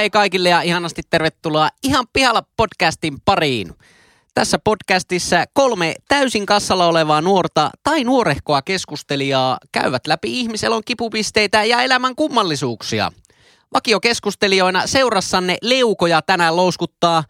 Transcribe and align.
Hei 0.00 0.10
kaikille 0.10 0.48
ja 0.48 0.62
ihanasti 0.62 1.02
tervetuloa 1.10 1.68
Ihan 1.82 2.06
pihalla 2.12 2.42
podcastin 2.56 3.20
pariin. 3.24 3.74
Tässä 4.34 4.58
podcastissa 4.58 5.44
kolme 5.52 5.94
täysin 6.08 6.46
kassalla 6.46 6.86
olevaa 6.86 7.20
nuorta 7.20 7.70
tai 7.82 8.04
nuorehkoa 8.04 8.62
keskustelijaa 8.62 9.58
käyvät 9.72 10.06
läpi 10.06 10.40
ihmiselon 10.40 10.82
kipupisteitä 10.84 11.64
ja 11.64 11.82
elämän 11.82 12.16
kummallisuuksia. 12.16 13.12
Vakiokeskustelijoina 13.74 14.86
seurassanne 14.86 15.56
leukoja 15.62 16.22
tänään 16.22 16.56
louskuttaa 16.56 17.24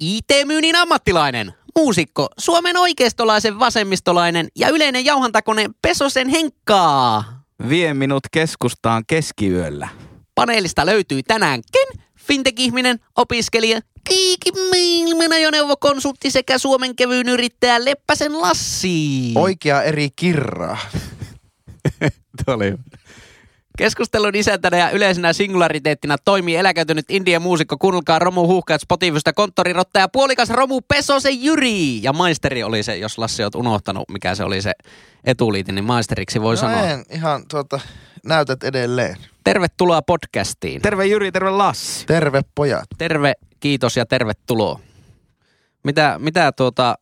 IT-myynnin 0.00 0.76
ammattilainen, 0.76 1.54
muusikko, 1.78 2.28
Suomen 2.38 2.76
oikeistolaisen 2.76 3.58
vasemmistolainen 3.58 4.48
ja 4.58 4.68
yleinen 4.68 5.04
jauhantakone 5.04 5.70
Pesosen 5.82 6.28
Henkkaa. 6.28 7.24
Vie 7.68 7.94
minut 7.94 8.22
keskustaan 8.32 9.04
keskiyöllä. 9.06 9.88
Paneelista 10.34 10.86
löytyy 10.86 11.22
tänään 11.22 11.60
Ken, 11.72 12.05
fintech-ihminen, 12.26 13.00
opiskelija, 13.16 13.80
kiikimaailman 14.08 15.32
ajoneuvokonsultti 15.32 16.30
sekä 16.30 16.58
Suomen 16.58 16.96
kevyyn 16.96 17.28
yrittäjä 17.28 17.84
Leppäsen 17.84 18.40
Lassi. 18.40 19.32
Oikea 19.34 19.82
eri 19.82 20.08
kirraa. 20.16 20.78
Tuo 22.44 22.54
oli 22.54 22.74
Keskustelun 23.78 24.34
isäntänä 24.34 24.76
ja 24.76 24.90
yleisenä 24.90 25.32
singulariteettina 25.32 26.16
toimii 26.24 26.56
eläköitynyt 26.56 27.04
Indian 27.08 27.42
muusikko 27.42 27.76
kuunnelkaa 27.78 28.18
Romu 28.18 28.46
Huhkaat 28.46 28.80
Spotifysta 28.80 29.32
konttorirotta 29.32 29.98
ja 29.98 30.08
puolikas 30.08 30.50
Romu 30.50 30.80
Pesosen 30.80 31.42
Jyri. 31.42 32.02
Ja 32.02 32.12
maisteri 32.12 32.62
oli 32.62 32.82
se, 32.82 32.96
jos 32.96 33.18
Lassi 33.18 33.42
oot 33.42 33.54
unohtanut, 33.54 34.08
mikä 34.08 34.34
se 34.34 34.44
oli 34.44 34.62
se 34.62 34.72
etuliite, 35.24 35.72
niin 35.72 35.84
maisteriksi 35.84 36.40
voi 36.42 36.54
no 36.54 36.60
sanoa. 36.60 36.90
en, 36.90 37.04
ihan 37.10 37.48
tuota, 37.48 37.80
näytät 38.24 38.64
edelleen. 38.64 39.16
Tervetuloa 39.46 40.02
podcastiin. 40.02 40.82
Terve 40.82 41.06
Jyri, 41.06 41.32
terve 41.32 41.50
Lassi. 41.50 42.06
Terve 42.06 42.42
pojat. 42.54 42.84
Terve, 42.98 43.32
kiitos 43.60 43.96
ja 43.96 44.06
tervetuloa. 44.06 44.80
Mitä, 45.84 46.16
mitä 46.18 46.52
tuota, 46.52 46.94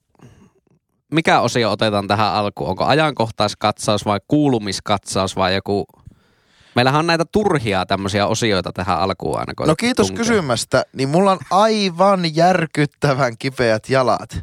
mikä 1.13 1.41
osio 1.41 1.71
otetaan 1.73 2.09
tähän 2.09 2.33
alkuun? 2.33 2.71
Onko 2.71 2.85
ajankohtaiskatsaus 2.85 4.05
vai 4.05 4.21
kuulumiskatsaus 4.29 5.37
vai 5.37 5.55
joku... 5.55 5.87
Meillähän 6.75 6.99
on 6.99 7.07
näitä 7.07 7.25
turhia 7.33 7.87
tämmöisiä 7.87 8.27
osioita 8.27 8.73
tähän 8.73 8.99
alkuun 8.99 9.39
aina. 9.39 9.53
No 9.67 9.77
kiitos 9.77 10.07
tunkee. 10.07 10.25
kysymästä, 10.25 10.85
niin 10.93 11.09
mulla 11.09 11.33
on 11.33 11.39
aivan 11.51 12.37
järkyttävän 12.37 13.39
kipeät 13.39 13.89
jalat. 13.89 14.39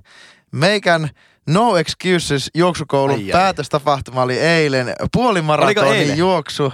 Meikän 0.52 1.10
No 1.48 1.78
Excuses 1.78 2.50
juoksukoulun 2.56 3.16
Ai, 3.16 3.24
ai. 3.24 3.32
päätöstapahtuma 3.32 4.22
oli 4.22 4.40
eilen. 4.40 4.94
Puolimaratonin 5.14 6.18
juoksu. 6.18 6.74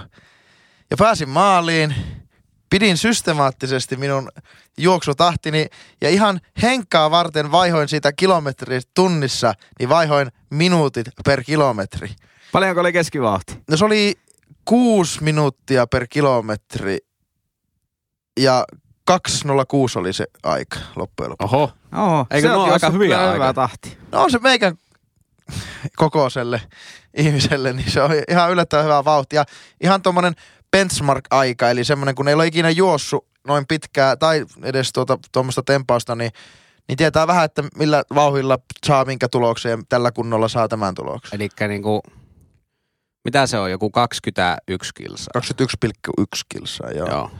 Ja 0.90 0.96
pääsin 0.96 1.28
maaliin. 1.28 1.94
Pidin 2.70 2.96
systemaattisesti 2.96 3.96
minun 3.96 4.28
juoksutahtini 4.78 5.66
ja 6.00 6.08
ihan 6.10 6.40
henkkaa 6.62 7.10
varten 7.10 7.52
vaihoin 7.52 7.88
siitä 7.88 8.12
kilometriä 8.12 8.80
tunnissa, 8.94 9.52
niin 9.78 9.88
vaihoin 9.88 10.28
minuutit 10.50 11.06
per 11.24 11.44
kilometri. 11.44 12.10
Paljonko 12.52 12.80
oli 12.80 12.92
keskivauhti? 12.92 13.58
No 13.70 13.76
se 13.76 13.84
oli 13.84 14.14
kuusi 14.64 15.22
minuuttia 15.22 15.86
per 15.86 16.06
kilometri 16.10 16.98
ja 18.40 18.64
206 19.04 19.98
oli 19.98 20.12
se 20.12 20.26
aika 20.42 20.78
loppujen 20.96 21.30
lopuksi. 21.30 21.56
Oho. 21.56 21.72
Oho, 21.96 22.26
Eikö 22.30 22.48
se 22.48 22.54
onkin 22.54 22.72
aika 22.72 22.90
hyviä 22.90 23.06
kyllä 23.06 23.18
aikoja? 23.18 23.34
hyvää 23.34 23.52
tahti. 23.52 23.98
No 24.12 24.22
on 24.22 24.30
se 24.30 24.38
meikän 24.38 24.78
kokoiselle 25.96 26.62
ihmiselle, 27.16 27.72
niin 27.72 27.90
se 27.90 28.02
on 28.02 28.10
ihan 28.28 28.50
yllättävän 28.52 28.84
hyvä 28.84 29.04
vauhti. 29.04 29.36
Ja 29.36 29.44
ihan 29.80 30.02
tuommoinen 30.02 30.34
benchmark-aika, 30.76 31.70
eli 31.70 31.84
semmoinen, 31.84 32.14
kun 32.14 32.28
ei 32.28 32.34
ole 32.34 32.46
ikinä 32.46 32.70
juossut 32.70 33.26
noin 33.46 33.64
pitkää 33.68 34.16
tai 34.16 34.44
edes 34.62 34.92
tuota, 34.92 35.18
tuommoista 35.32 35.62
tempausta, 35.62 36.14
niin, 36.14 36.30
niin 36.88 36.96
tietää 36.96 37.26
vähän, 37.26 37.44
että 37.44 37.64
millä 37.78 38.02
vauhilla 38.14 38.58
saa 38.86 39.04
minkä 39.04 39.28
tuloksen 39.28 39.70
ja 39.70 39.78
tällä 39.88 40.12
kunnolla 40.12 40.48
saa 40.48 40.68
tämän 40.68 40.94
tuloksen. 40.94 41.40
Eli 41.40 41.68
niinku, 41.68 42.02
mitä 43.24 43.46
se 43.46 43.58
on, 43.58 43.70
joku 43.70 43.90
21 43.90 44.90
kilsaa? 44.94 45.32
21,1 45.38 46.24
kilsaa, 46.48 46.90
joo. 46.90 47.08
joo. 47.08 47.30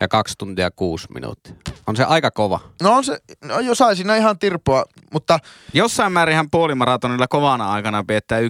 Ja 0.00 0.08
kaksi 0.08 0.34
tuntia 0.38 0.70
kuusi 0.70 1.06
minuuttia. 1.14 1.54
On 1.86 1.96
se 1.96 2.04
aika 2.04 2.30
kova. 2.30 2.60
No 2.82 2.96
on 2.96 3.04
se, 3.04 3.18
no 3.44 3.60
jo 3.60 3.74
sai 3.74 3.96
siinä 3.96 4.16
ihan 4.16 4.38
tirpoa, 4.38 4.84
mutta 5.12 5.38
Jossain 5.72 6.12
määrinhän 6.12 6.50
puolimaratonilla 6.50 7.28
kovana 7.28 7.72
aikana 7.72 8.04
piettää 8.04 8.40
1.50 8.40 8.46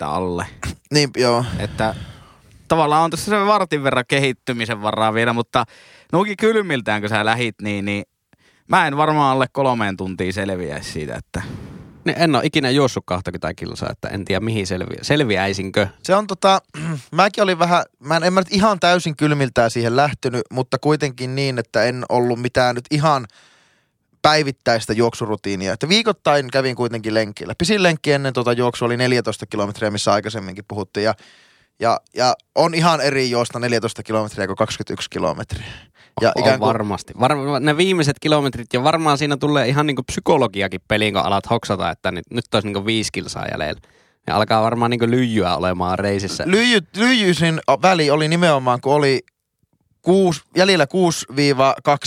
alle. 0.00 0.46
niin 0.94 1.10
joo. 1.16 1.44
Että 1.58 1.94
tavallaan 2.68 3.04
on 3.04 3.10
tässä 3.10 3.30
se 3.30 3.46
vartin 3.46 3.82
verran 3.82 4.04
kehittymisen 4.08 4.82
varaa 4.82 5.14
vielä, 5.14 5.32
mutta 5.32 5.64
nuukin 6.12 6.36
kylmiltään 6.36 7.00
kun 7.00 7.08
sä 7.08 7.24
lähit, 7.24 7.54
niin, 7.62 7.84
niin 7.84 8.04
mä 8.68 8.86
en 8.86 8.96
varmaan 8.96 9.32
alle 9.32 9.46
kolmeen 9.52 9.96
tuntiin 9.96 10.32
selviäisi 10.32 10.92
siitä, 10.92 11.14
että 11.14 11.42
Niin 12.04 12.18
en 12.18 12.34
ole 12.36 12.44
ikinä 12.44 12.70
juossut 12.70 13.04
20 13.06 13.54
kilsaa, 13.54 13.90
että 13.90 14.08
en 14.08 14.24
tiedä 14.24 14.40
mihin 14.40 14.66
selviä. 14.66 14.98
Selviäisinkö? 15.02 15.86
Se 16.02 16.14
on 16.14 16.26
tota, 16.26 16.62
mäkin 17.12 17.44
olin 17.44 17.58
vähän, 17.58 17.84
mä 18.00 18.16
en, 18.16 18.22
en 18.22 18.32
mä 18.32 18.40
nyt 18.40 18.52
ihan 18.52 18.80
täysin 18.80 19.16
kylmiltään 19.16 19.70
siihen 19.70 19.96
lähtenyt, 19.96 20.42
mutta 20.52 20.78
kuitenkin 20.78 21.34
niin, 21.34 21.58
että 21.58 21.84
en 21.84 22.04
ollut 22.08 22.40
mitään 22.40 22.74
nyt 22.74 22.84
ihan 22.90 23.26
päivittäistä 24.22 24.92
juoksurutiinia. 24.92 25.72
Että 25.72 25.88
viikoittain 25.88 26.50
kävin 26.50 26.76
kuitenkin 26.76 27.14
lenkillä. 27.14 27.54
Pisin 27.58 27.82
lenkki 27.82 28.12
ennen 28.12 28.32
tuota 28.32 28.52
juoksua 28.52 28.86
oli 28.86 28.96
14 28.96 29.46
kilometriä, 29.46 29.90
missä 29.90 30.12
aikaisemminkin 30.12 30.64
puhuttiin. 30.68 31.04
Ja, 31.04 31.14
ja, 31.80 32.00
ja 32.16 32.34
on 32.54 32.74
ihan 32.74 33.00
eri 33.00 33.30
juosta 33.30 33.58
14 33.58 34.02
kilometriä 34.02 34.46
kuin 34.46 34.56
21 34.56 35.10
kilometriä. 35.10 35.66
Ja 36.20 36.32
on 36.36 36.42
ikään 36.42 36.58
kuin, 36.58 36.68
varmasti. 36.68 37.14
Var- 37.20 37.60
ne 37.60 37.76
viimeiset 37.76 38.16
kilometrit 38.20 38.72
ja 38.72 38.84
varmaan 38.84 39.18
siinä 39.18 39.36
tulee 39.36 39.68
ihan 39.68 39.86
niinku 39.86 40.02
psykologiakin 40.02 40.80
peliin, 40.88 41.14
kun 41.14 41.22
alat 41.22 41.50
hoksata, 41.50 41.90
että 41.90 42.10
nyt, 42.12 42.24
nyt 42.30 42.44
olisi 42.54 42.66
niinku 42.68 42.86
viisi 42.86 43.12
kilsaa 43.12 43.46
jäljellä. 43.52 43.80
Ja 44.26 44.36
alkaa 44.36 44.62
varmaan 44.62 44.90
niinku 44.90 45.06
lyijyä 45.06 45.56
olemaan 45.56 45.98
reisissä. 45.98 46.44
lyijy, 46.46 46.80
lyijyisin 46.96 47.60
väli 47.82 48.10
oli 48.10 48.28
nimenomaan, 48.28 48.80
kun 48.80 48.94
oli 48.94 49.20
kuusi, 50.02 50.40
jäljellä 50.56 50.84
6-2 50.84 50.88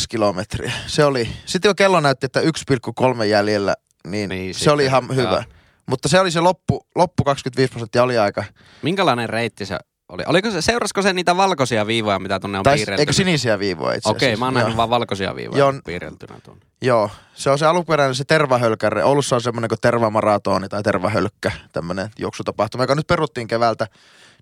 kilometriä. 0.09 0.71
Se 0.87 1.05
oli, 1.05 1.29
sitten 1.45 1.69
jo 1.69 1.75
kello 1.75 1.99
näytti, 1.99 2.25
että 2.25 2.41
1,3 2.41 3.23
jäljellä, 3.23 3.75
niin, 4.07 4.29
Niin, 4.29 4.29
niin 4.29 4.55
se 4.55 4.71
oli 4.71 4.85
ihan 4.85 5.15
hyvä. 5.15 5.31
joo. 5.31 5.43
Mutta 5.85 6.07
se 6.07 6.19
oli 6.19 6.31
se 6.31 6.39
loppu, 6.39 6.87
loppu 6.95 7.23
25 7.23 7.71
prosenttia 7.71 8.03
oli 8.03 8.17
aika. 8.17 8.43
Minkälainen 8.81 9.29
reitti 9.29 9.65
se 9.65 9.77
oli? 10.09 10.23
Oliko 10.27 10.51
se, 10.51 10.61
seurasko 10.61 11.01
se 11.01 11.13
niitä 11.13 11.37
valkoisia 11.37 11.87
viivoja, 11.87 12.19
mitä 12.19 12.39
tuonne 12.39 12.57
on 12.57 12.63
Tai 12.63 12.75
piirrelty? 12.75 13.01
eikö 13.01 13.13
sinisiä 13.13 13.59
viivoja 13.59 13.97
itse 13.97 14.09
Okei, 14.09 14.27
asiassa? 14.27 14.39
mä 14.39 14.45
oon 14.45 14.53
nähnyt 14.53 14.77
vaan 14.77 14.89
valkoisia 14.89 15.35
viivoja 15.35 15.59
Joo. 15.59 15.73
piirreltynä 15.85 16.39
tuonne. 16.43 16.65
Joo, 16.81 17.09
se 17.33 17.49
on 17.49 17.59
se 17.59 17.65
alkuperäinen 17.65 18.15
se 18.15 18.23
tervahölkärre. 18.23 19.03
Oulussa 19.03 19.35
on 19.35 19.41
semmoinen 19.41 19.69
kuin 19.69 19.79
tervamaratoni 19.81 20.69
tai 20.69 20.83
tervahölkkä, 20.83 21.51
tämmöinen 21.73 22.09
juoksutapahtuma, 22.19 22.83
joka 22.83 22.95
nyt 22.95 23.07
peruttiin 23.07 23.47
keväältä. 23.47 23.87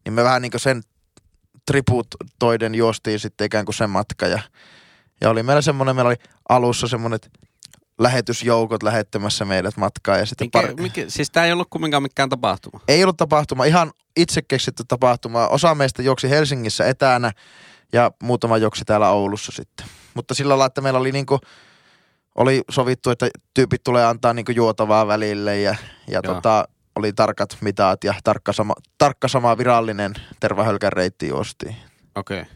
Niin 0.05 0.13
me 0.13 0.23
vähän 0.23 0.41
niin 0.41 0.51
kuin 0.51 0.61
sen 0.61 0.81
tributoiden 1.65 2.75
juostiin 2.75 3.19
sitten 3.19 3.45
ikään 3.45 3.65
kuin 3.65 3.75
sen 3.75 3.89
matka. 3.89 4.27
Ja, 4.27 4.39
ja 5.21 5.29
oli 5.29 5.43
meillä 5.43 5.61
semmoinen, 5.61 5.95
meillä 5.95 6.09
oli 6.09 6.17
alussa 6.49 6.87
semmoiset 6.87 7.29
lähetysjoukot 7.99 8.83
lähettämässä 8.83 9.45
meidät 9.45 9.77
matkaa. 9.77 10.17
Ja 10.17 10.25
sitten 10.25 10.45
Mikä, 10.45 10.61
par... 10.61 10.81
mikä, 10.81 11.05
siis 11.07 11.31
tää 11.31 11.45
ei 11.45 11.51
ollut 11.51 11.67
kumminkaan 11.69 12.03
mikään 12.03 12.29
tapahtuma. 12.29 12.79
Ei 12.87 13.03
ollut 13.03 13.17
tapahtuma, 13.17 13.65
ihan 13.65 13.91
itse 14.17 14.41
keksitty 14.41 14.83
tapahtuma. 14.87 15.47
Osa 15.47 15.75
meistä 15.75 16.01
juoksi 16.01 16.29
Helsingissä 16.29 16.85
etänä 16.85 17.31
ja 17.93 18.11
muutama 18.23 18.57
juoksi 18.57 18.85
täällä 18.85 19.09
Oulussa 19.09 19.51
sitten. 19.51 19.85
Mutta 20.13 20.33
sillä 20.33 20.49
lailla, 20.49 20.65
että 20.65 20.81
meillä 20.81 20.99
oli 20.99 21.11
niinku, 21.11 21.39
oli 22.35 22.61
sovittu, 22.71 23.09
että 23.09 23.29
tyypit 23.53 23.83
tulee 23.83 24.05
antaa 24.05 24.33
niinku 24.33 24.51
juotavaa 24.51 25.07
välille 25.07 25.59
ja, 25.59 25.75
ja 26.07 26.19
Joo. 26.23 26.33
tota, 26.33 26.67
oli 26.95 27.13
tarkat 27.13 27.57
mitat 27.61 28.03
ja 28.03 28.13
tarkka 28.23 28.53
sama, 28.53 28.73
tarkka 28.97 29.27
sama 29.27 29.57
virallinen 29.57 30.13
tervahölkän 30.39 30.93
reitti 30.93 31.27
juostiin. 31.27 31.75
Okei. 32.15 32.41
Okay. 32.41 32.53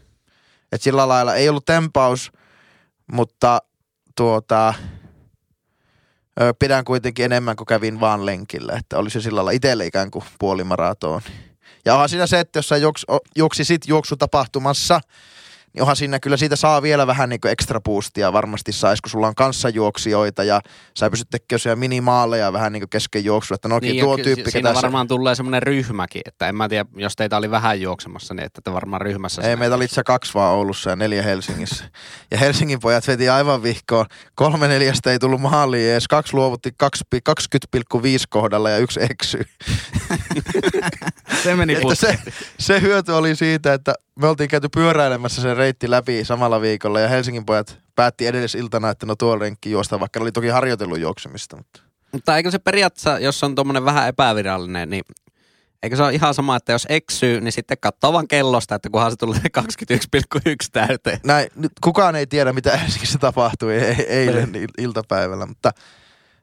Et 0.72 0.82
sillä 0.82 1.08
lailla 1.08 1.36
ei 1.36 1.50
ollut 1.50 1.66
tempaus, 1.66 2.32
mutta 3.12 3.62
tuota, 4.16 4.74
ö, 6.42 6.54
pidän 6.60 6.86
kuitenkin 6.86 7.26
enemmän 7.26 7.56
kuin 7.56 7.66
kävin 7.66 8.00
vaan 8.00 8.26
lenkillä. 8.26 8.74
Että 8.80 8.98
oli 8.98 9.10
se 9.10 9.22
sillä 9.22 9.36
lailla 9.36 9.52
itselle 9.52 9.86
ikään 9.86 10.12
kuin 10.12 10.26
puolimaratoni. 10.40 11.24
Ja 11.86 11.94
onhan 11.94 12.10
siinä 12.10 12.28
se, 12.28 12.40
että 12.40 12.60
jos 12.60 12.70
sä 12.70 12.78
juoks, 12.78 13.06
o- 13.12 13.20
juoksisit 13.36 13.82
juoksutapahtumassa, 13.88 15.02
niin 15.74 15.82
onhan 15.82 15.96
siinä 15.96 16.20
kyllä 16.20 16.38
siitä 16.38 16.56
saa 16.56 16.82
vielä 16.82 17.08
vähän 17.08 17.30
niin 17.30 17.42
kuin 17.42 17.52
ekstra 17.52 17.82
boostia 17.82 18.34
varmasti 18.34 18.72
sais, 18.72 19.02
kun 19.02 19.10
sulla 19.10 19.28
on 19.28 19.36
kanssajuoksijoita 19.36 20.44
ja 20.44 20.62
sä 20.98 21.10
pystyt 21.10 21.30
tekemään 21.30 21.60
siellä 21.60 21.76
minimaaleja 21.76 22.54
vähän 22.54 22.74
niin 22.74 22.82
kuin 22.82 22.90
kesken 22.90 23.26
juoksua, 23.26 23.56
että 23.56 23.68
no 23.68 23.76
okei, 23.76 23.92
Niin, 23.92 24.04
tuo 24.04 24.18
tyyppi, 24.18 24.52
Siinä 24.52 24.70
ketä 24.70 24.80
sä- 24.80 24.82
varmaan 24.82 25.08
tulee 25.08 25.36
semmoinen 25.36 25.64
ryhmäkin, 25.64 26.22
että 26.26 26.48
en 26.50 26.56
mä 26.56 26.70
tiedä, 26.70 26.86
jos 26.96 27.16
teitä 27.16 27.38
oli 27.38 27.52
vähän 27.52 27.82
juoksemassa, 27.82 28.34
niin 28.34 28.46
että 28.46 28.62
te 28.64 28.74
varmaan 28.74 29.02
ryhmässä. 29.02 29.42
Ei, 29.42 29.56
meitä 29.56 29.76
oli 29.76 29.86
itse 29.86 30.04
kaksi 30.04 30.34
vaan 30.34 30.54
Oulussa 30.54 30.90
ja 30.90 30.96
neljä 30.96 31.24
Helsingissä. 31.24 31.86
Ja 32.32 32.38
Helsingin 32.38 32.80
pojat 32.80 33.08
veti 33.08 33.30
aivan 33.30 33.64
vihkoon. 33.64 34.06
Kolme 34.36 34.68
neljästä 34.68 35.12
ei 35.12 35.20
tullut 35.20 35.42
maaliin 35.42 35.92
edes. 35.92 36.08
Kaksi 36.08 36.34
luovutti 36.34 36.70
20,5 36.84 36.90
kohdalla 38.30 38.70
ja 38.70 38.78
yksi 38.78 39.00
eksy. 39.04 39.40
Se 41.44 41.56
meni 41.56 41.74
Että 41.74 41.96
se, 41.96 42.20
se 42.60 42.82
hyöty 42.82 43.12
oli 43.12 43.36
siitä, 43.36 43.74
että 43.74 43.94
me 44.20 44.28
oltiin 44.28 44.50
käyty 44.50 44.70
pyöräilemässä 44.70 45.42
sen 45.42 45.58
reitti 45.58 45.90
läpi 45.90 46.26
samalla 46.26 46.62
viikolla 46.62 47.00
ja 47.00 47.08
Helsingin 47.08 47.46
pojat 47.46 47.78
päätti 47.96 48.28
edellisiltana, 48.28 48.90
että 48.90 49.06
no 49.06 49.16
tuo 49.16 49.36
renkki 49.36 49.72
juosta, 49.72 50.00
vaikka 50.00 50.20
ne 50.20 50.22
oli 50.24 50.32
toki 50.32 50.48
harjoitellut 50.48 51.00
juoksemista. 51.00 51.56
Mutta 51.58 51.80
Mutta 52.12 52.38
eikö 52.38 52.52
se 52.52 52.60
periaatteessa, 52.60 53.20
jos 53.20 53.44
on 53.44 53.56
tuommoinen 53.56 53.86
vähän 53.86 54.08
epävirallinen, 54.08 54.90
niin 54.90 55.04
eikö 55.84 55.96
se 55.96 56.04
ole 56.04 56.14
ihan 56.14 56.34
sama, 56.34 56.56
että 56.56 56.72
jos 56.72 56.86
eksyy, 56.90 57.42
niin 57.42 57.52
sitten 57.52 57.78
katsoo 57.82 58.14
vaan 58.14 58.28
kellosta, 58.28 58.76
että 58.76 58.90
kunhan 58.90 59.12
se 59.12 59.18
tulee 59.18 59.40
21,1 59.60 60.56
täyteen. 60.72 61.20
näin, 61.26 61.50
nyt 61.56 61.72
kukaan 61.84 62.16
ei 62.16 62.28
tiedä, 62.28 62.54
mitä 62.54 62.78
Helsingissä 62.78 63.20
tapahtui 63.20 63.76
e- 63.78 64.06
eilen 64.08 64.56
il- 64.56 64.84
iltapäivällä, 64.84 65.46
mutta 65.46 65.72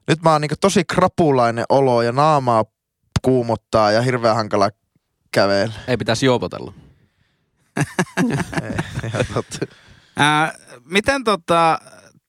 nyt 0.07 0.21
mä 0.21 0.31
oon 0.31 0.41
niin 0.41 0.51
tosi 0.61 0.83
krapulainen 0.83 1.65
olo 1.69 2.01
ja 2.01 2.11
naamaa 2.11 2.65
kuumottaa 3.21 3.91
ja 3.91 4.01
hirveän 4.01 4.35
hankala 4.35 4.69
kävellä. 5.31 5.73
Ei 5.87 5.97
pitäisi 5.97 6.25
juopotella. 6.25 6.73
Ää, 10.17 10.53
miten 10.85 11.23
tota, 11.23 11.79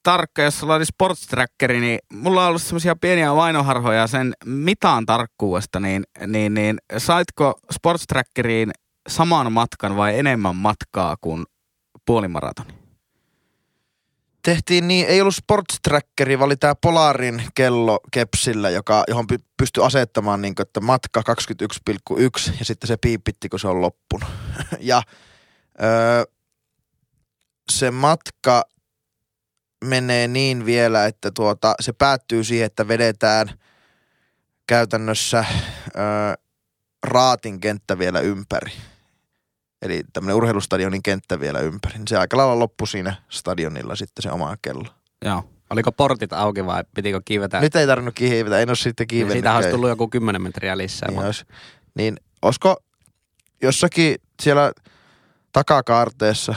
tarkka, 0.03 0.41
jos 0.41 0.59
sulla 0.59 0.75
oli 0.75 0.85
sports 0.85 1.27
trackeri, 1.27 1.79
niin 1.79 1.99
mulla 2.13 2.41
on 2.41 2.49
ollut 2.49 2.61
semmoisia 2.61 2.95
pieniä 2.95 3.35
vainoharhoja 3.35 4.07
sen 4.07 4.33
mitaan 4.45 5.05
tarkkuudesta, 5.05 5.79
niin, 5.79 6.03
niin, 6.27 6.53
niin 6.53 6.77
saitko 6.97 7.59
sports 7.73 8.03
trackeriin 8.07 8.71
saman 9.09 9.51
matkan 9.51 9.97
vai 9.97 10.19
enemmän 10.19 10.55
matkaa 10.55 11.15
kuin 11.21 11.45
puolimaratoni? 12.05 12.83
tehtiin 14.43 14.87
niin, 14.87 15.05
ei 15.07 15.21
ollut 15.21 15.35
sports 15.35 15.79
trackeri, 15.83 16.39
vaan 16.39 16.45
oli 16.45 16.55
tämä 16.55 16.75
Polarin 16.75 17.43
kello 17.55 17.99
kepsillä, 18.11 18.69
joka, 18.69 19.03
johon 19.07 19.27
py, 19.27 19.37
pystyi 19.57 19.83
asettamaan 19.83 20.41
niin 20.41 20.55
kuin, 20.55 20.67
että 20.67 20.79
matka 20.79 21.23
21,1 22.19 22.53
ja 22.59 22.65
sitten 22.65 22.87
se 22.87 22.97
piipitti, 22.97 23.49
kun 23.49 23.59
se 23.59 23.67
on 23.67 23.81
loppunut. 23.81 24.29
ja 24.79 25.01
öö, 25.81 26.23
se 27.71 27.91
matka 27.91 28.63
menee 29.85 30.27
niin 30.27 30.65
vielä, 30.65 31.05
että 31.05 31.31
tuota, 31.31 31.75
se 31.79 31.93
päättyy 31.93 32.43
siihen, 32.43 32.65
että 32.65 32.87
vedetään 32.87 33.59
käytännössä 34.67 35.45
öö, 35.97 36.33
raatin 37.03 37.59
kenttä 37.59 37.97
vielä 37.97 38.19
ympäri. 38.19 38.71
Eli 39.81 40.03
tämmöinen 40.13 40.35
urheilustadionin 40.35 41.03
kenttä 41.03 41.39
vielä 41.39 41.59
ympäri. 41.59 41.97
Niin 41.97 42.07
se 42.07 42.17
aika 42.17 42.37
lailla 42.37 42.59
loppui 42.59 42.87
siinä 42.87 43.15
stadionilla 43.29 43.95
sitten 43.95 44.21
se 44.23 44.31
oma 44.31 44.57
kello. 44.61 44.87
Joo. 45.25 45.49
Oliko 45.69 45.91
portit 45.91 46.33
auki 46.33 46.65
vai 46.65 46.83
pitikö 46.95 47.21
kiivetä? 47.25 47.59
Nyt 47.59 47.75
ei 47.75 47.87
tarvinnut 47.87 48.15
kiivetä, 48.15 48.59
en 48.59 48.69
ole 48.69 48.75
sitten 48.75 49.03
niin 49.03 49.07
kiivennyt. 49.07 49.35
siitä 49.35 49.55
olisi 49.55 49.69
tullut 49.69 49.89
joku 49.89 50.07
10 50.07 50.41
metriä 50.41 50.77
lisää. 50.77 51.07
Niin, 51.07 51.15
mutta- 51.15 51.25
olisi. 51.25 51.45
niin 51.95 52.17
olisiko 52.41 52.75
jossakin 53.61 54.15
siellä 54.41 54.71
takakaarteessa, 55.53 56.55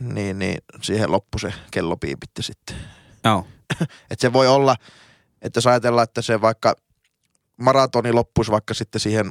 niin, 0.00 0.38
niin 0.38 0.58
siihen 0.82 1.12
loppu 1.12 1.38
se 1.38 1.54
kello 1.70 1.96
piipitti 1.96 2.42
sitten. 2.42 2.76
Joo. 3.24 3.46
Että 4.10 4.20
se 4.20 4.32
voi 4.32 4.48
olla, 4.48 4.76
että 5.42 5.58
jos 5.58 5.66
ajatellaan, 5.66 6.04
että 6.04 6.22
se 6.22 6.40
vaikka 6.40 6.74
maratoni 7.56 8.12
loppuisi 8.12 8.50
vaikka 8.50 8.74
sitten 8.74 9.00
siihen 9.00 9.30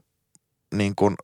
niin 0.76 0.96
kuin 0.96 1.16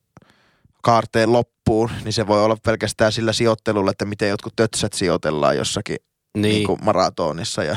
kaarteen 0.83 1.33
loppuun, 1.33 1.89
niin 2.03 2.13
se 2.13 2.27
voi 2.27 2.43
olla 2.43 2.57
pelkästään 2.65 3.11
sillä 3.11 3.33
sijoittelulla, 3.33 3.91
että 3.91 4.05
miten 4.05 4.29
jotkut 4.29 4.55
tötsät 4.55 4.93
sijoitellaan 4.93 5.57
jossakin 5.57 5.97
niin. 6.37 6.41
niin. 6.41 6.67
Kuin 6.67 6.79
maratonissa 6.83 7.63
ja 7.63 7.75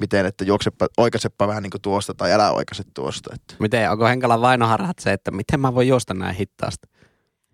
miten, 0.00 0.26
että 0.26 0.44
juoksepa, 0.44 0.86
oikaisepa 0.96 1.48
vähän 1.48 1.62
niin 1.62 1.70
kuin 1.70 1.82
tuosta 1.82 2.14
tai 2.14 2.32
älä 2.32 2.52
oikaise 2.52 2.82
tuosta. 2.94 3.30
Että. 3.34 3.54
Miten, 3.58 3.90
onko 3.90 4.06
Henkalan 4.06 4.40
vainoharhat 4.40 4.98
se, 4.98 5.12
että 5.12 5.30
miten 5.30 5.60
mä 5.60 5.74
voin 5.74 5.88
juosta 5.88 6.14
näin 6.14 6.34
hittaasti? 6.34 6.88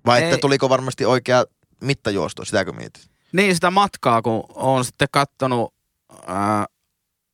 Vai 0.07 0.19
Ei. 0.19 0.25
että 0.25 0.39
tuliko 0.39 0.69
varmasti 0.69 1.05
oikea 1.05 1.45
mittajuosto, 1.81 2.45
sitäkö 2.45 2.73
mietit? 2.73 3.11
Niin 3.33 3.55
sitä 3.55 3.71
matkaa, 3.71 4.23
kun 4.23 4.45
on 4.49 4.85
sitten 4.85 5.09
kattonut 5.13 5.75
ää, 6.27 6.67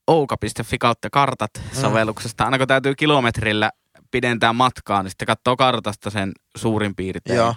ouka.fi 0.07 0.77
kautta 0.77 1.09
kartat 1.09 1.51
sovelluksesta. 1.81 2.45
Aina 2.45 2.57
kun 2.57 2.67
täytyy 2.67 2.95
kilometrillä 2.95 3.71
pidentää 4.11 4.53
matkaa, 4.53 5.03
niin 5.03 5.11
sitten 5.11 5.25
katsoo 5.25 5.55
kartasta 5.55 6.09
sen 6.09 6.31
suurin 6.57 6.95
piirtein. 6.95 7.37
Joo. 7.37 7.55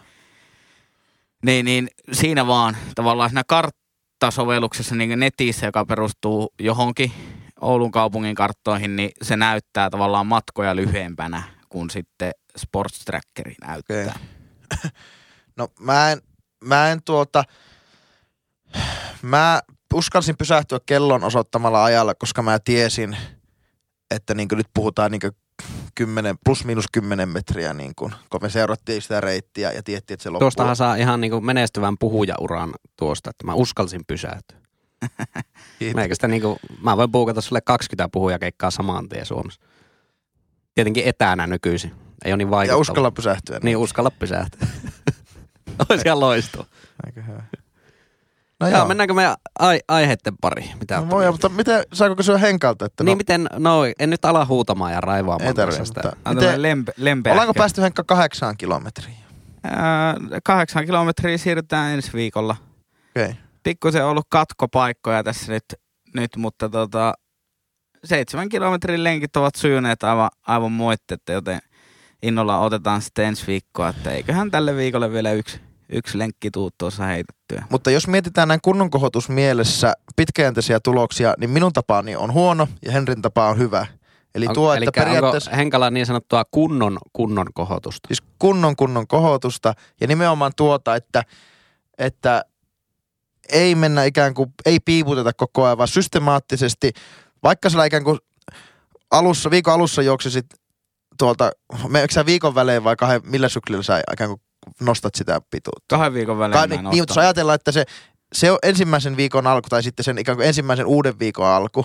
Niin, 1.45 1.65
niin 1.65 1.89
siinä 2.13 2.47
vaan 2.47 2.77
tavallaan 2.95 3.31
siinä 3.31 3.43
karttasovelluksessa 3.47 4.95
niin 4.95 5.21
netissä, 5.21 5.67
joka 5.67 5.85
perustuu 5.85 6.55
johonkin 6.59 7.13
Oulun 7.61 7.91
kaupungin 7.91 8.35
karttoihin, 8.35 8.97
niin 8.97 9.11
se 9.23 9.37
näyttää 9.37 9.91
tavallaan 9.91 10.27
matkoja 10.27 10.77
lyhyempänä 10.77 11.43
kuin 11.69 11.91
sitten 11.91 12.33
Sports 12.57 13.05
Trackeri 13.05 13.55
näyttää. 13.67 14.03
Okei. 14.03 14.91
No 15.57 15.69
mä 15.81 16.11
en, 16.11 16.21
mä 16.65 16.89
en 16.91 17.03
tuota, 17.03 17.45
mä 19.23 19.61
uskalsin 19.95 20.37
pysähtyä 20.37 20.81
kellon 20.87 21.25
osoittamalla 21.25 21.85
ajalla, 21.85 22.15
koska 22.15 22.43
mä 22.43 22.59
tiesin, 22.59 23.17
että 24.11 24.35
niin 24.35 24.49
nyt 24.53 24.69
puhutaan 24.75 25.11
niin 25.11 25.21
10, 25.95 26.37
plus 26.45 26.65
miinus 26.65 26.85
10 26.93 27.29
metriä, 27.29 27.73
niin 27.75 27.93
kun, 27.97 28.13
kun 28.31 28.43
me 28.43 28.51
seurattiin 28.51 29.03
sitä 29.03 29.21
reittiä 29.21 29.73
ja 29.73 29.83
tiettiin, 29.83 30.15
että 30.15 30.23
se 30.23 30.31
loppuu. 30.31 30.41
Tuostahan 30.45 30.77
saa 30.77 30.95
ihan 30.95 31.21
niin 31.21 31.31
kuin 31.31 31.45
menestyvän 31.45 31.99
puhujauran 31.99 32.75
tuosta, 32.97 33.31
että 33.31 33.47
mä 33.47 33.55
uskalsin 33.55 34.01
pysähtyä. 34.07 34.59
Kiitos. 35.79 35.95
Meikä 35.95 36.15
sitä 36.15 36.29
niin 36.29 36.43
kuin, 36.43 36.57
mä 36.83 36.97
voin 36.97 37.13
puukata 37.13 37.41
sulle 37.41 37.61
20 37.61 38.09
puhujakeikkaa 38.13 38.71
saman 38.71 39.09
tien 39.09 39.27
Suomessa. 39.27 39.61
Tietenkin 40.75 41.05
etänä 41.07 41.47
nykyisin. 41.47 41.93
Ei 42.25 42.33
ole 42.33 42.37
niin 42.37 42.47
Ja 42.47 42.51
vaikuttava. 42.51 42.81
uskalla 42.81 43.11
pysähtyä. 43.11 43.61
Niin 43.63 43.77
uskalla 43.77 44.11
pysähtyä. 44.11 44.67
Olisi 45.89 46.09
ihan 46.09 46.21
loistava. 46.21 46.65
Aika 47.07 47.21
hyvä. 47.21 47.43
No 48.61 48.69
Joo, 48.69 48.79
joo, 48.79 48.89
mennäänkö 48.89 49.15
me 49.15 49.37
ai- 49.59 49.81
aiheiden 49.89 50.37
pari? 50.41 50.71
Mitä 50.81 50.97
No 51.01 51.11
voi, 51.11 51.31
mutta 51.33 51.49
miten, 51.49 51.83
saako 51.93 52.17
kysyä 52.17 52.39
Henkalta, 52.39 52.87
että 52.87 53.05
Niin 53.05 53.13
no, 53.13 53.17
miten, 53.17 53.47
no 53.59 53.81
en 53.99 54.11
nyt 54.11 54.25
ala 54.25 54.45
huutamaan 54.47 54.93
ja 54.93 55.01
raivaamaan 55.01 55.49
ei 55.49 55.55
tarvitse, 55.55 55.85
sitä. 55.85 56.01
mutta 56.05 56.35
Miten, 56.35 56.63
lempe, 56.63 56.93
lempeä 56.97 57.33
ollaanko 57.33 57.55
päästy 57.55 57.83
Henkka 57.83 58.05
kahdeksaan 58.05 58.57
kilometriin? 58.57 59.17
Ää, 59.65 60.15
kahdeksan 60.45 60.87
kilometriä 60.87 61.39
siirrytään 61.39 61.95
ensi 61.95 62.13
viikolla. 62.13 62.57
Okei. 63.11 63.25
Okay. 63.25 63.35
Pikkusen 63.63 64.05
ollut 64.05 64.27
katkopaikkoja 64.29 65.25
tässä 65.25 65.53
nyt, 65.53 65.65
nyt 66.15 66.37
mutta 66.37 66.69
tota, 66.69 67.15
seitsemän 68.05 68.49
kilometrin 68.49 69.05
lenkit 69.05 69.37
ovat 69.37 69.55
sujuneet 69.55 70.03
aivan, 70.05 70.31
aivan 70.47 70.73
moittetta, 70.73 71.33
joten 71.33 71.59
innolla 72.23 72.59
otetaan 72.59 73.03
sitten 73.03 73.25
ensi 73.25 73.47
viikkoa, 73.47 73.89
että 73.89 74.11
eiköhän 74.11 74.51
tälle 74.51 74.77
viikolle 74.77 75.13
vielä 75.13 75.33
yksi, 75.33 75.61
yksi 75.93 76.19
lenkki 76.19 76.51
tuu 76.51 76.71
tuossa 76.79 77.05
heitettyä. 77.05 77.65
Mutta 77.71 77.91
jos 77.91 78.09
mietitään 78.09 78.49
näin 78.49 78.61
kunnon 78.63 78.91
kohotus 78.91 79.29
mielessä 79.29 79.93
pitkäjänteisiä 80.17 80.81
tuloksia, 80.81 81.35
niin 81.39 81.51
minun 81.51 81.73
tapaani 81.73 82.17
on 82.17 82.33
huono 82.33 82.69
ja 82.85 82.93
Henrin 82.93 83.23
tapa 83.23 83.49
on 83.49 83.59
hyvä. 83.59 83.87
Eli 84.35 84.47
On- 84.47 84.55
tuo, 84.55 84.75
että 84.75 84.93
periaatteessa 84.93 85.51
Henkala 85.51 85.91
niin 85.91 86.07
sanottua 86.07 86.45
kunnon, 86.51 86.99
kunnon 87.13 87.47
kohotusta? 87.55 88.09
siis 88.09 88.23
kunnon 88.39 88.77
kunnon 88.77 89.07
kohotusta 89.07 89.75
ja 90.01 90.07
nimenomaan 90.07 90.53
tuota, 90.57 90.97
että, 90.97 91.23
että 91.99 92.45
ei 93.53 93.75
mennä 93.75 94.05
ikään 94.05 94.35
kuin, 94.35 94.53
ei 94.67 94.81
piiputeta 94.81 95.33
koko 95.33 95.65
ajan, 95.65 95.79
vaan 95.79 95.89
systemaattisesti, 95.89 96.93
vaikka 97.43 97.71
sillä 97.71 97.85
ikään 97.85 98.05
kuin 98.05 98.19
alussa, 99.11 99.51
viikon 99.51 99.75
alussa 99.75 100.03
juoksisit 100.03 100.47
tuolta, 101.19 101.51
meneekö 101.89 102.15
sä 102.15 102.27
viikon 102.27 102.55
välein 102.55 102.85
vai 102.85 102.97
kahden, 102.97 103.21
millä 103.25 103.49
syklillä 103.49 103.83
sä 103.83 104.03
ikään 104.13 104.31
kuin 104.31 104.41
nostat 104.81 105.15
sitä 105.15 105.41
pituutta? 105.51 105.97
Kahden 105.97 106.15
viikon 106.15 106.39
välein 106.39 106.61
Ka- 106.61 106.67
niin, 106.67 106.85
niin, 106.85 106.99
mutta 106.99 107.13
jos 107.13 107.19
ajatellaan, 107.19 107.55
että 107.55 107.73
se, 107.73 107.85
se 108.33 108.51
on 108.51 108.59
ensimmäisen 108.63 109.17
viikon 109.17 109.47
alku 109.47 109.69
tai 109.69 109.83
sitten 109.83 110.05
sen 110.05 110.19
ikään 110.19 110.37
kuin 110.37 110.49
ensimmäisen 110.49 110.87
uuden 110.87 111.19
viikon 111.19 111.47
alku 111.47 111.85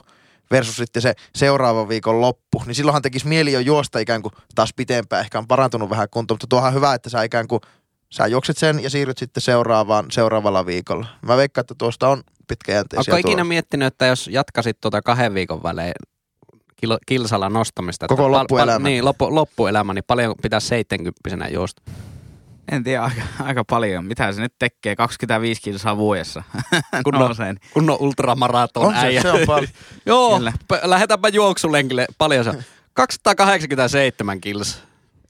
versus 0.51 0.75
sitten 0.75 1.01
se 1.01 1.13
seuraavan 1.36 1.89
viikon 1.89 2.22
loppu, 2.22 2.63
niin 2.65 2.75
silloinhan 2.75 3.01
tekisi 3.01 3.27
mieli 3.27 3.51
jo 3.51 3.60
juosta 3.60 4.00
ikään 4.00 4.22
kuin 4.22 4.34
taas 4.55 4.74
pitempään, 4.75 5.22
ehkä 5.22 5.38
on 5.39 5.48
parantunut 5.48 5.89
vähän 5.89 6.08
kunto, 6.12 6.34
mutta 6.34 6.48
tuohan 6.50 6.74
hyvä, 6.74 6.94
että 6.94 7.10
sä 7.10 7.24
ikään 7.24 7.48
kuin, 7.48 7.62
sä 8.10 8.27
juokset 8.27 8.58
sen 8.58 8.84
ja 8.84 8.89
siirryt 8.89 9.17
sitten 9.17 9.41
seuraavaan, 9.41 10.05
seuraavalla 10.12 10.65
viikolla. 10.65 11.08
Mä 11.22 11.38
veikkaan, 11.38 11.63
että 11.63 11.75
tuosta 11.77 12.10
on 12.10 12.24
pitkäjänteisiä 12.48 13.15
Onko 13.15 13.29
ikinä 13.29 13.44
miettinyt, 13.44 13.86
että 13.86 14.05
jos 14.05 14.27
jatkasit 14.27 14.82
tuota 14.82 15.01
kahden 15.01 15.34
viikon 15.34 15.63
välein 15.63 15.94
kilo, 16.75 16.98
kilsalla 17.05 17.50
nostamista, 17.50 18.08
Koko 18.08 18.25
että 18.25 18.32
loppuelämän. 18.32 18.84
niin, 18.84 19.05
loppu, 19.05 19.36
loppuelämä, 19.36 19.94
niin 19.94 20.03
paljon 20.08 20.36
pitäisi 20.41 20.67
70 20.67 21.48
juosta? 21.48 21.82
En 22.72 22.84
tiedä, 22.84 23.03
aika, 23.03 23.22
aika 23.43 23.63
paljon. 23.69 24.05
Mitä 24.05 24.31
se 24.31 24.41
nyt 24.41 24.53
tekee? 24.60 24.95
25 24.95 25.62
kilsaa 25.62 25.98
vuodessa. 25.98 26.43
Kunnon- 27.05 27.19
Nousee, 27.19 27.45
niin 27.53 27.60
Kunnon 27.74 27.98
ultramaraton 28.00 28.84
On 28.86 28.93
se, 28.93 29.00
äijä. 29.00 29.22
se 29.22 29.31
on 29.31 29.39
paljon. 29.48 29.72
Joo, 30.05 30.38
Kyllä. 30.38 30.53
p- 30.67 30.84
lähetäpä 30.86 31.27
juoksulenkille. 31.27 32.05
Paljon 32.17 32.43
se 32.43 32.50
on? 32.50 32.63
287 32.93 34.41
kilsa. 34.41 34.77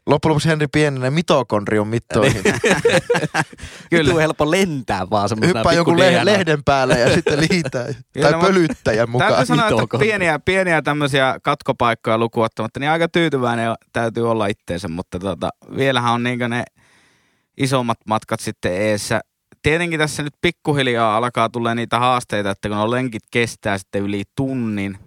Loppujen 0.07 0.29
lopuksi 0.31 0.49
Henri 0.49 0.67
pienenee 0.67 1.09
mitokondrion 1.09 1.87
mittoihin. 1.87 2.43
Kyllä. 2.43 2.59
Kyllä. 3.89 4.21
helppo 4.21 4.51
lentää 4.51 5.09
vaan 5.09 5.29
semmoisena 5.29 5.59
Hyppää 5.59 5.73
joku 5.73 5.97
le- 5.97 6.11
DNA. 6.11 6.25
lehden 6.25 6.63
päälle 6.63 6.99
ja 6.99 7.13
sitten 7.13 7.39
liitää. 7.49 7.85
Kyllä, 8.13 8.31
tai 8.31 8.41
pölyttäjän 8.41 9.09
mukaan. 9.09 9.33
Täytyy 9.33 9.45
sanoa, 9.45 9.83
että 9.83 9.97
pieniä, 9.97 10.39
pieniä 10.39 10.81
tämmöisiä 10.81 11.39
katkopaikkoja 11.43 12.17
lukuottamatta, 12.17 12.79
niin 12.79 12.89
aika 12.89 13.07
tyytyväinen 13.07 13.73
täytyy 13.93 14.31
olla 14.31 14.47
itteensä, 14.47 14.87
mutta 14.87 15.19
tota, 15.19 15.49
vielähän 15.77 16.13
on 16.13 16.23
niin 16.23 16.39
ne 16.47 16.63
isommat 17.57 17.97
matkat 18.05 18.39
sitten 18.39 18.73
eessä 18.73 19.21
tietenkin 19.65 19.99
tässä 19.99 20.23
nyt 20.23 20.33
pikkuhiljaa 20.41 21.17
alkaa 21.17 21.49
tulla 21.49 21.75
niitä 21.75 21.99
haasteita, 21.99 22.51
että 22.51 22.69
kun 22.69 22.77
on 22.77 22.91
lenkit 22.91 23.23
kestää 23.31 23.77
sitten 23.77 24.01
yli 24.01 24.23
tunnin, 24.35 24.97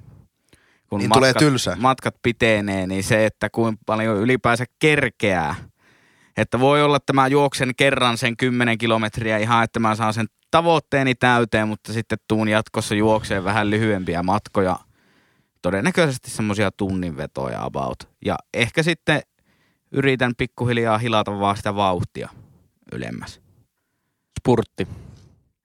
kun 0.88 0.98
Niin 0.98 1.08
matkat, 1.08 1.18
tulee 1.20 1.34
tylsä. 1.34 1.76
matkat 1.80 2.14
pitenee, 2.22 2.86
niin 2.86 3.04
se, 3.04 3.26
että 3.26 3.50
kuinka 3.50 3.82
paljon 3.86 4.16
ylipäänsä 4.16 4.64
kerkeää. 4.78 5.54
Että 6.36 6.60
voi 6.60 6.82
olla, 6.82 6.96
että 6.96 7.12
mä 7.12 7.26
juoksen 7.26 7.72
kerran 7.76 8.18
sen 8.18 8.36
10 8.36 8.78
kilometriä 8.78 9.38
ihan, 9.38 9.64
että 9.64 9.80
mä 9.80 9.94
saan 9.94 10.14
sen 10.14 10.26
tavoitteeni 10.50 11.14
täyteen, 11.14 11.68
mutta 11.68 11.92
sitten 11.92 12.18
tuun 12.28 12.48
jatkossa 12.48 12.94
juokseen 12.94 13.44
vähän 13.44 13.70
lyhyempiä 13.70 14.22
matkoja. 14.22 14.78
Todennäköisesti 15.62 16.30
semmoisia 16.30 16.70
tunnin 16.70 17.16
vetoja 17.16 17.64
about. 17.64 18.08
Ja 18.24 18.36
ehkä 18.54 18.82
sitten 18.82 19.22
yritän 19.92 20.32
pikkuhiljaa 20.38 20.98
hilata 20.98 21.38
vaan 21.38 21.56
sitä 21.56 21.74
vauhtia 21.74 22.28
ylemmäs. 22.92 23.40
Spurtti. 24.40 24.88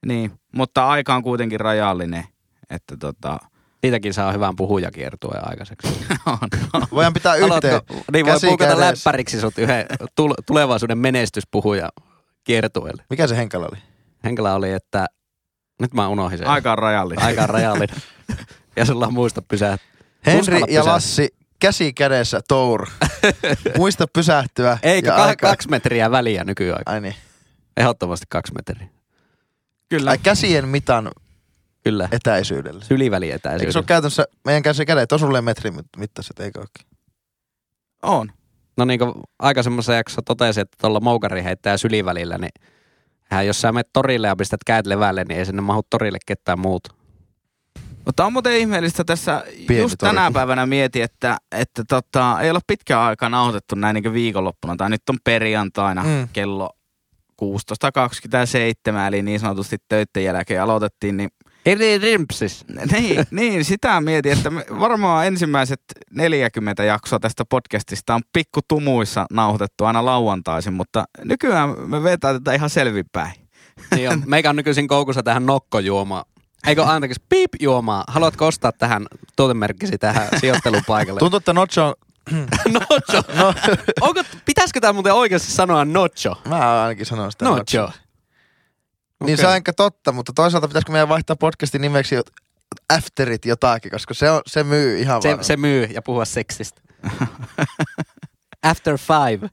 Niin, 0.06 0.32
mutta 0.56 0.88
aika 0.88 1.15
on 1.15 1.24
kuitenkin 1.24 1.60
rajallinen, 1.60 2.24
että 2.70 2.98
tota, 2.98 3.39
Siitäkin 3.84 4.13
saa 4.13 4.32
hyvän 4.32 4.56
puhujakiertueen 4.56 5.50
aikaiseksi. 5.50 5.88
on, 6.25 6.38
on. 6.74 6.84
Voidaan 6.92 7.13
pitää 7.13 7.36
yhteen. 7.36 7.50
Haluatko, 7.62 7.96
niin 8.13 8.25
voi 8.25 8.34
Käsi 8.34 8.48
puukata 8.48 8.75
kädessä. 8.75 8.92
läppäriksi 8.92 9.39
sut 9.42 9.58
yhden 9.58 9.86
tul- 10.15 10.44
tulevaisuuden 10.46 10.98
menestyspuhuja 10.98 11.89
kiertueelle. 12.44 13.03
Mikä 13.10 13.27
se 13.27 13.38
henkilö 13.38 13.65
oli? 13.65 13.77
Henkilö 14.24 14.53
oli, 14.53 14.72
että 14.72 15.06
nyt 15.82 15.94
mä 15.94 16.08
unohdin 16.08 16.38
sen. 16.38 16.48
aika 16.48 16.72
on 16.72 16.77
rajallinen. 16.77 17.25
Aika 17.25 17.44
on 17.44 17.50
rajallinen. 17.50 17.96
ja 18.77 18.86
sulla 18.86 19.08
on 19.08 19.13
muista 19.13 19.42
pysää. 19.42 19.77
Henri 20.25 20.62
ja. 20.70 20.86
Lassi 20.86 21.30
käsi 21.63 21.93
kädessä 21.93 22.41
tour. 22.48 22.88
Muista 23.77 24.08
pysähtyä. 24.13 24.77
Eikö 24.84 25.08
ja 25.08 25.17
kah- 25.17 25.20
aika- 25.20 25.48
kaksi 25.48 25.70
metriä 25.70 26.12
väliä 26.12 26.43
nykyään? 26.43 26.82
Ai 26.86 27.01
niin. 27.01 27.15
Ehdottomasti 27.77 28.25
kaksi 28.29 28.53
metriä. 28.53 28.88
Kyllä. 29.89 30.12
Ai 30.12 30.17
käsien 30.17 30.67
mitan 30.67 31.12
Kyllä. 31.84 32.10
etäisyydellä. 32.12 32.84
Syliväli 32.84 33.32
Eikö 33.32 33.72
se 33.72 33.79
ole 33.79 33.86
käytännössä 33.86 34.25
meidän 34.46 34.63
käsi 34.63 34.86
kädet 34.86 35.12
on 35.12 35.20
sulle 35.20 35.41
metrin 35.41 35.75
mit- 35.75 35.86
mittaiset, 35.98 36.39
eikö 36.39 36.60
olekin? 36.60 36.88
On. 38.01 38.32
No 38.77 38.86
niin 38.86 39.00
kuin 39.00 39.13
aikaisemmassa 39.39 39.93
jaksossa 39.93 40.22
totesin, 40.22 40.62
että 40.62 40.77
tuolla 40.82 41.00
moukari 41.00 41.43
heittää 41.43 41.77
sylivälillä, 41.77 42.38
niin 42.38 42.51
hän, 43.24 43.48
jos 43.48 43.62
sä 43.62 43.72
menet 43.72 43.89
torille 43.93 44.27
ja 44.27 44.36
pistät 44.36 44.63
kädet 44.65 44.88
levälle, 44.88 45.24
niin 45.24 45.39
ei 45.39 45.46
sinne 45.46 45.62
mahu 45.62 45.82
torille 45.89 46.17
ketään 46.25 46.60
muuta. 46.60 46.93
Mutta 48.05 48.25
on 48.25 48.33
muuten 48.33 48.57
ihmeellistä 48.57 49.03
tässä, 49.03 49.43
Pieni 49.67 49.81
just 49.81 49.95
tori. 50.00 50.10
tänä 50.15 50.31
päivänä 50.31 50.65
mieti, 50.65 51.01
että, 51.01 51.38
että 51.51 51.83
tota, 51.89 52.38
ei 52.41 52.51
ole 52.51 52.60
pitkään 52.67 53.01
aikaa 53.01 53.29
nauhoitettu 53.29 53.75
näin 53.75 53.93
niin 53.93 54.13
viikonloppuna. 54.13 54.75
Tai 54.75 54.89
nyt 54.89 55.01
on 55.10 55.17
perjantaina 55.24 56.03
Mm. 56.03 56.27
kello 56.33 56.69
16.27, 57.41 59.07
eli 59.07 59.22
niin 59.22 59.39
sanotusti 59.39 59.77
töiden 59.89 60.24
jälkeen 60.24 60.62
aloitettiin, 60.63 61.17
niin 61.17 61.29
Eri 61.65 61.98
rimpsis. 61.98 62.65
niin, 62.91 63.25
niin, 63.31 63.65
sitä 63.65 64.01
mietin, 64.01 64.31
että 64.31 64.50
me 64.50 64.65
varmaan 64.79 65.27
ensimmäiset 65.27 65.81
40 66.12 66.83
jaksoa 66.83 67.19
tästä 67.19 67.43
podcastista 67.50 68.15
on 68.15 68.22
pikku 68.33 68.60
tumuissa 68.67 69.25
nauhoitettu 69.31 69.86
aina 69.86 70.05
lauantaisin, 70.05 70.74
mutta 70.74 71.05
nykyään 71.24 71.89
me 71.89 72.03
vetää 72.03 72.33
tätä 72.33 72.53
ihan 72.53 72.69
selvinpäin. 72.69 73.31
Niin 73.95 74.10
on. 74.10 74.24
Meikä 74.25 74.50
on 74.50 74.55
nykyisin 74.55 74.88
koukussa 74.88 75.24
tähän 75.24 75.45
nokkojuomaan. 75.45 76.25
Eikö 76.67 76.84
anteeksi, 76.86 77.22
piip 77.29 77.51
juomaa. 77.60 78.03
Haluatko 78.08 78.48
ostaa 78.48 78.72
tähän 78.72 79.05
tuotemerkkisi 79.36 79.98
tähän 79.98 80.27
sijoittelupaikalle? 80.39 81.20
Tuntuu, 81.20 81.38
että 81.38 81.53
Nocho 81.53 81.88
on... 81.88 81.93
Nocho. 82.89 83.34
No, 83.36 83.53
Onko, 84.01 84.24
pitäisikö 84.46 84.79
tämä 84.79 84.93
muuten 84.93 85.13
oikeasti 85.13 85.51
sanoa 85.51 85.86
nocho? 85.86 86.41
mä 86.48 86.84
ainakin 86.84 87.05
sanon 87.05 87.32
sitä 87.32 87.46
Nocho. 87.46 87.86
Niin 87.88 89.34
Okei. 89.34 89.38
se 89.38 89.48
on 89.48 89.55
ehkä 89.55 89.74
totta, 89.74 90.12
mutta 90.12 90.34
toisaalta 90.36 90.67
pitäisikö 90.67 90.91
meidän 90.91 91.10
vaihtaa 91.10 91.36
podcastin 91.36 91.82
nimeksi 91.82 92.15
Afterit 92.98 93.46
jotakin, 93.46 93.91
koska 93.91 94.13
se, 94.13 94.32
on, 94.32 94.41
se 94.48 94.63
myy 94.63 95.00
ihan 95.00 95.22
Se, 95.22 95.29
varmasti. 95.29 95.48
se 95.48 95.58
myy 95.58 95.84
ja 95.86 96.01
puhua 96.01 96.25
seksistä. 96.25 96.82
After 98.63 98.98
five. 98.98 99.50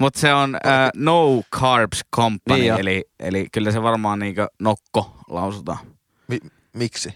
Mutta 0.00 0.20
se 0.20 0.34
on 0.34 0.54
äh, 0.54 0.90
No 0.96 1.42
Carbs 1.54 2.00
Company, 2.16 2.58
Niin 2.60 2.66
jo. 2.68 2.76
eli, 2.76 3.04
eli 3.20 3.46
kyllä 3.52 3.70
se 3.72 3.82
varmaan 3.82 4.18
niinku 4.18 4.42
nokko 4.60 5.16
lausutaan. 5.28 5.78
Mi- 6.28 6.40
miksi? 6.72 7.14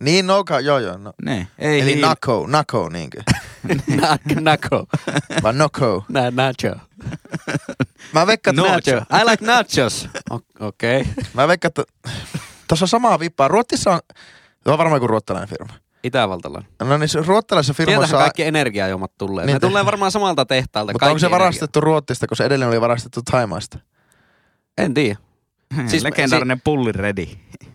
Niin, 0.00 0.26
no, 0.26 0.44
joo 0.62 0.78
joo. 0.78 0.96
No. 0.98 1.12
Niin. 1.24 1.48
Ei 1.58 1.80
Eli 1.80 1.94
hiil- 1.94 2.00
nako, 2.00 2.46
nako 2.48 2.88
niinkö? 2.88 3.22
Na- 4.00 4.16
Nako. 4.40 4.86
Vai 5.42 5.52
noko? 5.52 6.04
Na- 6.08 6.30
Nacho. 6.30 6.74
Mä 8.12 8.26
veikkaan, 8.26 8.58
että, 8.58 8.72
Nacho. 8.72 8.96
I 8.96 9.30
like 9.30 9.44
nachos. 9.46 10.08
Okei. 10.60 11.00
Okay. 11.00 11.12
mä 11.34 11.48
veikkaan, 11.48 11.68
että 11.68 11.82
tuossa 12.68 12.84
on 12.84 12.88
samaa 12.88 13.18
vippaa. 13.18 13.48
Ruotsissa 13.48 13.90
on, 13.90 14.00
se 14.64 14.70
on 14.70 14.78
varmaan 14.78 14.96
joku 14.96 15.06
ruottalainen 15.06 15.48
firma. 15.48 15.74
Itävaltalainen. 16.04 16.70
No 16.82 16.98
niin, 16.98 17.08
se 17.08 17.22
ruottalaisessa 17.26 17.72
Sieltähän 17.74 18.00
firmassa... 18.00 18.16
kaikki 18.16 18.42
energiajuomat 18.42 19.12
tulee. 19.18 19.46
Niin 19.46 19.54
ne 19.54 19.60
tulee 19.60 19.86
varmaan 19.86 20.12
samalta 20.12 20.46
tehtaalta. 20.46 20.92
Mutta 20.92 21.06
onko 21.06 21.18
se 21.18 21.30
varastettu 21.30 21.80
Ruotsista, 21.80 22.26
kun 22.26 22.36
se 22.36 22.44
edellinen 22.44 22.68
oli 22.68 22.80
varastettu 22.80 23.20
Taimaasta? 23.30 23.78
energia. 23.78 23.92
En 24.78 24.94
tiedä. 24.94 25.18
Siis 25.76 25.90
Siis- 25.90 26.02
Legendaarinen 26.04 26.60
pulli 26.64 26.92
ready. 26.92 27.26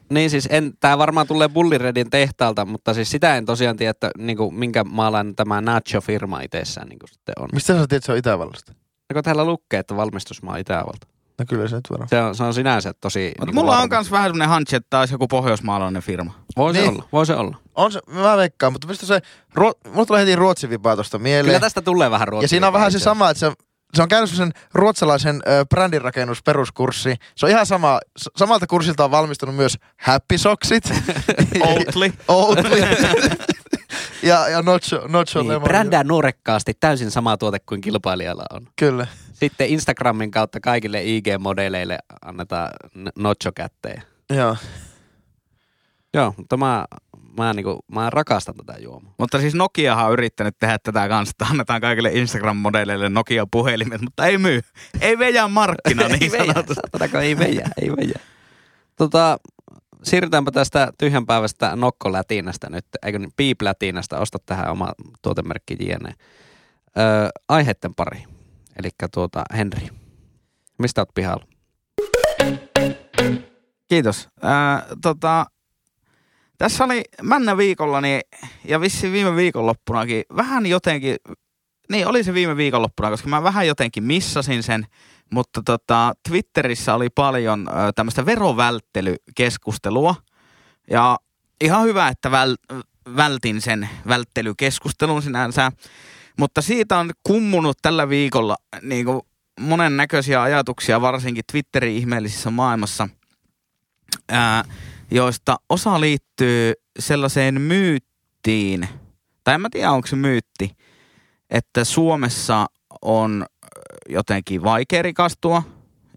Niin 0.10 0.30
siis 0.30 0.48
en, 0.52 0.74
tää 0.80 0.98
varmaan 0.98 1.28
tulee 1.28 1.50
Bulliredin 1.50 2.10
tehtaalta, 2.10 2.66
mutta 2.66 2.94
siis 2.94 3.12
sitä 3.12 3.36
en 3.38 3.46
tosiaan 3.46 3.78
tiedä, 3.78 3.90
että 3.92 4.12
niinku, 4.18 4.52
minkä 4.52 4.84
maalainen 4.84 5.36
tämä 5.36 5.62
Nacho-firma 5.62 6.42
itsessään 6.44 6.88
niinku 6.88 7.08
sitten 7.08 7.36
on. 7.40 7.50
Mistä 7.54 7.68
sä 7.68 7.74
tiedät, 7.74 7.94
että 7.94 8.06
se 8.06 8.12
on 8.12 8.18
Itävallasta? 8.18 8.74
Ja 9.10 9.14
kun 9.14 9.24
täällä 9.24 9.46
lukee, 9.46 9.80
että 9.80 9.96
valmistusmaa 9.96 10.58
Itävalta. 10.58 11.08
No 11.40 11.46
kyllä 11.50 11.68
se 11.68 11.76
nyt 11.76 11.86
varmaan. 11.92 12.10
Se 12.10 12.22
on, 12.22 12.36
se 12.36 12.44
on 12.44 12.54
sinänsä 12.54 12.94
tosi... 12.94 13.28
Mutta 13.28 13.46
niinku 13.46 13.62
mulla 13.62 13.78
on 13.80 13.90
kans 13.90 14.12
vähän 14.12 14.30
semmonen 14.30 14.50
hunch, 14.50 14.74
että 14.76 15.00
olisi 15.00 15.14
joku 15.14 15.28
pohjoismaalainen 15.28 16.02
firma. 16.02 16.34
Voi 16.58 16.74
se 16.74 16.80
Niin. 16.82 16.90
olla, 16.90 17.04
voi 17.12 17.26
se 17.26 17.36
olla. 17.36 17.58
On 17.76 17.92
se, 17.92 18.00
mä 18.08 18.38
veikkaan, 18.38 18.74
mutta 18.74 18.88
mistä 18.88 19.06
se, 19.06 19.22
ruo, 19.54 19.74
mulla 19.94 20.06
tulee 20.06 20.22
heti 20.22 20.36
Ruotsin 20.36 20.70
vipaa 20.70 20.96
tosta 20.96 21.20
mieleen. 21.20 21.46
Kyllä 21.46 21.60
tästä 21.60 21.82
tulee 21.82 22.12
vähän 22.12 22.28
ruotsia. 22.28 22.44
ja 22.46 22.50
siinä 22.50 22.68
on 22.68 22.74
vähän 22.74 22.92
se 22.92 23.00
sama, 23.00 23.30
että 23.30 23.40
se, 23.40 23.52
se 23.94 24.02
on 24.02 24.08
käynyt 24.08 24.30
sen 24.30 24.52
ruotsalaisen 24.74 25.42
ö, 25.48 25.66
brändinrakennusperuskurssi. 25.66 27.16
Se 27.36 27.46
on 27.46 27.50
ihan 27.50 27.66
sama, 27.66 28.00
samalta 28.38 28.68
kurssilta 28.68 29.04
on 29.06 29.12
valmistunut 29.12 29.56
myös 29.56 29.78
Happy 30.02 30.38
Socksit, 30.38 30.84
Oatly. 31.68 32.14
Oatly 32.28 32.80
ja, 34.24 34.50
ja 34.50 34.62
Nocho, 34.62 35.08
Nocho 35.08 35.40
Niin, 35.42 35.48
Lemon. 35.48 35.64
brändää 35.64 36.04
nuorekkaasti 36.04 36.74
täysin 36.80 37.12
sama 37.12 37.38
tuote 37.38 37.58
kuin 37.60 37.82
kilpailijalla 37.82 38.44
on. 38.54 38.68
Kyllä. 38.76 39.08
Sitten 39.34 39.68
Instagramin 39.68 40.32
kautta 40.32 40.60
kaikille 40.60 41.02
IG-modeleille 41.04 41.98
annetaan 42.26 42.70
Nocho 43.18 43.52
kätteen. 43.56 44.04
Joo. 44.30 44.56
Joo, 46.14 46.34
mutta 46.38 46.58
mä, 47.38 47.54
niinku, 47.54 47.80
mä 47.92 48.10
rakastan 48.10 48.56
tätä 48.56 48.80
juomaa. 48.80 49.14
Mutta 49.18 49.40
siis 49.40 49.56
Nokiahan 49.56 50.06
on 50.06 50.14
yrittänyt 50.14 50.56
tehdä 50.60 50.78
tätä 50.84 51.08
kanssa, 51.08 51.32
että 51.32 51.46
annetaan 51.46 51.82
kaikille 51.82 52.10
Instagram-modeleille 52.10 53.10
Nokia-puhelimet, 53.10 54.02
mutta 54.02 54.26
ei 54.26 54.38
myy. 54.38 54.62
Ei 55.02 55.20
veja 55.20 55.48
markkina 55.48 56.08
niin 56.08 56.36
ei 56.36 56.48
sanotusti. 56.48 57.18
ei 57.22 57.38
veijä, 57.38 57.70
ei 57.82 57.92
veijä. 57.98 58.20
Tota, 58.96 59.38
siirrytäänpä 60.04 60.52
tästä 60.52 60.94
tyhjänpäivästä 60.98 61.76
nokkolätinästä 61.76 62.70
nyt, 62.70 62.86
eikö 63.06 63.20
niin, 63.20 63.32
piiplätinästä, 63.38 64.20
osta 64.20 64.38
tähän 64.46 64.72
oma 64.72 64.94
tuotemerkki 65.22 65.78
JNE. 65.80 66.14
Öö, 66.98 67.30
aiheiden 67.50 67.96
pari, 67.96 68.24
eli 68.80 68.90
tuota 69.14 69.44
Henri. 69.58 69.88
Mistä 70.80 71.02
oot 71.02 71.10
pihalla? 71.14 71.48
Kiitos. 73.88 74.30
Ää, 74.42 74.86
tota, 75.02 75.46
tässä 76.58 76.84
oli 76.84 77.04
männä 77.22 77.58
viikollani 77.58 78.20
ja 78.66 78.82
vissiin 78.82 79.14
viime 79.14 79.36
viikonloppunakin 79.36 80.24
vähän 80.36 80.66
jotenkin, 80.66 81.16
niin 81.92 82.08
oli 82.08 82.24
se 82.24 82.34
viime 82.34 82.58
viikonloppuna, 82.58 83.10
koska 83.10 83.30
mä 83.30 83.44
vähän 83.44 83.68
jotenkin 83.68 84.04
missasin 84.04 84.64
sen, 84.64 84.88
mutta 85.32 85.62
tota, 85.66 86.14
Twitterissä 86.30 86.96
oli 86.96 87.10
paljon 87.10 87.68
tämmöistä 87.96 88.26
verovälttelykeskustelua. 88.26 90.16
Ja 90.90 91.18
ihan 91.62 91.84
hyvä, 91.84 92.08
että 92.08 92.32
väl, 92.32 92.56
vältin 93.16 93.62
sen 93.62 93.90
välttelykeskustelun 94.08 95.22
sinänsä, 95.22 95.72
mutta 96.40 96.62
siitä 96.62 96.98
on 96.98 97.12
kummunut 97.24 97.78
tällä 97.82 98.10
viikolla 98.10 98.56
niin 98.82 99.06
kuin 99.06 99.22
monen 99.60 99.98
näköisiä 99.98 100.42
ajatuksia, 100.42 101.02
varsinkin 101.02 101.44
Twitterin 101.52 101.96
ihmeellisissä 101.96 102.50
maailmassa, 102.50 103.10
ää, 104.30 104.64
joista 105.12 105.56
osa 105.70 106.02
liittyy 106.02 106.74
sellaiseen 107.00 107.62
myyttiin, 107.62 108.90
tai 109.44 109.56
en 109.56 109.62
mä 109.62 109.70
tiedä 109.72 109.92
onko 109.92 110.08
se 110.08 110.16
myytti, 110.16 110.72
että 111.50 111.84
Suomessa 111.84 112.66
on 113.02 113.46
jotenkin 114.10 114.64
vaikea 114.64 115.02
rikastua 115.02 115.64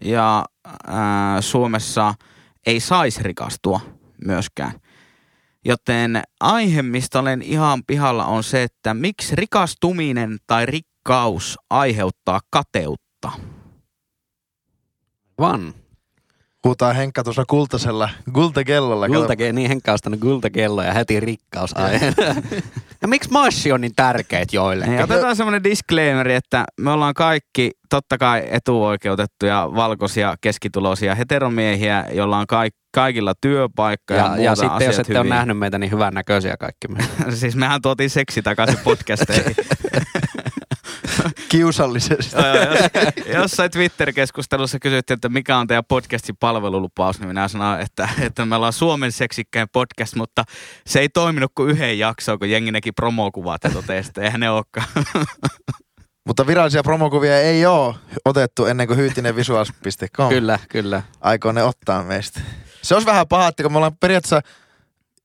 ja 0.03 0.45
ää, 0.87 1.41
Suomessa 1.41 2.13
ei 2.65 2.79
saisi 2.79 3.23
rikastua 3.23 3.79
myöskään. 4.25 4.71
Joten 5.65 6.23
aihe, 6.39 6.81
mistä 6.81 7.19
olen 7.19 7.41
ihan 7.41 7.83
pihalla, 7.87 8.25
on 8.25 8.43
se, 8.43 8.63
että 8.63 8.93
miksi 8.93 9.35
rikastuminen 9.35 10.37
tai 10.47 10.65
rikkaus 10.65 11.57
aiheuttaa 11.69 12.39
kateutta. 12.49 13.31
Van. 15.39 15.80
Huutaa 16.65 16.93
Henkka 16.93 17.23
tuossa 17.23 17.43
kultasella, 17.47 18.09
kultakellolla. 18.33 19.07
kato. 19.07 19.19
Gultage, 19.19 19.53
niin 19.53 19.67
Henkka 19.67 19.91
on 19.91 19.93
ostanut 19.93 20.19
gultakello 20.19 20.83
ja 20.83 20.93
heti 20.93 21.19
rikkaus 21.19 21.73
Ja 23.01 23.07
miksi 23.13 23.31
massi 23.31 23.71
on 23.71 23.81
niin 23.81 23.95
tärkeät 23.95 24.53
joille? 24.53 24.87
Niin, 24.87 25.03
otetaan 25.03 25.35
semmoinen 25.35 25.63
disclaimeri, 25.63 26.33
että 26.35 26.65
me 26.79 26.91
ollaan 26.91 27.13
kaikki 27.13 27.71
totta 27.89 28.17
kai 28.17 28.43
etuoikeutettuja, 28.49 29.69
valkoisia, 29.75 30.35
keskituloisia 30.41 31.15
heteromiehiä, 31.15 32.05
joilla 32.11 32.37
on 32.37 32.47
kaik- 32.47 32.75
kaikilla 32.93 33.33
työpaikka 33.41 34.13
ja, 34.13 34.19
Ja, 34.23 34.27
muuta 34.29 34.43
ja 34.43 34.55
sitten 34.55 34.85
jos 34.85 34.99
ette 34.99 35.19
ole 35.19 35.29
nähnyt 35.29 35.57
meitä, 35.57 35.77
niin 35.77 35.91
hyvän 35.91 36.13
näköisiä 36.13 36.57
kaikki 36.57 36.87
me. 36.87 37.03
siis 37.35 37.55
mehän 37.55 37.81
tuotiin 37.81 38.09
seksi 38.09 38.41
takaisin 38.41 38.79
podcasteihin. 38.83 39.55
Kiusallisesti. 41.51 42.35
Joo, 42.35 42.55
joo, 42.55 42.65
jos, 42.73 43.35
jossain 43.35 43.71
Twitter-keskustelussa 43.71 44.79
kysyttiin, 44.79 45.15
että 45.15 45.29
mikä 45.29 45.57
on 45.57 45.67
teidän 45.67 45.83
podcastin 45.87 46.37
palvelulupaus, 46.39 47.19
niin 47.19 47.27
minä 47.27 47.47
sanoin, 47.47 47.81
että, 47.81 48.09
että 48.21 48.45
me 48.45 48.55
ollaan 48.55 48.73
Suomen 48.73 49.11
seksikkäin 49.11 49.67
podcast, 49.73 50.15
mutta 50.15 50.43
se 50.87 50.99
ei 50.99 51.09
toiminut 51.09 51.51
kuin 51.55 51.69
yhden 51.69 51.99
jaksoon, 51.99 52.39
kun 52.39 52.49
jengi 52.49 52.71
näki 52.71 52.91
promokuvat 52.91 53.63
ja 53.63 53.69
totesi, 53.69 54.09
että 54.09 54.21
eihän 54.21 54.39
ne 54.39 54.49
olekaan. 54.49 54.87
Mutta 56.27 56.47
virallisia 56.47 56.83
promokuvia 56.83 57.37
ei 57.39 57.65
ole 57.65 57.95
otettu 58.25 58.65
ennen 58.65 58.87
kuin 58.87 58.97
hyytinenvisuals.com 58.97 60.29
kyllä, 60.29 60.59
kyllä. 60.69 61.01
aikoo 61.21 61.51
ne 61.51 61.63
ottaa 61.63 62.03
meistä. 62.03 62.39
Se 62.81 62.93
olisi 62.93 63.07
vähän 63.07 63.27
paha, 63.27 63.47
että 63.47 63.63
kun 63.63 63.71
me 63.71 63.77
ollaan 63.77 63.97
periaatteessa 63.99 64.41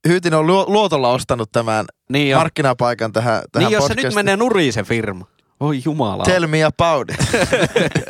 Hyytinen 0.09 0.39
on 0.39 0.47
luo- 0.47 0.65
luotolla 0.69 1.09
ostanut 1.11 1.53
tämän 1.53 1.85
Niin, 2.11 2.31
jo. 2.31 2.37
markkinapaikan 2.39 3.13
tähän, 3.13 3.43
tähän 3.53 3.69
niin 3.69 3.75
jos 3.75 3.87
se 3.87 3.95
nyt 3.95 4.15
menee 4.15 4.37
nurin 4.37 4.73
se 4.73 4.83
firma. 4.83 5.27
Oi 5.61 5.81
jumala. 5.85 6.25
Tell 6.25 6.47
me 6.47 6.65
about 6.65 7.11
it. 7.11 7.17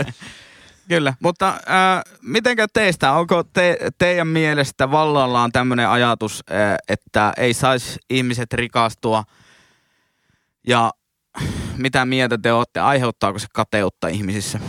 Kyllä, 0.89 1.15
mutta 1.21 1.49
äh, 1.49 2.15
mitenkä 2.23 2.67
teistä, 2.73 3.13
onko 3.13 3.43
te, 3.45 3.79
teidän 3.99 4.29
mielestä 4.29 4.91
vallallaan 4.91 5.53
tämmöinen 5.53 5.89
ajatus, 5.89 6.45
äh, 6.51 6.77
että 6.89 7.33
ei 7.37 7.55
saisi 7.55 7.99
ihmiset 8.11 8.53
rikastua 8.53 9.25
ja 10.67 10.93
mitä 11.77 12.05
mieltä 12.05 12.39
te 12.39 12.53
olette, 12.53 12.81
aiheuttaako 12.81 13.39
se 13.39 13.47
kateutta 13.53 14.09
ihmisissä? 14.09 14.61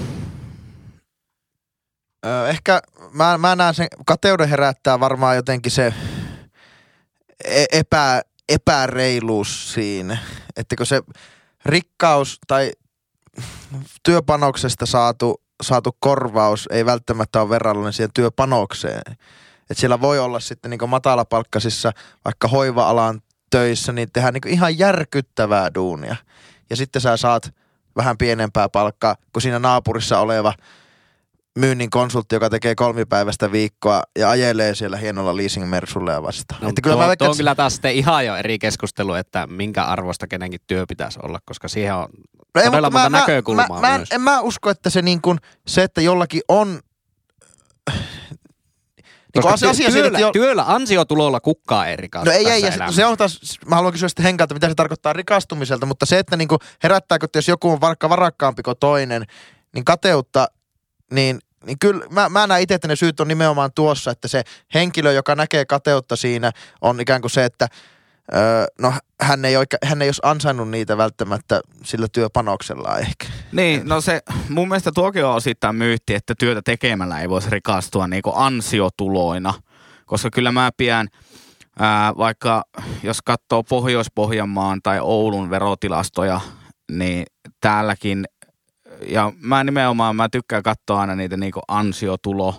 Ö, 2.25 2.49
ehkä 2.49 2.81
mä, 3.13 3.37
mä 3.37 3.55
näen 3.55 3.73
sen, 3.73 3.87
kateuden 4.05 4.49
herättää 4.49 4.99
varmaan 4.99 5.35
jotenkin 5.35 5.71
se 5.71 5.93
e- 7.43 7.65
epä, 7.71 8.21
epäreiluus 8.49 9.73
siinä. 9.73 10.17
Että 10.55 10.75
kun 10.75 10.85
se 10.85 11.01
rikkaus 11.67 12.39
tai 12.47 12.71
työpanoksesta 14.03 14.85
saatu, 14.85 15.41
saatu 15.61 15.97
korvaus 15.99 16.67
ei 16.71 16.85
välttämättä 16.85 17.41
ole 17.41 17.49
verrallinen 17.49 17.93
siihen 17.93 18.13
työpanokseen. 18.13 19.01
Että 19.61 19.79
siellä 19.79 20.01
voi 20.01 20.19
olla 20.19 20.39
sitten 20.39 20.71
niin 20.71 20.89
matalapalkkaisissa 20.89 21.91
vaikka 22.25 22.47
hoiva-alan 22.47 23.21
töissä, 23.49 23.91
niin 23.91 24.11
tehdään 24.13 24.33
niin 24.33 24.53
ihan 24.53 24.79
järkyttävää 24.79 25.73
duunia. 25.73 26.15
Ja 26.69 26.75
sitten 26.75 27.01
sä 27.01 27.17
saat 27.17 27.53
vähän 27.95 28.17
pienempää 28.17 28.69
palkkaa 28.69 29.15
kuin 29.33 29.41
siinä 29.43 29.59
naapurissa 29.59 30.19
oleva 30.19 30.53
myynnin 31.57 31.89
konsultti, 31.89 32.35
joka 32.35 32.49
tekee 32.49 32.75
kolmipäiväistä 32.75 33.51
viikkoa 33.51 34.03
ja 34.19 34.29
ajelee 34.29 34.75
siellä 34.75 34.97
hienolla 34.97 35.37
leasing-mersulla 35.37 36.11
ja 36.11 36.23
vastaan. 36.23 36.61
No, 36.61 36.69
että 36.69 36.81
kyllä 36.81 36.93
tuo, 36.93 37.01
mä 37.01 37.05
tuo 37.05 37.09
veikkaan, 37.09 37.31
on 37.31 37.37
kyllä 37.37 37.55
taas 37.55 37.73
sitten 37.73 37.95
ihan 37.95 38.25
jo 38.25 38.35
eri 38.35 38.59
keskustelu, 38.59 39.13
että 39.13 39.47
minkä 39.47 39.83
arvosta 39.83 40.27
kenenkin 40.27 40.59
työ 40.67 40.85
pitäisi 40.87 41.19
olla, 41.23 41.39
koska 41.45 41.67
siihen 41.67 41.95
on 41.95 42.09
No 42.55 42.61
todella 42.63 42.89
mutta 42.89 43.09
monta 43.09 43.19
näkökulmaa 43.19 43.67
mä, 43.67 43.79
mä, 43.79 43.95
en, 43.95 43.99
myös. 43.99 44.09
en 44.11 44.21
mä 44.21 44.41
usko, 44.41 44.69
että 44.69 44.89
se 44.89 45.01
niin 45.01 45.21
kuin, 45.21 45.37
se, 45.67 45.83
että 45.83 46.01
jollakin 46.01 46.41
on 46.47 46.67
niin 49.37 49.41
kuin 49.41 49.51
Koska 49.51 49.53
asia, 49.53 49.69
asia 49.69 49.85
työ, 49.85 49.91
siitä, 49.91 50.03
työllä, 50.03 50.17
että 50.17 50.21
jo, 50.27 50.31
työllä 50.31 50.63
ansiotulolla 50.67 51.39
kukkaa 51.39 51.87
ei 51.87 51.95
rikastu 51.95 52.29
No 52.29 52.35
ei, 52.35 52.49
ei, 52.49 52.61
ja 52.61 52.71
se, 52.71 52.79
se 52.95 53.05
on 53.05 53.17
taas, 53.17 53.59
mä 53.65 53.75
haluan 53.75 53.93
kysyä 53.93 54.09
sitten 54.09 54.23
Henkalta, 54.23 54.53
mitä 54.53 54.69
se 54.69 54.75
tarkoittaa 54.75 55.13
rikastumiselta, 55.13 55.85
mutta 55.85 56.05
se, 56.05 56.19
että 56.19 56.37
niinku 56.37 56.57
herättääkö, 56.83 57.25
että 57.25 57.37
jos 57.37 57.47
joku 57.47 57.71
on 57.71 57.81
vaikka 57.81 58.09
varakkaampi 58.09 58.63
kuin 58.63 58.77
toinen, 58.79 59.25
niin 59.75 59.85
kateutta, 59.85 60.47
niin, 61.11 61.39
niin 61.65 61.79
kyllä 61.79 62.05
mä, 62.09 62.29
mä 62.29 62.47
näen 62.47 62.61
itse, 62.61 62.73
että 62.73 62.87
ne 62.87 62.95
syyt 62.95 63.19
on 63.19 63.27
nimenomaan 63.27 63.71
tuossa, 63.75 64.11
että 64.11 64.27
se 64.27 64.43
henkilö, 64.73 65.11
joka 65.11 65.35
näkee 65.35 65.65
kateutta 65.65 66.15
siinä, 66.15 66.51
on 66.81 67.01
ikään 67.01 67.21
kuin 67.21 67.31
se, 67.31 67.45
että 67.45 67.67
öö, 68.35 68.65
no 68.81 68.93
hän 69.21 69.45
ei, 69.45 69.57
oike, 69.57 69.77
hän 69.85 70.01
ei 70.01 70.07
olisi 70.07 70.21
ansainnut 70.23 70.69
niitä 70.69 70.97
välttämättä 70.97 71.61
sillä 71.83 72.07
työpanoksellaan 72.11 72.99
ehkä. 72.99 73.25
Niin, 73.51 73.81
no 73.85 74.01
se, 74.01 74.21
mun 74.49 74.67
mielestä 74.67 74.91
tuokin 74.91 75.25
on 75.25 75.35
osittain 75.35 75.75
myytti, 75.75 76.13
että 76.13 76.33
työtä 76.39 76.61
tekemällä 76.61 77.21
ei 77.21 77.29
voisi 77.29 77.49
rikastua 77.49 78.07
niin 78.07 78.21
ansiotuloina. 78.33 79.53
Koska 80.05 80.29
kyllä 80.29 80.51
mä 80.51 80.71
pidän, 80.77 81.07
ää, 81.79 82.13
vaikka 82.17 82.63
jos 83.03 83.21
katsoo 83.21 83.63
Pohjois-Pohjanmaan 83.63 84.79
tai 84.83 84.99
Oulun 85.01 85.49
verotilastoja, 85.49 86.41
niin 86.91 87.25
täälläkin, 87.61 88.25
ja 89.07 89.33
mä 89.39 89.63
nimenomaan, 89.63 90.15
mä 90.15 90.29
tykkään 90.29 90.63
katsoa 90.63 91.01
aina 91.01 91.15
niitä 91.15 91.37
niin 91.37 91.53
ansiotulo 91.67 92.55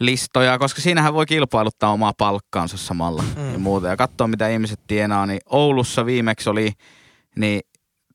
listoja, 0.00 0.58
koska 0.58 0.80
siinähän 0.80 1.14
voi 1.14 1.26
kilpailuttaa 1.26 1.92
omaa 1.92 2.12
palkkaansa 2.18 2.76
samalla 2.76 3.22
mm. 3.36 3.52
ja 3.52 3.58
muuta. 3.58 3.88
Ja 3.88 3.96
katsoa, 3.96 4.28
mitä 4.28 4.48
ihmiset 4.48 4.80
tienaa, 4.86 5.26
niin 5.26 5.40
Oulussa 5.46 6.06
viimeksi 6.06 6.50
oli 6.50 6.72
niin 7.36 7.60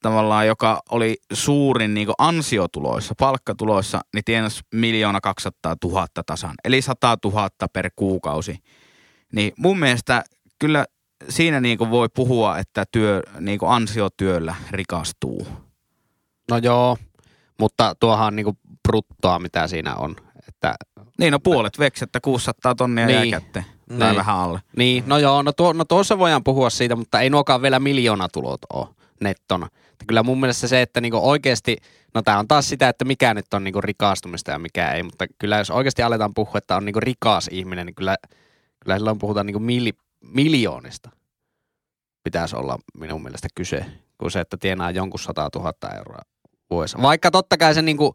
tavallaan, 0.02 0.48
joka 0.48 0.82
oli 0.92 1.18
suurin 1.34 1.94
niin 1.94 2.08
ansiotuloissa, 2.18 3.14
palkkatuloissa, 3.20 4.02
niin 4.14 4.24
tienasi 4.26 4.62
miljoona 4.74 5.22
200 5.22 5.76
000 5.84 6.08
tasan. 6.26 6.56
Eli 6.64 6.82
100 6.82 7.18
000 7.26 7.50
per 7.74 7.90
kuukausi. 7.96 8.58
Niin 9.36 9.54
mun 9.58 9.80
mielestä 9.80 10.24
kyllä 10.60 10.86
siinä 11.30 11.62
niin 11.62 11.80
voi 11.80 12.10
puhua, 12.16 12.58
että 12.58 12.86
työ, 12.92 13.22
niin 13.40 13.60
ansiotyöllä 13.68 14.56
rikastuu. 14.72 15.48
No 16.52 16.58
joo, 16.58 16.98
mutta 17.60 17.96
tuohan 18.00 18.28
on 18.28 18.36
niinku 18.36 18.58
bruttoa, 18.88 19.39
mitä 19.39 19.68
siinä 19.68 19.96
on. 19.96 20.16
Että, 20.48 20.76
Niin, 21.20 21.32
no 21.32 21.39
puolet 21.39 21.80
veksettä 21.80 22.20
600 22.22 22.76
tonnia 22.76 23.06
niin. 23.06 23.30
Jää 23.30 23.39
kätteen. 23.39 23.66
Tai 24.00 24.10
Niin. 24.10 24.18
vähän 24.18 24.36
alle. 24.36 24.60
niin, 24.78 25.04
no 25.08 25.18
joo, 25.18 25.42
no, 25.42 25.52
tuo, 25.52 25.74
no 25.74 25.86
tuossa 25.86 26.20
voidaan 26.20 26.44
puhua 26.44 26.70
siitä, 26.70 26.96
mutta 26.96 27.20
ei 27.20 27.30
nuokaan 27.30 27.62
vielä 27.62 27.80
miljoonatulot 27.80 28.62
ole 28.74 28.88
nettona. 29.22 29.68
Että 29.92 30.06
kyllä 30.08 30.24
mun 30.24 30.39
mielestä 30.39 30.68
se, 30.68 30.82
että 30.82 31.02
niinku 31.02 31.30
oikeasti, 31.30 31.78
no 32.13 32.22
tämä 32.22 32.39
on 32.39 32.48
taas 32.48 32.70
sitä, 32.70 32.89
että 32.89 33.06
mikä 33.06 33.34
nyt 33.34 33.54
on 33.54 33.63
niinku 33.63 33.82
rikastumista 33.82 34.52
ja 34.52 34.60
mikä 34.60 34.92
ei, 34.92 35.04
mutta 35.04 35.26
kyllä 35.39 35.58
jos 35.58 35.70
oikeasti 35.72 36.02
aletaan 36.02 36.34
puhua, 36.34 36.58
että 36.58 36.76
on 36.76 36.86
niinku 36.86 37.00
rikas 37.00 37.50
ihminen, 37.52 37.86
niin 37.86 37.96
kyllä, 37.96 38.18
kyllä 38.84 38.98
silloin 38.98 39.20
puhutaan 39.20 39.46
niinku 39.46 39.60
mili, 39.60 39.94
miljoonista. 40.22 41.10
Pitäisi 42.24 42.56
olla 42.56 42.80
minun 42.98 43.24
mielestä 43.24 43.48
kyse, 43.56 43.86
kuin 44.18 44.32
se, 44.32 44.39
että 44.39 44.58
tienaa 44.58 44.92
jonkun 44.92 45.20
100 45.20 45.50
000 45.56 45.74
euroa 45.98 46.22
vuodessa. 46.74 47.02
Vaikka 47.02 47.32
totta 47.32 47.58
kai 47.58 47.74
se 47.74 47.82
niinku, 47.82 48.14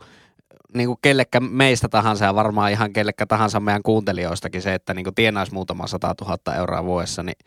niinku 0.75 0.97
kellekä 0.97 1.41
meistä 1.41 1.89
tahansa 1.89 2.25
ja 2.25 2.35
varmaan 2.35 2.73
ihan 2.73 2.93
kellekä 2.93 3.27
tahansa 3.27 3.61
meidän 3.61 3.83
kuuntelijoistakin 3.83 4.63
se, 4.63 4.75
että 4.75 4.95
niinku 4.95 5.13
tienaisi 5.13 5.53
muutama 5.53 5.87
100 5.87 6.15
000 6.21 6.55
euroa 6.55 6.85
vuodessa, 6.85 7.23
niin 7.23 7.39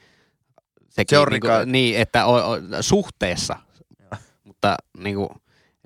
sekin 0.89 1.15
Se 1.15 1.19
on 1.19 1.27
niinku, 1.27 1.47
rika- 1.47 1.65
niin, 1.65 1.97
että 1.97 2.25
o, 2.25 2.35
o, 2.35 2.57
suhteessa. 2.81 3.55
Mutta 4.43 4.75
niinku, 4.97 5.29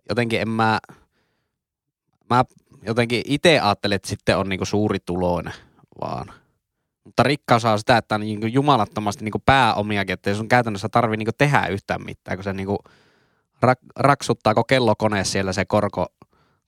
jotenkin 0.10 0.42
en 0.42 0.50
mä, 0.50 0.80
mä 2.30 2.44
jotenkin 2.86 3.22
itse 3.26 3.60
ajattelen, 3.60 3.96
että 3.96 4.10
sitten 4.10 4.38
on 4.38 4.50
niinku 4.50 4.66
suuri 4.66 5.00
tuloinen 5.06 5.54
vaan. 6.02 6.34
Mutta 7.04 7.24
rikkaus 7.24 7.66
on 7.66 7.80
sitä, 7.80 7.98
että 7.98 8.16
on 8.16 8.22
niinku 8.22 8.48
jumalattomasti 8.48 9.24
niinku 9.24 9.42
pääomiakin, 9.46 10.14
että 10.14 10.30
ei 10.30 10.36
sun 10.36 10.48
käytännössä 10.48 10.90
tarvi 10.90 11.18
niinku 11.18 11.32
tehdä 11.38 11.68
yhtään 11.68 12.06
mitään, 12.06 12.38
kun 12.38 12.44
se 12.44 12.54
niinku 12.54 12.78
rak, 13.62 13.80
raksuttaako 13.96 14.64
kellokone 14.64 15.24
siellä 15.24 15.54
se 15.54 15.66
korko, 15.66 16.06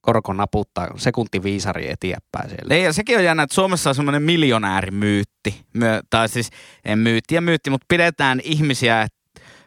korko 0.01 0.33
naputtaa 0.33 0.87
sekuntiviisari 0.97 1.91
eteenpäin 1.91 2.49
siellä. 2.49 2.73
Niin, 2.73 2.83
ja 2.83 2.93
sekin 2.93 3.17
on 3.17 3.23
jännä, 3.23 3.43
että 3.43 3.55
Suomessa 3.55 3.89
on 3.89 3.95
semmoinen 3.95 4.23
miljonäärimyytti. 4.23 5.65
Myö, 5.73 6.01
tai 6.09 6.29
siis 6.29 6.49
en 6.85 6.99
myytti 6.99 7.35
ja 7.35 7.41
myytti, 7.41 7.69
mutta 7.69 7.85
pidetään 7.87 8.41
ihmisiä, 8.43 9.01
että 9.01 9.17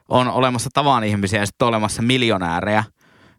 on 0.09 0.29
olemassa 0.29 0.71
tavan 0.73 1.05
ihmisiä 1.05 1.41
ja 1.41 1.47
sitten 1.47 1.67
on 1.67 1.69
olemassa 1.69 2.03
miljonäärejä. 2.03 2.85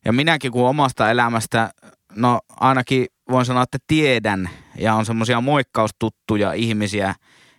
Ja 0.06 0.14
minäkin 0.14 0.52
kun 0.52 0.70
omasta 0.70 1.12
elämästä, 1.12 1.70
no 2.16 2.40
ainakin 2.60 3.06
voin 3.32 3.46
sanoa, 3.46 3.64
että 3.64 3.78
tiedän 3.88 4.50
ja 4.78 4.96
on 4.96 5.06
semmoisia 5.06 5.42
moikkaustuttuja 5.42 6.54
ihmisiä, 6.54 7.16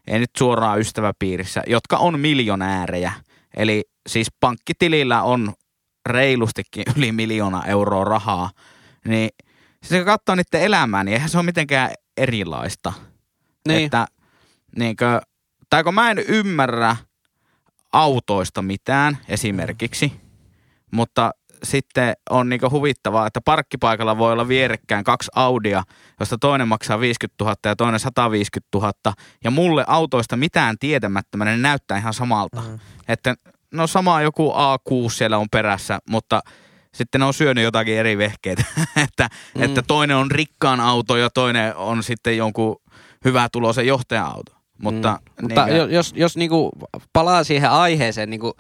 ei 0.07 0.19
nyt 0.19 0.31
suoraan 0.39 0.81
ystäväpiirissä, 0.81 1.63
jotka 1.67 1.97
on 1.97 2.21
miljonäärejä. 2.21 3.13
Eli 3.57 3.85
siis 4.09 4.29
pankkitilillä 4.41 5.23
on 5.23 5.53
reilustikin 6.07 6.85
yli 6.97 7.13
miljoona 7.13 7.65
euroa 7.65 8.05
rahaa. 8.05 8.51
Niin 9.05 9.31
se 9.83 9.97
kun 9.97 10.07
katsoo 10.07 10.35
niiden 10.35 10.63
elämää, 10.63 11.05
niin 11.05 11.13
eihän 11.13 11.29
se 11.29 11.39
ole 11.39 11.45
mitenkään 11.45 11.91
erilaista. 12.17 12.93
Niin. 13.69 13.85
Että, 13.85 14.07
niinkö, 14.77 15.21
tai 15.71 15.85
kun 15.85 15.95
mä 15.95 16.11
en 16.11 16.19
ymmärrä 16.19 16.97
autoista 17.93 18.63
mitään 18.63 19.19
esimerkiksi, 19.29 20.13
mutta 20.91 21.31
sitten 21.63 22.15
on 22.31 22.49
niinku 22.49 22.71
huvittavaa, 22.71 23.27
että 23.27 23.41
parkkipaikalla 23.45 24.19
voi 24.19 24.33
olla 24.33 24.49
vierekkäin 24.49 25.05
kaksi 25.05 25.31
Audia, 25.35 25.83
josta 26.21 26.39
toinen 26.39 26.69
maksaa 26.69 27.01
50 27.01 27.45
000 27.45 27.57
ja 27.65 27.77
toinen 27.77 28.01
150 28.01 28.79
000. 28.79 28.93
Ja 29.45 29.51
mulle 29.51 29.85
autoista 29.87 30.37
mitään 30.37 30.79
tietämättömänä 30.79 31.51
ne 31.51 31.57
näyttää 31.57 31.99
ihan 31.99 32.15
samalta. 32.15 32.61
Mm. 32.61 32.79
Että 33.09 33.35
no 33.73 33.87
sama 33.87 34.23
joku 34.23 34.53
A6 34.53 35.11
siellä 35.11 35.39
on 35.39 35.47
perässä, 35.51 35.99
mutta 36.11 36.41
sitten 36.95 37.21
ne 37.21 37.25
on 37.25 37.35
syönyt 37.35 37.65
jotakin 37.65 37.97
eri 37.97 38.19
vehkeitä. 38.19 38.65
että, 39.05 39.29
mm. 39.55 39.63
että 39.63 39.83
toinen 39.83 40.17
on 40.17 40.31
rikkaan 40.31 40.81
auto 40.81 41.17
ja 41.17 41.31
toinen 41.31 41.77
on 41.77 42.03
sitten 42.03 42.37
jonkun 42.37 42.77
hyvä 43.25 43.49
tulosen 43.53 43.87
johtajan 43.87 44.27
auto. 44.27 44.53
Mutta, 44.83 45.19
mm. 45.21 45.43
Mutta 45.43 45.67
niin, 45.67 45.91
jos, 45.91 46.13
jos 46.17 46.37
niinku 46.37 46.71
palaa 47.13 47.45
siihen 47.45 47.71
aiheeseen, 47.71 48.31
niinku, 48.31 48.55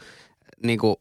niinku, 0.62 1.00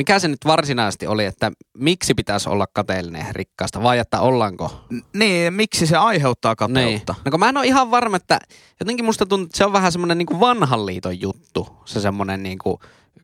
mikä 0.00 0.18
se 0.18 0.28
nyt 0.28 0.44
varsinaisesti 0.46 1.06
oli, 1.06 1.24
että 1.24 1.52
miksi 1.78 2.14
pitäisi 2.14 2.48
olla 2.48 2.66
kateellinen 2.72 3.26
rikkaasta 3.34 3.82
vai 3.82 3.98
että 3.98 4.20
ollaanko? 4.20 4.84
Niin, 5.14 5.54
miksi 5.54 5.86
se 5.86 5.96
aiheuttaa 5.96 6.56
kateutta? 6.56 7.12
Niin. 7.12 7.22
No 7.24 7.30
kun 7.30 7.40
mä 7.40 7.48
en 7.48 7.56
ole 7.56 7.66
ihan 7.66 7.90
varma, 7.90 8.16
että 8.16 8.38
jotenkin 8.80 9.04
musta 9.04 9.26
tuntuu, 9.26 9.44
että 9.44 9.58
se 9.58 9.64
on 9.64 9.72
vähän 9.72 9.92
semmoinen 9.92 10.18
niinku 10.18 10.40
vanhan 10.40 10.86
liiton 10.86 11.20
juttu, 11.20 11.68
se 11.84 12.00
semmoinen 12.00 12.42
niinku 12.42 12.80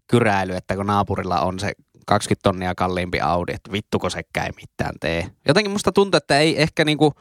kyräily, 0.06 0.56
että 0.56 0.76
kun 0.76 0.86
naapurilla 0.86 1.40
on 1.40 1.58
se 1.58 1.72
20 2.06 2.42
tonnia 2.42 2.74
kalliimpi 2.74 3.20
Audi, 3.20 3.52
että 3.52 3.72
vittuko 3.72 4.10
sekkä 4.10 4.44
ei 4.44 4.50
mitään 4.60 4.94
tee. 5.00 5.30
Jotenkin 5.48 5.70
musta 5.70 5.92
tuntuu, 5.92 6.18
että 6.18 6.38
ei 6.38 6.62
ehkä 6.62 6.84
niinku, 6.84 7.12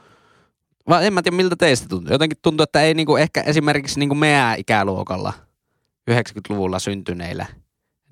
vai 0.90 1.06
en 1.06 1.14
mä 1.14 1.22
tiedä 1.22 1.38
miltä 1.38 1.56
teistä 1.56 1.88
tuntuu. 1.88 2.14
Jotenkin 2.14 2.38
tuntuu, 2.42 2.64
että 2.64 2.82
ei 2.82 2.94
niinku 2.94 3.18
ehkä 3.18 3.42
esimerkiksi 3.42 4.00
niinku 4.00 4.16
meidän 4.16 4.60
ikäluokalla 4.60 5.34
90-luvulla 6.12 6.80
syntyneillä, 6.80 7.46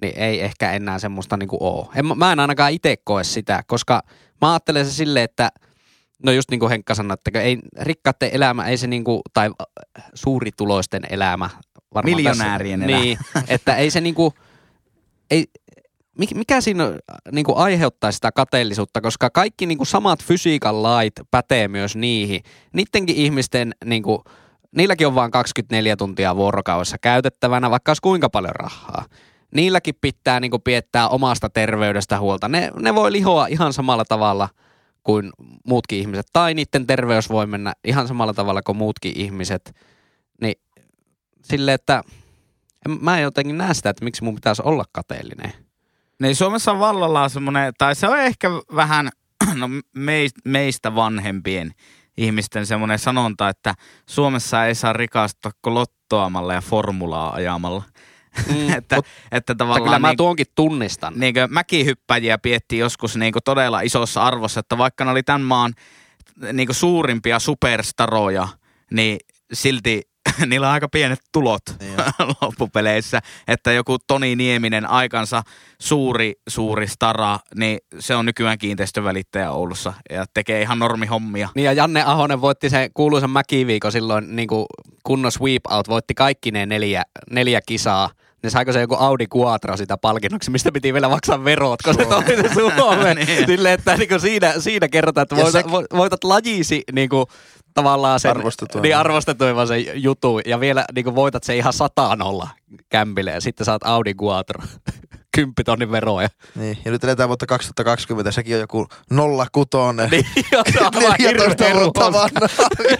niin 0.01 0.17
ei 0.17 0.41
ehkä 0.41 0.71
enää 0.71 0.99
semmoista 0.99 1.37
niinku 1.37 1.57
oo. 1.59 1.91
En, 1.95 2.17
mä 2.17 2.31
en 2.31 2.39
ainakaan 2.39 2.71
itse 2.71 2.95
koe 3.03 3.23
sitä, 3.23 3.63
koska 3.67 4.01
mä 4.41 4.51
ajattelen 4.51 4.85
se 4.85 4.91
silleen, 4.91 5.25
että 5.25 5.49
No 6.23 6.31
just 6.31 6.51
niin 6.51 6.59
kuin 6.59 6.69
Henkka 6.69 6.95
sanoi, 6.95 7.13
että 7.13 7.41
ei, 7.41 7.57
rikkaiden 7.81 8.29
elämä, 8.31 8.67
ei 8.67 8.77
se 8.77 8.87
niinku, 8.87 9.21
tai 9.33 9.49
suurituloisten 10.13 11.03
elämä. 11.09 11.49
Miljonäärien 12.03 12.79
tässä, 12.79 12.91
elämä. 12.91 13.03
Niin, 13.03 13.17
että 13.47 13.75
ei 13.75 13.89
se 13.89 14.01
niinku, 14.01 14.33
ei, 15.31 15.45
mikä 16.35 16.61
siinä 16.61 16.83
niin 17.31 17.45
kuin 17.45 17.57
aiheuttaa 17.57 18.11
sitä 18.11 18.31
kateellisuutta, 18.31 19.01
koska 19.01 19.29
kaikki 19.29 19.65
niin 19.65 19.77
kuin 19.77 19.87
samat 19.87 20.23
fysiikan 20.23 20.83
lait 20.83 21.13
pätee 21.31 21.67
myös 21.67 21.95
niihin. 21.95 22.43
Niidenkin 22.73 23.15
ihmisten, 23.15 23.75
niin 23.85 24.03
kuin, 24.03 24.19
niilläkin 24.75 25.07
on 25.07 25.15
vain 25.15 25.31
24 25.31 25.95
tuntia 25.95 26.35
vuorokaudessa 26.35 26.97
käytettävänä, 26.97 27.71
vaikka 27.71 27.89
olisi 27.89 28.01
kuinka 28.01 28.29
paljon 28.29 28.55
rahaa. 28.55 29.05
Niilläkin 29.53 29.95
pitää 30.01 30.39
niin 30.39 30.51
piettää 30.63 31.07
omasta 31.07 31.49
terveydestä 31.49 32.19
huolta. 32.19 32.47
Ne, 32.47 32.71
ne 32.79 32.95
voi 32.95 33.11
lihoa 33.11 33.47
ihan 33.47 33.73
samalla 33.73 34.05
tavalla 34.05 34.49
kuin 35.03 35.31
muutkin 35.65 35.99
ihmiset. 35.99 36.27
Tai 36.33 36.53
niiden 36.53 36.87
terveys 36.87 37.29
voi 37.29 37.45
mennä 37.45 37.73
ihan 37.83 38.07
samalla 38.07 38.33
tavalla 38.33 38.61
kuin 38.61 38.77
muutkin 38.77 39.13
ihmiset. 39.15 39.75
Niin 40.41 40.55
silleen, 41.43 41.75
että 41.75 42.03
mä 43.01 43.17
en 43.17 43.23
jotenkin 43.23 43.57
näe 43.57 43.73
sitä, 43.73 43.89
että 43.89 44.05
miksi 44.05 44.23
mun 44.23 44.35
pitäisi 44.35 44.61
olla 44.65 44.85
kateellinen. 44.91 45.53
Niin 46.21 46.35
Suomessa 46.35 46.71
on 46.71 46.79
vallalla 46.79 47.29
semmoinen, 47.29 47.73
tai 47.77 47.95
se 47.95 48.07
on 48.07 48.19
ehkä 48.19 48.49
vähän 48.75 49.09
no, 49.59 49.69
meistä 50.45 50.95
vanhempien 50.95 51.71
ihmisten 52.17 52.65
semmoinen 52.65 52.99
sanonta, 52.99 53.49
että 53.49 53.75
Suomessa 54.05 54.65
ei 54.65 54.75
saa 54.75 54.93
rikastua 54.93 55.51
kuin 55.61 55.73
lottoamalla 55.73 56.53
ja 56.53 56.61
formulaa 56.61 57.33
ajamalla. 57.33 57.83
Mm, 58.47 58.73
että, 58.77 58.95
mut, 58.95 59.05
että 59.31 59.55
tavallaan 59.55 59.83
kyllä 59.83 59.99
mä 59.99 60.07
niin, 60.07 60.17
tuonkin 60.17 60.47
tunnistan. 60.55 61.13
Niin 61.15 61.35
mäkihyppäjiä 61.49 62.37
pietti 62.37 62.77
joskus 62.77 63.15
niin 63.15 63.33
todella 63.45 63.81
isossa 63.81 64.23
arvossa, 64.23 64.59
että 64.59 64.77
vaikka 64.77 65.05
ne 65.05 65.11
oli 65.11 65.23
tämän 65.23 65.41
maan 65.41 65.73
niin 66.53 66.73
suurimpia 66.73 67.39
superstaroja, 67.39 68.47
niin 68.91 69.17
silti 69.53 70.01
niillä 70.47 70.67
on 70.67 70.73
aika 70.73 70.89
pienet 70.89 71.19
tulot 71.31 71.61
niin 71.79 71.97
loppupeleissä. 72.41 73.21
Että 73.47 73.71
joku 73.71 73.97
Toni 74.07 74.35
Nieminen 74.35 74.89
aikansa 74.89 75.43
suuri, 75.81 76.33
suuri 76.49 76.87
stara, 76.87 77.39
niin 77.55 77.79
se 77.99 78.15
on 78.15 78.25
nykyään 78.25 78.57
kiinteistövälittäjä 78.57 79.51
Oulussa 79.51 79.93
ja 80.09 80.25
tekee 80.33 80.61
ihan 80.61 80.79
normihommia. 80.79 81.49
Niin 81.55 81.65
ja 81.65 81.73
Janne 81.73 82.03
Ahonen 82.03 82.41
voitti 82.41 82.69
sen 82.69 82.89
kuuluisen 82.93 83.29
mäkiviikon 83.29 83.91
silloin 83.91 84.35
niin 84.35 84.47
kuin 84.47 84.65
kunnon 85.03 85.31
sweep 85.31 85.61
out, 85.69 85.87
voitti 85.87 86.13
kaikki 86.13 86.51
ne 86.51 86.65
neljä, 86.65 87.03
neljä 87.31 87.61
kisaa 87.67 88.09
niin 88.43 88.51
saiko 88.51 88.73
se 88.73 88.81
joku 88.81 88.95
Audi 88.95 89.25
Quattro 89.35 89.77
sitä 89.77 89.97
palkinnoksi, 89.97 90.51
mistä 90.51 90.71
piti 90.71 90.93
vielä 90.93 91.09
maksaa 91.09 91.43
verot, 91.43 91.81
kun 91.81 91.93
se 91.93 92.05
toi 92.05 92.23
se 92.25 92.53
Suomeen. 92.77 93.17
niin. 93.27 93.45
Silleen, 93.45 93.73
että 93.73 93.97
niin 93.97 94.21
siinä, 94.21 94.53
siinä 94.59 94.87
kerrotaan, 94.87 95.23
että 95.23 95.35
voitat, 95.35 95.65
se... 95.65 95.97
voitat 95.97 96.23
lajisi 96.23 96.83
niin 96.91 97.09
kuin, 97.09 97.25
tavallaan 97.73 98.19
sen 98.19 98.35
niin 98.81 98.97
arvostetuimman 98.97 99.67
sen 99.67 99.85
jutu 100.03 100.39
ja 100.45 100.59
vielä 100.59 100.85
niin 100.95 101.03
kuin 101.03 101.15
voitat 101.15 101.43
se 101.43 101.57
ihan 101.57 101.73
sataan 101.73 102.21
olla 102.21 102.49
kämpille 102.89 103.31
ja 103.31 103.41
sitten 103.41 103.65
saat 103.65 103.83
Audi 103.83 104.13
Quattro. 104.23 104.63
Kymppitonnin 105.35 105.91
veroja. 105.91 106.29
Niin, 106.55 106.77
ja 106.85 106.91
nyt 106.91 107.03
eletään 107.03 107.29
vuotta 107.29 107.45
2020, 107.45 108.31
sekin 108.31 108.55
on 108.55 108.61
joku 108.61 108.87
06. 109.51 109.67
Niin, 110.11 110.25
se 110.73 110.79
on 110.81 110.91
14 111.19 111.65
vuotta 111.73 112.13
vanha. 112.13 112.29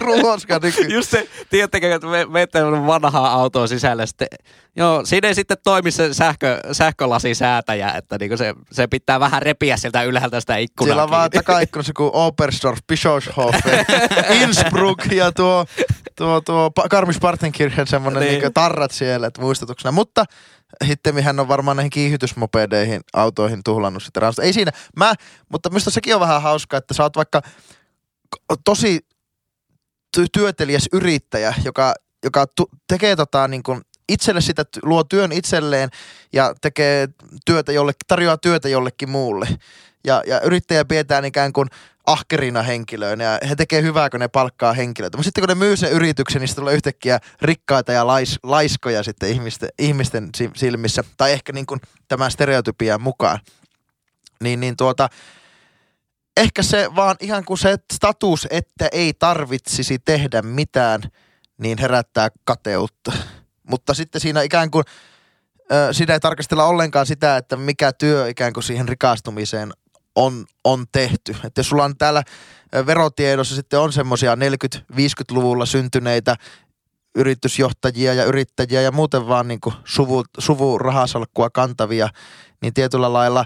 Ruoska 0.00 0.60
Just 0.88 1.10
se, 1.10 1.28
tiedättekö, 1.50 1.94
että 1.94 2.06
me 2.06 2.24
menette 2.24 2.62
vanhaa 2.86 3.32
autoa 3.32 3.66
sisälle, 3.66 4.06
sitten, 4.06 4.28
joo, 4.76 5.04
siinä 5.04 5.28
ei 5.28 5.34
sitten 5.34 5.56
toimi 5.64 5.90
se 5.90 6.14
sähkö, 6.14 6.60
sähkölasisäätäjä, 6.72 7.90
että 7.90 8.16
niinku 8.20 8.36
se, 8.36 8.54
se 8.72 8.86
pitää 8.86 9.20
vähän 9.20 9.42
repiä 9.42 9.76
sieltä 9.76 10.02
ylhäältä 10.02 10.40
sitä 10.40 10.56
ikkunaa 10.56 10.88
Siellä 10.88 11.02
on 11.02 11.10
vaan 11.10 11.30
takaikkunassa 11.30 11.92
kuin 11.96 12.10
Obersdorf, 12.12 12.78
Bischofshof, 12.88 13.54
Innsbruck 14.42 15.12
ja 15.12 15.32
tuo, 15.32 15.66
tuo, 16.16 16.40
tuo 16.40 16.70
Garmisch-Partenkirchen 16.90 17.86
semmoinen 17.86 18.22
niin. 18.22 18.40
niin 18.40 18.52
tarrat 18.52 18.90
siellä, 18.90 19.26
että 19.26 19.40
muistutuksena. 19.40 19.92
Mutta 19.92 20.24
Hittemmin 20.84 21.24
hän 21.24 21.40
on 21.40 21.48
varmaan 21.48 21.76
näihin 21.76 21.90
kiihytysmopedeihin, 21.90 23.00
autoihin 23.12 23.60
tuhlannut 23.64 24.02
sitä 24.02 24.20
rahasta. 24.20 24.42
Ei 24.42 24.52
siinä. 24.52 24.72
Mä, 24.96 25.14
mutta 25.48 25.70
minusta 25.70 25.90
sekin 25.90 26.14
on 26.14 26.20
vähän 26.20 26.42
hauska, 26.42 26.76
että 26.76 26.94
sä 26.94 27.02
oot 27.02 27.16
vaikka 27.16 27.42
tosi 28.64 29.06
työtelijäs 30.32 30.88
yrittäjä, 30.92 31.54
joka, 31.64 31.94
joka 32.24 32.46
tu- 32.46 32.70
tekee 32.88 33.16
tota 33.16 33.48
niin 33.48 33.62
kuin 33.62 33.80
itselle 34.08 34.40
sitä, 34.40 34.64
luo 34.82 35.04
työn 35.04 35.32
itselleen 35.32 35.90
ja 36.32 36.54
tekee 36.60 37.08
työtä 37.46 37.72
jollekin, 37.72 38.06
tarjoaa 38.06 38.36
työtä 38.36 38.68
jollekin 38.68 39.10
muulle. 39.10 39.48
Ja, 40.06 40.22
ja 40.26 40.40
yrittäjä 40.40 40.84
pidetään 40.84 41.24
ikään 41.24 41.52
kuin 41.52 41.68
ahkerina 42.06 42.62
henkilöinä 42.62 43.24
ja 43.24 43.38
he 43.48 43.56
tekee 43.56 43.82
hyvää, 43.82 44.10
kun 44.10 44.20
ne 44.20 44.28
palkkaa 44.28 44.72
henkilöitä. 44.72 45.16
Mutta 45.16 45.24
sitten 45.24 45.42
kun 45.42 45.48
ne 45.48 45.54
myy 45.54 45.76
sen 45.76 45.92
yrityksen, 45.92 46.42
niin 46.42 46.54
tulee 46.54 46.74
yhtäkkiä 46.74 47.18
rikkaita 47.42 47.92
ja 47.92 48.06
lais, 48.06 48.38
laiskoja 48.42 49.02
sitten 49.02 49.28
ihmisten, 49.28 49.68
ihmisten 49.78 50.30
silmissä. 50.56 51.04
Tai 51.16 51.32
ehkä 51.32 51.52
niin 51.52 51.66
kuin 51.66 51.80
tämän 52.08 52.30
stereotypian 52.30 53.02
mukaan. 53.02 53.40
Niin, 54.40 54.60
niin 54.60 54.76
tuota, 54.76 55.08
ehkä 56.36 56.62
se 56.62 56.88
vaan 56.96 57.16
ihan 57.20 57.44
kuin 57.44 57.58
se 57.58 57.76
status, 57.92 58.46
että 58.50 58.88
ei 58.92 59.12
tarvitsisi 59.18 59.98
tehdä 59.98 60.42
mitään, 60.42 61.02
niin 61.58 61.78
herättää 61.78 62.28
kateutta. 62.44 63.12
Mutta 63.62 63.94
sitten 63.94 64.20
siinä 64.20 64.42
ikään 64.42 64.70
kuin, 64.70 64.84
siinä 65.92 66.14
ei 66.14 66.20
tarkastella 66.20 66.64
ollenkaan 66.64 67.06
sitä, 67.06 67.36
että 67.36 67.56
mikä 67.56 67.92
työ 67.92 68.28
ikään 68.28 68.52
kuin 68.52 68.64
siihen 68.64 68.88
rikastumiseen 68.88 69.72
on, 70.16 70.44
on 70.64 70.84
tehty. 70.92 71.36
Että 71.44 71.58
jos 71.58 71.68
sulla 71.68 71.84
on 71.84 71.96
täällä 71.96 72.22
verotiedossa 72.86 73.54
sitten 73.54 73.80
on 73.80 73.92
semmoisia 73.92 74.34
40-50-luvulla 74.34 75.66
syntyneitä 75.66 76.36
yritysjohtajia 77.14 78.14
ja 78.14 78.24
yrittäjiä 78.24 78.80
ja 78.80 78.92
muuten 78.92 79.28
vaan 79.28 79.48
niin 79.48 79.60
suvu, 79.84 80.24
suvu 80.38 80.78
rahasalkkua 80.78 81.50
kantavia, 81.50 82.08
niin 82.62 82.74
tietyllä 82.74 83.12
lailla 83.12 83.44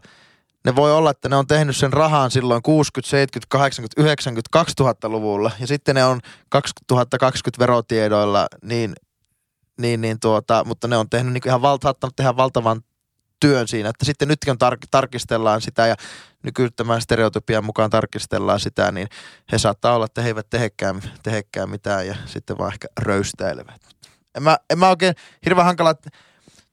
ne 0.64 0.76
voi 0.76 0.92
olla, 0.92 1.10
että 1.10 1.28
ne 1.28 1.36
on 1.36 1.46
tehnyt 1.46 1.76
sen 1.76 1.92
rahan 1.92 2.30
silloin 2.30 2.62
60, 2.62 3.10
70, 3.10 3.46
80, 3.48 4.02
90, 4.02 4.64
2000-luvulla 4.82 5.50
ja 5.60 5.66
sitten 5.66 5.94
ne 5.94 6.04
on 6.04 6.20
2020 6.48 7.58
verotiedoilla, 7.58 8.46
niin, 8.62 8.94
niin, 9.80 10.00
niin 10.00 10.20
tuota, 10.20 10.64
mutta 10.64 10.88
ne 10.88 10.96
on 10.96 11.10
tehnyt 11.10 11.32
niin 11.32 11.42
ihan 11.46 11.62
valta, 11.62 11.94
tehdä 12.16 12.36
valtavan 12.36 12.82
työn 13.40 13.68
siinä, 13.68 13.88
että 13.88 14.04
sitten 14.04 14.28
nytkin 14.28 14.54
tar- 14.54 14.88
tarkistellaan 14.90 15.60
sitä 15.60 15.86
ja 15.86 15.94
nyky 16.42 16.70
tämän 16.70 17.00
stereotypian 17.00 17.64
mukaan 17.64 17.90
tarkistellaan 17.90 18.60
sitä, 18.60 18.92
niin 18.92 19.08
he 19.52 19.58
saattaa 19.58 19.94
olla, 19.94 20.04
että 20.04 20.22
he 20.22 20.28
eivät 20.28 20.50
tehekään, 20.50 21.02
tehekään 21.22 21.70
mitään 21.70 22.06
ja 22.06 22.14
sitten 22.26 22.58
vaan 22.58 22.72
ehkä 22.72 22.88
röystäilevät. 23.00 23.80
En 24.36 24.42
mä, 24.42 24.58
en 24.70 24.78
mä 24.78 24.88
oikein 24.88 25.14
hirveän 25.44 25.66
hankala, 25.66 25.94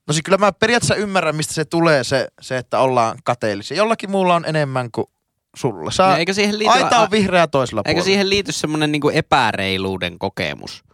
no 0.08 0.14
siis 0.14 0.24
kyllä 0.24 0.38
mä 0.38 0.52
periaatteessa 0.52 0.96
ymmärrän, 0.96 1.36
mistä 1.36 1.54
se 1.54 1.66
tulee 1.66 2.04
se, 2.04 2.28
se 2.42 2.58
että 2.58 2.80
ollaan 2.80 3.18
kateellisia. 3.24 3.78
Jollakin 3.78 4.12
muulla 4.12 4.36
on 4.36 4.46
enemmän 4.46 4.90
kuin 4.92 5.08
sulla. 5.56 5.92
Saa, 5.92 6.12
no 6.12 6.18
eikö 6.18 6.34
siihen 6.34 6.60
liity, 6.60 6.74
aita 6.74 7.00
on 7.00 7.12
vihreä 7.12 7.48
toisella 7.48 7.82
Eikö 7.86 8.02
siihen 8.02 8.30
liity 8.30 8.52
semmoinen 8.52 8.92
niin 8.92 9.12
epäreiluuden 9.14 10.20
kokemus? 10.20 10.85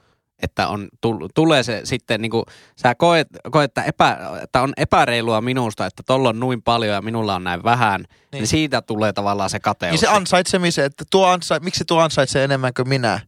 Että 0.41 0.67
on, 0.67 0.89
tulee 1.35 1.63
se 1.63 1.81
sitten, 1.83 2.21
niin 2.21 2.31
kuin, 2.31 2.43
sä 2.75 2.95
koet, 2.95 3.27
koet 3.51 3.71
että, 3.71 3.83
epä, 3.83 4.17
että 4.43 4.61
on 4.61 4.73
epäreilua 4.77 5.41
minusta, 5.41 5.85
että 5.85 6.03
tuolla 6.05 6.29
on 6.29 6.39
noin 6.39 6.61
paljon 6.61 6.95
ja 6.95 7.01
minulla 7.01 7.35
on 7.35 7.43
näin 7.43 7.63
vähän, 7.63 8.01
niin, 8.01 8.09
niin 8.31 8.47
siitä 8.47 8.81
tulee 8.81 9.13
tavallaan 9.13 9.49
se 9.49 9.59
kateus. 9.59 9.91
Niin 9.91 9.99
se 9.99 10.07
ansaitsemisen, 10.07 10.85
että 10.85 11.03
tuo 11.11 11.27
ansai, 11.27 11.59
miksi 11.59 11.85
tuo 11.85 11.99
ansaitsee 11.99 12.43
enemmän 12.43 12.73
kuin 12.73 12.89
minä. 12.89 13.19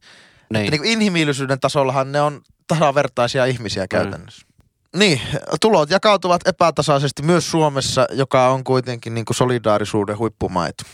Niin. 0.52 0.60
Että 0.60 0.70
niin 0.70 0.80
kuin 0.80 0.92
inhimillisyyden 0.92 1.60
tasollahan 1.60 2.12
ne 2.12 2.20
on 2.20 2.40
tasavertaisia 2.68 3.44
ihmisiä 3.44 3.88
käytännössä. 3.88 4.46
Mm. 4.48 4.54
Niin, 4.98 5.20
tulot 5.60 5.90
jakautuvat 5.90 6.48
epätasaisesti 6.48 7.22
myös 7.22 7.50
Suomessa, 7.50 8.06
joka 8.12 8.48
on 8.48 8.64
kuitenkin 8.64 9.14
niin 9.14 9.24
kuin 9.24 9.36
solidaarisuuden 9.36 10.18
huippumaita. 10.18 10.84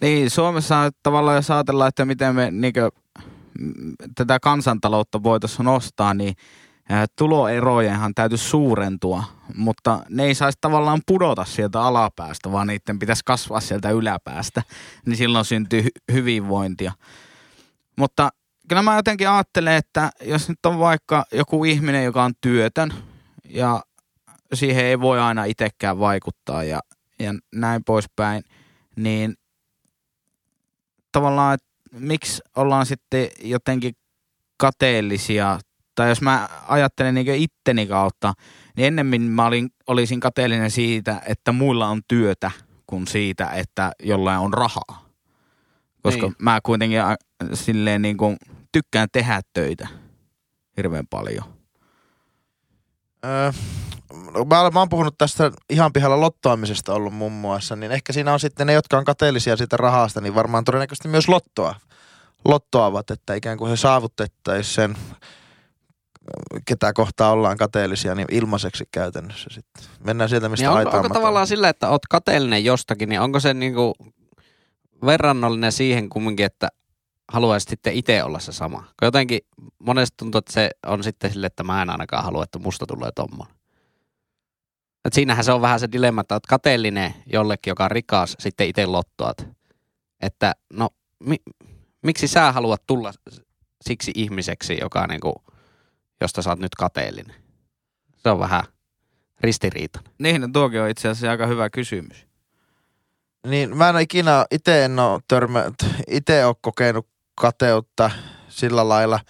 Niin, 0.00 0.30
Suomessa 0.30 0.90
tavallaan 1.02 1.36
jos 1.36 1.50
ajatellaan, 1.50 1.88
että 1.88 2.04
miten 2.04 2.34
me 2.34 2.50
niin 2.50 2.72
kuin, 2.72 2.90
tätä 4.14 4.40
kansantaloutta 4.40 5.22
voitaisiin 5.22 5.64
nostaa, 5.64 6.14
niin 6.14 6.34
tuloerojenhan 7.18 8.14
täytyisi 8.14 8.48
suurentua, 8.48 9.24
mutta 9.56 10.02
ne 10.08 10.24
ei 10.24 10.34
saisi 10.34 10.58
tavallaan 10.60 11.00
pudota 11.06 11.44
sieltä 11.44 11.82
alapäästä, 11.82 12.52
vaan 12.52 12.66
niiden 12.66 12.98
pitäisi 12.98 13.22
kasvaa 13.24 13.60
sieltä 13.60 13.90
yläpäästä, 13.90 14.62
niin 15.06 15.16
silloin 15.16 15.44
syntyy 15.44 15.82
hy- 15.82 16.12
hyvinvointia. 16.12 16.92
Mutta 17.96 18.30
kyllä 18.68 18.82
mä 18.82 18.96
jotenkin 18.96 19.28
ajattelen, 19.28 19.76
että 19.76 20.10
jos 20.22 20.48
nyt 20.48 20.66
on 20.66 20.78
vaikka 20.78 21.24
joku 21.32 21.64
ihminen, 21.64 22.04
joka 22.04 22.24
on 22.24 22.32
työtön 22.40 22.92
ja 23.44 23.82
siihen 24.54 24.84
ei 24.84 25.00
voi 25.00 25.20
aina 25.20 25.44
itsekään 25.44 25.98
vaikuttaa 25.98 26.64
ja, 26.64 26.80
ja 27.18 27.34
näin 27.54 27.84
poispäin, 27.84 28.42
niin 28.96 29.34
tavallaan, 31.12 31.54
että 31.54 31.69
miksi 31.92 32.42
ollaan 32.56 32.86
sitten 32.86 33.28
jotenkin 33.42 33.94
kateellisia, 34.56 35.58
tai 35.94 36.08
jos 36.08 36.22
mä 36.22 36.48
ajattelen 36.68 37.14
niin 37.14 37.34
itteni 37.34 37.86
kautta, 37.86 38.32
niin 38.76 38.86
ennemmin 38.86 39.22
mä 39.22 39.46
olin, 39.46 39.70
olisin 39.86 40.20
kateellinen 40.20 40.70
siitä, 40.70 41.22
että 41.26 41.52
muilla 41.52 41.88
on 41.88 42.00
työtä, 42.08 42.50
kuin 42.86 43.06
siitä, 43.06 43.50
että 43.50 43.92
jollain 44.02 44.40
on 44.40 44.54
rahaa. 44.54 45.10
Koska 46.02 46.26
niin. 46.26 46.36
mä 46.38 46.60
kuitenkin 46.62 47.00
silleen 47.54 48.02
niin 48.02 48.16
kuin 48.16 48.36
tykkään 48.72 49.08
tehdä 49.12 49.40
töitä 49.52 49.88
hirveän 50.76 51.06
paljon. 51.06 51.44
Öö, 53.24 53.52
mä, 54.46 54.70
mä 54.70 54.78
oon 54.78 54.88
puhunut 54.88 55.18
tästä 55.18 55.50
ihan 55.70 55.92
pihalla 55.92 56.20
lottoamisesta 56.20 56.94
ollut 56.94 57.14
muun 57.14 57.32
muassa, 57.32 57.76
niin 57.76 57.92
ehkä 57.92 58.12
siinä 58.12 58.32
on 58.32 58.40
sitten 58.40 58.66
ne, 58.66 58.72
jotka 58.72 58.98
on 58.98 59.04
kateellisia 59.04 59.56
siitä 59.56 59.76
rahasta, 59.76 60.20
niin 60.20 60.34
varmaan 60.34 60.64
todennäköisesti 60.64 61.08
myös 61.08 61.28
lottoa, 61.28 61.74
lottoavat, 62.44 63.10
että 63.10 63.34
ikään 63.34 63.58
kuin 63.58 63.70
he 63.70 63.76
saavutettaisiin 63.76 64.74
sen, 64.74 64.96
ketä 66.64 66.92
kohtaa 66.92 67.30
ollaan 67.30 67.56
kateellisia, 67.56 68.14
niin 68.14 68.26
ilmaiseksi 68.30 68.84
käytännössä 68.92 69.50
sitten. 69.50 69.84
Mennään 70.04 70.30
sieltä, 70.30 70.48
mistä 70.48 70.68
niin 70.68 70.78
onko, 70.78 70.96
onko 70.96 71.08
tavallaan 71.08 71.46
sillä, 71.46 71.68
että 71.68 71.88
oot 71.88 72.06
kateellinen 72.06 72.64
jostakin, 72.64 73.08
niin 73.08 73.20
onko 73.20 73.40
se 73.40 73.54
niinku 73.54 73.94
verrannollinen 75.06 75.72
siihen 75.72 76.08
kumminkin, 76.08 76.46
että 76.46 76.68
haluaisit 77.32 77.68
sitten 77.68 77.94
itse 77.94 78.24
olla 78.24 78.38
se 78.38 78.52
sama? 78.52 78.78
Kun 78.78 79.06
jotenkin 79.06 79.40
monesti 79.78 80.14
tuntuu, 80.16 80.38
että 80.38 80.52
se 80.52 80.70
on 80.86 81.04
sitten 81.04 81.32
sille, 81.32 81.46
että 81.46 81.62
mä 81.62 81.82
en 81.82 81.90
ainakaan 81.90 82.24
halua, 82.24 82.44
että 82.44 82.58
musta 82.58 82.86
tulee 82.86 83.10
tommonen. 83.14 83.59
Et 85.04 85.12
siinähän 85.12 85.44
se 85.44 85.52
on 85.52 85.60
vähän 85.60 85.80
se 85.80 85.92
dilemma, 85.92 86.20
että 86.20 86.34
olet 86.34 86.46
kateellinen 86.46 87.14
jollekin, 87.32 87.70
joka 87.70 87.84
on 87.84 87.90
rikas, 87.90 88.36
sitten 88.38 88.68
itse 88.68 88.86
lottoat. 88.86 89.46
Että 90.20 90.54
no, 90.72 90.88
mi, 91.24 91.36
miksi 92.02 92.28
sä 92.28 92.52
haluat 92.52 92.82
tulla 92.86 93.12
siksi 93.82 94.12
ihmiseksi, 94.14 94.78
joka 94.80 95.06
niinku, 95.06 95.44
josta 96.20 96.42
sä 96.42 96.50
oot 96.50 96.58
nyt 96.58 96.74
kateellinen? 96.74 97.36
Se 98.16 98.30
on 98.30 98.38
vähän 98.38 98.62
ristiriita. 99.40 100.00
Niin, 100.18 100.40
no 100.40 100.48
tuokin 100.52 100.80
on 100.80 100.88
itse 100.88 101.08
asiassa 101.08 101.30
aika 101.30 101.46
hyvä 101.46 101.70
kysymys. 101.70 102.26
Niin, 103.46 103.76
mä 103.76 103.88
en 103.88 104.00
ikinä, 104.00 104.46
itse 104.50 104.84
en 104.84 104.98
ole 104.98 105.20
törmä, 105.28 105.64
itse 106.08 106.46
ole 106.46 106.56
kokenut 106.60 107.08
kateutta 107.34 108.10
sillä 108.48 108.88
lailla 108.88 109.20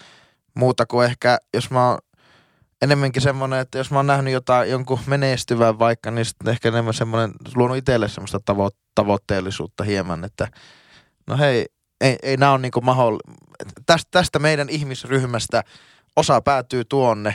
muuta 0.54 0.86
kuin 0.86 1.06
ehkä, 1.06 1.38
jos 1.54 1.70
mä 1.70 1.88
oon 1.88 1.98
enemmänkin 2.82 3.22
semmoinen, 3.22 3.58
että 3.58 3.78
jos 3.78 3.90
mä 3.90 3.98
oon 3.98 4.06
nähnyt 4.06 4.32
jotain, 4.32 4.70
jonkun 4.70 4.98
menestyvän 5.06 5.78
vaikka, 5.78 6.10
niin 6.10 6.24
sitten 6.24 6.48
ehkä 6.48 6.68
enemmän 6.68 6.94
semmoinen, 6.94 7.32
luonut 7.54 7.76
itselle 7.76 8.08
semmoista 8.08 8.38
tavo- 8.52 8.78
tavoitteellisuutta 8.94 9.84
hieman, 9.84 10.24
että 10.24 10.48
no 11.26 11.38
hei, 11.38 11.66
ei, 12.00 12.16
ei 12.22 12.36
nämä 12.36 12.52
on 12.52 12.62
niinku 12.62 12.80
mahdoll... 12.80 13.18
Tästä, 13.86 14.08
tästä 14.10 14.38
meidän 14.38 14.68
ihmisryhmästä 14.68 15.62
osa 16.16 16.40
päätyy 16.40 16.84
tuonne, 16.84 17.34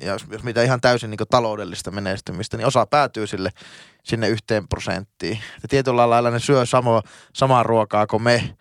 ja 0.00 0.12
jos, 0.12 0.24
jos 0.30 0.42
mitä 0.42 0.62
ihan 0.62 0.80
täysin 0.80 1.10
niinku 1.10 1.26
taloudellista 1.26 1.90
menestymistä, 1.90 2.56
niin 2.56 2.66
osa 2.66 2.86
päätyy 2.86 3.26
sille 3.26 3.50
sinne 4.02 4.28
yhteen 4.28 4.68
prosenttiin. 4.68 5.38
Ja 5.62 5.68
tietyllä 5.68 6.10
lailla 6.10 6.30
ne 6.30 6.38
syö 6.38 6.66
samaa, 6.66 7.02
samaa 7.34 7.62
ruokaa 7.62 8.06
kuin 8.06 8.22
me, 8.22 8.56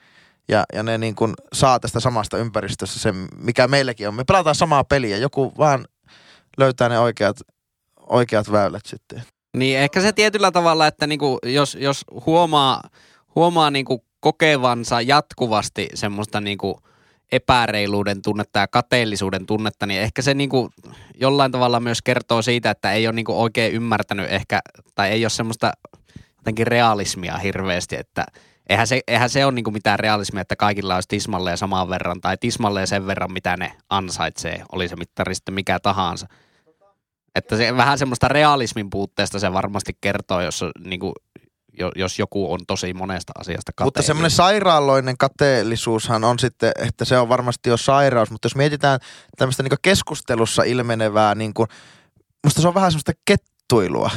ja, 0.47 0.63
ja 0.73 0.83
ne 0.83 0.97
niin 0.97 1.15
kuin 1.15 1.33
saa 1.53 1.79
tästä 1.79 1.99
samasta 1.99 2.37
ympäristöstä 2.37 2.99
sen, 2.99 3.27
mikä 3.37 3.67
meilläkin 3.67 4.07
on. 4.07 4.15
Me 4.15 4.23
pelataan 4.23 4.55
samaa 4.55 4.83
peliä, 4.83 5.17
joku 5.17 5.53
vaan 5.57 5.85
löytää 6.57 6.89
ne 6.89 6.99
oikeat, 6.99 7.37
oikeat 7.99 8.51
väylät 8.51 8.85
sitten. 8.85 9.23
Niin 9.57 9.79
ehkä 9.79 10.01
se 10.01 10.11
tietyllä 10.11 10.51
tavalla, 10.51 10.87
että 10.87 11.07
niinku, 11.07 11.39
jos, 11.45 11.77
jos 11.79 12.05
huomaa, 12.25 12.83
huomaa 13.35 13.71
niinku 13.71 14.05
kokevansa 14.19 15.01
jatkuvasti 15.01 15.89
semmoista 15.93 16.41
niinku 16.41 16.79
epäreiluuden 17.31 18.21
tunnetta 18.21 18.59
ja 18.59 18.67
kateellisuuden 18.67 19.45
tunnetta, 19.45 19.85
niin 19.85 20.01
ehkä 20.01 20.21
se 20.21 20.33
niinku 20.33 20.69
jollain 21.15 21.51
tavalla 21.51 21.79
myös 21.79 22.01
kertoo 22.01 22.41
siitä, 22.41 22.71
että 22.71 22.91
ei 22.91 23.07
ole 23.07 23.15
niinku 23.15 23.41
oikein 23.41 23.73
ymmärtänyt 23.73 24.31
ehkä, 24.31 24.59
tai 24.95 25.09
ei 25.09 25.23
ole 25.23 25.29
semmoista 25.29 25.71
jotenkin 26.37 26.67
realismia 26.67 27.37
hirveästi, 27.37 27.95
että 27.95 28.25
eihän 28.69 28.87
se, 28.87 29.01
eihän 29.07 29.29
se 29.29 29.45
ole 29.45 29.53
niinku 29.53 29.71
mitään 29.71 29.99
realismia, 29.99 30.41
että 30.41 30.55
kaikilla 30.55 30.95
olisi 30.95 31.07
tismalleen 31.07 31.57
saman 31.57 31.89
verran 31.89 32.21
tai 32.21 32.37
tismalleen 32.37 32.87
sen 32.87 33.07
verran, 33.07 33.33
mitä 33.33 33.57
ne 33.57 33.71
ansaitsee, 33.89 34.63
oli 34.71 34.87
se 34.87 34.95
mittari 34.95 35.35
sitten 35.35 35.53
mikä 35.53 35.79
tahansa. 35.79 36.27
Että 37.35 37.57
se 37.57 37.77
vähän 37.77 37.97
semmoista 37.97 38.27
realismin 38.27 38.89
puutteesta 38.89 39.39
se 39.39 39.53
varmasti 39.53 39.97
kertoo, 40.01 40.41
jos, 40.41 40.65
niin 40.85 40.99
kuin, 40.99 41.13
jos 41.95 42.19
joku 42.19 42.53
on 42.53 42.59
tosi 42.67 42.93
monesta 42.93 43.33
asiasta 43.39 43.71
kateellinen. 43.75 43.87
Mutta 43.87 44.01
semmoinen 44.01 44.31
sairaaloinen 44.31 45.17
kateellisuushan 45.17 46.23
on 46.23 46.39
sitten, 46.39 46.71
että 46.75 47.05
se 47.05 47.17
on 47.17 47.29
varmasti 47.29 47.69
jo 47.69 47.77
sairaus, 47.77 48.31
mutta 48.31 48.45
jos 48.45 48.55
mietitään 48.55 48.99
tämmöistä 49.37 49.63
niin 49.63 49.77
keskustelussa 49.81 50.63
ilmenevää, 50.63 51.35
niin 51.35 51.53
kuin, 51.53 51.67
musta 52.43 52.61
se 52.61 52.67
on 52.67 52.73
vähän 52.73 52.91
semmoista 52.91 53.11
kettuilua. 53.25 54.11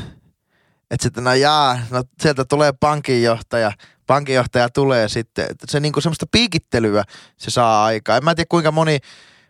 Että 0.91 1.03
sitten 1.03 1.25
no 1.25 1.35
jaa, 1.35 1.79
no 1.91 2.03
sieltä 2.21 2.45
tulee 2.45 2.73
pankinjohtaja, 2.81 3.73
pankinjohtaja 4.07 4.69
tulee 4.69 5.09
sitten. 5.09 5.47
Se 5.69 5.81
niin 5.81 5.93
kuin 5.93 6.03
semmoista 6.03 6.27
piikittelyä 6.33 7.05
se 7.37 7.51
saa 7.51 7.85
aikaa. 7.85 8.17
En 8.17 8.25
mä 8.25 8.35
tiedä 8.35 8.47
kuinka 8.49 8.73
moni 8.73 8.99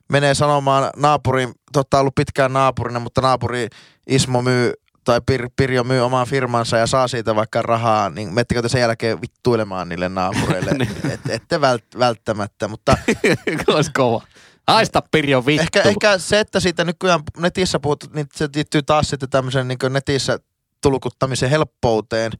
menee 0.08 0.34
sanomaan 0.34 0.90
naapurin, 0.96 1.52
totta 1.72 2.00
ollut 2.00 2.14
pitkään 2.14 2.52
naapurina, 2.52 3.00
mutta 3.00 3.20
naapuri 3.20 3.68
Ismo 4.06 4.42
myy 4.42 4.72
tai 5.04 5.20
Pir, 5.26 5.48
Pirjo 5.56 5.84
myy 5.84 6.00
omaan 6.00 6.26
firmansa 6.26 6.76
ja 6.76 6.86
saa 6.86 7.08
siitä 7.08 7.34
vaikka 7.34 7.62
rahaa, 7.62 8.10
niin 8.10 8.34
mettekö 8.34 8.62
te 8.62 8.68
sen 8.68 8.80
jälkeen 8.80 9.20
vittuilemaan 9.20 9.88
niille 9.88 10.08
naapureille? 10.08 10.70
Niin. 10.78 11.10
Et, 11.10 11.20
ette 11.28 11.60
vält, 11.60 11.84
välttämättä, 11.98 12.68
mutta... 12.68 12.98
Olisi 13.74 13.90
kova. 13.94 14.22
Haista 14.68 15.02
Pirjo 15.10 15.46
vittu. 15.46 15.62
Ehkä, 15.62 15.88
ehkä 15.88 16.18
se, 16.18 16.40
että 16.40 16.60
siitä 16.60 16.84
nykyään 16.84 17.20
netissä 17.36 17.80
puhut, 17.80 18.04
niin 18.14 18.26
se 18.34 18.48
liittyy 18.54 18.82
taas 18.82 19.10
sitten 19.10 19.30
tämmöisen 19.30 19.68
niin 19.68 19.78
netissä 19.90 20.38
tulkuttamisen 20.82 21.50
helppouteen 21.50 22.32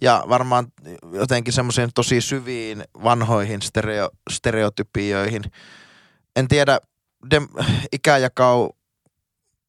ja 0.00 0.24
varmaan 0.28 0.66
jotenkin 1.12 1.52
semmoisiin 1.52 1.90
tosi 1.94 2.20
syviin 2.20 2.84
vanhoihin 3.04 3.62
stereo, 3.62 4.10
stereotypioihin. 4.30 5.42
En 6.36 6.48
tiedä, 6.48 6.80
dem, 7.30 7.48
ikäjakau, 7.92 8.70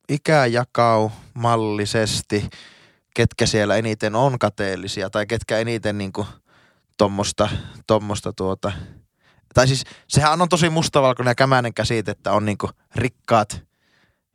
ikäjakau 0.09 1.09
mallisesti, 1.33 2.49
ketkä 3.13 3.45
siellä 3.45 3.75
eniten 3.75 4.15
on 4.15 4.39
kateellisia 4.39 5.09
tai 5.09 5.25
ketkä 5.25 5.57
eniten 5.57 5.97
niinku 5.97 6.27
tommosta, 6.97 7.49
tommosta 7.87 8.33
tuota, 8.33 8.71
tai 9.53 9.67
siis 9.67 9.83
sehän 10.07 10.41
on 10.41 10.49
tosi 10.49 10.69
mustavalkoinen 10.69 11.31
ja 11.31 11.35
kämäinen 11.35 11.73
käsite, 11.73 12.11
että 12.11 12.31
on 12.31 12.45
niinku 12.45 12.69
rikkaat 12.95 13.63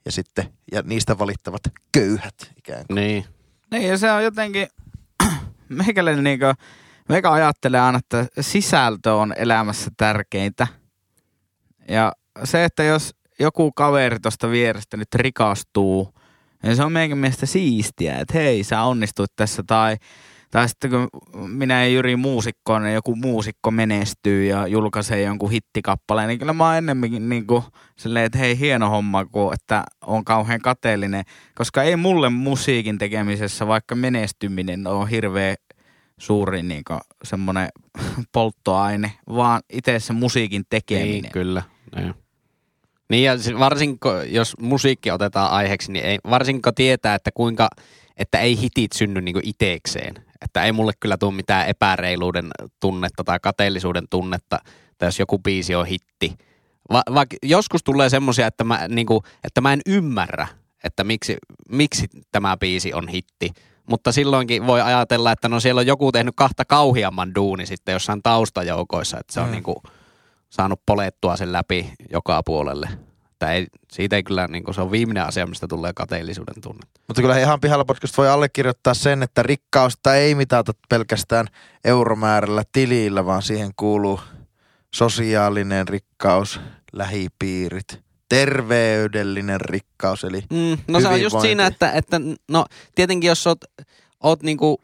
ja 0.04 0.12
sitten, 0.12 0.52
ja 0.72 0.82
niistä 0.82 1.18
valittavat 1.18 1.62
köyhät 1.92 2.34
ikään 2.56 2.84
kuin. 2.86 2.94
Niin. 2.94 3.24
Niin 3.70 3.88
ja 3.88 3.98
se 3.98 4.12
on 4.12 4.24
jotenkin, 4.24 4.68
meikälle 5.68 6.22
niinku, 6.22 6.46
meikä 7.08 7.32
ajattelee 7.32 7.80
aina, 7.80 7.98
että 7.98 8.26
sisältö 8.40 9.14
on 9.14 9.34
elämässä 9.36 9.90
tärkeintä. 9.96 10.66
Ja 11.88 12.12
se, 12.44 12.64
että 12.64 12.82
jos 12.82 13.14
joku 13.38 13.72
kaveri 13.72 14.20
tuosta 14.20 14.50
vierestä 14.50 14.96
nyt 14.96 15.14
rikastuu, 15.14 16.14
niin 16.62 16.76
se 16.76 16.84
on 16.84 16.92
meidän 16.92 17.18
mielestä 17.18 17.46
siistiä, 17.46 18.18
että 18.18 18.38
hei, 18.38 18.64
sä 18.64 18.82
onnistuit 18.82 19.30
tässä 19.36 19.62
tai, 19.66 19.96
Tai 20.52 20.68
sitten 20.68 20.90
kun 20.90 21.08
minä 21.50 21.84
ja 21.84 21.88
Jyri 21.88 22.16
muusikkoon, 22.16 22.82
niin 22.82 22.94
joku 22.94 23.16
muusikko 23.16 23.70
menestyy 23.70 24.44
ja 24.44 24.66
julkaisee 24.66 25.22
jonkun 25.22 25.50
hittikappaleen, 25.50 26.28
niin 26.28 26.38
kyllä 26.38 26.52
mä 26.52 26.66
oon 26.66 26.76
ennemminkin 26.76 27.28
niin 27.28 27.46
kuin 27.46 27.62
silleen, 27.96 28.24
että 28.24 28.38
hei 28.38 28.58
hieno 28.58 28.90
homma, 28.90 29.24
kun 29.24 29.54
että 29.54 29.84
on 30.06 30.24
kauhean 30.24 30.60
kateellinen. 30.60 31.24
Koska 31.54 31.82
ei 31.82 31.96
mulle 31.96 32.28
musiikin 32.28 32.98
tekemisessä, 32.98 33.66
vaikka 33.66 33.94
menestyminen 33.94 34.86
on 34.86 35.08
hirveä 35.08 35.54
suuri 36.18 36.62
niin 36.62 36.82
semmoinen 37.24 37.68
polttoaine, 38.32 39.12
vaan 39.28 39.62
itse 39.72 40.00
se 40.00 40.12
musiikin 40.12 40.62
tekeminen. 40.70 41.22
Niin, 41.22 41.32
kyllä. 41.32 41.62
Niin. 41.96 42.14
Niin 43.10 43.24
ja 43.24 43.32
varsinkin 43.58 44.10
jos 44.26 44.56
musiikki 44.60 45.10
otetaan 45.10 45.50
aiheeksi, 45.50 45.92
niin 45.92 46.04
ei, 46.04 46.18
varsinkin 46.30 46.74
tietää, 46.74 47.14
että 47.14 47.30
kuinka, 47.34 47.68
että 48.16 48.38
ei 48.38 48.60
hitit 48.60 48.92
synny 48.92 49.20
niin 49.20 49.36
itekseen. 49.42 50.31
Että 50.44 50.64
ei 50.64 50.72
mulle 50.72 50.92
kyllä 51.00 51.16
tule 51.16 51.34
mitään 51.34 51.66
epäreiluuden 51.66 52.50
tunnetta 52.80 53.24
tai 53.24 53.38
kateellisuuden 53.42 54.04
tunnetta, 54.10 54.58
tai 54.98 55.06
jos 55.06 55.18
joku 55.18 55.38
biisi 55.38 55.74
on 55.74 55.86
hitti. 55.86 56.36
Va, 56.92 57.02
va, 57.14 57.24
joskus 57.42 57.84
tulee 57.84 58.08
semmoisia, 58.08 58.46
että 58.46 58.64
mä, 58.64 58.88
niin 58.88 59.06
kuin, 59.06 59.20
että 59.44 59.60
mä 59.60 59.72
en 59.72 59.80
ymmärrä, 59.86 60.46
että 60.84 61.04
miksi, 61.04 61.36
miksi 61.68 62.06
tämä 62.32 62.56
biisi 62.56 62.94
on 62.94 63.08
hitti. 63.08 63.50
Mutta 63.86 64.12
silloinkin 64.12 64.66
voi 64.66 64.80
ajatella, 64.80 65.32
että 65.32 65.48
no 65.48 65.60
siellä 65.60 65.78
on 65.78 65.86
joku 65.86 66.12
tehnyt 66.12 66.34
kahta 66.36 66.64
kauhiamman 66.64 67.34
duuni 67.34 67.66
sitten 67.66 67.92
jossain 67.92 68.22
taustajoukoissa, 68.22 69.18
että 69.20 69.32
se 69.32 69.40
on 69.40 69.46
mm. 69.46 69.52
niin 69.52 69.62
kuin– 69.62 69.76
saanut 70.52 70.80
polettua 70.86 71.36
sen 71.36 71.52
läpi 71.52 71.92
joka 72.10 72.42
puolelle. 72.42 72.88
Että 73.42 73.52
ei, 73.52 73.66
siitä 73.92 74.16
ei 74.16 74.22
kyllä, 74.22 74.48
niin 74.48 74.74
se 74.74 74.80
on 74.80 74.90
viimeinen 74.90 75.24
asia, 75.24 75.46
mistä 75.46 75.68
tulee 75.68 75.92
kateellisuuden 75.92 76.60
tunne. 76.62 76.80
Mutta 77.08 77.22
kyllä 77.22 77.38
ihan 77.38 77.60
pihalla 77.60 77.84
podcast 77.84 78.18
voi 78.18 78.28
allekirjoittaa 78.28 78.94
sen, 78.94 79.22
että 79.22 79.42
rikkausta 79.42 80.14
ei 80.14 80.34
mitata 80.34 80.72
pelkästään 80.88 81.46
euromäärällä 81.84 82.62
tilillä, 82.72 83.26
vaan 83.26 83.42
siihen 83.42 83.70
kuuluu 83.76 84.20
sosiaalinen 84.94 85.88
rikkaus, 85.88 86.60
lähipiirit, 86.92 88.00
terveydellinen 88.28 89.60
rikkaus, 89.60 90.24
eli 90.24 90.42
mm, 90.50 90.78
No 90.88 91.00
se 91.00 91.08
on 91.08 91.22
just 91.22 91.40
siinä, 91.40 91.66
että, 91.66 91.92
että 91.92 92.20
no 92.48 92.66
tietenkin 92.94 93.28
jos 93.28 93.46
oot, 93.46 93.64
oot 94.22 94.42
niinku 94.42 94.80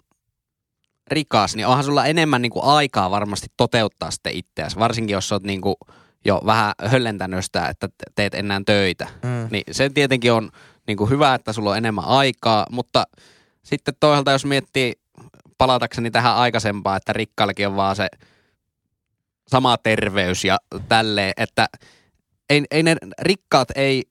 rikas, 1.11 1.57
niin 1.57 1.67
onhan 1.67 1.85
sulla 1.85 2.07
enemmän 2.07 2.43
niin 2.43 2.53
kuin 2.53 2.65
aikaa 2.65 3.11
varmasti 3.11 3.47
toteuttaa 3.57 4.11
sitten 4.11 4.33
itseäsi, 4.33 4.79
varsinkin 4.79 5.15
jos 5.15 5.33
oot 5.33 5.43
niin 5.43 5.61
kuin 5.61 5.77
jo 6.25 6.43
vähän 6.47 6.73
höllentänyt 6.85 7.45
sitä, 7.45 7.69
että 7.69 7.89
teet 8.15 8.35
enää 8.35 8.61
töitä. 8.67 9.07
Mm. 9.23 9.49
Niin 9.51 9.65
se 9.71 9.91
tietenkin 9.91 10.33
on 10.33 10.51
niin 10.87 10.97
kuin 10.97 11.11
hyvä, 11.11 11.35
että 11.35 11.53
sulla 11.53 11.71
on 11.71 11.77
enemmän 11.77 12.05
aikaa, 12.05 12.67
mutta 12.71 13.05
sitten 13.63 13.95
toisaalta 14.01 14.33
jos 14.33 14.45
miettii 14.45 14.93
palatakseni 15.59 16.11
tähän 16.11 16.35
aikaisempaan, 16.35 16.97
että 16.97 17.13
rikkaillakin 17.13 17.67
on 17.67 17.77
vaan 17.77 17.97
se 17.97 18.09
sama 19.49 19.77
terveys 19.77 20.45
ja 20.45 20.59
tälleen, 20.89 21.33
että 21.37 21.67
ei, 22.51 22.65
ei 22.71 22.83
ne 22.83 22.97
rikkaat 23.21 23.69
ei 23.75 24.03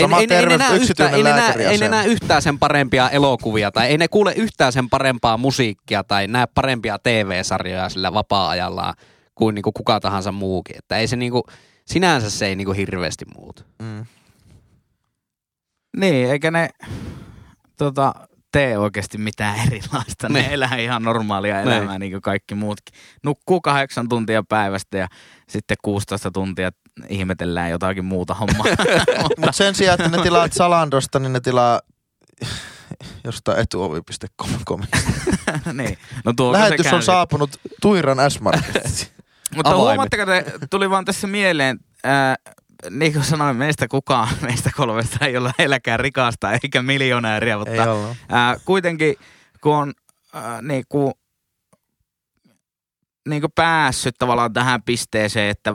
Sama 0.00 0.20
ei, 0.20 0.26
terveys, 0.26 0.60
ei, 0.60 0.76
ei, 0.76 0.82
yhtä, 0.82 1.08
ei, 1.08 1.22
ne 1.22 1.30
näe, 1.30 1.54
ei 1.58 1.78
ne 1.78 1.88
näe 1.88 2.06
yhtään 2.06 2.42
sen 2.42 2.58
parempia 2.58 3.10
elokuvia 3.10 3.70
tai 3.70 3.86
ei 3.86 3.98
ne 3.98 4.08
kuule 4.08 4.32
yhtään 4.36 4.72
sen 4.72 4.90
parempaa 4.90 5.36
musiikkia 5.36 6.04
tai 6.04 6.26
näe 6.26 6.46
parempia 6.54 6.98
TV-sarjoja 6.98 7.88
sillä 7.88 8.12
vapaa-ajallaan 8.14 8.94
kuin 9.34 9.54
niinku 9.54 9.72
kuka 9.72 10.00
tahansa 10.00 10.32
muukin. 10.32 10.78
Että 10.78 10.96
ei 10.96 11.08
se 11.08 11.16
niinku, 11.16 11.44
sinänsä 11.86 12.30
se 12.30 12.46
ei 12.46 12.56
niinku 12.56 12.72
hirveästi 12.72 13.24
muuta. 13.36 13.64
Mm. 13.82 14.06
Niin, 15.96 16.30
eikä 16.30 16.50
ne 16.50 16.68
tota, 17.76 18.14
tee 18.52 18.78
oikeasti 18.78 19.18
mitään 19.18 19.58
erilaista. 19.66 20.28
Ne, 20.28 20.42
ne 20.42 20.54
elää 20.54 20.76
ihan 20.76 21.02
normaalia 21.02 21.54
ne. 21.54 21.62
elämää 21.62 21.98
niin 21.98 22.12
kuin 22.12 22.22
kaikki 22.22 22.54
muutkin. 22.54 22.94
Nukkuu 23.24 23.60
kahdeksan 23.60 24.08
tuntia 24.08 24.42
päivästä 24.48 24.98
ja 24.98 25.08
sitten 25.48 25.76
16 25.82 26.30
tuntia 26.30 26.70
ihmetellään 27.08 27.70
jotakin 27.70 28.04
muuta 28.04 28.34
hommaa. 28.34 28.66
Mutta 29.38 29.52
sen 29.52 29.74
sijaan, 29.74 30.00
että 30.00 30.16
ne 30.16 30.22
tilaa 30.22 30.48
Salandosta, 30.50 31.18
niin 31.18 31.32
ne 31.32 31.40
tilaa 31.40 31.80
jostain 33.24 33.58
etuovi.com. 33.58 34.80
niin. 35.78 35.98
No 36.24 36.52
Lähetys 36.52 36.92
on 36.92 37.02
saapunut 37.02 37.60
Tuiran 37.80 38.30
s 38.30 38.40
Mutta 39.56 39.70
huomaatteko, 39.76 40.26
te 40.26 40.44
tuli 40.70 40.90
vaan 40.90 41.04
tässä 41.04 41.26
mieleen, 41.26 41.78
äh, 42.06 42.54
niin 42.90 43.12
kuin 43.12 43.24
sanoin, 43.24 43.56
meistä 43.56 43.88
kukaan 43.88 44.28
meistä 44.46 44.70
kolmesta 44.76 45.26
ei 45.26 45.36
ole 45.36 45.52
eläkään 45.58 46.00
rikasta 46.00 46.52
eikä 46.52 46.82
miljonääriä, 46.82 47.58
mutta 47.58 47.82
ää, 48.28 48.56
kuitenkin 48.64 49.14
kun 49.60 49.74
on 49.76 49.92
ää, 50.34 50.62
niin 50.62 50.84
kuin, 50.88 51.12
niin 53.28 53.40
kuin 53.40 53.52
päässyt 53.54 54.14
tavallaan 54.18 54.52
tähän 54.52 54.82
pisteeseen, 54.82 55.50
että 55.50 55.74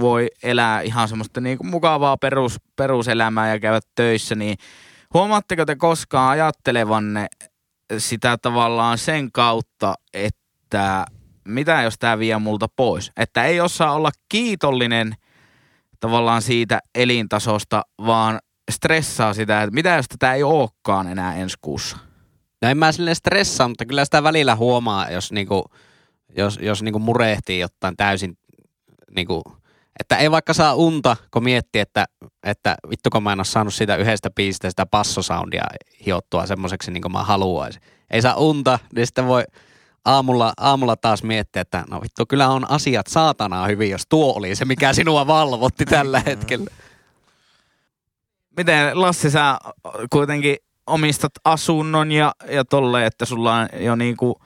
voi 0.00 0.28
elää 0.42 0.80
ihan 0.80 1.08
semmoista 1.08 1.40
niin 1.40 1.58
kuin 1.58 1.70
mukavaa 1.70 2.16
perus, 2.16 2.56
peruselämää 2.76 3.48
ja 3.48 3.60
käydä 3.60 3.80
töissä, 3.94 4.34
niin 4.34 4.58
huomaatteko 5.14 5.64
te 5.64 5.76
koskaan 5.76 6.30
ajattelevanne 6.30 7.26
sitä 7.98 8.38
tavallaan 8.42 8.98
sen 8.98 9.32
kautta, 9.32 9.94
että 10.14 11.06
mitä 11.46 11.82
jos 11.82 11.94
tämä 11.98 12.18
vie 12.18 12.38
multa 12.38 12.66
pois? 12.76 13.12
Että 13.16 13.44
ei 13.44 13.60
osaa 13.60 13.92
olla 13.92 14.10
kiitollinen– 14.28 15.16
tavallaan 16.00 16.42
siitä 16.42 16.80
elintasosta, 16.94 17.82
vaan 18.06 18.38
stressaa 18.70 19.34
sitä, 19.34 19.62
että 19.62 19.74
mitä 19.74 19.94
jos 19.96 20.08
tätä 20.08 20.34
ei 20.34 20.42
olekaan 20.42 21.08
enää 21.08 21.34
ensi 21.34 21.56
kuussa. 21.60 21.96
No 22.62 22.68
en 22.68 22.78
mä 22.78 22.92
silleen 22.92 23.16
stressaa, 23.16 23.68
mutta 23.68 23.86
kyllä 23.86 24.04
sitä 24.04 24.22
välillä 24.22 24.56
huomaa, 24.56 25.10
jos 25.10 25.32
niinku, 25.32 25.64
jos, 26.36 26.58
jos 26.62 26.82
niinku 26.82 26.98
murehtii 26.98 27.60
jotain 27.60 27.96
täysin, 27.96 28.38
niinku, 29.16 29.42
että 30.00 30.16
ei 30.16 30.30
vaikka 30.30 30.52
saa 30.52 30.74
unta, 30.74 31.16
kun 31.30 31.44
miettii, 31.44 31.80
että, 31.80 32.04
että 32.42 32.76
vittu 32.90 33.10
kun 33.10 33.22
mä 33.22 33.32
en 33.32 33.38
ole 33.38 33.44
saanut 33.44 33.74
sitä 33.74 33.96
yhdestä 33.96 34.30
biisistä 34.30 34.70
sitä 34.70 34.86
passosoundia 34.86 35.64
hiottua 36.06 36.46
semmoiseksi 36.46 36.90
niin 36.90 37.02
kuin 37.02 37.12
mä 37.12 37.24
haluaisin. 37.24 37.82
Ei 38.10 38.22
saa 38.22 38.36
unta, 38.36 38.78
niin 38.94 39.06
sitten 39.06 39.26
voi 39.26 39.44
aamulla, 40.06 40.52
aamulla 40.56 40.96
taas 40.96 41.22
miettiä, 41.22 41.62
että 41.62 41.84
no 41.90 42.00
vittu, 42.02 42.26
kyllä 42.26 42.48
on 42.48 42.70
asiat 42.70 43.06
saatanaa 43.06 43.66
hyvin, 43.66 43.90
jos 43.90 44.06
tuo 44.08 44.32
oli 44.36 44.56
se, 44.56 44.64
mikä 44.64 44.92
sinua 44.92 45.26
valvotti 45.26 45.84
tällä 45.84 46.22
hetkellä. 46.26 46.70
Miten 48.56 49.00
Lassi, 49.00 49.30
sä 49.30 49.58
kuitenkin 50.10 50.56
omistat 50.86 51.32
asunnon 51.44 52.12
ja, 52.12 52.32
ja 52.50 52.64
tolle, 52.64 53.06
että 53.06 53.24
sulla 53.24 53.54
on 53.54 53.68
jo 53.80 53.96
niinku 53.96 54.40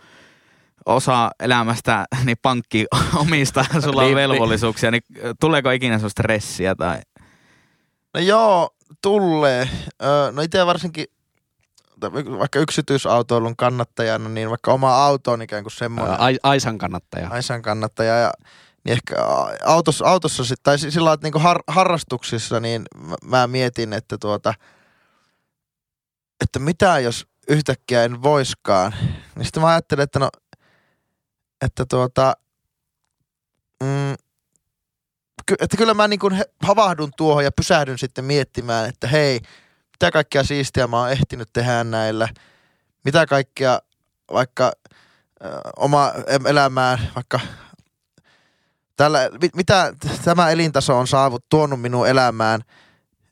osa 0.87 1.31
elämästä, 1.40 2.05
niin 2.25 2.37
pankki 2.42 2.87
omistaa, 3.23 3.64
sulla 3.81 4.01
on 4.01 4.07
niin, 4.07 4.16
velvollisuuksia, 4.16 4.90
niin 4.90 5.03
tuleeko 5.40 5.70
ikinä 5.70 5.99
sun 5.99 6.11
stressiä 6.11 6.75
tai? 6.75 7.01
No 8.14 8.20
joo, 8.20 8.70
tulee. 9.03 9.68
No 10.33 10.42
itse 10.42 10.66
varsinkin 10.66 11.07
vaikka 12.38 12.58
yksityisautoilun 12.58 13.56
kannattajana, 13.56 14.28
niin 14.28 14.50
vaikka 14.50 14.72
oma 14.72 15.04
auto 15.04 15.32
on 15.32 15.42
ikään 15.42 15.64
kuin 15.64 15.72
semmoinen. 15.72 16.20
Ai, 16.20 16.38
Aisan 16.42 16.78
kannattaja. 16.78 17.28
Aisan 17.30 17.62
kannattaja 17.62 18.18
ja 18.18 18.32
niin 18.84 18.92
ehkä 18.92 19.14
autossa, 19.64 20.04
autossa 20.04 20.44
sit, 20.44 20.62
tai 20.62 20.78
sillä 20.78 21.12
että 21.12 21.26
niinku 21.26 21.38
har, 21.38 21.62
harrastuksissa, 21.66 22.60
niin 22.60 22.82
mä, 22.96 23.16
mä 23.24 23.46
mietin, 23.46 23.92
että 23.92 24.18
tuota, 24.18 24.54
että 26.40 26.58
mitä 26.58 26.98
jos 26.98 27.26
yhtäkkiä 27.48 28.04
en 28.04 28.22
voiskaan. 28.22 28.94
Niin 29.36 29.44
sitten 29.44 29.62
mä 29.62 29.68
ajattelin, 29.68 30.02
että 30.02 30.18
no, 30.18 30.30
että 31.62 31.86
tuota, 31.86 32.36
mm, 33.82 34.12
että 35.60 35.76
kyllä 35.76 35.94
mä 35.94 36.08
niin 36.08 36.20
kuin 36.20 36.42
havahdun 36.62 37.10
tuohon 37.16 37.44
ja 37.44 37.52
pysähdyn 37.52 37.98
sitten 37.98 38.24
miettimään, 38.24 38.88
että 38.88 39.06
hei, 39.06 39.40
mitä 40.00 40.10
kaikkea 40.10 40.44
siistiä 40.44 40.86
mä 40.86 40.98
oon 40.98 41.10
ehtinyt 41.10 41.48
tehdä 41.52 41.84
näillä, 41.84 42.28
mitä 43.04 43.26
kaikkea 43.26 43.80
vaikka 44.32 44.72
ö, 45.44 45.48
oma 45.76 46.12
elämään, 46.46 46.98
vaikka 47.14 47.40
tällä, 48.96 49.30
mitä 49.55 49.92
tämä 50.24 50.51
elintaso 50.51 50.98
on 50.98 51.07
saavut, 51.07 51.44
tuonut 51.48 51.80
minun 51.80 52.09
elämään, 52.09 52.61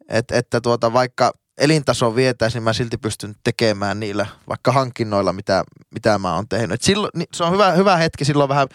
et, 0.08 0.30
että 0.30 0.60
tuota, 0.60 0.92
vaikka 0.92 1.32
elintaso 1.58 2.14
vietäisi, 2.14 2.56
niin 2.56 2.62
mä 2.62 2.72
silti 2.72 2.96
pystyn 2.98 3.34
tekemään 3.44 4.00
niillä 4.00 4.26
vaikka 4.48 4.72
hankinnoilla, 4.72 5.32
mitä, 5.32 5.64
mitä 5.94 6.18
mä 6.18 6.34
oon 6.34 6.48
tehnyt. 6.48 6.82
Silloin, 6.82 7.10
se 7.32 7.44
on 7.44 7.52
hyvä, 7.52 7.72
hyvä 7.72 7.96
hetki 7.96 8.24
silloin 8.24 8.48
vähän, 8.48 8.68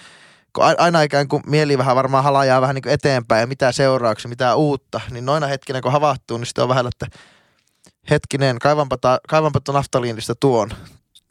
kun 0.53 0.63
aina 0.77 1.01
ikään 1.01 1.27
kuin 1.27 1.43
mieli 1.47 1.77
vähän 1.77 1.95
varmaan 1.95 2.23
halajaa 2.23 2.61
vähän 2.61 2.75
niin 2.75 2.83
kuin 2.83 2.93
eteenpäin 2.93 3.41
ja 3.41 3.47
mitä 3.47 3.71
seurauksia, 3.71 4.29
mitä 4.29 4.55
uutta, 4.55 5.01
niin 5.11 5.25
noina 5.25 5.47
hetkinä 5.47 5.81
kun 5.81 5.91
havahtuu, 5.91 6.37
niin 6.37 6.45
sitten 6.45 6.63
on 6.63 6.69
vähän, 6.69 6.87
että 6.87 7.07
hetkinen, 8.09 8.59
kaivanpa, 8.59 8.97
ta, 8.97 9.19
kaivanpa 9.29 9.59
tuon 9.59 9.75
naftaliinista 9.75 10.35
tuon. 10.35 10.69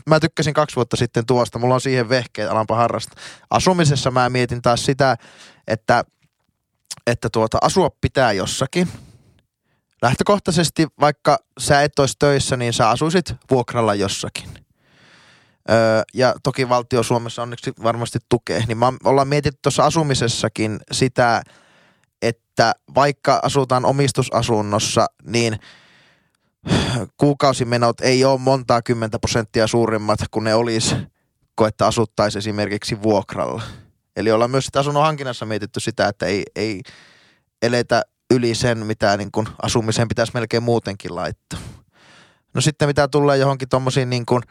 Mä 0.06 0.20
tykkäsin 0.20 0.54
kaksi 0.54 0.76
vuotta 0.76 0.96
sitten 0.96 1.26
tuosta, 1.26 1.58
mulla 1.58 1.74
on 1.74 1.80
siihen 1.80 2.08
vehkeet, 2.08 2.50
alanpa 2.50 2.76
harrasta. 2.76 3.16
Asumisessa 3.50 4.10
mä 4.10 4.28
mietin 4.28 4.62
taas 4.62 4.84
sitä, 4.84 5.16
että, 5.68 6.04
että 7.06 7.30
tuota, 7.30 7.58
asua 7.62 7.90
pitää 8.00 8.32
jossakin. 8.32 8.88
Lähtökohtaisesti, 10.02 10.86
vaikka 11.00 11.38
sä 11.58 11.82
et 11.82 11.98
olisi 11.98 12.14
töissä, 12.18 12.56
niin 12.56 12.72
sä 12.72 12.88
asuisit 12.88 13.34
vuokralla 13.50 13.94
jossakin. 13.94 14.48
Öö, 15.70 16.02
ja 16.14 16.34
toki 16.42 16.68
valtio 16.68 17.02
Suomessa 17.02 17.42
onneksi 17.42 17.72
varmasti 17.82 18.18
tukee. 18.28 18.64
Niin 18.68 18.78
mä 18.78 18.92
ollaan 19.04 19.28
mietitty 19.28 19.58
tuossa 19.62 19.84
asumisessakin 19.84 20.80
sitä, 20.92 21.42
että 22.22 22.72
vaikka 22.94 23.40
asutaan 23.42 23.84
omistusasunnossa, 23.84 25.06
niin 25.24 25.58
kuukausimenot 27.16 28.00
ei 28.00 28.24
ole 28.24 28.40
montaa 28.40 28.82
kymmentä 28.82 29.18
prosenttia 29.18 29.66
suuremmat 29.66 30.20
kuin 30.30 30.44
ne 30.44 30.54
olisi, 30.54 30.94
kun 31.56 31.68
että 31.68 31.86
asuttaisiin 31.86 32.38
esimerkiksi 32.38 33.02
vuokralla. 33.02 33.62
Eli 34.16 34.32
ollaan 34.32 34.50
myös 34.50 34.64
sitä 34.64 34.80
asunnon 34.80 35.02
hankinnassa 35.02 35.46
mietitty 35.46 35.80
sitä, 35.80 36.08
että 36.08 36.26
ei, 36.26 36.42
ei 36.56 36.82
eletä 37.62 38.02
yli 38.30 38.54
sen, 38.54 38.86
mitä 38.86 39.16
niin 39.16 39.32
kuin 39.32 39.46
asumiseen 39.62 40.08
pitäisi 40.08 40.32
melkein 40.34 40.62
muutenkin 40.62 41.14
laittaa. 41.14 41.58
No 42.54 42.60
sitten 42.60 42.88
mitä 42.88 43.08
tulee 43.08 43.38
johonkin 43.38 43.68
tuommoisiin 43.68 44.10
niin 44.10 44.26
kuin 44.26 44.42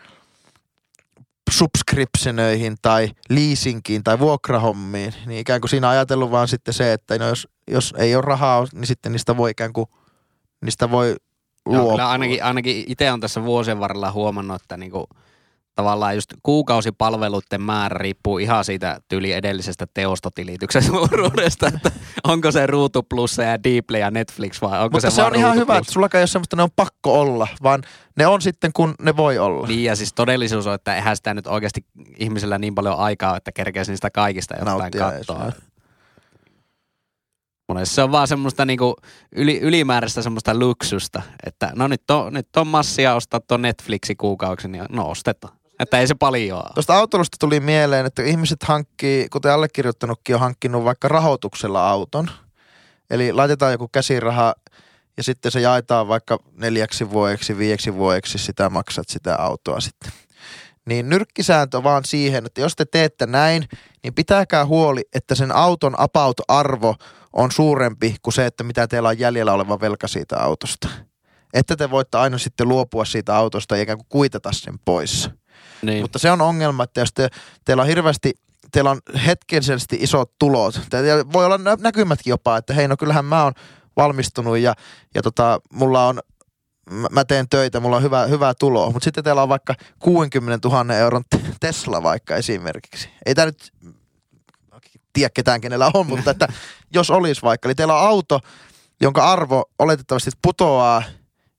subscriptionöihin 1.52 2.76
tai 2.82 3.12
leasingiin 3.30 4.04
tai 4.04 4.20
vuokrahommiin, 4.20 5.14
niin 5.26 5.40
ikään 5.40 5.62
kuin 5.62 5.70
siinä 5.70 5.90
ajatellut 5.90 6.32
vaan 6.32 6.48
sitten 6.48 6.74
se, 6.74 6.94
että 6.94 7.18
no 7.18 7.28
jos, 7.28 7.48
jos 7.68 7.94
ei 7.98 8.16
ole 8.16 8.22
rahaa, 8.22 8.68
niin 8.74 8.88
sitten 8.88 9.12
niistä 9.12 9.38
voi 9.38 9.52
ikään 9.52 9.74
kuin, 9.74 9.86
niistä 10.62 10.92
voi 10.92 11.16
Joo, 11.70 11.90
kyllä 11.90 12.10
ainakin, 12.10 12.44
ainakin 12.44 12.84
itse 12.88 13.12
on 13.12 13.20
tässä 13.20 13.44
vuosien 13.44 13.80
varrella 13.80 14.12
huomannut, 14.12 14.62
että 14.62 14.78
niinku, 14.78 15.08
tavallaan 15.76 16.16
just 16.16 16.34
kuukausipalveluiden 16.44 17.62
määrä 17.62 17.98
riippuu 17.98 18.38
ihan 18.38 18.66
siitä 18.66 19.02
tyyli 19.08 19.32
edellisestä 19.32 19.88
teostotilityksen 19.94 20.84
suuruudesta, 20.84 21.68
että 21.68 21.92
onko 22.24 22.52
se 22.52 22.68
Ruutu 22.68 23.04
Plus 23.04 23.38
ja 23.38 23.64
Dplay 23.64 24.00
ja 24.00 24.12
Netflix 24.12 24.62
vai 24.62 24.84
onko 24.84 24.96
Mutta 24.96 25.10
se, 25.10 25.16
se, 25.16 25.24
on 25.24 25.36
ihan 25.36 25.56
hyvä, 25.56 25.78
että 25.78 25.92
sulla 25.92 26.10
ei 26.14 26.20
ole 26.20 26.28
semmoista, 26.28 26.56
ne 26.56 26.64
on 26.64 26.72
pakko 26.76 27.20
olla, 27.20 27.48
vaan 27.64 27.84
ne 28.18 28.28
on 28.28 28.42
sitten 28.42 28.74
kun 28.74 28.96
ne 29.02 29.18
voi 29.18 29.38
olla. 29.38 29.68
Niin 29.68 29.84
ja 29.84 29.96
siis 29.96 30.14
todellisuus 30.14 30.68
on, 30.68 30.74
että 30.74 30.96
eihän 30.96 31.16
sitä 31.16 31.34
nyt 31.34 31.48
oikeasti 31.48 31.86
ihmisellä 32.18 32.58
niin 32.58 32.76
paljon 32.76 32.98
aikaa, 32.98 33.38
että 33.38 33.52
kerkeisi 33.52 33.92
niistä 33.92 34.10
kaikista 34.10 34.56
jotain 34.56 34.80
Nauttia 34.80 35.12
katsoa. 35.12 35.52
Monessa 37.72 37.96
se 37.96 38.04
on 38.04 38.12
vaan 38.12 38.28
semmoista 38.28 38.66
niinku 38.66 38.96
yli, 39.32 39.60
ylimääräistä 39.60 40.22
semmoista 40.22 40.60
luksusta, 40.60 41.22
että 41.46 41.72
no 41.76 41.88
nyt 41.88 42.12
on, 42.12 42.34
nyt 42.34 42.58
on 42.58 42.68
massia 42.68 43.16
ostaa 43.16 43.40
tuo 43.40 43.58
Netflixi 43.58 44.16
kuukausi, 44.16 44.68
niin 44.68 44.86
no 44.90 45.10
ostetaan. 45.10 45.54
Että 45.80 46.00
ei 46.00 46.08
se 46.08 46.16
paljon 46.16 46.58
ole. 46.58 46.74
Tuosta 46.74 46.98
autolusta 46.98 47.38
tuli 47.40 47.60
mieleen, 47.60 48.06
että 48.06 48.24
ihmiset 48.24 48.64
hankkii, 48.64 49.30
kuten 49.30 49.52
allekirjoittanutkin 49.52 50.36
on 50.36 50.42
hankkinut 50.42 50.84
vaikka 50.84 51.08
rahoituksella 51.08 51.90
auton. 51.90 52.30
Eli 53.10 53.34
laitetaan 53.34 53.72
joku 53.72 53.88
käsiraha 53.88 54.56
ja 55.18 55.24
sitten 55.24 55.52
se 55.52 55.62
jaetaan 55.62 56.08
vaikka 56.08 56.40
neljäksi 56.54 57.12
vuodeksi, 57.12 57.58
viieksi 57.58 57.94
vuodeksi, 57.94 58.38
sitä 58.38 58.70
maksat 58.70 59.10
sitä 59.10 59.36
autoa 59.36 59.80
sitten. 59.80 60.12
Niin 60.86 61.10
nyrkkisääntö 61.10 61.84
vaan 61.84 62.06
siihen, 62.06 62.46
että 62.46 62.62
jos 62.62 62.76
te 62.76 62.86
teette 62.86 63.26
näin, 63.26 63.68
niin 64.04 64.14
pitäkää 64.14 64.66
huoli, 64.66 65.02
että 65.16 65.36
sen 65.36 65.52
auton 65.52 65.96
about-arvo 65.98 66.96
on 67.34 67.52
suurempi 67.52 68.16
kuin 68.22 68.34
se, 68.34 68.46
että 68.46 68.64
mitä 68.64 68.88
teillä 68.88 69.10
on 69.10 69.20
jäljellä 69.20 69.54
oleva 69.54 69.80
velka 69.80 70.08
siitä 70.08 70.38
autosta. 70.38 70.88
Että 71.54 71.76
te 71.76 71.92
voitte 71.92 72.18
aina 72.18 72.38
sitten 72.38 72.68
luopua 72.68 73.06
siitä 73.06 73.36
autosta 73.36 73.76
ikään 73.76 73.98
kuin 73.98 74.08
kuitata 74.10 74.52
sen 74.52 74.80
pois. 74.86 75.30
Niin. 75.82 76.02
Mutta 76.02 76.20
se 76.20 76.32
on 76.32 76.42
ongelma, 76.42 76.84
että 76.84 77.00
jos 77.00 77.14
te, 77.14 77.30
teillä 77.66 77.82
on 77.82 77.88
hirveästi, 77.88 78.34
teillä 78.72 78.92
on 78.92 79.00
hetkellisesti 79.26 79.98
isot 80.00 80.32
tulot, 80.40 80.82
teillä 80.90 81.26
voi 81.34 81.46
olla 81.46 81.58
nä- 81.58 81.78
näkymätkin 81.80 82.32
jopa, 82.32 82.58
että 82.58 82.74
hei 82.74 82.88
no 82.88 82.98
kyllähän 82.98 83.26
mä 83.26 83.44
oon 83.44 83.54
valmistunut 83.98 84.58
ja, 84.58 84.74
ja 85.16 85.22
tota, 85.22 85.60
mulla 85.74 86.08
on, 86.08 86.20
mä- 87.12 87.26
teen 87.26 87.50
töitä, 87.50 87.80
mulla 87.80 87.96
on 87.96 88.04
hyvä, 88.04 88.26
hyvä 88.26 88.54
tulo, 88.60 88.92
mutta 88.92 89.04
sitten 89.04 89.24
teillä 89.24 89.44
on 89.44 89.50
vaikka 89.50 89.76
60 90.00 90.70
000 90.70 90.96
euron 90.96 91.24
te- 91.30 91.42
Tesla 91.60 92.04
vaikka 92.04 92.36
esimerkiksi. 92.36 93.10
Ei 93.26 93.36
tämä 93.36 93.46
nyt 93.46 93.72
tiedä 95.14 95.30
ketään 95.34 95.62
kenellä 95.62 95.92
on, 95.94 96.08
mutta 96.08 96.32
että 96.32 96.48
jos 96.94 97.10
olisi 97.10 97.42
vaikka, 97.42 97.68
eli 97.68 97.76
teillä 97.76 97.96
on 98.02 98.08
auto, 98.08 98.40
jonka 99.02 99.32
arvo 99.32 99.64
oletettavasti 99.80 100.32
putoaa, 100.42 101.04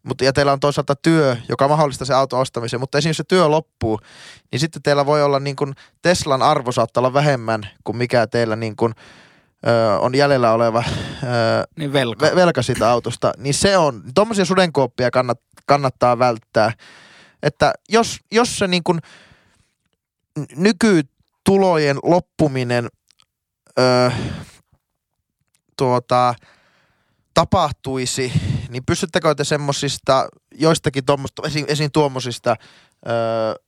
mutta 0.03 0.24
ja 0.24 0.32
teillä 0.32 0.53
on 0.53 0.61
toisaalta 0.61 0.96
työ, 0.96 1.36
joka 1.48 1.68
mahdollistaa 1.68 2.07
se 2.07 2.14
auto 2.14 2.40
ostamisen, 2.40 2.80
mutta 2.80 2.98
esimerkiksi 2.98 3.16
se 3.16 3.24
työ 3.28 3.48
loppuu, 3.48 4.00
niin 4.53 4.61
sitten 4.61 4.82
teillä 4.82 5.07
voi 5.07 5.22
olla 5.22 5.40
niin 5.40 5.57
kuin 5.57 5.74
Teslan 6.03 6.42
arvo 6.42 6.72
saattaa 6.72 7.00
olla 7.00 7.12
vähemmän 7.12 7.68
kuin 7.84 7.96
mikä 7.96 8.26
teillä 8.26 8.57
niin 8.57 8.76
kuin, 8.76 8.94
ö, 9.66 9.98
on 9.98 10.14
jäljellä 10.14 10.53
oleva 10.53 10.84
ö, 11.22 11.26
Niin 11.78 11.92
velka. 11.92 12.26
ve- 12.26 12.34
velka 12.36 12.62
siitä 12.62 12.90
autosta, 12.90 13.32
niin 13.38 13.55
se 13.55 13.76
on, 13.76 14.03
tuommoisia 14.14 14.44
sudenkuoppia 14.44 15.11
kannat, 15.11 15.40
kannattaa 15.66 16.18
välttää. 16.18 16.72
Että 17.42 17.72
jos, 17.88 18.18
jos 18.32 18.59
se 18.59 18.66
niin 18.68 18.82
kuin 18.82 18.98
nykytulojen 20.57 21.96
loppuminen 22.03 22.88
ö, 23.79 24.11
tuota, 25.79 26.35
tapahtuisi, 27.35 28.33
niin 28.68 28.85
pystyttekö 28.87 29.35
te 29.35 29.45
semmosista, 29.45 30.29
joistakin 30.55 31.05
tuommoista, 31.05 31.43
esiin, 31.47 31.64
esiin 31.68 31.93
tuommoisista 31.93 32.57
ö, 33.07 33.62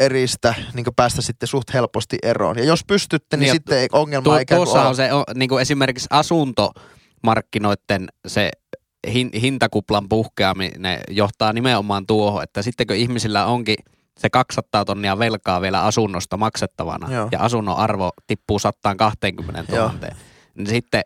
eristä 0.00 0.54
niin 0.74 0.86
päästä 0.96 1.22
sitten 1.22 1.46
suht 1.46 1.74
helposti 1.74 2.18
eroon. 2.22 2.58
Ja 2.58 2.64
jos 2.64 2.84
pystytte, 2.84 3.36
niin, 3.36 3.40
Niin 3.40 3.52
sitten 3.52 3.78
ei- 3.78 3.88
ongelma 3.92 4.24
Tuo, 4.24 4.36
ei 4.36 4.42
ikään 4.42 4.58
tuossa 4.58 4.88
on 4.88 4.96
se 4.96 5.12
on, 5.12 5.24
niin 5.34 5.48
kuin 5.48 5.62
esimerkiksi 5.62 6.06
asuntomarkkinoiden 6.10 8.08
se 8.26 8.50
hin, 9.12 9.30
hintakuplan 9.40 10.08
puhkeaminen 10.08 11.00
johtaa 11.10 11.52
nimenomaan 11.52 12.06
tuohon, 12.06 12.42
että 12.42 12.62
sitten 12.62 12.86
kun 12.86 12.96
ihmisillä 12.96 13.46
onkin 13.46 13.76
se 14.18 14.30
200 14.30 14.84
tonnia 14.84 15.18
velkaa 15.18 15.60
vielä 15.60 15.84
asunnosta 15.84 16.36
maksettavana 16.36 17.14
Joo. 17.14 17.28
ja 17.32 17.40
asunnon 17.40 17.76
arvo 17.76 18.10
tippuu 18.26 18.58
120 18.58 19.76
000, 19.76 19.94
niin 20.54 20.66
sitten, 20.66 21.02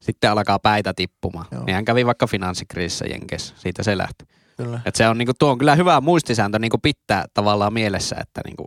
sitten 0.00 0.30
alkaa 0.30 0.58
päitä 0.58 0.94
tippumaan. 0.94 1.46
Joo. 1.50 1.64
Niin 1.64 1.74
hän 1.74 1.84
kävi 1.84 2.06
vaikka 2.06 2.26
finanssikriisissä 2.26 3.04
Jenkeissä, 3.06 3.54
siitä 3.58 3.82
se 3.82 3.98
lähti. 3.98 4.24
Kyllä. 4.56 4.80
Et 4.84 4.94
se 4.94 5.08
on, 5.08 5.18
niinku, 5.18 5.32
tuo 5.38 5.50
on 5.50 5.58
kyllä 5.58 5.74
hyvä 5.74 6.00
muistisääntö 6.00 6.58
niinku 6.58 6.78
pitää 6.78 7.24
tavallaan 7.34 7.72
mielessä, 7.72 8.16
että 8.20 8.40
niinku, 8.44 8.66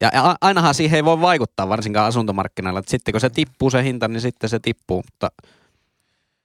ja 0.00 0.36
ainahan 0.40 0.74
siihen 0.74 0.96
ei 0.96 1.04
voi 1.04 1.20
vaikuttaa 1.20 1.68
varsinkaan 1.68 2.06
asuntomarkkinoilla, 2.06 2.78
että 2.78 2.90
sitten 2.90 3.12
kun 3.12 3.20
se 3.20 3.30
tippuu 3.30 3.70
se 3.70 3.82
hinta, 3.82 4.08
niin 4.08 4.20
sitten 4.20 4.50
se 4.50 4.58
tippuu, 4.58 5.02
mutta 5.12 5.28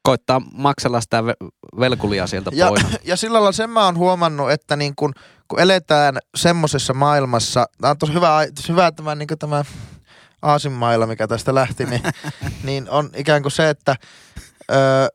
koittaa 0.08 0.42
maksella 0.54 1.02
sitä 1.02 1.22
ve- 1.22 1.48
velkulia 1.80 2.28
sieltä 2.28 2.52
Ja, 2.54 2.68
pois. 2.68 2.86
ja 3.04 3.16
sillä 3.18 3.34
lailla 3.34 3.52
sen 3.52 3.70
mä 3.70 3.86
oon 3.86 3.98
huomannut, 3.98 4.52
että 4.52 4.76
niin 4.76 4.96
kun, 4.96 5.14
kun 5.48 5.60
eletään 5.60 6.18
semmoisessa 6.36 6.94
maailmassa, 6.94 7.66
tämä 7.82 7.92
on 7.92 7.98
tosi 7.98 8.14
hyvä, 8.14 8.46
hyvä 8.70 8.92
tämä, 8.92 9.16
niin 9.16 9.28
tämä 9.40 9.64
aasinmailla, 10.42 11.08
mikä 11.08 11.28
tästä 11.28 11.56
lähti, 11.56 11.86
niin, 11.86 12.02
niin 12.64 12.90
on 12.90 13.10
ikään 13.16 13.42
kuin 13.42 13.52
se, 13.52 13.70
että 13.70 13.96
öö, 14.72 15.08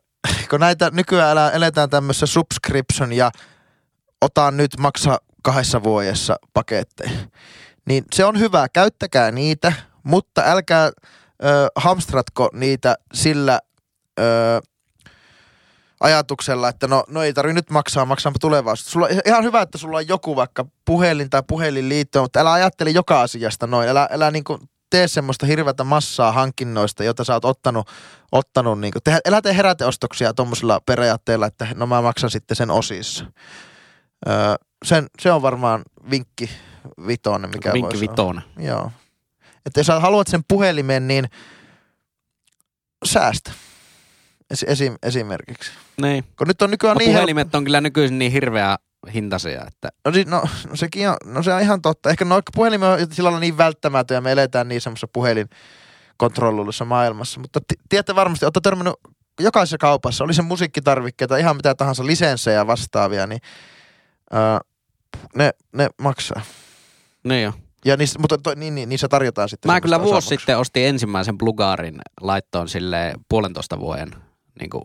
kun 0.49 0.59
näitä 0.59 0.91
nykyään 0.93 1.37
eletään 1.53 1.89
tämmöisessä 1.89 2.25
subscription 2.25 3.13
ja 3.13 3.31
ota 4.21 4.51
nyt 4.51 4.71
maksa 4.79 5.17
kahdessa 5.43 5.83
vuodessa 5.83 6.35
paketteja, 6.53 7.11
niin 7.85 8.03
se 8.13 8.25
on 8.25 8.39
hyvä, 8.39 8.67
käyttäkää 8.73 9.31
niitä, 9.31 9.73
mutta 10.03 10.41
älkää 10.45 10.91
öö, 11.43 11.67
hamstratko 11.75 12.49
niitä 12.53 12.95
sillä 13.13 13.59
öö, 14.19 14.59
ajatuksella, 16.03 16.69
että 16.69 16.87
no, 16.87 17.03
no 17.07 17.23
ei 17.23 17.33
tarvi 17.33 17.53
nyt 17.53 17.69
maksaa, 17.69 18.05
maksaanpa 18.05 18.39
tulevaisuudessa. 18.39 18.91
Sulla 18.91 19.05
on 19.05 19.11
ihan 19.25 19.43
hyvä, 19.43 19.61
että 19.61 19.77
sulla 19.77 19.97
on 19.97 20.07
joku 20.07 20.35
vaikka 20.35 20.65
puhelin 20.85 21.29
tai 21.29 21.43
puhelinliitto, 21.47 22.21
mutta 22.21 22.39
älä 22.39 22.51
ajattele 22.51 22.89
joka 22.89 23.21
asiasta 23.21 23.67
noin. 23.67 23.89
Älä, 23.89 24.09
älä 24.11 24.31
niin 24.31 24.43
kuin 24.43 24.59
tee 24.89 25.07
semmoista 25.07 25.45
hirveätä 25.45 25.83
massaa 25.83 26.31
hankinnoista, 26.31 27.03
jota 27.03 27.23
sä 27.23 27.33
oot 27.33 27.45
ottanut, 27.45 27.87
ottanut 28.31 28.79
niin 28.79 28.93
kuin, 28.93 29.03
te, 29.03 29.19
älä 29.27 29.41
tee 29.41 29.57
heräteostoksia 29.57 30.33
tuommoisella 30.33 30.81
periaatteella, 30.85 31.45
että 31.45 31.67
no 31.75 31.87
mä 31.87 32.01
maksan 32.01 32.29
sitten 32.29 32.57
sen 32.57 32.71
osissa. 32.71 33.25
Öö, 34.27 34.55
sen, 34.85 35.07
se 35.21 35.31
on 35.31 35.41
varmaan 35.41 35.81
vinkki 36.09 36.49
vitonen, 37.07 37.49
mikä 37.49 37.73
Vinkki 37.73 37.99
vitonen. 37.99 38.43
Joo. 38.57 38.91
Että 39.65 39.79
jos 39.79 39.87
haluat 39.87 40.27
sen 40.27 40.41
puhelimen, 40.47 41.07
niin 41.07 41.29
säästä. 43.05 43.51
Esi- 44.53 44.65
esim- 44.65 44.97
esimerkiksi. 45.03 45.71
Niin. 46.01 46.23
Kun 46.37 46.47
nyt 46.47 46.61
on 46.61 46.71
nykyään 46.71 46.95
No, 46.95 46.99
niin 46.99 47.07
helppo. 47.11 47.19
puhelimet 47.21 47.55
on 47.55 47.63
kyllä 47.63 47.81
nykyisin 47.81 48.19
niin 48.19 48.31
hirveä 48.31 48.75
hintaisia, 49.13 49.65
että 49.67 49.89
No, 50.05 50.11
si- 50.13 50.23
no, 50.25 50.41
no, 50.69 50.75
sekin 50.75 51.09
on, 51.09 51.15
no 51.25 51.43
se 51.43 51.53
on 51.53 51.61
ihan 51.61 51.81
totta. 51.81 52.09
Ehkä 52.09 52.25
no, 52.25 52.41
puhelimet 52.55 52.87
on 52.89 52.99
sillä 53.11 53.27
lailla 53.27 53.39
niin 53.39 53.57
välttämätön 53.57 54.15
ja 54.15 54.21
me 54.21 54.31
eletään 54.31 54.67
niin 54.67 54.81
semmoisessa 54.81 55.07
puhelin 55.13 55.49
kontrolluissa 56.17 56.85
maailmassa. 56.85 57.39
Mutta 57.39 57.59
ti- 57.67 57.75
tiedätte 57.89 58.15
varmasti, 58.15 58.45
olette 58.45 58.59
törmännyt 58.63 58.93
jokaisessa 59.39 59.77
kaupassa, 59.77 60.23
oli 60.23 60.33
se 60.33 60.41
musiikkitarvikkeita, 60.41 61.37
ihan 61.37 61.55
mitä 61.55 61.75
tahansa, 61.75 62.05
lisenssejä 62.05 62.67
vastaavia, 62.67 63.27
niin 63.27 63.41
öö, 64.33 64.39
ne, 65.35 65.51
ne 65.75 65.87
maksaa. 66.01 66.41
niin 67.27 67.43
jo. 67.43 67.53
Ja 67.85 67.97
niissä, 67.97 68.19
mutta 68.19 68.37
to, 68.37 68.53
niin, 68.55 68.75
niin, 68.75 68.89
niissä 68.89 69.07
tarjotaan 69.07 69.49
sitten 69.49 69.71
Mä 69.71 69.81
kyllä 69.81 70.01
vuosi 70.01 70.27
sitten 70.27 70.57
ostin 70.57 70.85
ensimmäisen 70.87 71.37
plugaarin 71.37 71.99
laittoon 72.21 72.69
sille 72.69 73.13
puolentoista 73.29 73.79
vuoden 73.79 74.11
niin 74.59 74.69
kuin, 74.69 74.83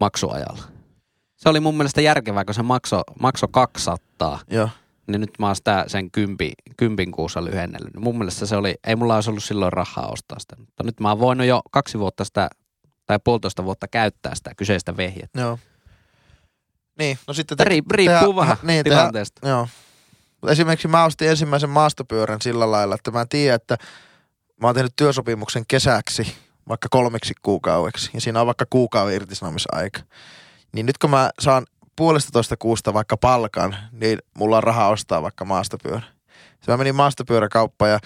maksuajalla. 0.00 0.62
Se 1.36 1.48
oli 1.48 1.60
mun 1.60 1.76
mielestä 1.76 2.00
järkevää, 2.00 2.44
kun 2.44 2.54
se 2.54 2.62
maksoi 2.62 3.02
makso 3.20 3.48
200. 3.48 4.38
Joo. 4.50 4.68
niin 5.06 5.20
nyt 5.20 5.30
mä 5.38 5.46
oon 5.46 5.56
sitä 5.56 5.84
sen 5.86 6.10
kympi, 6.10 6.52
kympin 6.76 7.12
kuussa 7.12 7.44
lyhennellyt. 7.44 7.96
Mun 7.96 8.18
mielestä 8.18 8.46
se 8.46 8.56
oli, 8.56 8.74
ei 8.86 8.96
mulla 8.96 9.14
olisi 9.14 9.30
ollut 9.30 9.44
silloin 9.44 9.72
rahaa 9.72 10.08
ostaa 10.08 10.38
sitä, 10.38 10.56
mutta 10.58 10.82
nyt 10.82 11.00
mä 11.00 11.08
oon 11.08 11.18
voinut 11.18 11.46
jo 11.46 11.60
kaksi 11.70 11.98
vuotta 11.98 12.24
sitä 12.24 12.50
tai 13.06 13.18
puolitoista 13.24 13.64
vuotta 13.64 13.88
käyttää 13.88 14.34
sitä 14.34 14.50
kyseistä 14.56 14.96
vehjettä. 14.96 15.40
Joo. 15.40 15.58
Niin, 16.98 17.18
no 17.26 17.34
sitten... 17.34 17.58
Te, 17.58 17.64
riippuu 17.64 17.96
tehdä, 17.96 18.36
vähän 18.36 18.56
niin, 18.66 18.84
tilanteesta. 18.84 19.40
Tehdä, 19.40 19.54
joo. 19.54 19.68
Esimerkiksi 20.48 20.88
mä 20.88 21.04
ostin 21.04 21.28
ensimmäisen 21.28 21.70
maastopyörän 21.70 22.40
sillä 22.40 22.70
lailla, 22.70 22.94
että 22.94 23.10
mä 23.10 23.26
tiedän, 23.26 23.56
että 23.56 23.76
mä 24.60 24.68
oon 24.68 24.74
tehnyt 24.74 24.92
työsopimuksen 24.96 25.64
kesäksi 25.68 26.34
vaikka 26.70 26.88
kolmeksi 26.90 27.34
kuukaudeksi 27.42 28.10
ja 28.14 28.20
siinä 28.20 28.40
on 28.40 28.46
vaikka 28.46 28.66
kuukauden 28.70 29.14
irtisanomisaika. 29.14 30.00
Niin 30.72 30.86
nyt 30.86 30.98
kun 30.98 31.10
mä 31.10 31.30
saan 31.40 31.66
puolesta 31.96 32.32
toista 32.32 32.56
kuusta 32.56 32.94
vaikka 32.94 33.16
palkan, 33.16 33.76
niin 33.92 34.18
mulla 34.38 34.56
on 34.56 34.62
rahaa 34.62 34.88
ostaa 34.88 35.22
vaikka 35.22 35.44
maastopyörä. 35.44 36.02
Sitten 36.54 36.72
mä 36.72 36.76
menin 36.76 36.94
maastopyöräkauppaan 36.94 37.90
ja 37.90 37.98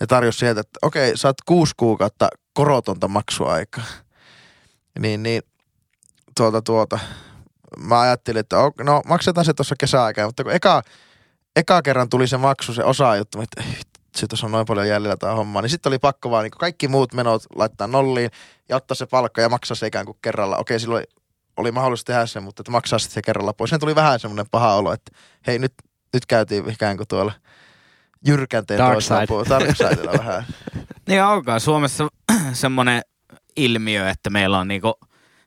ne 0.00 0.06
tarjosi 0.06 0.38
sieltä, 0.38 0.60
että 0.60 0.78
okei, 0.82 1.16
saat 1.16 1.36
kuusi 1.46 1.72
kuukautta 1.76 2.28
korotonta 2.52 3.08
maksuaikaa. 3.08 3.84
Niin, 4.98 5.22
niin 5.22 5.42
tuota, 6.36 6.62
tuota, 6.62 6.98
mä 7.78 8.00
ajattelin, 8.00 8.40
että 8.40 8.56
no 8.82 9.02
maksetaan 9.06 9.44
se 9.44 9.54
tuossa 9.54 9.74
kesäaikaa, 9.78 10.26
mutta 10.26 10.44
kun 10.44 10.52
eka, 10.52 10.82
eka 11.56 11.82
kerran 11.82 12.08
tuli 12.08 12.28
se 12.28 12.36
maksu, 12.36 12.74
se 12.74 12.84
osa 12.84 13.16
juttu, 13.16 13.40
että 13.40 13.62
tuossa 14.28 14.46
on 14.46 14.52
noin 14.52 14.66
paljon 14.66 14.88
jäljellä 14.88 15.16
tämä 15.16 15.34
homma, 15.34 15.62
niin 15.62 15.70
sitten 15.70 15.90
oli 15.90 15.98
pakko 15.98 16.30
vaan 16.30 16.42
niin 16.42 16.50
kaikki 16.50 16.88
muut 16.88 17.14
menot 17.14 17.42
laittaa 17.54 17.86
nolliin 17.86 18.30
ja 18.68 18.76
ottaa 18.76 18.94
se 18.94 19.06
palkka 19.06 19.40
ja 19.40 19.48
maksaa 19.48 19.74
se 19.74 19.86
ikään 19.86 20.06
kuin 20.06 20.18
kerralla. 20.22 20.56
Okei, 20.56 20.80
silloin 20.80 21.04
oli 21.56 21.72
mahdollista 21.72 22.12
tehdä 22.12 22.26
se, 22.26 22.40
mutta 22.40 22.60
että 22.62 22.72
maksaa 22.72 22.98
sitten 22.98 23.14
se 23.14 23.22
kerralla 23.22 23.52
pois. 23.52 23.70
Sen 23.70 23.80
tuli 23.80 23.94
vähän 23.94 24.20
semmoinen 24.20 24.46
paha 24.50 24.74
olo, 24.74 24.92
että 24.92 25.12
hei 25.46 25.58
nyt, 25.58 25.72
nyt 26.12 26.26
käytiin 26.26 26.70
ikään 26.70 26.96
kuin 26.96 27.08
tuolla 27.08 27.32
jyrkänteen 28.26 28.78
Dark 28.78 28.92
toisella 28.92 29.26
puolella. 29.26 30.18
Vähän. 30.18 30.44
Niin 31.08 31.22
alkaa 31.22 31.58
Suomessa 31.58 32.08
semmoinen 32.52 33.02
ilmiö, 33.56 34.10
että 34.10 34.30
meillä 34.30 34.58
on 34.58 34.68
niinku 34.68 34.94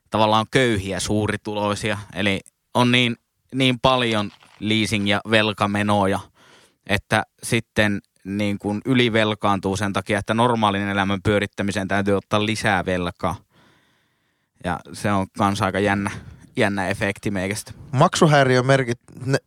tavallaan 0.09 0.45
köyhiä 0.51 0.99
suurituloisia. 0.99 1.97
Eli 2.15 2.39
on 2.73 2.91
niin, 2.91 3.15
niin 3.55 3.79
paljon 3.79 4.31
leasing- 4.59 5.07
ja 5.07 5.21
velkamenoja, 5.31 6.19
että 6.87 7.23
sitten 7.43 8.01
niin 8.25 8.59
kuin 8.59 8.81
ylivelkaantuu 8.85 9.77
sen 9.77 9.93
takia, 9.93 10.19
että 10.19 10.33
normaalin 10.33 10.89
elämän 10.89 11.21
pyörittämiseen 11.21 11.87
täytyy 11.87 12.17
ottaa 12.17 12.45
lisää 12.45 12.85
velkaa. 12.85 13.35
Ja 14.63 14.79
se 14.93 15.11
on 15.11 15.27
kans 15.37 15.61
aika 15.61 15.79
jännä, 15.79 16.11
jännä 16.55 16.87
efekti 16.87 17.31
meikästä. 17.31 17.71
Maksuhäiriö 17.91 18.63
merkit, 18.63 18.99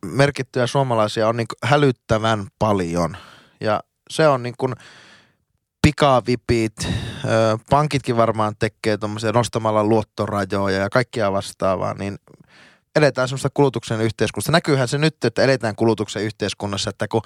merkittyjä 0.05 0.67
suomalaisia 0.67 1.27
on 1.27 1.37
niin 1.37 1.47
hälyttävän 1.63 2.47
paljon. 2.59 3.17
Ja 3.61 3.79
se 4.09 4.27
on 4.27 4.43
niin 4.43 4.55
kuin 4.57 4.73
pikavipit, 5.81 6.89
pankitkin 7.69 8.17
varmaan 8.17 8.53
tekee 8.59 8.97
tuommoisia 8.97 9.31
nostamalla 9.31 9.83
luottorajoja 9.83 10.77
ja 10.77 10.89
kaikkia 10.89 11.31
vastaavaa, 11.31 11.93
niin 11.93 12.17
eletään 12.95 13.27
semmoista 13.27 13.49
kulutuksen 13.53 14.01
yhteiskunnassa. 14.01 14.51
Näkyyhän 14.51 14.87
se 14.87 14.97
nyt, 14.97 15.25
että 15.25 15.43
eletään 15.43 15.75
kulutuksen 15.75 16.23
yhteiskunnassa, 16.23 16.89
että 16.89 17.07
kun, 17.07 17.21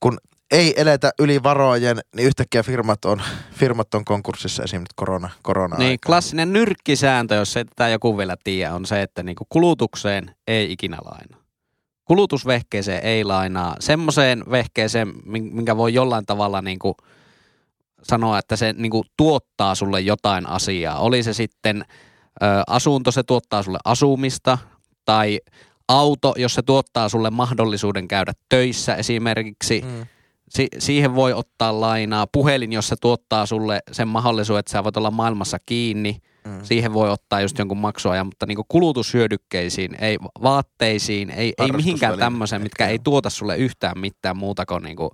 kun 0.00 0.18
ei 0.52 0.74
eletä 0.76 1.10
yli 1.18 1.42
varojen, 1.42 2.00
niin 2.16 2.26
yhtäkkiä 2.26 2.62
firmat 2.62 3.04
on, 3.04 3.22
firmat 3.54 3.94
on 3.94 4.04
konkurssissa 4.04 4.62
esimerkiksi 4.62 4.94
korona, 4.96 5.30
korona 5.42 5.76
Niin, 5.76 5.98
klassinen 6.06 6.52
nyrkkisääntö, 6.52 7.34
jos 7.34 7.56
ei 7.56 7.64
tätä 7.64 7.88
joku 7.88 8.18
vielä 8.18 8.36
tiedä, 8.44 8.74
on 8.74 8.86
se, 8.86 9.02
että 9.02 9.22
niinku 9.22 9.46
kulutukseen 9.48 10.34
ei 10.46 10.72
ikinä 10.72 10.98
laina. 11.04 11.36
Kulutusvehkeeseen 12.04 13.04
ei 13.04 13.24
lainaa. 13.24 13.76
Semmoiseen 13.80 14.44
vehkeeseen, 14.50 15.12
minkä 15.24 15.76
voi 15.76 15.94
jollain 15.94 16.26
tavalla 16.26 16.62
niinku 16.62 16.96
sanoa, 18.02 18.38
että 18.38 18.56
se 18.56 18.72
niinku 18.72 19.04
tuottaa 19.16 19.74
sulle 19.74 20.00
jotain 20.00 20.48
asiaa. 20.48 20.98
Oli 20.98 21.22
se 21.22 21.32
sitten 21.32 21.84
ö, 22.42 22.46
asunto, 22.66 23.10
se 23.10 23.22
tuottaa 23.22 23.62
sulle 23.62 23.78
asumista, 23.84 24.58
tai 25.04 25.40
auto, 25.88 26.34
jos 26.36 26.54
se 26.54 26.62
tuottaa 26.62 27.08
sulle 27.08 27.30
mahdollisuuden 27.30 28.08
käydä 28.08 28.32
töissä 28.48 28.94
esimerkiksi. 28.94 29.82
Mm 29.84 30.06
si- 30.56 30.68
siihen 30.78 31.14
voi 31.14 31.32
ottaa 31.32 31.80
lainaa. 31.80 32.26
Puhelin, 32.26 32.72
jos 32.72 32.88
se 32.88 32.96
tuottaa 33.00 33.46
sulle 33.46 33.80
sen 33.92 34.08
mahdollisuuden, 34.08 34.60
että 34.60 34.72
sä 34.72 34.84
voit 34.84 34.96
olla 34.96 35.10
maailmassa 35.10 35.58
kiinni, 35.66 36.18
mm. 36.44 36.60
siihen 36.62 36.92
voi 36.92 37.10
ottaa 37.10 37.40
just 37.40 37.58
jonkun 37.58 37.78
maksuajan, 37.78 38.26
mutta 38.26 38.46
niin 38.46 38.58
kulutushyödykkeisiin, 38.68 39.96
ei 40.00 40.18
vaatteisiin, 40.42 41.30
ei, 41.30 41.52
ei 41.58 41.72
mihinkään 41.72 42.18
tämmöiseen, 42.18 42.62
mitkä 42.62 42.88
ei 42.88 42.98
tuota 42.98 43.30
sulle 43.30 43.56
yhtään 43.56 43.98
mitään 43.98 44.36
muuta 44.36 44.66
kuin, 44.66 44.82
niin 44.82 44.96
kuin 44.96 45.10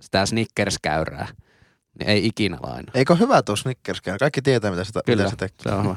sitä 0.00 0.26
Snickers-käyrää. 0.26 1.28
Niin 1.98 2.08
ei 2.10 2.26
ikinä 2.26 2.58
laina. 2.62 2.92
Eikö 2.94 3.14
hyvä 3.14 3.42
tuo 3.42 3.56
snickers 3.56 3.98
-käyrä? 3.98 4.16
Kaikki 4.20 4.42
tietää, 4.42 4.70
mitä, 4.70 4.84
sitä, 4.84 5.00
Kyllä, 5.06 5.24
mitä 5.24 5.30
se 5.30 5.36
tekee. 5.36 5.72
se 5.72 5.78
on 5.78 5.84
hyvä. 5.84 5.96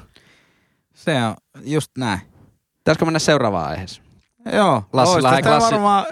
Se 0.93 1.25
on 1.25 1.35
just 1.63 1.91
näin. 1.97 2.19
Pitäisikö 2.77 3.05
mennä 3.05 3.19
seuraavaan 3.19 3.69
aiheeseen? 3.69 4.02
Joo, 4.51 4.83
Lassilla 4.93 5.29
olisi 5.29 5.41
klassi... 5.41 5.71
varmaan 5.71 6.05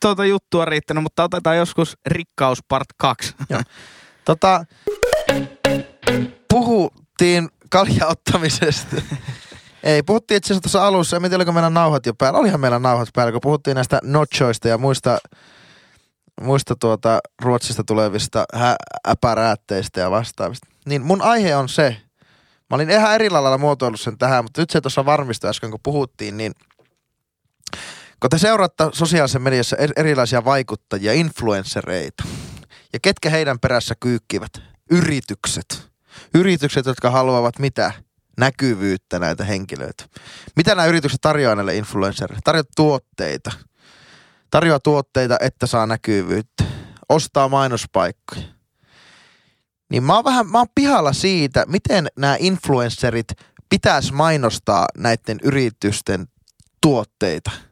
tuota 0.00 0.24
juttua 0.24 0.64
riittänyt, 0.64 1.02
mutta 1.02 1.24
otetaan 1.24 1.56
joskus 1.56 1.96
rikkaus 2.06 2.58
part 2.68 2.88
2. 2.96 3.34
Joo. 3.50 3.60
Tota, 4.24 4.64
puhuttiin 6.50 7.48
kaljaottamisesta. 7.70 8.96
Ei, 9.82 10.02
puhuttiin 10.02 10.36
itse 10.36 10.46
asiassa 10.46 10.62
tuossa 10.62 10.86
alussa, 10.86 11.16
en 11.16 11.22
tiedä 11.22 11.36
oliko 11.36 11.52
meillä 11.52 11.70
nauhat 11.70 12.06
jo 12.06 12.14
päällä. 12.14 12.38
Olihan 12.38 12.60
meillä 12.60 12.78
nauhat 12.78 13.08
päällä, 13.14 13.32
kun 13.32 13.40
puhuttiin 13.40 13.74
näistä 13.74 14.00
nochoista 14.02 14.68
ja 14.68 14.78
muista, 14.78 15.18
muista 16.40 16.76
tuota 16.80 17.18
Ruotsista 17.42 17.84
tulevista 17.84 18.44
hä- 18.54 18.76
äpäräätteistä 19.08 20.00
ja 20.00 20.10
vastaavista. 20.10 20.66
Niin 20.86 21.02
mun 21.02 21.22
aihe 21.22 21.56
on 21.56 21.68
se, 21.68 21.96
mä 22.70 22.74
olin 22.74 22.90
ihan 22.90 23.14
eri 23.14 23.30
lailla 23.30 23.58
muotoillut 23.58 24.00
sen 24.00 24.18
tähän, 24.18 24.44
mutta 24.44 24.62
nyt 24.62 24.70
se 24.70 24.80
tuossa 24.80 25.06
varmistui 25.06 25.50
äsken, 25.50 25.70
kun 25.70 25.80
puhuttiin, 25.82 26.36
niin– 26.36 26.52
kun 28.20 28.30
te 28.30 28.38
seuraatte 28.38 28.84
sosiaalisessa 28.92 29.38
mediassa 29.38 29.76
erilaisia 29.96 30.44
vaikuttajia, 30.44 31.12
influenssereita, 31.12 32.24
ja 32.92 32.98
ketkä 33.02 33.30
heidän 33.30 33.58
perässä 33.58 33.94
kyykkivät? 34.00 34.52
Yritykset. 34.90 35.88
Yritykset, 36.34 36.86
jotka 36.86 37.10
haluavat 37.10 37.58
mitä? 37.58 37.92
Näkyvyyttä 38.38 39.18
näitä 39.18 39.44
henkilöitä. 39.44 40.04
Mitä 40.56 40.74
nämä 40.74 40.86
yritykset 40.86 41.20
tarjoaa 41.20 41.54
näille 41.54 41.76
influenssereille? 41.76 42.40
Tarjoaa 42.44 42.64
tuotteita. 42.76 43.52
Tarjoaa 44.50 44.80
tuotteita, 44.80 45.36
että 45.40 45.66
saa 45.66 45.86
näkyvyyttä. 45.86 46.64
Ostaa 47.08 47.48
mainospaikkoja. 47.48 48.42
Niin 49.90 50.02
mä 50.02 50.14
oon 50.14 50.24
vähän, 50.24 50.46
mä 50.50 50.58
oon 50.58 50.66
pihalla 50.74 51.12
siitä, 51.12 51.64
miten 51.68 52.08
nämä 52.18 52.36
influensserit 52.38 53.28
pitäisi 53.68 54.12
mainostaa 54.12 54.86
näiden 54.98 55.38
yritysten 55.42 56.26
tuotteita– 56.80 57.50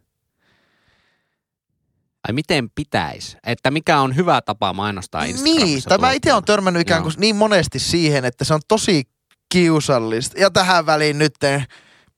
Ai 2.28 2.32
miten 2.32 2.70
pitäisi? 2.70 3.36
Että 3.46 3.70
mikä 3.70 4.00
on 4.00 4.16
hyvä 4.16 4.40
tapa 4.40 4.72
mainostaa 4.72 5.24
Instagramissa? 5.24 5.66
Niin, 5.66 5.82
tai 5.82 5.98
mä 5.98 6.12
itse 6.12 6.32
olen 6.32 6.44
törmännyt 6.44 6.82
ikään 6.82 7.02
kuin 7.02 7.12
Joo. 7.12 7.20
niin 7.20 7.36
monesti 7.36 7.78
siihen, 7.78 8.24
että 8.24 8.44
se 8.44 8.54
on 8.54 8.60
tosi 8.68 9.04
kiusallista. 9.48 10.40
Ja 10.40 10.50
tähän 10.50 10.86
väliin 10.86 11.18
nyt 11.18 11.34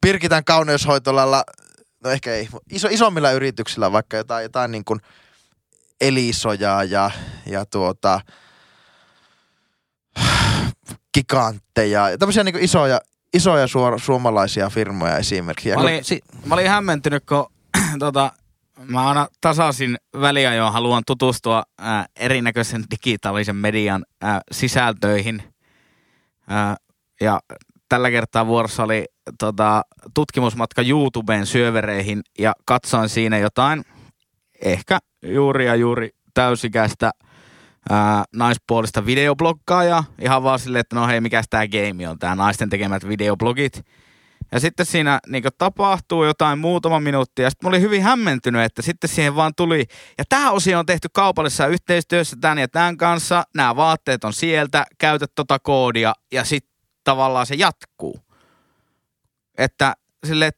Pirkitän 0.00 0.44
kauneushoitolalla, 0.44 1.44
no 2.04 2.10
ehkä 2.10 2.34
ei, 2.34 2.48
iso, 2.70 2.88
isommilla 2.90 3.30
yrityksillä 3.30 3.92
vaikka 3.92 4.16
jotain, 4.16 4.42
jotain 4.42 4.72
niin 4.72 4.84
kuin 4.84 5.00
Elisoja 6.00 6.84
ja, 6.84 7.10
ja 7.46 7.66
tuota, 7.66 8.20
gigantteja, 11.14 12.10
ja 12.10 12.18
tämmöisiä 12.18 12.44
niin 12.44 12.64
isoja, 12.64 13.00
isoja 13.34 13.66
suor, 13.66 14.00
suomalaisia 14.00 14.70
firmoja 14.70 15.16
esimerkiksi. 15.16 15.74
Mä 15.74 15.80
olin, 15.80 16.02
mä 16.44 16.54
olin 16.54 16.68
hämmentynyt, 16.68 17.24
kun 17.26 17.46
tota, 17.98 18.32
mä 18.88 19.08
aina 19.08 19.28
tasaisin 19.40 19.96
väliajoin 20.20 20.72
haluan 20.72 21.02
tutustua 21.06 21.62
ää, 21.78 22.06
erinäköisen 22.16 22.84
digitaalisen 22.90 23.56
median 23.56 24.04
ää, 24.22 24.40
sisältöihin. 24.52 25.42
Ää, 26.48 26.76
ja 27.20 27.40
tällä 27.88 28.10
kertaa 28.10 28.46
vuorossa 28.46 28.82
oli 28.82 29.04
tota, 29.38 29.82
tutkimusmatka 30.14 30.82
YouTubeen 30.82 31.46
syövereihin 31.46 32.20
ja 32.38 32.52
katsoin 32.64 33.08
siinä 33.08 33.38
jotain 33.38 33.84
ehkä 34.64 34.98
juuri 35.22 35.66
ja 35.66 35.74
juuri 35.74 36.10
täysikäistä 36.34 37.10
ää, 37.90 38.24
naispuolista 38.34 39.06
videobloggaajaa. 39.06 40.04
Ihan 40.20 40.42
vaan 40.42 40.58
silleen, 40.58 40.80
että 40.80 40.96
no 40.96 41.06
hei, 41.06 41.20
mikä 41.20 41.42
tämä 41.50 41.64
game 41.68 42.08
on, 42.08 42.18
tämä 42.18 42.34
naisten 42.34 42.70
tekemät 42.70 43.08
videoblogit. 43.08 43.82
Ja 44.52 44.60
sitten 44.60 44.86
siinä 44.86 45.20
niin 45.26 45.42
tapahtuu 45.58 46.24
jotain 46.24 46.58
muutama 46.58 47.00
minuutti 47.00 47.42
ja 47.42 47.50
sitten 47.50 47.66
mä 47.66 47.68
olin 47.68 47.82
hyvin 47.82 48.02
hämmentynyt, 48.02 48.62
että 48.62 48.82
sitten 48.82 49.10
siihen 49.10 49.36
vaan 49.36 49.52
tuli, 49.56 49.86
ja 50.18 50.24
tämä 50.28 50.50
osio 50.50 50.78
on 50.78 50.86
tehty 50.86 51.08
kaupallisessa 51.12 51.66
yhteistyössä 51.66 52.36
tämän 52.40 52.58
ja 52.58 52.68
tämän 52.68 52.96
kanssa, 52.96 53.44
nämä 53.54 53.76
vaatteet 53.76 54.24
on 54.24 54.32
sieltä, 54.32 54.86
käytä 54.98 55.26
tota 55.34 55.58
koodia 55.58 56.14
ja 56.32 56.44
sitten 56.44 56.76
tavallaan 57.04 57.46
se 57.46 57.54
jatkuu. 57.54 58.20
Että 59.58 59.94
sille, 60.26 60.50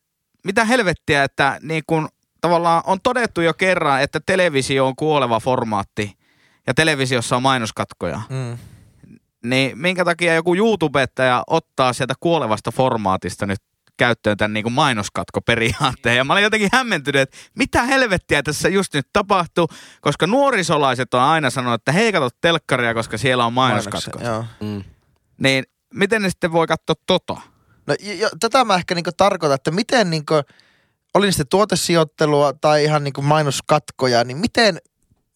mitä 0.44 0.64
helvettiä, 0.64 1.24
että 1.24 1.58
niin 1.62 1.82
kun, 1.86 2.08
tavallaan 2.40 2.82
on 2.86 2.98
todettu 3.02 3.40
jo 3.40 3.54
kerran, 3.54 4.02
että 4.02 4.20
televisio 4.26 4.86
on 4.86 4.96
kuoleva 4.96 5.40
formaatti 5.40 6.18
ja 6.66 6.74
televisiossa 6.74 7.36
on 7.36 7.42
mainoskatkoja. 7.42 8.20
Mm. 8.28 8.58
Niin 9.44 9.78
minkä 9.78 10.04
takia 10.04 10.34
joku 10.34 10.54
YouTubettaja 10.54 11.44
ottaa 11.46 11.92
sieltä 11.92 12.14
kuolevasta 12.20 12.72
formaatista 12.72 13.46
nyt 13.46 13.60
käyttöön 13.98 14.36
tämän 14.36 14.52
niin 14.52 14.62
kuin 14.62 14.72
mainoskatkoperiaatteen. 14.72 16.16
Ja 16.16 16.24
mä 16.24 16.32
olin 16.32 16.42
jotenkin 16.42 16.68
hämmentynyt, 16.72 17.22
että 17.22 17.36
mitä 17.54 17.82
helvettiä 17.82 18.42
tässä 18.42 18.68
just 18.68 18.94
nyt 18.94 19.08
tapahtuu, 19.12 19.68
koska 20.00 20.26
nuorisolaiset 20.26 21.14
on 21.14 21.20
aina 21.20 21.50
sanonut, 21.50 21.80
että 21.80 21.92
hei 21.92 22.12
kato 22.12 22.28
telkkaria, 22.40 22.94
koska 22.94 23.18
siellä 23.18 23.46
on 23.46 23.52
mainoskatko. 23.52 24.20
Joo. 24.24 24.44
Mm. 24.60 24.84
Niin 25.38 25.64
miten 25.94 26.22
ne 26.22 26.30
sitten 26.30 26.52
voi 26.52 26.66
katsoa 26.66 26.96
tota? 27.06 27.36
No, 27.86 27.94
jo, 28.18 28.28
tätä 28.40 28.64
mä 28.64 28.74
ehkä 28.74 28.94
niinku 28.94 29.10
tarkoitan, 29.16 29.54
että 29.54 29.70
miten 29.70 30.10
niinku, 30.10 30.34
oli 31.14 31.26
ne 31.26 31.32
sitten 31.32 31.48
tuotesijoittelua 31.48 32.52
tai 32.52 32.84
ihan 32.84 33.04
niinku 33.04 33.22
mainoskatkoja, 33.22 34.24
niin 34.24 34.36
miten, 34.36 34.78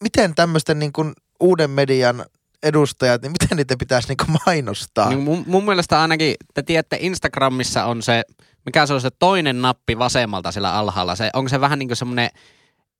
miten 0.03 0.35
tämmöisten 0.35 0.79
niinku 0.79 1.11
uuden 1.39 1.69
median 1.69 2.25
edustajat, 2.63 3.21
niin 3.21 3.31
miten 3.31 3.57
niitä 3.57 3.75
pitäisi 3.79 4.07
niinku 4.07 4.25
mainostaa? 4.45 5.09
Niin 5.09 5.19
mun, 5.19 5.43
mun 5.47 5.65
mielestä 5.65 6.01
ainakin, 6.01 6.35
te 6.53 6.63
tiedätte, 6.63 6.97
Instagramissa 6.99 7.85
on 7.85 8.01
se, 8.01 8.23
mikä 8.65 8.85
se 8.85 8.93
on 8.93 9.01
se 9.01 9.09
toinen 9.19 9.61
nappi 9.61 9.99
vasemmalta 9.99 10.51
siellä 10.51 10.73
alhaalla. 10.73 11.15
Se, 11.15 11.29
onko 11.33 11.49
se 11.49 11.61
vähän 11.61 11.79
niin 11.79 11.89
kuin 11.89 11.97
semmoinen, 11.97 12.29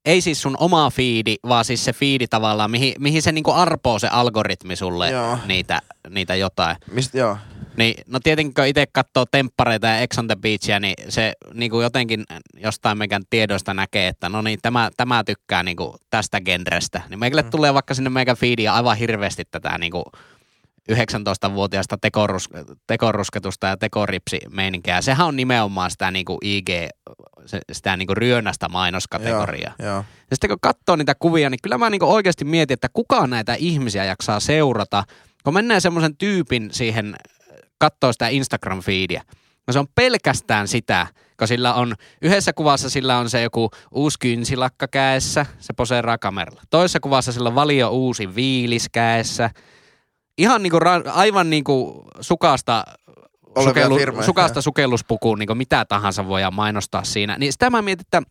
ei 0.04 0.20
siis 0.20 0.42
sun 0.42 0.56
oma 0.60 0.90
fiidi, 0.90 1.36
vaan 1.48 1.64
siis 1.64 1.84
se 1.84 1.92
fiidi 1.92 2.26
tavallaan, 2.26 2.70
mihin, 2.70 2.94
mihin 2.98 3.22
se 3.22 3.32
niin 3.32 3.44
kuin 3.44 3.56
arpoo 3.56 3.98
se 3.98 4.08
algoritmi 4.08 4.76
sulle 4.76 5.10
Joo. 5.10 5.38
niitä, 5.46 5.82
niitä 6.10 6.34
jotain. 6.34 6.76
Mist, 6.90 7.14
joo. 7.14 7.36
Niin, 7.76 7.94
no 8.06 8.20
tietenkin 8.22 8.54
kun 8.54 8.66
itse 8.66 8.86
katsoo 8.92 9.24
temppareita 9.30 9.86
ja 9.86 9.98
Ex 9.98 10.18
on 10.18 10.26
the 10.26 10.36
Beachia, 10.36 10.80
niin 10.80 10.94
se 11.08 11.32
niin 11.54 11.70
kuin 11.70 11.82
jotenkin 11.82 12.24
jostain 12.56 12.98
meidän 12.98 13.22
tiedoista 13.30 13.74
näkee, 13.74 14.08
että 14.08 14.28
no 14.28 14.42
niin, 14.42 14.58
tämä, 14.62 14.90
tämä 14.96 15.24
tykkää 15.24 15.62
niin 15.62 15.76
kuin 15.76 15.92
tästä 16.10 16.40
genrestä. 16.40 17.02
Niin 17.10 17.18
meille 17.18 17.42
mm. 17.42 17.50
tulee 17.50 17.74
vaikka 17.74 17.94
sinne 17.94 18.10
meidän 18.10 18.36
feediin 18.36 18.70
aivan 18.70 18.96
hirveästi 18.96 19.44
tätä 19.50 19.78
niin 19.78 19.92
kuin 19.92 20.04
19-vuotiaasta 20.92 21.98
tekorus, 21.98 22.48
tekorusketusta 22.86 23.66
ja 23.66 23.76
tekoripsi-meininkiä. 23.76 25.02
Sehän 25.02 25.26
on 25.26 25.36
nimenomaan 25.36 25.90
sitä 25.90 26.10
niin 26.10 26.24
kuin 26.24 26.38
IG, 26.42 26.68
sitä 27.72 27.96
niin 27.96 28.06
kuin 28.06 28.16
ryönästä 28.16 28.68
mainoskategoriaa. 28.68 29.74
Joo, 29.78 29.88
joo. 29.88 30.04
Ja 30.30 30.36
sitten 30.36 30.50
kun 30.50 30.58
katsoo 30.60 30.96
niitä 30.96 31.14
kuvia, 31.14 31.50
niin 31.50 31.58
kyllä 31.62 31.78
mä 31.78 31.90
niin 31.90 32.02
oikeasti 32.02 32.44
mietin, 32.44 32.74
että 32.74 32.88
kuka 32.92 33.26
näitä 33.26 33.54
ihmisiä 33.54 34.04
jaksaa 34.04 34.40
seurata. 34.40 35.04
Kun 35.44 35.54
mennään 35.54 35.80
semmoisen 35.80 36.16
tyypin 36.16 36.68
siihen, 36.72 37.16
katsoo 37.78 38.12
sitä 38.12 38.28
Instagram-feediä, 38.28 39.22
no 39.66 39.72
se 39.72 39.78
on 39.78 39.86
pelkästään 39.94 40.68
sitä, 40.68 41.06
kun 41.38 41.48
sillä 41.48 41.74
on, 41.74 41.94
yhdessä 42.22 42.52
kuvassa 42.52 42.90
sillä 42.90 43.18
on 43.18 43.30
se 43.30 43.42
joku 43.42 43.70
uusi 43.90 44.18
kynsilakka 44.18 44.88
käessä, 44.88 45.46
se 45.58 45.72
poseeraa 45.72 46.18
kameralla. 46.18 46.62
Toisessa 46.70 47.00
kuvassa 47.00 47.32
sillä 47.32 47.48
on 47.48 47.54
valio 47.54 47.88
uusi 47.88 48.34
viilis 48.34 48.88
käessä. 48.92 49.50
Ihan 50.38 50.62
niinku, 50.62 50.78
ra- 50.78 51.10
aivan 51.10 51.50
niinku 51.50 52.04
sukasta 52.20 52.84
firmoja, 53.98 54.26
sukasta 54.26 54.62
sukelluspukuun, 54.62 55.38
niin 55.38 55.56
mitä 55.56 55.84
tahansa 55.84 56.26
voidaan 56.26 56.54
mainostaa 56.54 57.04
siinä. 57.04 57.38
Niin 57.38 57.52
sitä 57.52 57.70
mä 57.70 57.82
mietin, 57.82 58.06
että 58.06 58.22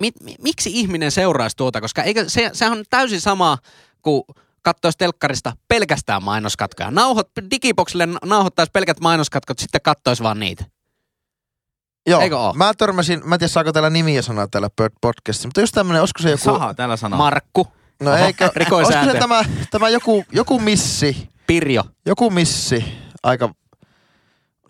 mi, 0.00 0.10
mi, 0.22 0.34
miksi 0.42 0.70
ihminen 0.72 1.10
seuraisi 1.10 1.56
tuota, 1.56 1.80
koska 1.80 2.02
eikö, 2.02 2.24
se, 2.28 2.50
sehän 2.52 2.78
on 2.78 2.84
täysin 2.90 3.20
sama 3.20 3.58
kuin 4.02 4.22
katsoisi 4.62 4.98
telkkarista 4.98 5.52
pelkästään 5.68 6.22
mainoskatkoja. 6.22 6.90
Nauhot, 6.90 7.28
digiboxille 7.50 8.08
nauhoittaisi 8.24 8.70
pelkät 8.72 9.00
mainoskatkot, 9.00 9.58
sitten 9.58 9.80
katsoisi 9.80 10.22
vaan 10.22 10.40
niitä. 10.40 10.64
Joo, 12.06 12.20
Eikö 12.20 12.38
oo? 12.38 12.52
mä 12.52 12.74
törmäsin, 12.74 13.20
mä 13.24 13.34
en 13.34 13.38
tiedä 13.38 13.48
saako 13.48 13.72
täällä 13.72 13.90
nimiä 13.90 14.22
sanoa 14.22 14.46
täällä 14.46 14.68
podcastissa, 15.00 15.48
mutta 15.48 15.60
just 15.60 15.74
tämmönen, 15.74 16.02
olisiko 16.02 16.22
se 16.22 16.30
joku... 16.30 16.44
Saha 16.44 16.74
täällä 16.74 16.96
sanoo. 16.96 17.16
Markku, 17.16 17.68
No 18.00 18.10
Oho, 18.14 18.24
eikö, 18.24 18.50
rikoin 18.56 18.86
olisiko 18.86 19.04
se 19.12 19.18
tämä, 19.18 19.44
tämä 19.70 19.88
joku, 19.88 20.24
joku 20.32 20.58
missi, 20.60 21.28
Pirjo. 21.46 21.84
joku 22.06 22.30
missi, 22.30 22.84
aika... 23.22 23.54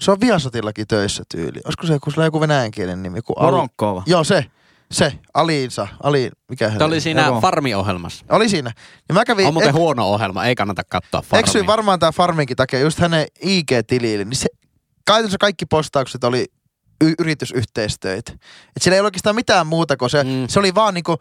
Se 0.01 0.11
on 0.11 0.21
Viasotillakin 0.21 0.87
töissä 0.87 1.23
tyyli. 1.31 1.61
Olisiko 1.65 1.87
se 1.87 1.93
joku, 1.93 2.11
sillä 2.11 2.23
on 2.23 2.27
joku 2.27 2.41
venäjänkielinen 2.41 3.03
nimi? 3.03 3.19
Joku 3.19 3.33
Al- 3.33 3.47
Voronkova. 3.47 4.03
Joo, 4.07 4.25
se. 4.25 4.45
Se. 4.93 5.13
Aliinsa. 5.35 5.89
Ali, 6.03 6.31
mikä 6.49 6.71
Se 6.79 6.85
oli 6.85 7.01
siinä 7.01 7.27
Joo. 7.27 7.41
Farmi-ohjelmassa. 7.41 8.25
Oli 8.29 8.49
siinä. 8.49 8.73
Ja 9.09 9.15
mä 9.15 9.25
kävin... 9.25 9.47
On 9.47 9.53
muuten 9.55 9.71
ek- 9.71 9.77
huono 9.77 10.07
ohjelma, 10.09 10.45
ei 10.45 10.55
kannata 10.55 10.83
katsoa 10.85 11.23
Farmia. 11.23 11.41
Eksyin 11.41 11.67
varmaan 11.67 11.99
tää 11.99 12.13
Farminkin 12.13 12.57
takia 12.57 12.81
just 12.81 12.99
hänen 12.99 13.27
IG-tilille, 13.45 14.25
niin 14.25 14.37
se, 14.37 14.47
käytännössä 15.07 15.39
kaikki 15.41 15.67
postaukset 15.67 16.25
oli 16.25 16.47
y- 17.05 17.15
yritysyhteistyöitä. 17.19 18.33
Et 18.77 18.83
siellä 18.83 18.95
ei 18.95 19.01
ole 19.01 19.07
oikeastaan 19.07 19.37
mitään 19.37 19.67
muuta 19.67 19.97
kuin 19.97 20.11
se, 20.11 20.25
Mm. 20.25 20.31
mm. 20.31 20.49
se 20.49 20.59
oli 20.59 20.75
vaan 20.75 20.95
niinku 20.95 21.17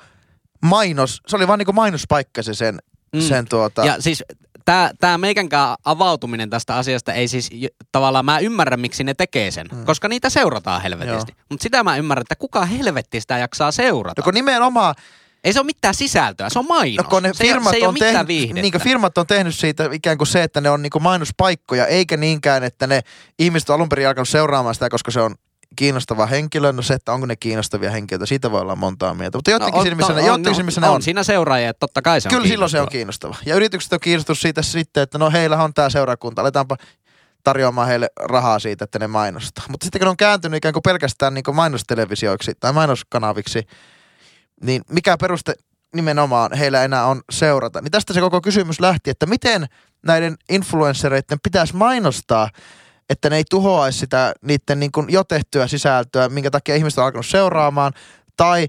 mainos, 0.61 1.21
se 1.27 1.35
oli 1.35 1.47
vaan 1.47 1.59
niinku 1.59 1.73
mainospaikka 1.73 2.43
se 2.43 2.53
sen, 2.53 2.79
Mm. 3.15 3.21
sen 3.21 3.47
tuota. 3.49 3.85
Ja 3.85 4.01
siis 4.01 4.23
tämä 4.65 4.91
tää 4.99 5.17
meikänkään 5.17 5.75
avautuminen 5.85 6.49
tästä 6.49 6.75
asiasta 6.75 7.13
ei 7.13 7.27
siis 7.27 7.49
tavallaan, 7.91 8.25
mä 8.25 8.39
ymmärrän 8.39 8.79
miksi 8.79 9.03
ne 9.03 9.13
tekee 9.13 9.51
sen, 9.51 9.67
mm. 9.71 9.85
koska 9.85 10.07
niitä 10.07 10.29
seurataan 10.29 10.81
helvetisti. 10.81 11.35
Mutta 11.49 11.63
sitä 11.63 11.83
mä 11.83 11.97
ymmärrän, 11.97 12.21
että 12.21 12.35
kuka 12.35 12.65
helvetti 12.65 13.21
sitä 13.21 13.37
jaksaa 13.37 13.71
seurata. 13.71 14.21
no 14.21 14.23
kun 14.23 14.33
nimenomaan, 14.33 14.95
Ei 15.43 15.53
se 15.53 15.59
ole 15.59 15.65
mitään 15.65 15.93
sisältöä, 15.95 16.49
se 16.49 16.59
on 16.59 16.65
mainos. 16.67 17.05
no 17.05 17.09
kun 17.09 17.23
ne 17.23 17.33
se, 17.33 17.43
ei, 17.43 17.49
firmat 17.49 17.69
se 17.71 17.77
ei 17.77 17.85
on 17.85 17.95
tehnyt, 17.99 18.27
niin 18.53 18.81
firmat 18.81 19.17
on 19.17 19.27
tehnyt 19.27 19.55
siitä 19.55 19.89
ikään 19.91 20.17
kuin 20.17 20.27
se, 20.27 20.43
että 20.43 20.61
ne 20.61 20.69
on 20.69 20.81
niinku 20.81 20.99
mainospaikkoja, 20.99 21.85
eikä 21.87 22.17
niinkään, 22.17 22.63
että 22.63 22.87
ne 22.87 23.01
ihmiset 23.39 23.69
on 23.69 23.75
alun 23.75 23.89
perin 23.89 24.07
alkanut 24.07 24.29
seuraamaan 24.29 24.75
sitä, 24.75 24.89
koska 24.89 25.11
se 25.11 25.21
on 25.21 25.35
kiinnostava 25.79 26.25
henkilö. 26.25 26.71
No 26.73 26.81
se, 26.81 26.93
että 26.93 27.13
onko 27.13 27.25
ne 27.25 27.35
kiinnostavia 27.35 27.91
henkilöitä, 27.91 28.25
siitä 28.25 28.51
voi 28.51 28.61
olla 28.61 28.75
montaa 28.75 29.13
mieltä. 29.13 29.37
Mutta 29.37 29.51
jotenkin 29.51 29.79
on- 29.79 29.85
silmissä, 29.85 30.13
on- 30.13 30.47
on- 30.47 30.55
silmissä 30.55 30.81
ne 30.81 30.89
on. 30.89 30.95
on. 30.95 31.01
siinä 31.01 31.23
seuraajia, 31.23 31.69
että 31.69 31.79
totta 31.79 32.01
kai 32.01 32.21
se 32.21 32.27
on 32.27 32.35
Kyllä 32.35 32.47
silloin 32.47 32.71
se 32.71 32.81
on 32.81 32.87
kiinnostava. 32.89 33.35
Ja 33.45 33.55
yritykset 33.55 33.93
on 33.93 33.99
kiinnostunut 33.99 34.39
siitä 34.39 34.61
sitten, 34.61 35.03
että 35.03 35.17
no 35.17 35.31
heillä 35.31 35.63
on 35.63 35.73
tämä 35.73 35.89
seurakunta, 35.89 36.41
aletaanpa 36.41 36.77
tarjoamaan 37.43 37.87
heille 37.87 38.09
rahaa 38.19 38.59
siitä, 38.59 38.83
että 38.83 38.99
ne 38.99 39.07
mainostaa. 39.07 39.65
Mutta 39.69 39.83
sitten 39.85 39.99
kun 39.99 40.05
ne 40.05 40.09
on 40.09 40.17
kääntynyt 40.17 40.57
ikään 40.57 40.73
kuin 40.73 40.83
pelkästään 40.83 41.33
niin 41.33 41.43
mainostelevisioiksi 41.53 42.51
tai 42.59 42.73
mainoskanaviksi, 42.73 43.63
niin 44.63 44.81
mikä 44.89 45.17
peruste 45.17 45.53
nimenomaan 45.95 46.53
heillä 46.53 46.83
enää 46.83 47.05
on 47.05 47.21
seurata. 47.31 47.81
Niin 47.81 47.91
tästä 47.91 48.13
se 48.13 48.19
koko 48.19 48.41
kysymys 48.41 48.79
lähti, 48.79 49.09
että 49.09 49.25
miten 49.25 49.65
näiden 50.05 50.35
influenssereiden 50.49 51.39
pitäisi 51.43 51.75
mainostaa, 51.75 52.49
että 53.09 53.29
ne 53.29 53.35
ei 53.35 53.43
tuhoaisi 53.49 53.99
sitä 53.99 54.33
niiden 54.41 54.79
niin 54.79 54.91
kuin 54.91 55.05
jo 55.09 55.23
tehtyä 55.23 55.67
sisältöä, 55.67 56.29
minkä 56.29 56.51
takia 56.51 56.75
ihmiset 56.75 56.97
on 56.99 57.05
alkanut 57.05 57.25
seuraamaan, 57.25 57.93
tai 58.37 58.67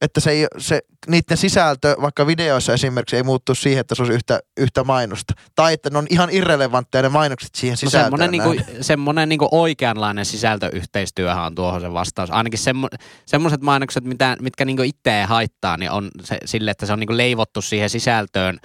että 0.00 0.20
se, 0.20 0.30
ei, 0.30 0.46
se, 0.58 0.80
niiden 1.08 1.36
sisältö 1.36 1.96
vaikka 2.00 2.26
videoissa 2.26 2.72
esimerkiksi 2.72 3.16
ei 3.16 3.22
muuttu 3.22 3.54
siihen, 3.54 3.80
että 3.80 3.94
se 3.94 4.02
olisi 4.02 4.14
yhtä, 4.14 4.40
yhtä 4.56 4.84
mainosta. 4.84 5.34
Tai 5.54 5.72
että 5.72 5.90
ne 5.90 5.98
on 5.98 6.06
ihan 6.10 6.28
irrelevantteja 6.32 7.02
ne 7.02 7.08
mainokset 7.08 7.54
siihen 7.54 7.72
No 7.72 7.76
sisältöön. 7.76 8.04
semmoinen, 8.20 8.30
nähden. 8.40 8.56
niinku, 8.66 8.82
semmoinen 8.82 9.28
niinku 9.28 9.48
oikeanlainen 9.50 10.24
sisältöyhteistyöhän 10.24 11.44
on 11.44 11.54
tuohon 11.54 11.80
se 11.80 11.92
vastaus. 11.92 12.30
Ainakin 12.30 12.58
semmo, 12.58 12.88
semmoiset 13.26 13.60
mainokset, 13.60 14.04
mitä, 14.04 14.36
mitkä 14.40 14.64
niinku 14.64 14.82
itse 14.82 15.20
ei 15.20 15.24
haittaa, 15.24 15.76
niin 15.76 15.90
on 15.90 16.10
se, 16.24 16.38
sille, 16.44 16.70
että 16.70 16.86
se 16.86 16.92
on 16.92 17.00
niinku 17.00 17.16
leivottu 17.16 17.62
siihen 17.62 17.90
sisältöön 17.90 18.58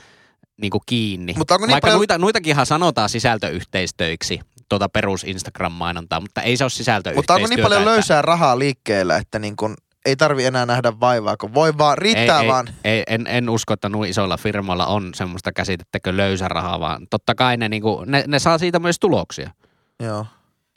niinku 0.61 0.79
kiinni. 0.85 1.33
Mutta 1.37 1.53
onko 1.53 1.65
niin 1.65 1.71
Vaikka 1.71 1.87
paljon- 1.87 1.99
noita, 1.99 2.17
noitakinhan 2.17 2.65
sanotaan 2.65 3.09
sisältöyhteistöiksi, 3.09 4.39
tuota 4.70 4.89
perus 4.89 5.24
Instagram-mainontaa, 5.24 6.20
mutta 6.20 6.41
ei 6.41 6.57
se 6.57 6.63
ole 6.63 6.70
sisältöyhteistyötä. 6.70 7.34
Mutta 7.34 7.34
onko 7.34 7.47
niin 7.47 7.63
paljon 7.63 7.82
että- 7.82 7.91
löysää 7.91 8.22
rahaa 8.22 8.59
liikkeellä, 8.59 9.18
että 9.18 9.39
niin 9.39 9.55
kun 9.55 9.76
ei 10.05 10.15
tarvi 10.15 10.45
enää 10.45 10.65
nähdä 10.65 10.99
vaivaa, 10.99 11.38
kun 11.38 11.53
voi 11.53 11.78
vaan, 11.78 11.97
riittää 11.97 12.41
ei, 12.41 12.47
vaan. 12.47 12.68
Ei, 12.84 13.03
en, 13.07 13.28
en 13.28 13.49
usko, 13.49 13.74
että 13.74 13.89
nuin 13.89 14.09
isoilla 14.09 14.38
firmoilla 14.38 14.86
on 14.86 15.13
semmoista 15.13 15.51
käsitettä 15.51 15.99
löysä 16.11 16.47
rahaa, 16.47 16.80
vaan 16.80 17.07
totta 17.09 17.36
kai 17.36 17.57
ne, 17.57 17.70
niinku, 17.70 18.03
ne, 18.05 18.24
ne 18.28 18.39
saa 18.39 18.57
siitä 18.57 18.80
myös 18.80 18.99
tuloksia. 18.99 19.51
Joo. 20.03 20.26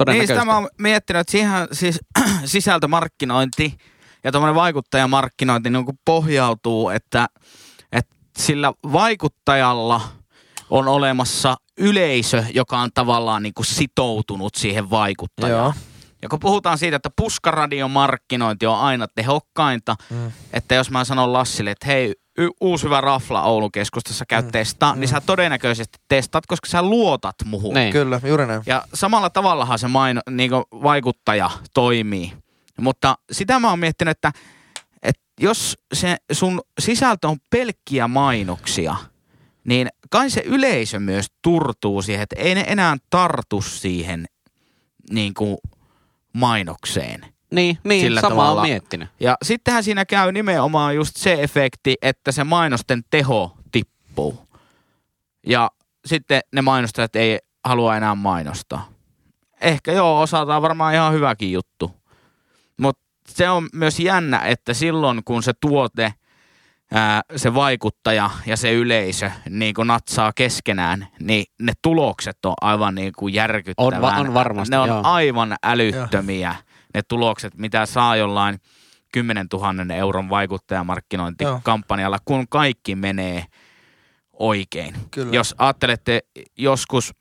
Niin 0.07 0.26
sitä 0.26 0.45
mä 0.45 0.55
oon 0.55 0.68
miettinyt, 0.78 1.20
että 1.20 1.30
siihen 1.30 1.68
siis 1.72 2.01
sisältömarkkinointi 2.45 3.76
ja 4.24 4.32
tuommoinen 4.32 4.55
vaikuttajamarkkinointi 4.55 5.70
niin 5.70 5.84
kuin 5.84 5.99
pohjautuu, 6.05 6.88
että, 6.88 7.26
että 7.93 8.16
sillä 8.38 8.72
vaikuttajalla 8.93 10.01
on 10.70 10.88
olemassa 10.88 11.56
yleisö, 11.78 12.44
joka 12.54 12.78
on 12.80 12.90
tavallaan 12.94 13.42
niin 13.42 13.54
kuin 13.54 13.66
sitoutunut 13.66 14.54
siihen 14.54 14.90
vaikuttajaan. 14.90 15.64
Joo. 15.64 15.72
Ja 16.22 16.28
kun 16.28 16.40
puhutaan 16.40 16.78
siitä, 16.78 16.96
että 16.96 17.10
puskaradion 17.16 17.90
markkinointi 17.90 18.66
on 18.66 18.78
aina 18.78 19.06
tehokkainta, 19.14 19.96
Mm. 20.10 20.32
että 20.52 20.74
jos 20.74 20.90
mä 20.90 21.04
sanon 21.04 21.32
Lassille, 21.32 21.70
että 21.70 21.86
hei, 21.86 22.14
y- 22.38 22.48
uusi 22.60 22.84
hyvä 22.84 23.00
rafla 23.00 23.42
Oulun 23.42 23.72
keskustassa 23.72 24.24
käy 24.28 24.42
mm. 24.42 24.50
testaa, 24.50 24.94
niin 24.96 25.08
sä 25.08 25.20
todennäköisesti 25.20 25.98
testaat, 26.08 26.46
koska 26.46 26.68
sä 26.68 26.82
luotat 26.82 27.34
muhun. 27.44 27.74
Niin. 27.74 27.92
Kyllä, 27.92 28.20
juuri 28.24 28.46
näin. 28.46 28.62
Ja 28.66 28.84
samalla 28.94 29.30
tavallahan 29.30 29.78
se 29.78 29.88
maino, 29.88 30.20
niin 30.30 30.50
vaikuttaja 30.72 31.50
toimii. 31.74 32.32
Mutta 32.80 33.18
sitä 33.32 33.58
mä 33.58 33.70
oon 33.70 33.78
miettinyt, 33.78 34.10
että, 34.10 34.32
että 35.02 35.22
jos 35.40 35.76
se 35.94 36.16
sun 36.32 36.60
sisältö 36.80 37.28
on 37.28 37.36
pelkkiä 37.50 38.08
mainoksia, 38.08 38.96
niin 39.64 39.88
kai 40.11 40.30
se 40.30 40.42
yleisö 40.46 41.00
myös 41.00 41.26
turtuu 41.42 42.02
siihen, 42.02 42.22
että 42.22 42.36
ei 42.38 42.54
ne 42.54 42.64
enää 42.66 42.96
tartu 43.11 43.62
siihen 43.62 44.26
niin 45.11 45.34
kuin 45.34 45.56
mainokseen. 46.32 47.26
Niin, 47.50 47.78
niin 47.84 48.06
Sillä 48.06 48.20
sama 48.20 48.30
tavalla. 48.30 48.61
on 48.61 48.68
miettinyt. 48.68 49.08
Ja 49.20 49.36
sittenhän 49.42 49.84
siinä 49.84 50.04
käy 50.04 50.32
nimenomaan 50.32 50.96
just 50.96 51.16
se 51.16 51.32
efekti, 51.32 51.94
että 52.02 52.32
se 52.32 52.44
mainosten 52.44 53.02
teho 53.11 53.56
tippuu. 53.72 54.48
Ja 55.46 55.70
sitten 56.06 56.40
ne 56.52 56.62
mainostajat 56.62 57.16
ei 57.16 57.38
halua 57.64 57.96
enää 57.96 58.14
mainostaa. 58.14 58.88
Ehkä 59.61 59.92
joo, 59.92 60.20
osataan 60.20 60.62
varmaan 60.62 60.94
ihan 60.94 61.12
hyväkin 61.12 61.52
juttu. 61.52 61.94
Mutta 62.76 63.02
se 63.28 63.50
on 63.50 63.68
myös 63.72 64.00
jännä, 64.00 64.38
että 64.38 64.74
silloin 64.74 65.22
kun 65.24 65.42
se 65.42 65.52
tuote, 65.61 66.14
ää, 66.95 67.22
se 67.36 67.55
vaikuttaja 67.55 68.30
ja 68.47 68.57
se 68.57 68.72
yleisö 68.72 69.30
niin 69.51 69.74
kun 69.74 69.86
natsaa 69.86 70.32
keskenään, 70.34 71.09
niin 71.20 71.45
ne 71.61 71.72
tulokset 71.82 72.45
on 72.45 72.55
aivan 72.61 72.95
niin 72.95 73.12
kuin 73.16 73.34
järkyttävän. 73.34 73.95
On 73.95 74.03
va- 74.03 74.16
on 74.20 74.34
varmasti, 74.34 74.70
Ne 74.70 74.78
on 74.78 74.88
joo. 74.88 75.01
aivan 75.05 75.57
älyttömiä 75.64 76.55
ne 76.95 77.01
tulokset, 77.09 77.55
mitä 77.59 77.86
saa 77.86 78.16
jollain 78.16 78.59
10 79.12 79.47
000 79.53 79.95
euron 79.95 80.28
vaikuttajamarkkinointikampanjalla, 80.30 82.18
kun 82.24 82.49
kaikki 82.49 82.95
menee 82.95 83.45
oikein. 84.32 84.95
Kyllä. 85.11 85.34
Jos 85.34 85.55
ajattelette 85.59 86.20
joskus, 86.59 87.14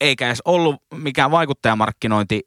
eikä 0.00 0.26
edes 0.26 0.42
ollut 0.44 0.76
mikään 0.94 1.30
vaikuttajamarkkinointi 1.30 2.40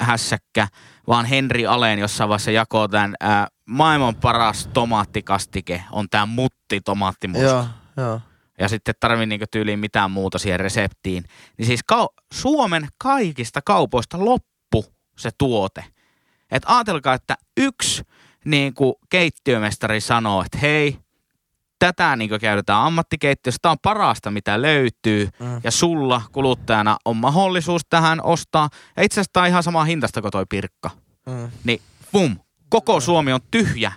hässäkkä, 0.00 0.68
vaan 1.06 1.26
Henri 1.26 1.66
Aleen 1.66 1.98
jossain 1.98 2.28
vaiheessa 2.28 2.50
jakoo 2.50 2.88
tämän 2.88 3.14
äh, 3.24 3.46
maailman 3.66 4.14
paras 4.14 4.68
tomaattikastike 4.72 5.84
on 5.92 6.08
tämä 6.10 6.26
mutti 6.26 6.80
tomaattimusta 6.80 7.46
Joo, 7.46 7.66
joo. 7.96 8.20
ja 8.58 8.68
sitten 8.68 8.94
tarvii 9.00 9.26
niinku 9.26 9.46
tyyliin 9.50 9.78
mitään 9.78 10.10
muuta 10.10 10.38
siihen 10.38 10.60
reseptiin. 10.60 11.24
Niin 11.58 11.66
siis 11.66 11.80
kau- 11.92 12.22
Suomen 12.32 12.88
kaikista 12.98 13.60
kaupoista 13.64 14.24
loppu 14.24 14.84
se 15.18 15.30
tuote. 15.38 15.84
Et 16.50 16.62
ajatelkaa, 16.66 17.14
että 17.14 17.36
yksi 17.56 18.02
niinku 18.44 18.98
keittiömestari 19.10 20.00
sanoo, 20.00 20.42
että 20.46 20.58
hei, 20.58 20.98
tätä 21.86 22.16
niinku 22.16 22.36
käytetään 22.40 22.80
ammattikeittiössä, 22.82 23.58
tämä 23.62 23.70
on 23.70 23.78
parasta 23.82 24.30
mitä 24.30 24.62
löytyy 24.62 25.28
Mm. 25.40 25.60
ja 25.64 25.70
sulla 25.70 26.22
kuluttajana 26.32 26.96
on 27.04 27.16
mahdollisuus 27.16 27.82
tähän 27.90 28.20
ostaa. 28.24 28.68
Ja 28.96 29.02
itse 29.02 29.14
asiassa 29.20 29.30
tämä 29.32 29.44
on 29.44 29.48
ihan 29.48 29.62
sama 29.62 29.84
hintasta 29.84 30.20
kuin 30.22 30.30
toi 30.32 30.44
pirkka. 30.48 30.90
Mm, 31.26 31.50
Niin 31.64 31.80
bum, 32.12 32.36
koko 32.68 33.00
Suomi 33.00 33.32
on 33.32 33.40
tyhjä 33.50 33.92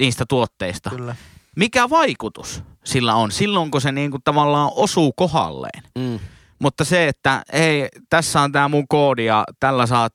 niistä 0.00 0.24
tuotteista 0.28 0.90
kyllä. 0.90 1.16
mikä 1.56 1.90
vaikutus 1.90 2.62
sillä 2.84 3.14
on 3.14 3.30
silloin, 3.32 3.70
kun 3.70 3.80
se 3.80 3.92
niinku 3.92 4.18
tavallaan 4.24 4.70
osuu 4.74 5.12
kohdalleen. 5.16 5.82
Mm. 5.98 6.18
Mutta 6.58 6.84
se, 6.84 7.08
että 7.08 7.42
hei, 7.52 7.88
tässä 8.10 8.40
on 8.40 8.52
tämä 8.52 8.68
mun 8.68 8.88
koodi 8.88 9.24
ja 9.24 9.44
tällä 9.60 9.86
saat 9.86 10.12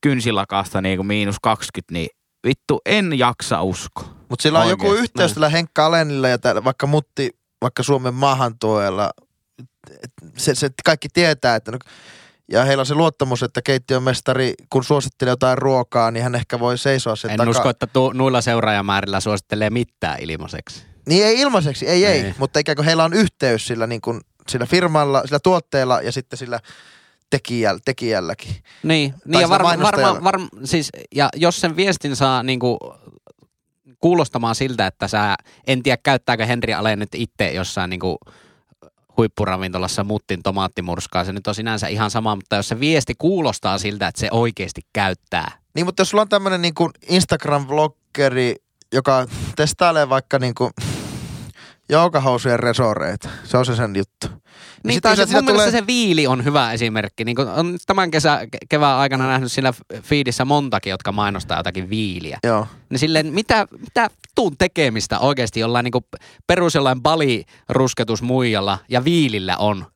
kynsilakasta 0.00 0.80
niinku 0.80 1.02
miinus 1.04 1.36
20, 1.42 1.92
niin 1.92 2.08
vittu 2.46 2.80
en 2.86 3.18
jaksa 3.18 3.62
uskoa. 3.62 4.14
Mutta 4.34 4.42
sillä 4.42 4.58
on 4.60 4.68
joku 4.68 4.86
Oikeesti, 4.86 5.04
yhteys 5.04 5.28
näin. 5.30 5.34
tällä 5.34 5.48
Henkka 5.48 5.86
Alenilla 5.86 6.28
ja 6.28 6.38
täällä, 6.38 6.64
vaikka 6.64 6.86
Mutti, 6.86 7.30
vaikka 7.62 7.82
Suomen 7.82 8.14
maahantuojalla. 8.14 9.10
Se, 10.36 10.54
se, 10.54 10.70
kaikki 10.84 11.08
tietää, 11.08 11.56
että 11.56 11.72
no, 11.72 11.78
ja 12.50 12.64
heillä 12.64 12.80
on 12.80 12.86
se 12.86 12.94
luottamus, 12.94 13.42
että 13.42 13.62
keittiömestari, 13.62 14.54
kun 14.70 14.84
suosittelee 14.84 15.32
jotain 15.32 15.58
ruokaa, 15.58 16.10
niin 16.10 16.22
hän 16.22 16.34
ehkä 16.34 16.58
voi 16.60 16.78
seisoa 16.78 17.16
sen 17.16 17.30
En 17.30 17.36
takaa. 17.36 17.50
usko, 17.50 17.68
että 17.68 17.86
tu- 17.86 18.12
nuilla 18.12 18.40
seuraajamäärillä 18.40 19.20
suosittelee 19.20 19.70
mitään 19.70 20.18
ilmaiseksi. 20.20 20.82
Niin 21.08 21.26
ei 21.26 21.40
ilmaiseksi, 21.40 21.88
ei, 21.88 22.04
ei, 22.06 22.20
Ei. 22.20 22.34
mutta 22.38 22.58
ikään 22.58 22.76
kuin 22.76 22.86
heillä 22.86 23.04
on 23.04 23.12
yhteys 23.12 23.66
sillä, 23.66 23.86
niin 23.86 24.00
kuin, 24.00 24.20
sillä 24.48 24.66
firmalla, 24.66 25.22
sillä 25.24 25.38
tuotteella 25.38 26.00
ja 26.00 26.12
sitten 26.12 26.38
sillä 26.38 26.60
tekijällä, 27.30 27.80
tekijälläkin. 27.84 28.54
Niin, 28.82 29.14
niin 29.24 29.32
ja 29.32 29.38
sillä 29.38 29.48
varma, 29.48 29.82
varma, 29.82 30.24
varma, 30.24 30.48
siis, 30.64 30.90
ja 31.14 31.28
jos 31.36 31.60
sen 31.60 31.76
viestin 31.76 32.16
saa 32.16 32.42
niinku 32.42 32.78
kuulostamaan 34.04 34.54
siltä, 34.54 34.86
että 34.86 35.08
sä, 35.08 35.36
en 35.66 35.82
tiedä 35.82 35.96
käyttääkö 36.02 36.46
Henri 36.46 36.74
Ale 36.74 36.96
nyt 36.96 37.08
itse 37.14 37.52
jossain 37.52 37.90
niinku 37.90 38.18
huippuravintolassa 39.16 40.04
muttin 40.04 40.42
tomaattimurskaa, 40.42 41.24
se 41.24 41.32
nyt 41.32 41.46
on 41.46 41.54
sinänsä 41.54 41.88
ihan 41.88 42.10
sama, 42.10 42.36
mutta 42.36 42.56
jos 42.56 42.68
se 42.68 42.80
viesti 42.80 43.14
kuulostaa 43.18 43.78
siltä, 43.78 44.08
että 44.08 44.20
se 44.20 44.28
oikeasti 44.30 44.80
käyttää, 44.92 45.52
Niin, 45.74 45.86
mutta 45.86 46.00
jos 46.00 46.10
sulla 46.10 46.22
on 46.22 46.28
tämmöinen 46.28 46.62
niin 46.62 46.74
kuin 46.74 46.90
Instagram-vloggeri, 47.08 48.54
joka 48.92 49.26
testailee 49.56 50.08
vaikka 50.08 50.38
niin 50.38 50.54
kuin 50.54 50.70
joukahousujen 51.88 52.60
resoreita, 52.60 53.28
se 53.44 53.56
on 53.56 53.66
se 53.66 53.76
sen 53.76 53.96
juttu. 53.96 54.26
Niin, 54.84 55.00
tai 55.00 55.16
se, 55.16 55.26
mun 55.32 55.44
mielestä 55.44 55.70
se 55.70 55.86
viili 55.86 56.26
on 56.26 56.44
hyvä 56.44 56.72
esimerkki. 56.72 57.24
Niin 57.24 57.40
on 57.40 57.78
tämän 57.86 58.10
kesä, 58.10 58.40
ke- 58.44 58.66
kevään 58.68 58.98
aikana 58.98 59.26
nähnyt 59.26 59.52
siinä 59.52 59.72
fiidissä 60.02 60.44
montakin, 60.44 60.90
jotka 60.90 61.12
mainostaa 61.12 61.58
jotakin 61.58 61.90
viiliä. 61.90 62.38
Joo. 62.42 62.66
Niin 62.90 62.98
silleen, 62.98 63.32
mitä, 63.32 63.66
mitä 63.80 64.10
tuun 64.34 64.56
tekemistä 64.56 65.18
oikeasti 65.18 65.60
jollain 65.60 65.84
niin 65.84 66.22
perus 66.46 66.74
jollain 66.74 67.02
balirusketusmuijalla 67.02 68.78
ja 68.88 69.04
viilillä 69.04 69.56
on? 69.56 69.86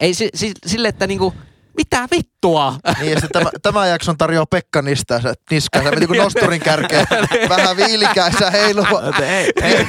Ei 0.00 0.14
si, 0.14 0.28
si, 0.34 0.52
sille, 0.66 0.88
että 0.88 1.06
niinku, 1.06 1.34
mitä 1.78 2.08
vittua? 2.16 2.74
Niin 3.00 3.12
ja 3.12 3.20
tämä, 3.32 3.50
tämä 3.62 3.86
jakson 3.86 4.18
tarjoaa 4.18 4.46
Pekka 4.46 4.82
Niskaansa, 4.82 5.34
Niskaansa 5.50 5.90
niin 5.90 6.06
kuin 6.08 6.18
nosturin 6.18 6.60
kärkeen, 6.60 7.06
vähän 7.56 7.76
viilikäisä 7.76 8.50
heiluva. 8.50 9.02
Hei, 9.18 9.52
hei, 9.62 9.86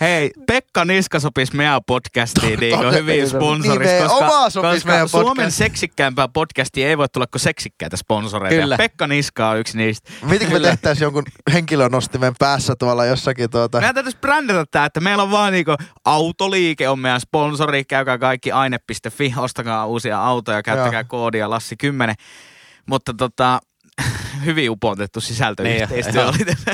hei, 0.00 0.30
Pekka 0.46 0.84
Niska 0.84 1.20
sopisi 1.20 1.56
meidän 1.56 1.80
podcastiin 1.86 2.60
niin 2.60 2.78
Totta- 2.78 2.90
hyvin 2.90 3.28
sponsoriksi, 3.28 3.94
Nimenomaan 3.94 4.44
koska, 4.44 4.62
koska 4.62 4.88
meidän 4.88 5.08
Suomen 5.08 5.52
seksikkäämpää 5.52 6.28
podcastia 6.28 6.88
ei 6.88 6.98
voi 6.98 7.08
tulla 7.08 7.26
kuin 7.26 7.40
seksikkäitä 7.40 7.96
sponsoreita. 7.96 8.62
Kyllä. 8.62 8.76
Pekka 8.76 9.06
Niska 9.06 9.48
on 9.48 9.58
yksi 9.58 9.76
niistä. 9.76 10.10
Miten 10.22 10.52
me 10.52 10.60
tehtäisiin 10.60 11.04
jonkun 11.04 11.24
henkilönostimen 11.52 12.32
päässä 12.38 12.74
tuolla 12.78 13.04
jossakin 13.04 13.50
tuota. 13.50 13.78
Meidän 13.78 13.94
täytyisi 13.94 14.18
brändätä 14.18 14.64
tämä, 14.70 14.84
että 14.84 15.00
meillä 15.00 15.22
on 15.22 15.30
vaan 15.30 15.52
niinku 15.52 15.76
autoliike 16.04 16.88
on 16.88 16.98
meidän 16.98 17.20
sponsori. 17.20 17.84
Käykää 17.84 18.18
kaikki 18.18 18.52
aine.fi, 18.52 19.34
ostakaa 19.36 19.86
uusia 19.86 20.22
autoja, 20.22 20.62
käyttäkää 20.62 21.00
Joo. 21.00 21.08
Koodia 21.26 21.50
Lassi 21.50 21.76
10. 21.76 22.14
Mutta 22.86 23.14
tota, 23.14 23.60
hyvin 24.46 24.70
upotettu 24.70 25.20
sisältöyhteistyö 25.20 26.22
Niin, 26.24 26.34
oli 26.34 26.44
tässä. 26.54 26.72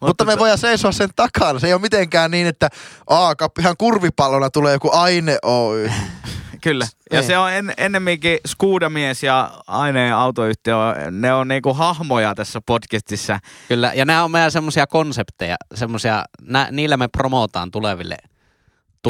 Mutta 0.00 0.24
me 0.24 0.38
voidaan 0.38 0.58
seisoa 0.58 0.92
sen 0.92 1.08
takana. 1.16 1.58
Se 1.58 1.66
ei 1.66 1.72
ole 1.72 1.80
mitenkään 1.82 2.30
niin, 2.30 2.46
että 2.46 2.68
aa, 3.10 3.34
kap- 3.34 3.58
ihan 3.60 3.74
kurvipallona 3.78 4.50
tulee 4.50 4.72
joku 4.72 4.90
aine 4.92 5.38
Oy. 5.42 5.90
Kyllä. 6.62 6.86
Ja 7.12 7.20
Niin. 7.20 7.26
se 7.26 7.38
on 7.38 7.52
en, 7.52 7.74
ennemminkin 7.76 8.38
Skuudamies 8.46 9.22
ja 9.22 9.50
aineen 9.66 10.14
autoyhtiö, 10.14 10.76
ne 11.10 11.32
on 11.34 11.48
niinku 11.48 11.74
hahmoja 11.74 12.34
tässä 12.34 12.60
podcastissa. 12.66 13.38
Kyllä, 13.68 13.92
ja 13.94 14.04
nämä 14.04 14.24
on 14.24 14.30
meidän 14.30 14.50
semmoisia 14.52 14.86
konsepteja, 14.86 15.56
semmoisia, 15.74 16.24
nä, 16.42 16.68
niillä 16.70 16.96
me 16.96 17.08
promotaan 17.08 17.70
tuleville, 17.70 18.16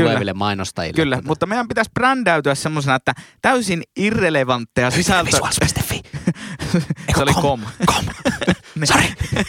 tuleville 0.03 0.33
mainostajille. 0.33 0.97
Kyllä, 0.97 1.17
Tätä. 1.17 1.29
mutta 1.29 1.47
meidän 1.47 1.69
pitäisi 1.69 1.91
brändäytyä 1.95 2.55
semmoisena, 2.55 2.95
että 2.95 3.13
täysin 3.43 3.83
irrelevantteja 3.97 4.91
sisältö... 4.91 5.31
Visuals.fi. 5.33 6.03
se 7.17 7.23
oli 7.23 7.35
kom. 7.35 7.61
Kom. 7.87 8.05
Niin. 8.77 8.87
Sorry. 8.87 9.07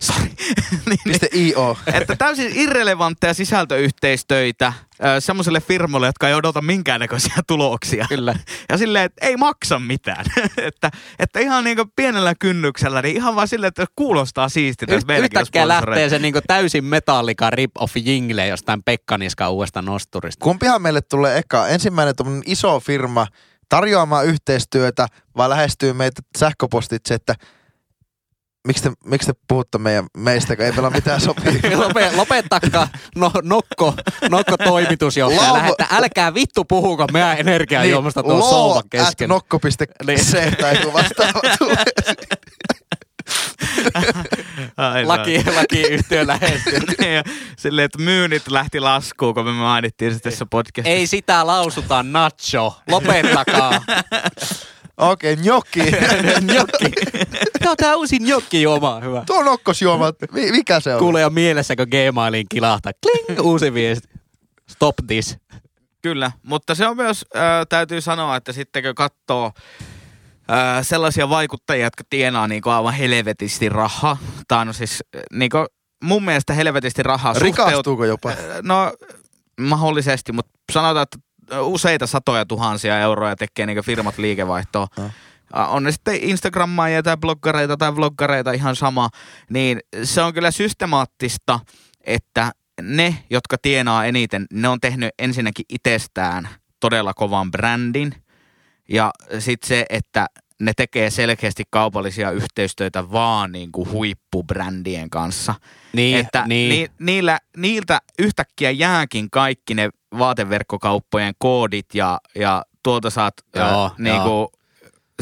Sorry. 0.00 0.30
niin, 0.88 0.98
Piste 1.04 1.28
IO. 1.34 1.78
että 1.86 2.16
täysin 2.16 2.52
irrelevantteja 2.54 3.34
sisältöyhteistöitä 3.34 4.72
semmoiselle 5.18 5.60
firmoille, 5.60 6.06
jotka 6.06 6.28
ei 6.28 6.34
odota 6.34 6.62
minkäännäköisiä 6.62 7.34
tuloksia. 7.46 8.06
Kyllä. 8.08 8.34
Ja 8.68 8.78
silleen, 8.78 9.04
että 9.04 9.26
ei 9.26 9.36
maksa 9.36 9.78
mitään. 9.78 10.24
että, 10.56 10.90
että 11.18 11.40
ihan 11.40 11.64
niin 11.64 11.78
pienellä 11.96 12.34
kynnyksellä, 12.40 13.02
niin 13.02 13.16
ihan 13.16 13.36
vaan 13.36 13.48
silleen, 13.48 13.68
että 13.68 13.84
kuulostaa 13.96 14.48
siistiltä. 14.48 14.94
Yht, 14.94 15.04
yhtäkkiä 15.18 15.68
lähtee 15.68 16.08
se 16.08 16.18
niinku 16.18 16.40
täysin 16.46 16.84
metallika 16.84 17.50
rip-off 17.50 17.96
jingle 17.96 18.46
jostain 18.46 18.82
Pekka 18.82 19.18
Niskan 19.18 19.52
uudesta 19.52 19.82
nosturista. 19.82 20.44
Kumpihan 20.44 20.82
meille 20.82 21.00
tulee 21.00 21.38
eka? 21.38 21.68
Ensimmäinen 21.68 22.14
iso 22.46 22.80
firma 22.80 23.26
tarjoamaan 23.68 24.26
yhteistyötä, 24.26 25.06
vai 25.36 25.48
lähestyy 25.48 25.92
meitä 25.92 26.22
sähköpostitse, 26.38 27.14
että 27.14 27.34
miksi 28.66 28.82
te, 28.82 28.92
miksi 29.04 29.32
te 29.32 29.38
puhutte 29.48 29.78
meidän, 29.78 30.06
meistä, 30.16 30.56
kun 30.56 30.64
ei 30.64 30.72
meillä 30.72 30.88
ole 30.88 30.96
mitään 30.96 31.20
sopii. 31.20 31.60
Lope, 31.76 32.10
lopettakaa 32.16 32.88
no, 33.16 33.30
nokko, 33.42 33.94
nokko 34.30 34.56
toimitusjohtaja. 34.56 35.42
Lauva- 35.42 35.58
Lähetä, 35.58 35.86
älkää 35.90 36.34
vittu 36.34 36.64
puhuko 36.64 37.06
meidän 37.12 37.38
energiajuomasta 37.38 38.22
tuon 38.22 38.38
Loo 38.38 38.50
souva 38.50 38.78
at 38.78 38.86
kesken. 38.90 39.28
nokko.c 39.28 40.56
tai 40.60 40.76
joku 40.80 40.92
vastaava 40.92 41.40
Laki, 45.04 45.44
lakiyhtiö 45.56 46.26
lähestyy. 46.26 46.78
ja 47.16 47.22
silleen, 47.58 47.84
että 47.86 47.98
myynnit 47.98 48.48
lähti 48.48 48.80
laskuun, 48.80 49.34
kun 49.34 49.44
me 49.44 49.52
mainittiin 49.52 50.14
se 50.14 50.20
tässä 50.20 50.46
podcastissa. 50.46 50.96
Ei 50.98 51.06
sitä 51.06 51.46
lausuta 51.46 52.02
nacho. 52.02 52.80
Lopettakaa. 52.88 53.80
Okei, 54.96 55.32
okay, 55.32 55.44
njoki. 55.44 55.80
Njokki. 56.52 56.90
Tämä 57.58 57.70
on 57.70 57.76
tää 57.76 57.96
uusi 57.96 58.18
njokkijuoma. 58.18 59.00
Hyvä. 59.00 59.22
Tuo 59.26 59.42
nokkosjuoma, 59.42 60.12
mi- 60.32 60.50
mikä 60.50 60.80
se 60.80 60.94
on? 60.94 60.98
Kuule 60.98 61.20
jo 61.20 61.30
mielessä, 61.30 61.76
kun 61.76 61.86
Gmailin 61.90 62.46
kilahtaa. 62.48 62.92
Kling, 63.02 63.40
uusi 63.46 63.74
viesti. 63.74 64.08
Stop 64.68 64.94
this. 65.06 65.36
Kyllä, 66.02 66.32
mutta 66.42 66.74
se 66.74 66.86
on 66.86 66.96
myös, 66.96 67.24
äh, 67.36 67.42
täytyy 67.68 68.00
sanoa, 68.00 68.36
että 68.36 68.52
sitten 68.52 68.82
kun 68.82 68.94
katsoo 68.94 69.52
öö, 70.50 70.82
sellaisia 70.82 71.28
vaikuttajia, 71.28 71.86
jotka 71.86 72.04
tienaa 72.10 72.48
niinku 72.48 72.70
aivan 72.70 72.94
helvetisti 72.94 73.68
rahaa. 73.68 74.16
Tämä 74.48 74.60
on 74.60 74.74
siis 74.74 75.04
niinku, 75.32 75.66
mun 76.04 76.24
mielestä 76.24 76.52
helvetisti 76.52 77.02
rahaa. 77.02 77.34
Rikastuuko 77.38 78.04
jopa? 78.04 78.32
No 78.62 78.92
mahdollisesti, 79.60 80.32
mutta 80.32 80.52
sanotaan, 80.72 81.02
että 81.02 81.18
useita 81.60 82.06
satoja 82.06 82.46
tuhansia 82.46 83.00
euroja 83.00 83.36
tekee 83.36 83.66
niinku 83.66 83.82
firmat 83.82 84.18
liikevaihtoa. 84.18 84.86
No. 84.96 85.10
On 85.68 85.82
ne 85.82 85.92
sitten 85.92 86.16
Instagrammaajia 86.22 87.02
tai 87.02 87.16
bloggareita 87.16 87.76
tai 87.76 87.96
vloggareita 87.96 88.52
ihan 88.52 88.76
sama, 88.76 89.08
niin 89.50 89.80
se 90.02 90.22
on 90.22 90.34
kyllä 90.34 90.50
systemaattista, 90.50 91.60
että 92.00 92.52
ne, 92.82 93.24
jotka 93.30 93.56
tienaa 93.62 94.04
eniten, 94.04 94.46
ne 94.52 94.68
on 94.68 94.80
tehnyt 94.80 95.10
ensinnäkin 95.18 95.64
itsestään 95.68 96.48
todella 96.80 97.14
kovan 97.14 97.50
brändin. 97.50 98.14
Ja 98.88 99.10
sitten 99.38 99.68
se, 99.68 99.86
että 99.90 100.26
ne 100.60 100.72
tekee 100.76 101.10
selkeästi 101.10 101.62
kaupallisia 101.70 102.30
yhteistyötä 102.30 103.12
vaan 103.12 103.52
niin 103.52 103.72
kuin 103.72 103.90
huippubrändien 103.90 105.10
kanssa. 105.10 105.54
Niin, 105.92 106.18
että 106.18 106.44
niin. 106.46 106.68
Ni, 106.68 106.88
niillä, 106.98 107.38
niiltä 107.56 108.00
yhtäkkiä 108.18 108.70
jääkin 108.70 109.30
kaikki 109.30 109.74
ne 109.74 109.90
vaateverkkokauppojen 110.18 111.34
koodit 111.38 111.86
ja, 111.94 112.20
ja 112.34 112.64
tuolta 112.82 113.10
saat 113.10 113.34
Joo, 113.54 113.86
äh, 113.86 113.92
niin 113.98 114.22
kuin 114.22 114.48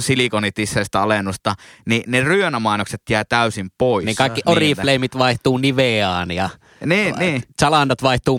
silikonitisseistä 0.00 1.02
alennusta, 1.02 1.54
niin 1.86 2.02
ne 2.06 2.20
ryönämainokset 2.20 3.02
jää 3.10 3.24
täysin 3.24 3.70
pois. 3.78 4.04
Niin 4.04 4.16
kaikki. 4.16 4.42
Oriflameit 4.46 5.18
vaihtuu 5.18 5.58
Niveaan 5.58 6.30
ja 6.30 6.50
Niin, 6.86 7.14
niin. 7.18 7.42
Zalandot 7.60 8.02
vaihtuu 8.02 8.38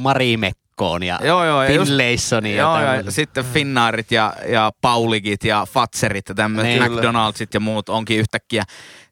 Marimekkoon 0.80 1.04
ja 1.04 1.20
Joo, 1.24 1.46
joo, 1.46 1.64
Finlaysoniin. 1.68 2.58
Joo, 2.58 2.80
ja 2.80 2.86
tämmöiset. 2.86 3.14
sitten 3.14 3.46
Finnaarit 3.46 4.12
ja, 4.12 4.34
ja 4.48 4.72
Pauligit 4.82 5.44
ja 5.44 5.68
Fatserit 5.70 6.30
ja 6.30 6.36
tämmöiset 6.36 6.80
Niin. 6.80 6.92
McDonaldsit 6.92 7.54
ja 7.54 7.60
muut 7.60 7.90
onkin 7.90 8.20
yhtäkkiä 8.20 8.64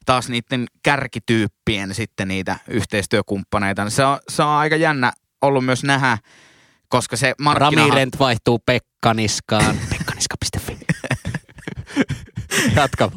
taas 0.06 0.28
niiden 0.28 0.66
kärkityyppien 0.82 1.94
sitten 1.94 2.28
niitä 2.28 2.58
yhteistyökumppaneita. 2.68 3.90
Se 3.90 4.04
on, 4.04 4.18
se 4.28 4.42
on 4.42 4.48
aika 4.48 4.76
jännä 4.76 5.12
ollut 5.42 5.64
myös 5.64 5.84
nähdä, 5.84 6.18
koska 6.88 7.16
se 7.16 7.34
markkina... 7.40 7.70
Ramirent 7.70 8.18
vaihtuu 8.18 8.58
Pekkaniskaan. 8.66 9.76
Pekkaniska.fi. 9.90 10.78
Jatka. 12.76 13.10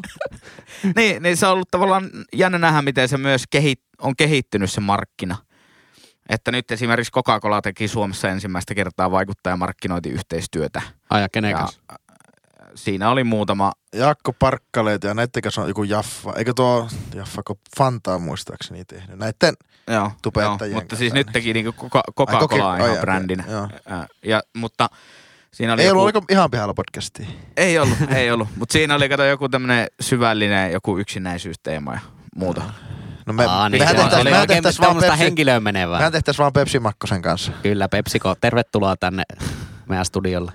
niin, 0.96 1.22
niin 1.22 1.36
se 1.36 1.46
on 1.46 1.52
ollut 1.52 1.70
tavallaan 1.70 2.10
jännä 2.34 2.58
nähdä, 2.58 2.82
miten 2.82 3.08
se 3.08 3.16
myös 3.16 3.42
kehit, 3.50 3.80
on 3.98 4.16
kehittynyt 4.16 4.70
se 4.70 4.80
markkina. 4.80 5.36
Että 6.28 6.52
nyt 6.52 6.70
esimerkiksi 6.70 7.12
Coca-Cola 7.12 7.62
teki 7.62 7.88
Suomessa 7.88 8.28
ensimmäistä 8.28 8.74
kertaa 8.74 9.10
vaikuttajamarkkinointiyhteistyötä. 9.10 10.82
Aja, 11.10 11.28
kenen 11.28 11.50
Ja 11.50 11.56
kanssa? 11.56 11.80
siinä 12.74 13.10
oli 13.10 13.24
muutama 13.24 13.72
Jaakko 13.94 14.32
Parkkaleet 14.32 15.04
ja 15.04 15.14
näitten 15.14 15.42
kanssa 15.42 15.62
on 15.62 15.68
joku 15.68 15.82
Jaffa. 15.84 16.32
Eikö 16.36 16.52
tuo 16.56 16.88
Jaffa, 17.14 17.42
kun 17.46 17.56
Fantaa 17.78 18.18
muistaakseni 18.18 18.84
tehnyt. 18.84 19.18
Näitten 19.18 19.54
Joo, 19.90 20.12
Tubettajien 20.22 20.72
joo, 20.72 20.80
mutta 20.80 20.96
siis 20.96 21.12
nyt 21.12 21.26
teki 21.32 21.52
niinku 21.52 21.86
Coca- 21.86 22.02
Ai, 22.18 22.24
Coca-Cola 22.26 22.72
ai, 22.72 22.78
ihan 22.80 22.98
brändinä. 23.00 23.44
joo. 23.50 23.68
Ää, 23.88 24.06
Ja, 24.22 24.42
mutta 24.56 24.88
siinä 25.52 25.72
oli 25.72 25.82
ei 25.82 25.86
joku, 25.88 26.00
ollut 26.00 26.16
oliko 26.16 26.32
ihan 26.32 26.50
pihalla 26.50 26.74
podcastia. 26.74 27.26
ei 27.56 27.78
ollut, 27.78 27.98
ei 28.14 28.30
ollut. 28.32 28.48
Mutta 28.56 28.72
siinä 28.72 28.94
oli 28.94 29.08
kato 29.08 29.24
joku 29.24 29.48
tämmöinen 29.48 29.86
syvällinen 30.00 30.72
joku 30.72 30.98
yksinäisyysteema 30.98 31.92
ja 31.94 32.00
muuta. 32.36 32.60
No 32.60 32.70
me, 33.32 33.44
Aa, 33.44 33.68
niin 33.68 33.82
mehän 33.82 33.96
tehtäis, 33.96 34.26
oikein 34.26 34.46
tehtäis 34.48 34.80
vaan 34.80 34.96
Pepsi, 34.96 35.18
henkilöön 35.18 35.62
menevää. 35.62 35.98
mehän 35.98 36.12
tehtäis 36.12 36.38
vaan 36.38 36.52
Pepsi 36.52 36.78
Makkosen 36.78 37.22
kanssa. 37.22 37.52
Kyllä, 37.62 37.88
Pepsiko, 37.88 38.34
tervetuloa 38.40 38.96
tänne 38.96 39.22
meidän 39.88 40.04
studiolle. 40.04 40.52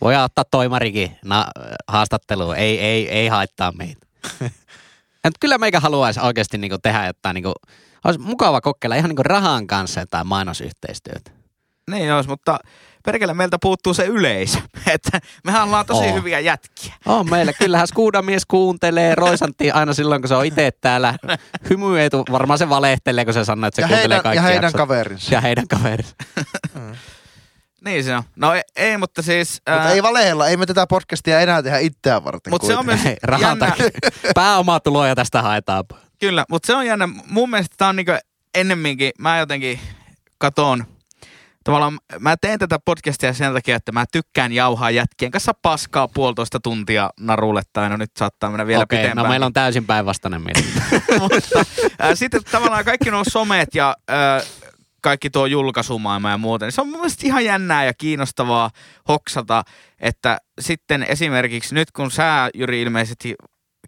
Voi 0.00 0.16
ottaa 0.16 0.44
toimarikin 0.50 1.16
na, 1.24 1.46
haastatteluun, 1.88 2.56
ei, 2.56 2.80
ei, 2.80 3.08
ei 3.10 3.28
haittaa 3.28 3.72
meitä. 3.72 4.06
Ja 5.24 5.30
nyt 5.30 5.38
kyllä 5.40 5.58
meikä 5.58 5.80
haluaisi 5.80 6.20
oikeasti 6.20 6.58
niinku 6.58 6.78
tehdä 6.82 7.06
jotain, 7.06 7.34
niinku, 7.34 7.52
olisi 8.04 8.20
mukava 8.20 8.60
kokeilla 8.60 8.96
ihan 8.96 9.08
niinku 9.08 9.22
rahan 9.22 9.66
kanssa 9.66 10.00
jotain 10.00 10.26
mainosyhteistyötä. 10.26 11.30
Niin 11.90 12.12
olisi, 12.12 12.28
mutta 12.28 12.58
perkele 13.04 13.34
meiltä 13.34 13.56
puuttuu 13.62 13.94
se 13.94 14.04
yleisö. 14.04 14.58
Että 14.94 15.20
mehän 15.44 15.62
ollaan 15.62 15.86
tosi 15.86 16.04
Oo. 16.08 16.14
hyviä 16.14 16.40
jätkiä. 16.40 16.94
On 17.06 17.30
meillä, 17.30 17.52
kyllähän 17.52 17.86
Skuudamies 17.88 18.46
kuuntelee 18.46 19.14
Roisantti 19.14 19.70
aina 19.70 19.94
silloin, 19.94 20.22
kun 20.22 20.28
se 20.28 20.34
on 20.34 20.46
itse 20.46 20.70
täällä. 20.80 21.14
Hymyetu, 21.70 22.24
varmaan 22.32 22.58
se 22.58 22.68
valehtelee, 22.68 23.24
kun 23.24 23.34
se 23.34 23.44
sanoo, 23.44 23.68
että 23.68 23.76
se 23.76 23.82
Ja 23.82 23.88
kuuntelee 23.88 24.08
heidän, 24.16 24.22
kaikki 24.22 24.36
ja 24.38 24.42
heidän 24.42 24.62
jaksot. 24.62 24.78
kaverinsa. 24.78 25.34
Ja 25.34 25.40
heidän 25.40 25.68
kaverinsa. 25.68 26.14
Niin 27.84 28.04
se 28.04 28.16
on. 28.16 28.22
No 28.36 28.54
ei, 28.54 28.62
ei 28.76 28.98
mutta 28.98 29.22
siis... 29.22 29.62
Mutta 29.70 29.90
ei 29.90 30.02
valehella, 30.02 30.48
ei 30.48 30.56
me 30.56 30.66
tätä 30.66 30.86
podcastia 30.86 31.40
enää 31.40 31.62
tehdä 31.62 31.78
itseään 31.78 32.24
varten. 32.24 32.50
Mut 32.50 32.62
se 32.62 32.76
on 32.76 32.86
myös 32.86 33.04
Hei, 33.04 33.16
jännä. 33.40 33.72
Pääomatuloja 34.34 35.14
tästä 35.14 35.42
haetaan. 35.42 35.84
Kyllä, 36.20 36.44
mutta 36.48 36.66
se 36.66 36.74
on 36.74 36.86
jännä. 36.86 37.08
Mun 37.26 37.50
mielestä 37.50 37.74
tää 37.78 37.88
on 37.88 37.96
niinku 37.96 38.12
ennemminkin, 38.54 39.12
mä 39.18 39.38
jotenkin 39.38 39.80
katon, 40.38 40.84
tavallaan 41.64 41.98
mä 42.20 42.36
teen 42.36 42.58
tätä 42.58 42.78
podcastia 42.84 43.32
sen 43.32 43.52
takia, 43.52 43.76
että 43.76 43.92
mä 43.92 44.04
tykkään 44.12 44.52
jauhaa 44.52 44.90
jätkien 44.90 45.30
kanssa 45.30 45.52
paskaa 45.62 46.08
puolitoista 46.08 46.60
tuntia 46.60 47.10
narulle, 47.20 47.62
tai 47.72 47.88
no 47.88 47.96
nyt 47.96 48.10
saattaa 48.18 48.50
mennä 48.50 48.66
vielä 48.66 48.82
Okei, 48.82 48.98
pitempään. 48.98 49.24
no 49.24 49.30
meillä 49.30 49.46
on 49.46 49.52
täysin 49.52 49.86
päinvastainen 49.86 50.42
mielipide. 50.42 51.18
mutta 51.20 51.64
äh, 52.02 52.10
sitten 52.14 52.44
tavallaan 52.50 52.84
kaikki 52.84 53.10
nuo 53.10 53.22
somet 53.28 53.74
ja 53.74 53.96
äh, 54.10 54.46
kaikki 55.00 55.30
tuo 55.30 55.46
julkaisumaailma 55.46 56.30
ja 56.30 56.38
muuta, 56.38 56.64
niin 56.64 56.72
se 56.72 56.80
on 56.80 56.88
mun 56.88 56.96
mielestä 56.96 57.26
ihan 57.26 57.44
jännää 57.44 57.84
ja 57.84 57.94
kiinnostavaa 57.94 58.70
hoksata, 59.08 59.62
että 60.00 60.38
sitten 60.60 61.06
esimerkiksi 61.08 61.74
nyt 61.74 61.90
kun 61.90 62.10
sä 62.10 62.50
Jyri 62.54 62.82
ilmeisesti 62.82 63.34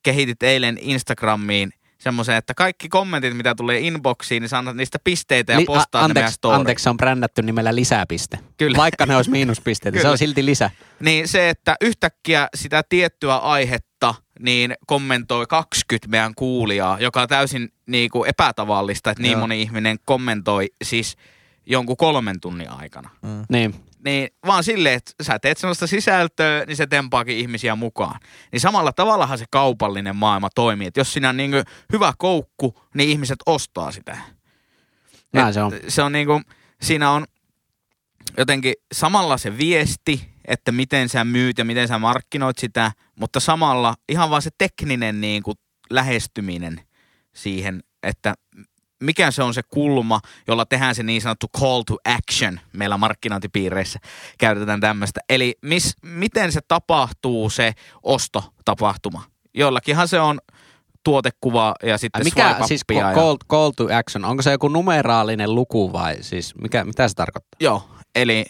kehitit 0.03 0.43
eilen 0.43 0.79
Instagramiin 0.81 1.73
semmoisen, 2.07 2.37
että 2.37 2.55
kaikki 2.55 2.89
kommentit, 2.89 3.37
mitä 3.37 3.55
tulee 3.55 3.79
inboxiin, 3.81 4.41
niin 4.43 4.55
annat 4.55 4.77
niistä 4.77 4.99
pisteitä 5.05 5.53
ja 5.53 5.59
Li- 5.61 5.65
postaat 5.65 5.95
a- 5.95 5.99
ne 5.99 6.05
anteeksi, 6.05 6.35
storyin. 6.35 6.61
anteeksi, 6.61 6.83
se 6.83 6.91
on 6.91 6.97
brändätty 6.97 7.43
nimellä 7.43 7.75
lisäpiste. 7.75 8.39
Kyllä. 8.57 8.77
Vaikka 8.77 9.07
ne 9.07 9.17
olisi 9.17 9.31
miinuspisteitä, 9.31 10.01
se 10.03 10.09
on 10.09 10.19
silti 10.19 10.45
lisä. 10.45 10.71
Niin 11.01 11.29
se, 11.29 11.49
että 11.51 11.77
yhtäkkiä 11.81 12.49
sitä 12.55 12.83
tiettyä 12.89 13.37
aihetta 13.37 14.15
niin 14.41 14.75
kommentoi 14.87 15.47
20 15.47 16.09
meidän 16.09 16.35
kuulijaa, 16.35 17.01
joka 17.01 17.23
on 17.23 17.29
täysin 17.29 17.73
niin 17.87 18.11
kuin 18.11 18.29
epätavallista, 18.29 19.11
että 19.11 19.23
niin 19.23 19.33
Joo. 19.33 19.41
moni 19.41 19.63
ihminen 19.63 19.99
kommentoi 20.05 20.67
siis 20.85 21.17
jonkun 21.67 21.97
kolmen 21.97 22.41
tunnin 22.41 22.71
aikana. 22.71 23.11
Niin. 23.49 23.75
Niin 24.07 24.29
vaan 24.47 24.65
silleen, 24.65 24.95
että 24.95 25.13
sä 25.23 25.39
teet 25.39 25.59
sellaista 25.59 25.87
sisältöä, 25.87 26.65
niin 26.67 26.77
se 26.77 26.87
tempaakin 26.87 27.37
ihmisiä 27.37 27.77
mukaan. 27.77 28.21
Niin 28.53 28.61
samalla 28.61 28.93
tavallahan 28.93 29.39
se 29.39 29.45
kaupallinen 29.51 30.17
maailma 30.17 30.49
toimii. 30.55 30.87
Että 30.87 31.01
jos 31.01 31.13
siinä 31.13 31.29
on 31.29 31.37
niin 31.37 31.51
kuin 31.51 31.65
hyvä 31.93 32.13
koukku, 32.19 32.81
niin 32.95 33.09
ihmiset 33.09 33.39
ostaa 33.47 33.93
sitä. 33.93 34.19
Näin 35.33 35.55
se 35.55 35.63
on. 35.63 35.73
Se 35.89 36.03
on 36.03 36.13
niin 36.13 36.27
kuin, 36.27 36.45
siinä 36.83 37.11
on 37.11 37.25
jotenkin 38.39 38.75
samalla 38.93 39.39
se 39.39 39.59
viesti, 39.59 40.29
että 40.45 40.73
miten 40.73 41.09
sä 41.09 41.25
myyt 41.25 41.59
ja 41.59 41.65
miten 41.65 41.89
sä 41.89 41.99
markkinoit 41.99 42.59
sitä, 42.59 42.93
mutta 43.21 43.41
samalla 43.41 43.95
ihan 44.09 44.31
vaan 44.31 44.43
se 44.43 44.51
tekninen 44.59 45.21
niin 45.21 45.43
kuin 45.43 45.59
lähestyminen 45.91 46.81
siihen, 47.35 47.83
että 48.03 48.35
mikä 49.01 49.31
se 49.31 49.43
on 49.43 49.55
se 49.55 49.63
kulma, 49.63 50.21
jolla 50.49 50.67
tehdään 50.67 50.95
se 50.95 51.03
niin 51.03 51.23
sanottu 51.23 51.47
call 51.61 51.83
to 51.83 51.97
action. 52.05 52.61
Meillä 52.73 52.97
markkinointipiireissä 52.97 53.99
käytetään 54.39 54.81
tämmöistä. 54.81 55.21
Eli 55.29 55.59
mis, 55.63 55.97
miten 56.03 56.53
se 56.53 56.61
tapahtuu 56.69 57.51
se 57.51 57.73
ostotapahtuma. 58.03 59.23
Jollakinhan 59.55 60.09
se 60.09 60.21
on 60.21 60.41
tuotekuva 61.05 61.75
ja 61.83 61.99
sitten 61.99 62.21
Ai 62.21 62.25
Mikä 62.25 62.57
siis 62.67 62.83
ja- 62.95 63.13
call, 63.15 63.37
call 63.51 63.71
to 63.71 63.85
action, 63.99 64.25
onko 64.25 64.43
se 64.43 64.51
joku 64.51 64.69
numeraalinen 64.69 65.55
luku 65.55 65.93
vai 65.93 66.17
siis 66.21 66.55
mikä, 66.55 66.85
mitä 66.85 67.09
se 67.09 67.15
tarkoittaa? 67.15 67.57
Joo, 67.61 67.89
eli 68.15 68.45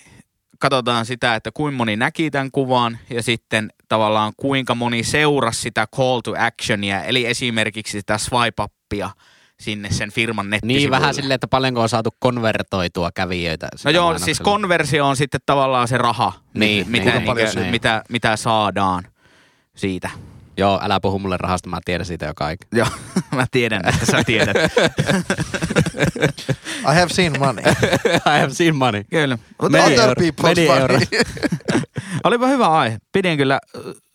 katsotaan 0.58 1.06
sitä, 1.06 1.34
että 1.34 1.50
kuinka 1.54 1.76
moni 1.76 1.96
näki 1.96 2.30
tämän 2.30 2.50
kuvan 2.50 2.98
ja 3.10 3.22
sitten 3.22 3.70
tavallaan 3.88 4.32
kuinka 4.36 4.74
moni 4.74 5.04
seurasi 5.04 5.60
sitä 5.60 5.86
call 5.96 6.20
to 6.20 6.34
actionia, 6.38 7.04
eli 7.04 7.26
esimerkiksi 7.26 7.98
sitä 8.00 8.18
swipe 8.18 8.62
upia 8.62 9.10
sinne 9.60 9.90
sen 9.90 10.12
firman 10.12 10.50
nettisivuille. 10.50 10.78
Niin 10.80 10.90
vähän 10.90 11.14
silleen, 11.14 11.34
että 11.34 11.46
paljonko 11.48 11.80
on 11.82 11.88
saatu 11.88 12.10
konvertoitua 12.18 13.10
kävijöitä. 13.14 13.68
No 13.84 13.90
joo, 13.90 14.04
mainoksella. 14.04 14.24
siis 14.24 14.40
konversio 14.40 15.06
on 15.06 15.16
sitten 15.16 15.40
tavallaan 15.46 15.88
se 15.88 15.98
raha, 15.98 16.32
Niin, 16.54 16.86
mitä, 16.90 17.04
niin, 17.04 17.14
mitä, 17.14 17.26
paljon 17.26 17.48
mitä, 17.48 17.60
se- 17.64 17.70
mitä, 17.70 18.02
mitä 18.08 18.36
saadaan 18.36 19.04
siitä. 19.76 20.10
Joo, 20.58 20.80
älä 20.82 21.00
puhu 21.00 21.18
mulle 21.18 21.36
rahasta, 21.36 21.68
mä 21.68 21.78
tiedän 21.84 22.06
siitä 22.06 22.26
jo 22.26 22.32
kaiken. 22.36 22.68
Joo, 22.72 22.86
mä 23.36 23.46
tiedän, 23.50 23.88
että 23.88 24.06
sä 24.06 24.24
tiedät. 24.24 24.56
I 26.80 26.94
have 26.94 27.08
seen 27.08 27.38
money. 27.38 27.64
I 28.36 28.40
have 28.40 28.50
seen 28.50 28.76
money. 28.76 29.04
Kyllä. 29.10 29.38
But 29.60 29.72
Meni 29.72 29.84
other 29.84 30.00
euro- 30.08 30.22
people's 30.22 30.80
money. 30.80 31.06
Olipa 32.24 32.46
hyvä 32.46 32.66
aihe. 32.68 32.98
Pidin 33.12 33.36
kyllä 33.38 33.58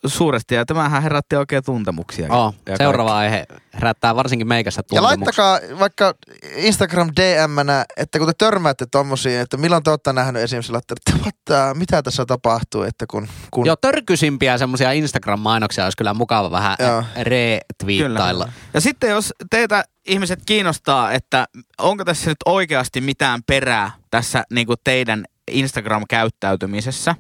suuresti 0.07 0.55
ja 0.55 0.65
tämähän 0.65 1.03
herätti 1.03 1.35
oikein 1.35 1.63
tuntemuksia. 1.63 2.27
Oh, 2.33 2.55
Ja 2.69 2.77
seuraava 2.77 3.17
aihe 3.17 3.45
herättää 3.73 4.15
varsinkin 4.15 4.47
meikässä 4.47 4.79
Ja 4.79 4.83
tuntemuksia. 4.83 5.43
laittakaa 5.43 5.79
vaikka 5.79 6.13
Instagram 6.55 7.09
DM-nä, 7.15 7.85
että 7.97 8.17
kun 8.19 8.27
te 8.27 8.33
törmäätte 8.37 8.85
tommosiin, 8.91 9.39
että 9.39 9.57
milloin 9.57 9.83
te 9.83 9.89
olette 9.89 10.13
nähnyt 10.13 10.43
esimerkiksi 10.43 10.73
että 10.77 11.11
what 11.23 11.77
mitä 11.77 12.03
tässä 12.03 12.25
tapahtuu, 12.25 12.83
että 12.83 13.05
kun, 13.07 13.27
kun 13.51 13.65
Joo, 13.65 13.75
törkysimpiä 13.75 14.57
semmoisia 14.57 14.91
Instagram-mainoksia 14.91 15.83
olisi 15.83 15.97
kyllä 15.97 16.13
mukava 16.13 16.51
vähän 16.51 16.75
Joo. 16.79 17.03
retweettailla. 17.21 18.49
Ja 18.73 18.81
sitten 18.81 19.09
jos 19.09 19.33
teitä 19.49 19.83
ihmiset 20.07 20.39
kiinnostaa, 20.45 21.11
että 21.11 21.45
onko 21.77 22.05
tässä 22.05 22.29
nyt 22.31 22.37
oikeasti 22.45 23.01
mitään 23.01 23.41
perää 23.47 23.91
tässä 24.11 24.43
niin 24.53 24.67
kuin 24.67 24.77
teidän 24.83 25.25
Instagram-käyttäytymisessä, 25.51 27.15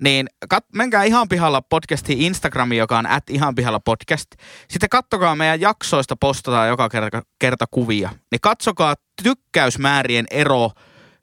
niin 0.00 0.26
kat- 0.54 0.68
menkää 0.74 1.04
ihan 1.04 1.28
pihalla 1.28 1.62
podcastiin 1.62 2.20
Instagramiin, 2.20 2.78
joka 2.78 2.98
on 2.98 3.06
at 3.06 3.30
ihan 3.30 3.54
pihalla 3.54 3.80
podcast. 3.80 4.26
Sitten 4.68 4.88
kattokaa 4.88 5.36
meidän 5.36 5.60
jaksoista, 5.60 6.16
postataan 6.16 6.68
joka 6.68 6.88
kerta, 6.88 7.22
kerta 7.38 7.64
kuvia. 7.70 8.10
Niin 8.30 8.40
katsokaa 8.40 8.94
tykkäysmäärien 9.22 10.26
ero 10.30 10.70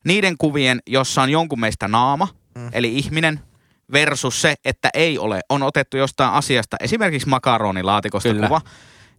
niiden 0.06 0.36
kuvien, 0.38 0.80
jossa 0.88 1.22
on 1.22 1.30
jonkun 1.30 1.60
meistä 1.60 1.88
naama, 1.88 2.28
mm. 2.56 2.70
eli 2.74 2.98
ihminen, 2.98 3.40
versus 3.92 4.42
se, 4.42 4.56
että 4.66 4.90
ei 4.94 5.18
ole. 5.18 5.42
On 5.50 5.64
otettu 5.64 5.98
jostain 5.98 6.34
asiasta, 6.34 6.78
esimerkiksi 6.80 7.30
makaronilaatikosta 7.30 8.30
Kyllä. 8.30 8.48
kuva. 8.48 8.62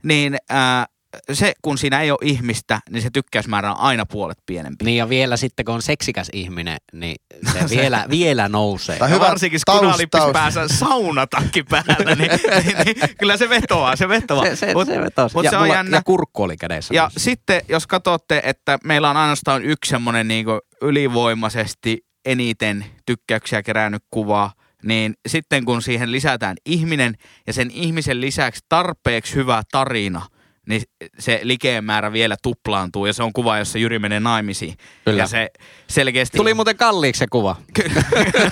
Niin 0.02 0.36
ää, 0.48 0.86
se, 1.32 1.52
kun 1.62 1.78
siinä 1.78 2.00
ei 2.00 2.10
ole 2.10 2.18
ihmistä, 2.22 2.80
niin 2.90 3.02
se 3.02 3.10
tykkäysmäärä 3.12 3.72
on 3.72 3.78
aina 3.80 4.06
puolet 4.06 4.38
pienempi. 4.46 4.84
Niin 4.84 4.96
ja 4.96 5.08
vielä 5.08 5.36
sitten, 5.36 5.64
kun 5.64 5.74
on 5.74 5.82
seksikäs 5.82 6.28
ihminen, 6.32 6.76
niin 6.92 7.16
se 7.52 7.58
vielä, 7.76 8.06
vielä 8.10 8.48
nousee. 8.48 8.98
Tai 8.98 9.10
hyvä 9.10 9.20
varsinkin 9.20 9.60
kun 9.66 9.72
taus- 9.74 9.80
kunalippis 9.80 10.20
taus. 10.20 10.32
päässä 10.32 10.68
saunatakki 10.68 11.62
päällä, 11.62 12.14
niin, 12.14 12.18
niin, 12.64 12.76
niin, 12.84 13.16
kyllä 13.18 13.36
se 13.36 13.48
vetoaa, 13.48 13.96
se 13.96 14.08
vetoaa. 14.08 14.44
Se, 14.44 14.56
se, 14.56 14.72
Mut- 14.74 14.86
se 14.86 15.00
vetosi. 15.00 15.34
mut 15.36 15.44
ja, 15.44 15.50
se 15.50 15.56
on 15.56 15.62
mulla- 15.62 15.74
jännä. 15.74 15.96
ja 15.96 16.02
kurkku 16.02 16.42
oli 16.42 16.56
kädessä. 16.56 16.94
Ja 16.94 17.02
myös. 17.02 17.24
sitten, 17.24 17.62
jos 17.68 17.86
katsotte, 17.86 18.40
että 18.44 18.78
meillä 18.84 19.10
on 19.10 19.16
ainoastaan 19.16 19.64
yksi 19.64 19.90
semmoinen 19.90 20.28
niin 20.28 20.46
ylivoimaisesti 20.82 22.06
eniten 22.24 22.84
tykkäyksiä 23.06 23.62
kerännyt 23.62 24.02
kuva, 24.10 24.50
niin 24.82 25.14
sitten 25.28 25.64
kun 25.64 25.82
siihen 25.82 26.12
lisätään 26.12 26.56
ihminen 26.66 27.14
ja 27.46 27.52
sen 27.52 27.70
ihmisen 27.70 28.20
lisäksi 28.20 28.64
tarpeeksi 28.68 29.34
hyvä 29.34 29.62
tarina, 29.72 30.26
niin 30.70 30.82
se 31.18 31.40
likeen 31.42 31.84
määrä 31.84 32.12
vielä 32.12 32.36
tuplaantuu 32.42 33.06
ja 33.06 33.12
se 33.12 33.22
on 33.22 33.32
kuva, 33.32 33.58
jossa 33.58 33.78
Jyri 33.78 33.98
menee 33.98 34.20
naimisiin. 34.20 34.74
Kyllä. 35.04 35.22
Ja 35.22 35.26
se 35.26 35.50
selkeästi... 35.88 36.36
Tuli 36.38 36.54
muuten 36.54 36.76
kalliiksi 36.76 37.18
se 37.18 37.26
kuva. 37.30 37.56
Kyllä. 37.74 38.02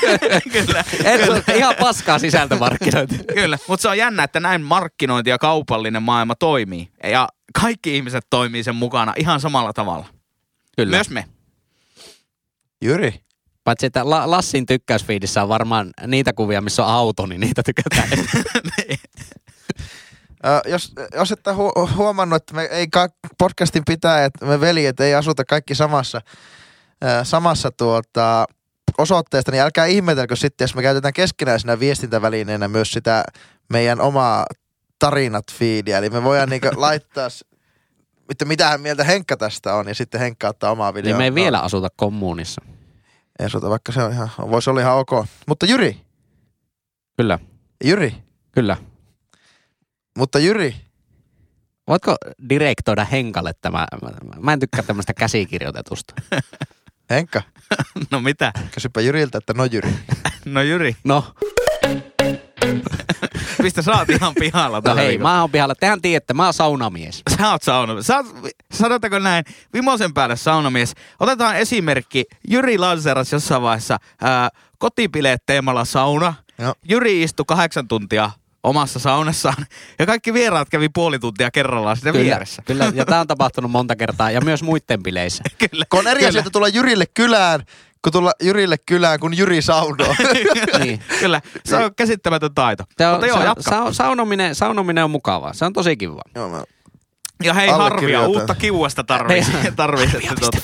Kyllä. 0.53 0.85
Et, 1.05 1.57
ihan 1.57 1.75
paskaa 1.81 2.19
sisältömarkkinointia. 2.19 3.19
Kyllä, 3.35 3.59
mutta 3.69 3.83
se 3.83 3.89
on 3.89 3.99
jännä, 3.99 4.23
että 4.23 4.41
näin 4.41 4.63
markkinointi 4.63 5.31
ja 5.31 5.39
kaupallinen 5.39 6.03
maailma 6.03 6.35
toimii. 6.35 6.89
Ja 7.03 7.29
kaikki 7.61 7.97
ihmiset 7.97 8.27
toimii 8.31 8.65
sen 8.65 8.75
mukana 8.75 9.13
ihan 9.17 9.41
samalla 9.41 9.73
tavalla. 9.73 10.07
Kyllä. 10.77 10.97
Myös 10.97 11.11
me. 11.11 11.25
Jyri, 12.83 13.15
Paitsi, 13.69 13.87
että 13.87 14.11
La- 14.11 14.31
Lassin 14.31 14.67
tykkäysfiidissä 14.67 15.43
on 15.43 15.49
varmaan 15.49 15.91
niitä 16.07 16.33
kuvia, 16.33 16.61
missä 16.61 16.85
on 16.85 16.93
auto, 16.93 17.27
niin 17.27 17.41
niitä 17.41 17.63
tykätään. 17.63 18.09
Ö, 20.47 20.69
jos, 20.71 20.93
jos 21.15 21.33
ette 21.33 21.51
hu- 21.51 21.95
huomannut, 21.97 22.37
että 22.37 22.55
me 22.55 22.63
ei 22.63 22.89
ka- 22.89 23.09
podcastin 23.39 23.83
pitää, 23.87 24.25
että 24.25 24.47
me 24.47 24.61
veljet 24.61 25.01
ei 25.01 25.15
asuta 25.15 25.45
kaikki 25.45 25.75
samassa, 25.75 26.21
ö, 27.05 27.25
samassa 27.25 27.71
tuota, 27.71 28.45
osoitteesta, 28.99 29.51
niin 29.51 29.63
älkää 29.63 29.87
ihmetelkö 29.87 30.37
sitten, 30.37 30.65
jos 30.65 30.75
me 30.75 30.83
käytetään 30.83 31.13
keskinäisenä 31.13 31.81
viestintävälineenä 31.81 32.69
myös 32.69 32.93
sitä 32.93 33.25
meidän 33.73 34.01
omaa 34.01 34.47
tarinat 34.99 35.45
feedia. 35.53 35.99
Eli 35.99 36.11
me 36.11 36.23
voidaan 36.23 36.49
niinku 36.49 36.69
laittaa, 36.77 37.29
että 38.31 38.45
mitähän 38.45 38.81
mieltä 38.81 39.05
Henkka 39.05 39.37
tästä 39.37 39.75
on, 39.75 39.89
ja 39.89 39.95
sitten 39.95 40.21
Henkka 40.21 40.49
ottaa 40.49 40.71
omaa 40.71 40.95
videoa. 40.95 41.09
niin 41.19 41.19
me 41.19 41.25
ei 41.25 41.35
vielä 41.35 41.61
asuta 41.61 41.89
kommunissa. 41.97 42.63
Ei 43.39 43.47
asuta, 43.47 43.71
vaikka 43.71 43.93
se 43.93 44.03
on 44.03 44.13
ihan, 44.13 44.29
voisi 44.39 44.71
olla 44.71 44.81
ihan 44.81 44.97
ok. 44.97 45.11
Mutta 45.47 45.67
Jyri, 45.67 46.01
Kyllä, 47.17 47.39
Jyri, 47.85 48.15
kyllä. 48.53 48.77
Mutta 50.19 50.39
Jyri, 50.39 50.75
Voitko 51.89 52.17
direktoida 52.49 53.05
Henkalle 53.05 53.53
tämä? 53.61 53.87
Mä 54.41 54.53
en 54.53 54.61
tykkää 54.61 54.83
tämmöistä 54.83 55.15
käsikirjoitetusta. 55.15 56.15
Henkka, 57.11 57.43
No 58.11 58.21
mitä? 58.21 58.53
kysypä 58.75 59.01
Jyriltä, 59.01 59.39
että 59.39 59.53
no 59.55 59.65
Jyri. 59.65 59.91
No 60.45 60.63
Jyri, 60.63 60.97
No, 61.05 61.25
mistä 63.63 63.83
sä 63.83 63.93
oot 63.93 64.11
ihan 64.11 64.35
pihalla 64.41 64.83
no 64.85 64.95
hei, 64.97 65.09
viikolla? 65.09 65.31
mä 65.31 65.41
oon 65.41 65.51
pihalla. 65.51 65.75
Tehän 65.75 66.03
tiedätte, 66.03 66.35
mä 66.35 66.45
oon 66.45 66.55
saunamies. 66.55 67.23
Sä 67.39 67.51
oot 67.51 67.63
saunamies. 67.63 68.07
Sä 68.07 68.17
oot, 68.17 68.27
sanotaanko 68.73 69.19
näin, 69.19 69.45
vimosen 69.75 70.15
päälle 70.15 70.37
saunamies. 70.37 70.95
Otetaan 71.21 71.57
esimerkki. 71.57 72.25
Jyri 72.49 72.79
lanseras 72.79 73.33
jossain 73.33 73.63
vaiheessa 73.63 73.99
ää, 74.21 74.49
kotipileet 74.79 75.43
teemalla 75.47 75.85
sauna. 75.85 76.35
Joo. 76.59 76.75
Jyri 76.89 77.23
istui 77.23 77.45
kahdeksan 77.49 77.89
tuntia 77.89 78.31
omassa 78.65 78.99
saunassaan 78.99 79.67
ja 79.99 80.07
kaikki 80.07 80.35
vieraat 80.35 80.69
kävi 80.71 80.89
puoli 80.89 81.19
tuntia 81.19 81.51
kerrallaan 81.51 81.97
sitä 81.97 82.13
Kyllä, 82.13 82.25
vieressä. 82.25 82.63
kyllä, 82.67 82.93
ja 82.95 83.05
tää 83.07 83.21
on 83.21 83.27
tapahtunut 83.27 83.71
monta 83.71 83.97
kertaa 83.97 84.31
ja 84.31 84.41
myös 84.41 84.63
muiden 84.63 85.03
bileissä. 85.03 85.45
Kyllä. 85.71 85.85
Kun 85.91 85.99
on 86.01 86.07
eri 86.07 86.19
Kyllä. 86.19 86.29
asia, 86.29 86.39
että 86.39 86.51
tulla 86.51 86.69
Jyrille 86.69 87.05
kylään, 87.15 87.61
kun 88.03 88.13
tulla 88.13 88.33
Jyrille 88.43 88.77
kylään, 88.87 89.21
kun 89.21 89.37
Jyri 89.39 89.63
saunoo. 89.63 90.15
niin. 90.85 91.01
Kyllä, 91.21 91.41
se 91.65 91.77
on 91.77 91.95
käsittämätön 91.95 92.55
taito. 92.55 92.85
Se 92.99 93.07
on, 93.07 93.13
Mutta 93.13 93.27
joo, 93.27 93.39
sa- 93.39 93.55
sa- 93.61 93.93
saunominen, 93.93 94.55
saunominen 94.55 95.05
on 95.05 95.11
mukavaa. 95.11 95.53
Se 95.53 95.65
on 95.65 95.73
tosi 95.73 95.97
kiva. 95.97 96.23
Joo, 96.35 96.49
mä- 96.49 96.63
Ja 97.43 97.55
hei 97.55 97.69
harvia, 97.69 98.27
uutta 98.27 98.55
kiuasta 98.55 99.05
tarvii. 99.05 99.43
Tarvii 99.77 100.09
tuota. 100.41 100.59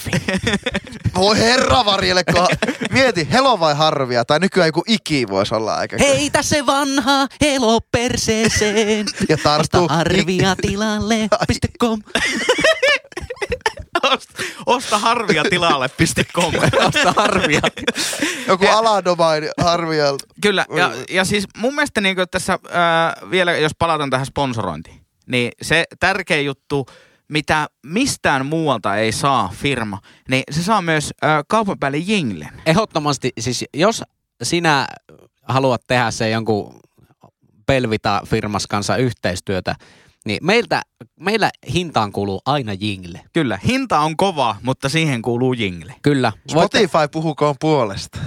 Voi 1.15 1.39
herra 1.39 1.85
varjelle, 1.85 2.25
kun 2.25 2.47
mieti, 2.91 3.29
helo 3.33 3.61
vai 3.61 3.75
harvia, 3.75 4.25
tai 4.25 4.39
nykyään 4.39 4.69
joku 4.69 4.83
iki 4.87 5.29
voisi 5.29 5.55
olla 5.55 5.77
aika. 5.77 5.97
Heitä 5.99 6.43
se 6.43 6.67
vanha 6.67 7.27
elo 7.41 7.81
perseeseen. 7.81 9.07
Ja 9.29 9.37
tarttuu. 9.43 9.83
Osta 9.85 9.95
arvia 9.95 10.57
tilalle.com. 10.63 12.03
Osta, 14.03 14.43
osta 14.67 14.99
harvia 14.99 15.43
tilalle.com. 15.51 16.55
Osta 16.87 17.15
arvia. 17.17 17.61
Joku 18.49 18.67
aladomain 18.67 19.45
harvia. 19.61 20.05
Kyllä, 20.41 20.67
ja, 20.77 20.93
ja 21.11 21.25
siis 21.25 21.45
mun 21.57 21.75
mielestä 21.75 22.01
niin 22.01 22.17
tässä 22.31 22.59
ää, 22.71 23.17
vielä, 23.31 23.53
jos 23.53 23.73
palataan 23.79 24.11
tähän 24.11 24.27
sponsorointiin, 24.27 25.04
niin 25.27 25.53
se 25.63 25.85
tärkeä 26.01 26.41
juttu, 26.41 26.87
mitä 27.29 27.67
mistään 27.87 28.47
muualta 28.47 28.97
ei 28.97 29.13
saa 29.13 29.53
firma, 29.55 29.99
niin 30.29 30.43
se 30.51 30.63
saa 30.63 30.83
myös 30.83 31.11
ää, 31.23 31.43
kaupan 31.49 31.79
päälle 31.79 31.99
jinglen. 31.99 32.63
Ehdottomasti, 32.67 33.33
siis 33.41 33.65
jos 33.75 34.03
sinä 34.43 34.87
haluat 35.43 35.83
tehdä 35.87 36.11
se 36.11 36.31
jonkun 36.31 36.81
Pelvita-firmas 37.67 38.67
kanssa 38.69 38.97
yhteistyötä, 38.97 39.75
niin 40.25 40.39
meiltä, 40.43 40.83
meillä 41.21 41.51
hintaan 41.75 42.13
kuuluu 42.13 42.41
aina 42.47 42.73
jingle. 42.73 43.21
Kyllä, 43.33 43.59
hinta 43.67 44.01
on 44.01 44.17
kova, 44.17 44.57
mutta 44.63 44.89
siihen 44.89 45.23
kuuluu 45.23 45.53
jingle. 45.53 45.95
Kyllä. 46.03 46.33
Voitte, 46.55 46.79
Spotify 46.79 47.09
puhukoon 47.13 47.55
puolesta. 47.61 48.19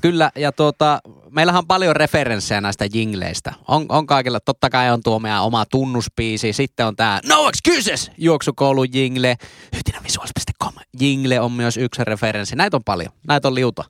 kyllä, 0.00 0.30
ja 0.36 0.52
tuota, 0.52 1.00
meillähän 1.30 1.58
on 1.58 1.66
paljon 1.66 1.96
referenssejä 1.96 2.60
näistä 2.60 2.86
jingleistä. 2.92 3.52
On, 3.68 3.86
on 3.88 4.06
kaikilla, 4.06 4.40
totta 4.40 4.70
kai 4.70 4.90
on 4.90 5.02
tuo 5.02 5.18
meidän 5.18 5.42
oma 5.42 5.66
tunnuspiisi, 5.66 6.52
sitten 6.52 6.86
on 6.86 6.96
tämä 6.96 7.20
No 7.24 7.48
Excuses 7.48 8.10
juoksukoulun 8.18 8.86
jingle, 8.92 9.36
hytinävisuals.com 9.76 10.72
jingle 11.00 11.40
on 11.40 11.52
myös 11.52 11.76
yksi 11.76 12.04
referenssi. 12.04 12.56
Näitä 12.56 12.76
on 12.76 12.84
paljon, 12.84 13.12
näitä 13.28 13.48
on 13.48 13.54
liuta. 13.54 13.84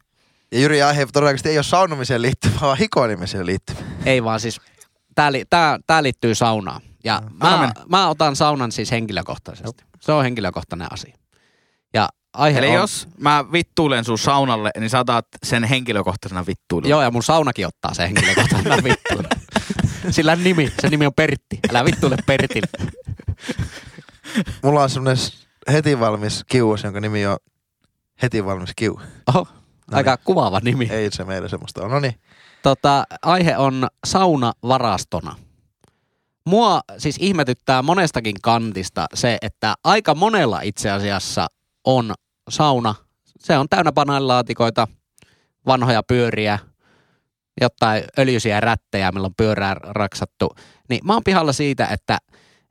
Ja 0.53 0.61
Jyri 0.61 0.83
aihe 0.83 1.07
todennäköisesti 1.13 1.49
ei 1.49 1.59
ole 1.59 1.65
saunomiseen 1.65 2.23
liittyvä, 2.23 2.55
vaan 2.61 2.79
hikoilemiseen 2.79 3.47
liittyvä. 3.47 3.79
Ei 4.05 4.25
vaan 4.25 4.41
siis, 4.41 4.61
tää, 5.15 5.33
li, 5.33 5.45
tää, 5.51 5.79
tää 5.87 6.03
liittyy 6.03 6.35
saunaan. 6.35 6.81
Ja 7.05 7.17
Anna 7.17 7.57
mä, 7.57 7.61
mennä. 7.61 7.75
mä 7.89 8.09
otan 8.09 8.37
saunan 8.37 8.73
siis 8.73 8.91
henkilökohtaisesti. 8.91 9.85
Se 10.01 10.13
on 10.13 10.23
henkilökohtainen 10.25 10.93
asia. 10.93 11.17
Ja 11.95 12.09
aihe 12.37 12.59
Eli 12.59 12.69
on, 12.69 12.75
jos 12.75 13.09
mä 13.21 13.45
vittuilen 13.53 14.05
sun 14.05 14.19
saunalle, 14.19 14.71
niin 14.81 14.91
sä 14.91 14.99
otat 14.99 15.27
sen 15.43 15.65
henkilökohtaisena 15.65 16.47
vittuilun. 16.47 16.91
Joo, 16.91 17.03
ja 17.03 17.11
mun 17.11 17.23
saunakin 17.23 17.67
ottaa 17.67 17.95
se 17.95 18.03
henkilökohtainen 18.03 18.85
vittuun. 18.91 19.25
Sillä 20.11 20.33
on 20.33 20.45
nimi, 20.45 20.73
se 20.81 20.89
nimi 20.89 21.07
on 21.07 21.15
Pertti. 21.15 21.59
Älä 21.71 21.85
vittuile 21.85 22.17
Pertille. 22.27 22.69
Mulla 24.63 24.83
on 24.83 24.91
semmonen 24.91 25.17
heti 25.73 26.01
valmis 26.01 26.45
kiuas, 26.49 26.85
jonka 26.85 27.01
nimi 27.01 27.27
on 27.27 27.37
heti 28.23 28.45
valmis 28.45 28.73
kiu. 28.77 29.01
Oho, 29.35 29.49
aika 29.93 30.17
kuvaava 30.17 30.61
nimi. 30.63 30.89
Ei 30.91 31.11
se 31.11 31.25
meillä 31.25 31.49
semmoista 31.49 31.85
on. 31.85 31.91
No 31.91 32.01
niin. 32.01 32.21
Tota, 32.63 33.05
aihe 33.23 33.57
on 33.57 33.89
sauna 34.07 34.53
varastona. 34.63 35.37
Mua 36.47 36.81
siis 36.99 37.17
ihmetyttää 37.21 37.83
monestakin 37.83 38.37
kantista 38.43 39.07
se, 39.15 39.39
että 39.43 39.75
aika 39.85 40.15
monella 40.15 40.61
itse 40.61 40.91
asiassa 40.91 41.47
on 41.85 42.15
sauna. 42.49 42.95
Se 43.39 43.59
on 43.59 43.69
täynnä 43.69 43.93
banaanilaatikoita, 43.93 44.89
vanhoja 45.67 46.03
pyöriä, 46.03 46.59
jotain 47.61 48.05
öljyisiä 48.19 48.61
rättejä, 48.61 49.13
milloin 49.13 49.35
pyörää 49.37 49.75
raksattu, 49.75 50.57
niin 50.89 51.01
mä 51.05 51.13
oon 51.13 51.25
pihalla 51.25 51.53
siitä, 51.53 51.87
että 51.87 52.19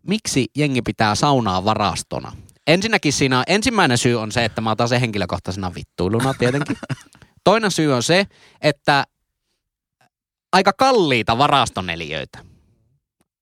miksi 0.08 0.48
jengi 0.56 0.82
pitää 0.82 1.16
saunaa 1.16 1.66
varastona. 1.66 2.32
Ensinnäkin 2.68 3.14
siinä 3.14 3.44
ensimmäinen 3.48 3.98
syy 3.98 4.16
on 4.16 4.32
se, 4.32 4.46
että 4.46 4.62
mä 4.62 4.72
otan 4.72 4.90
se 4.90 5.02
henkilökohtaisena 5.02 5.76
vittuiluna 5.76 6.34
tietenkin. 6.34 6.78
Toinen 7.44 7.72
syy 7.72 7.94
on 7.94 8.04
se, 8.04 8.28
että 8.62 9.04
aika 10.52 10.74
kalliita 10.74 11.38
varastoneliöitä. 11.38 12.40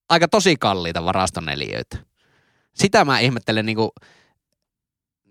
Aika 0.10 0.28
tosi 0.28 0.56
kalliita 0.56 1.06
varastoneliöitä. 1.06 1.98
Sitä 2.74 3.06
mä 3.06 3.20
ihmettelen 3.20 3.66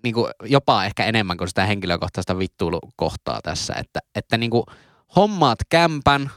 niinku, 0.03 0.21
niinku 0.21 0.53
jopa 0.53 0.85
ehkä 0.85 1.05
enemmän 1.05 1.37
kuin 1.37 1.49
sitä 1.49 1.67
henkilökohtaista 1.67 2.39
vittuilukohtaa 2.39 3.41
tässä. 3.43 3.75
Että, 3.75 4.01
että 4.15 4.39
niinku 4.39 4.67
hommaat 5.17 5.59
kämpän, 5.69 6.31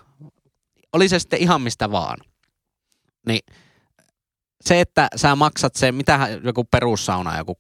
oli 0.94 1.10
se 1.10 1.20
sitten 1.20 1.40
ihan 1.40 1.62
mistä 1.62 1.92
vaan. 1.92 2.18
Niin 3.28 3.40
se, 4.62 4.82
että 4.82 5.08
sä 5.16 5.36
maksat 5.36 5.76
sen, 5.76 5.96
mitä 5.96 6.40
joku 6.44 6.64
perussauna, 6.64 7.38
joku 7.38 7.58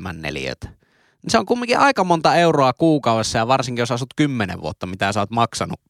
6-7 0.00 0.12
neliötä. 0.12 0.68
Niin 0.68 1.30
se 1.30 1.38
on 1.38 1.46
kumminkin 1.46 1.78
aika 1.78 2.04
monta 2.04 2.34
euroa 2.34 2.72
kuukaudessa 2.72 3.38
ja 3.38 3.48
varsinkin 3.48 3.82
jos 3.82 3.90
asut 3.90 4.14
10 4.16 4.60
vuotta, 4.60 4.86
mitä 4.86 5.12
sä 5.12 5.20
oot 5.20 5.30
maksanut 5.30 5.80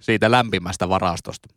siitä 0.00 0.30
lämpimästä 0.30 0.88
varastosta. 0.88 1.48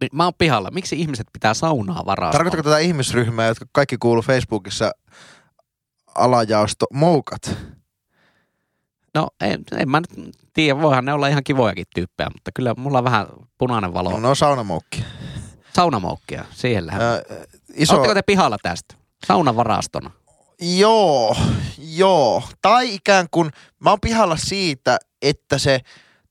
Niin 0.00 0.10
mä 0.12 0.24
oon 0.24 0.32
pihalla. 0.38 0.70
Miksi 0.70 1.00
ihmiset 1.00 1.26
pitää 1.32 1.54
saunaa 1.54 2.06
varastaa? 2.06 2.32
Tarkoitatko 2.32 2.62
tätä 2.62 2.78
ihmisryhmää, 2.78 3.46
jotka 3.46 3.66
kaikki 3.72 3.96
kuuluu 4.00 4.22
Facebookissa 4.22 4.92
alajaosto 6.14 6.86
moukat? 6.92 7.56
No 9.14 9.28
en, 9.40 9.62
en 9.78 9.90
mä 9.90 10.00
nyt 10.00 10.38
tiedä, 10.52 10.80
voihan 10.80 11.04
ne 11.04 11.12
olla 11.12 11.28
ihan 11.28 11.44
kivojakin 11.44 11.86
tyyppejä, 11.94 12.30
mutta 12.34 12.50
kyllä 12.54 12.74
mulla 12.76 12.98
on 12.98 13.04
vähän 13.04 13.26
punainen 13.58 13.94
valo. 13.94 14.10
No, 14.10 14.20
ne 14.20 14.28
on 14.28 14.36
saunamoukkia. 14.36 15.04
Saunamoukkia, 15.74 16.44
siihen 16.50 16.86
lähden. 16.86 17.06
Ö, 17.06 17.24
iso... 17.74 17.94
Oletteko 17.94 18.14
te 18.14 18.22
pihalla 18.22 18.56
tästä? 18.62 18.94
Saunavarastona. 19.26 20.10
Joo, 20.60 21.36
joo. 21.78 22.42
Tai 22.62 22.94
ikään 22.94 23.26
kuin, 23.30 23.50
mä 23.80 23.90
oon 23.90 24.00
pihalla 24.00 24.36
siitä, 24.36 24.98
että 25.22 25.58
se 25.58 25.80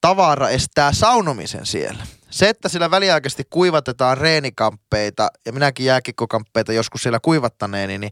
tavara 0.01 0.49
estää 0.49 0.93
saunomisen 0.93 1.65
siellä. 1.65 2.07
Se, 2.29 2.49
että 2.49 2.69
sillä 2.69 2.91
väliaikaisesti 2.91 3.43
kuivatetaan 3.49 4.17
reenikamppeita 4.17 5.27
ja 5.45 5.53
minäkin 5.53 5.85
jääkikkokamppeita 5.85 6.73
joskus 6.73 7.03
siellä 7.03 7.19
kuivattaneeni, 7.21 7.97
niin 7.97 8.11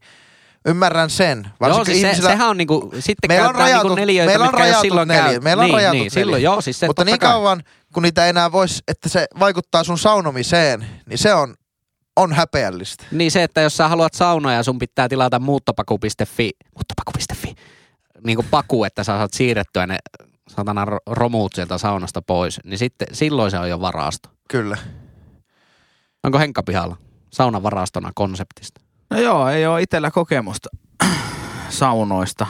ymmärrän 0.66 1.10
sen. 1.10 1.47
Joo, 1.62 1.86
siis 1.86 2.01
se, 2.01 2.22
sehän 2.22 2.49
on 2.49 2.57
niinku, 2.57 2.91
sitten 2.99 3.28
meillä 3.28 3.49
on 3.49 3.55
käytetään 3.55 3.72
rajatut, 3.72 3.89
niinku 3.89 3.99
neliöitä, 3.99 4.32
meillä 4.32 4.47
on 4.47 4.53
rajatut 4.53 4.82
silloin 4.82 5.07
neliöt, 5.07 5.26
käy. 5.26 5.39
meillä 5.39 5.62
on 5.62 5.66
niin, 5.66 5.74
rajatut 5.74 5.99
niin, 5.99 6.12
silloin, 6.12 6.43
joo, 6.43 6.62
siis 6.62 6.80
se 6.80 6.88
Mutta 6.88 7.05
niin 7.05 7.20
kai. 7.20 7.32
kauan, 7.32 7.64
kun 7.93 8.03
niitä 8.03 8.28
enää 8.28 8.51
vois, 8.51 8.84
että 8.88 9.10
se 9.10 9.26
vaikuttaa 9.39 9.84
sun 9.84 9.97
saunomiseen, 9.97 10.86
niin 11.05 11.18
se 11.18 11.34
on, 11.34 11.55
on 12.16 12.34
häpeällistä. 12.34 13.05
Niin 13.12 13.32
se, 13.32 13.43
että 13.43 13.62
jos 13.62 13.78
sä 13.78 13.88
haluat 13.88 14.14
saunoa 14.14 14.53
ja 14.53 14.64
sun 14.64 14.80
pitää 14.80 15.10
tilata 15.10 15.39
muuttopaku.fi, 15.39 16.51
muuttopaku.fi, 16.76 17.55
niin 18.26 18.36
kuin 18.36 18.47
paku, 18.51 18.84
että 18.84 19.03
sä 19.03 19.18
saat 19.18 19.34
siirrettyä 19.34 19.88
ne 19.88 19.97
satana 20.49 20.86
ro- 20.86 20.99
romuut 21.07 21.53
sieltä 21.55 21.78
saunasta 21.78 22.22
pois, 22.22 22.60
niin 22.64 22.78
sitten 22.78 23.07
silloin 23.12 23.51
se 23.51 23.60
on 23.60 23.70
jo 23.70 23.82
varasto. 23.82 24.30
Kyllä. 24.49 24.78
Onko 26.24 26.39
Henkka 26.39 26.64
pihalla? 26.64 26.97
Saunan 27.34 27.64
varastona 27.64 28.12
konseptista. 28.16 28.82
No 29.10 29.20
joo, 29.20 29.49
ei 29.49 29.66
ole 29.68 29.82
itsellä 29.82 30.12
kokemusta 30.12 30.70
saunoista, 31.70 32.47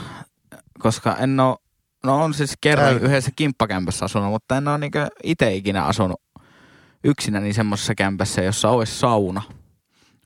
koska 0.80 1.16
en 1.16 1.40
ole, 1.40 1.56
no 2.04 2.24
on 2.24 2.34
siis 2.34 2.54
kerran 2.62 2.96
Käy. 2.96 3.06
yhdessä 3.06 3.32
kimppakämpässä 3.36 4.06
asunut, 4.06 4.30
mutta 4.30 4.58
en 4.58 4.68
ole 4.68 4.78
niin 4.78 4.92
itse 5.24 5.54
ikinä 5.54 5.84
asunut 5.86 6.22
yksinäni 7.04 7.54
semmoisessa 7.54 7.96
kämpässä, 7.96 8.42
jossa 8.42 8.70
olisi 8.70 9.00
sauna. 9.00 9.42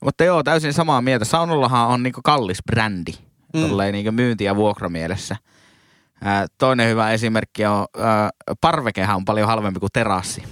Mutta 0.03 0.23
joo, 0.23 0.43
täysin 0.43 0.73
samaa 0.73 1.01
mieltä. 1.01 1.25
Saunallahan 1.25 1.88
on 1.88 2.03
niin 2.03 2.13
kallis 2.23 2.57
brändi, 2.71 3.11
Mm. 3.53 3.59
mm. 3.61 3.67
tolleen 3.69 3.93
niin 3.93 4.13
myynti- 4.13 4.43
ja 4.43 4.55
vuokramielessä. 4.55 5.36
Ää, 6.23 6.45
toinen 6.57 6.89
hyvä 6.89 7.11
esimerkki 7.11 7.65
on, 7.65 7.86
ää, 7.97 8.29
parvekehan 8.61 9.15
on 9.15 9.25
paljon 9.25 9.47
halvempi 9.47 9.79
kuin 9.79 9.89
terassi. 9.93 10.43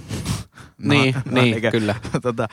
Niin, 0.82 1.14
niin, 1.24 1.34
niinkö, 1.34 1.70
kyllä. 1.70 1.94
tota, 2.22 2.48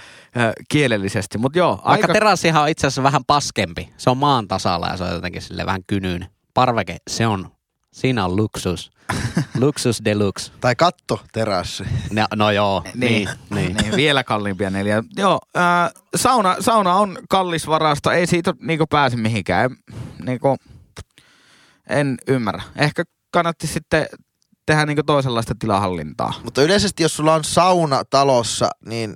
kielellisesti. 0.70 1.38
Mutta 1.38 1.60
joo, 1.60 1.72
Vaikka 1.72 1.90
aika... 1.90 2.14
terassihan 2.14 2.64
on 2.64 2.70
itse 2.70 2.88
asiassa 2.88 3.04
vähän 3.04 3.26
paskempi. 3.28 3.90
Se 3.98 4.10
on 4.10 4.18
maan 4.18 4.48
tasalla 4.48 4.88
ja 4.88 4.98
se 4.98 5.04
on 5.04 5.14
jotenkin 5.14 5.42
sille 5.42 5.66
vähän 5.66 5.82
kynyyn. 5.88 6.28
Parveke, 6.54 6.98
se 7.10 7.28
on, 7.28 7.52
siinä 7.94 8.26
on 8.26 8.36
luksus. 8.36 8.92
luksus 9.60 10.02
deluxe. 10.06 10.52
Tai 10.62 10.76
katto 10.76 11.22
terassi. 11.32 11.84
No, 12.12 12.26
no 12.36 12.52
joo, 12.52 12.84
niin, 12.94 13.30
niin. 13.50 13.76
niin. 13.76 13.96
vielä 13.96 14.24
kalliimpia 14.24 14.70
neljä. 14.70 15.04
Joo, 15.18 15.40
ää, 15.56 15.92
sauna, 16.16 16.56
sauna 16.60 16.96
on 16.96 17.18
kallis 17.30 17.68
varasto, 17.68 18.12
ei 18.12 18.28
siitä 18.28 18.54
niinku 18.62 18.88
pääse 18.88 19.18
mihinkään. 19.18 19.76
Niinku, 20.26 20.58
en 21.90 22.18
ymmärrä. 22.28 22.62
Ehkä 22.76 23.04
kannatti 23.32 23.68
sitten 23.68 24.08
tehdä 24.70 24.86
niinku 24.86 25.04
toisenlaista 25.04 25.56
tilahallintaa. 25.60 26.34
Mutta 26.44 26.62
yleisesti, 26.62 27.04
jos 27.04 27.14
sulla 27.16 27.34
on 27.34 27.44
sauna 27.44 28.04
talossa, 28.10 28.70
niin 28.86 29.14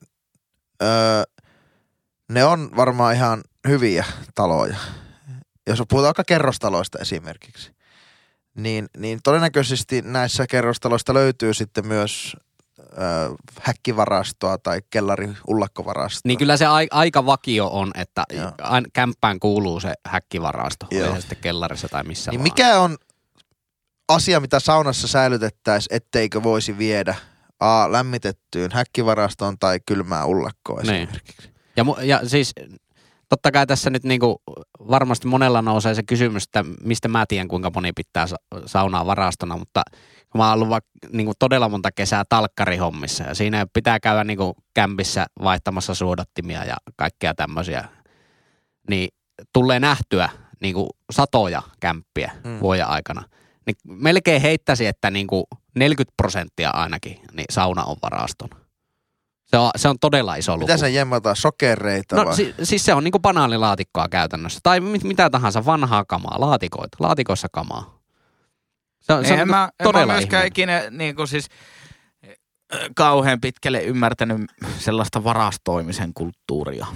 öö, 0.83 1.23
ne 2.31 2.45
on 2.45 2.71
varmaan 2.75 3.15
ihan 3.15 3.41
hyviä 3.67 4.05
taloja. 4.35 4.77
Jos 5.67 5.81
puhutaan 5.89 6.05
vaikka 6.05 6.23
kerrostaloista 6.23 6.99
esimerkiksi, 6.99 7.71
niin, 8.57 8.87
niin 8.97 9.19
todennäköisesti 9.23 10.01
näissä 10.01 10.45
kerrostaloista 10.49 11.13
löytyy 11.13 11.53
sitten 11.53 11.87
myös 11.87 12.35
öö, 12.79 13.29
häkkivarastoa 13.61 14.57
tai 14.57 14.79
kellari 14.89 15.29
ullakkovarastoa. 15.47 16.21
Niin 16.25 16.37
kyllä 16.37 16.57
se 16.57 16.65
ai- 16.65 16.87
aika 16.91 17.25
vakio 17.25 17.67
on, 17.67 17.91
että 17.95 18.23
Joo. 18.33 18.51
ain- 18.61 18.87
kämppään 18.93 19.39
kuuluu 19.39 19.79
se 19.79 19.93
häkkivarasto. 20.05 20.85
Joo. 20.91 21.07
Oli 21.07 21.15
se 21.15 21.21
sitten 21.21 21.37
kellarissa 21.41 21.89
tai 21.89 22.03
missä 22.03 22.31
Niin 22.31 22.39
vaan. 22.39 22.43
mikä 22.43 22.79
on 22.79 22.97
asia, 24.13 24.39
mitä 24.39 24.59
saunassa 24.59 25.07
säilytettäisiin, 25.07 25.95
etteikö 25.95 26.43
voisi 26.43 26.77
viedä 26.77 27.15
A, 27.59 27.91
lämmitettyyn 27.91 28.71
häkkivarastoon 28.73 29.59
tai 29.59 29.79
kylmään 29.85 30.27
ullakkoon 30.27 30.83
Niin. 30.83 30.95
esimerkiksi? 31.09 31.49
Ja, 31.77 31.83
mu- 31.83 32.01
ja 32.01 32.29
siis 32.29 32.53
totta 33.29 33.51
kai 33.51 33.67
tässä 33.67 33.89
nyt 33.89 34.03
niinku 34.03 34.41
varmasti 34.79 35.27
monella 35.27 35.61
nousee 35.61 35.93
se 35.95 36.03
kysymys, 36.03 36.43
että 36.43 36.63
mistä 36.83 37.07
mä 37.07 37.25
tiedän, 37.27 37.47
kuinka 37.47 37.71
moni 37.75 37.91
pitää 37.95 38.27
sa- 38.27 38.35
saunaa 38.65 39.05
varastona, 39.05 39.57
mutta 39.57 39.81
kun 40.29 40.39
mä 40.39 40.45
oon 40.45 40.53
ollut 40.53 40.69
vaikka 40.69 40.89
niinku 41.11 41.33
todella 41.39 41.69
monta 41.69 41.91
kesää 41.91 42.23
talkkarihommissa 42.29 43.23
ja 43.23 43.35
siinä 43.35 43.65
pitää 43.73 43.99
käydä 43.99 44.23
niinku 44.23 44.55
kämpissä 44.73 45.25
vaihtamassa 45.43 45.95
suodattimia 45.95 46.65
ja 46.65 46.75
kaikkea 46.95 47.33
tämmöisiä, 47.33 47.87
niin 48.89 49.09
tulee 49.53 49.79
nähtyä 49.79 50.29
niinku 50.61 50.89
satoja 51.11 51.61
kämppiä 51.79 52.31
mm. 52.43 52.59
vuoden 52.59 52.87
aikana. 52.87 53.23
Niin 53.65 53.75
melkein 53.85 54.41
heittäisi, 54.41 54.85
että 54.85 55.11
niinku 55.11 55.47
40 55.75 56.13
prosenttia 56.17 56.69
ainakin 56.69 57.19
niin 57.33 57.45
sauna 57.49 57.83
on 57.83 57.97
varastona. 58.01 58.55
Se 59.45 59.57
on, 59.57 59.71
se 59.75 59.87
on 59.89 59.99
todella 60.01 60.35
iso 60.35 60.53
luku. 60.53 60.65
Mitä 60.65 60.77
sen 60.77 60.93
jemmataan, 60.93 61.35
sokereita 61.35 62.15
No 62.15 62.25
vai? 62.25 62.35
si- 62.35 62.55
siis 62.63 62.85
se 62.85 62.93
on 62.93 63.03
niinku 63.03 63.19
banaalilaatikkoa 63.19 64.09
käytännössä. 64.09 64.59
Tai 64.63 64.79
mit- 64.79 65.03
mitä 65.03 65.29
tahansa 65.29 65.65
vanhaa 65.65 66.05
kamaa, 66.05 66.35
laatikoita, 66.39 66.97
laatikoissa 66.99 67.47
kamaa. 67.51 67.99
Se 69.01 69.13
on, 69.13 69.25
se 69.25 69.33
on 69.33 69.39
en 69.39 69.47
niinku 69.47 69.51
mä, 69.55 69.63
en 69.63 69.85
mä 69.87 69.91
todella 69.91 70.13
myöskään 70.13 70.45
ihmeellinen. 70.47 70.83
ikinä 70.87 70.97
niin 70.97 71.15
kuin 71.15 71.27
siis, 71.27 71.47
kauhean 72.95 73.41
pitkälle 73.41 73.83
ymmärtänyt 73.83 74.37
sellaista 74.79 75.23
varastoimisen 75.23 76.13
kulttuuria. 76.13 76.87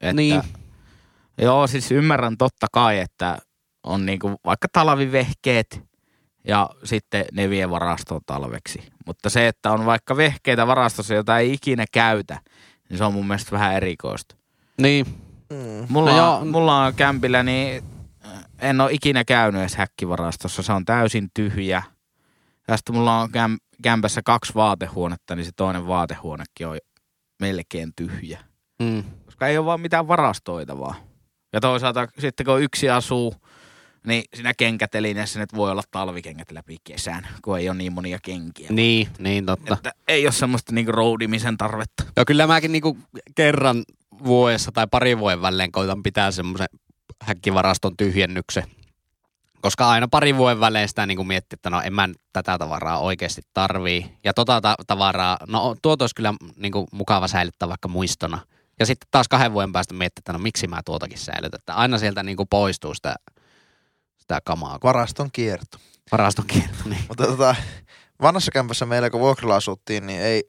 Että, 0.00 0.12
Niin. 0.12 0.42
Joo, 1.38 1.66
siis 1.66 1.90
ymmärrän 1.90 2.36
totta 2.36 2.66
kai, 2.72 2.98
että 2.98 3.38
on 3.82 4.06
niinku 4.06 4.40
vaikka 4.44 4.68
talvivehkeet 4.72 5.80
ja 6.44 6.70
sitten 6.84 7.24
ne 7.32 7.50
vie 7.50 7.70
varastoon 7.70 8.20
talveksi. 8.26 8.82
Mutta 9.06 9.30
se, 9.30 9.48
että 9.48 9.72
on 9.72 9.86
vaikka 9.86 10.16
vehkeitä 10.16 10.66
varastossa, 10.66 11.14
jota 11.14 11.38
ei 11.38 11.52
ikinä 11.52 11.84
käytä, 11.92 12.40
niin 12.88 12.98
se 12.98 13.04
on 13.04 13.14
mun 13.14 13.26
mielestä 13.26 13.52
vähän 13.52 13.74
erikoista. 13.74 14.36
Niin. 14.80 15.06
Mm. 15.50 15.86
Mulla, 15.88 16.10
No 16.10 16.16
joo. 16.16 16.36
on, 16.36 16.48
mulla 16.48 16.84
on 16.84 16.94
kämpillä, 16.94 17.42
niin 17.42 17.84
äh, 18.26 18.44
en 18.58 18.80
ole 18.80 18.92
ikinä 18.92 19.24
käynyt 19.24 19.60
edes 19.60 19.76
häkkivarastossa. 19.76 20.62
Se 20.62 20.72
on 20.72 20.84
täysin 20.84 21.28
tyhjä. 21.34 21.82
Ja 22.68 22.76
sitten 22.76 22.94
mulla 22.94 23.20
on 23.20 23.30
käm, 23.32 23.58
kämpässä 23.82 24.20
kaksi 24.24 24.54
vaatehuonetta, 24.54 25.36
niin 25.36 25.44
se 25.44 25.50
toinen 25.56 25.86
vaatehuonekin 25.86 26.66
on 26.66 26.78
melkein 27.40 27.92
tyhjä. 27.96 28.40
Mm. 28.82 29.04
Koska 29.24 29.46
ei 29.46 29.58
ole 29.58 29.66
vaan 29.66 29.80
mitään 29.80 30.08
varastoitavaa. 30.08 30.94
Ja 31.52 31.60
toisaalta 31.60 32.08
sitten 32.18 32.46
kun 32.46 32.62
yksi 32.62 32.90
asuu, 32.90 33.34
niin 34.06 34.24
siinä 34.34 34.54
kenkätelineessä 34.54 35.40
nyt 35.40 35.54
voi 35.54 35.70
olla 35.70 35.82
talvikengät 35.90 36.50
läpi 36.50 36.76
kesän, 36.84 37.28
kun 37.42 37.58
ei 37.58 37.68
ole 37.68 37.78
niin 37.78 37.92
monia 37.92 38.18
kenkiä. 38.22 38.68
Niin, 38.70 39.08
niin 39.18 39.46
totta. 39.46 39.74
Että 39.74 39.92
ei 40.08 40.26
ole 40.26 40.32
semmoista 40.32 40.72
niinku 40.72 40.92
roudimisen 40.92 41.56
tarvetta. 41.56 42.04
Joo, 42.16 42.24
kyllä 42.24 42.46
mäkin 42.46 42.72
niinku 42.72 42.98
kerran 43.34 43.82
vuodessa 44.24 44.72
tai 44.72 44.86
pari 44.90 45.18
vuoden 45.18 45.42
välein 45.42 45.72
koitan 45.72 46.02
pitää 46.02 46.30
semmoisen 46.30 46.68
häkkivaraston 47.22 47.96
tyhjennyksen. 47.96 48.64
Koska 49.60 49.88
aina 49.90 50.08
parin 50.08 50.36
vuoden 50.36 50.60
välein 50.60 50.88
sitä 50.88 51.06
niin 51.06 51.26
miettii, 51.26 51.56
että 51.56 51.70
no 51.70 51.80
en 51.80 51.92
mä 51.92 52.08
tätä 52.32 52.58
tavaraa 52.58 52.98
oikeasti 52.98 53.42
tarvii. 53.54 54.06
Ja 54.24 54.34
tota 54.34 54.60
ta- 54.60 54.76
tavaraa, 54.86 55.36
no 55.48 55.76
tuota 55.82 56.02
olisi 56.02 56.14
kyllä 56.14 56.34
niin 56.56 56.72
kuin 56.72 56.86
mukava 56.92 57.28
säilyttää 57.28 57.68
vaikka 57.68 57.88
muistona. 57.88 58.38
Ja 58.78 58.86
sitten 58.86 59.08
taas 59.10 59.28
kahden 59.28 59.52
vuoden 59.52 59.72
päästä 59.72 59.94
miettiä, 59.94 60.20
että 60.20 60.32
no 60.32 60.38
miksi 60.38 60.66
mä 60.66 60.80
tuotakin 60.84 61.18
säilytän. 61.18 61.58
Että 61.58 61.74
aina 61.74 61.98
sieltä 61.98 62.22
niin 62.22 62.36
kuin 62.36 62.48
poistuu 62.48 62.94
sitä, 62.94 63.14
sitä 64.30 64.40
kamaa, 64.44 64.78
Varaston 64.82 65.28
kierto. 65.32 65.78
varaston 66.12 66.46
kierto. 66.46 66.84
Niin. 66.84 67.04
Mutta 67.08 67.26
tota, 67.26 67.54
vanhassa 68.22 68.50
kämpässä 68.52 68.86
meillä, 68.86 69.10
kun 69.10 69.20
vuokralla 69.20 69.56
asuttiin, 69.56 70.06
niin 70.06 70.22
ei, 70.22 70.44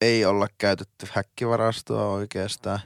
ei 0.00 0.24
olla 0.24 0.46
käytetty 0.58 1.06
häkkivarastoa 1.12 2.06
oikeastaan. 2.06 2.80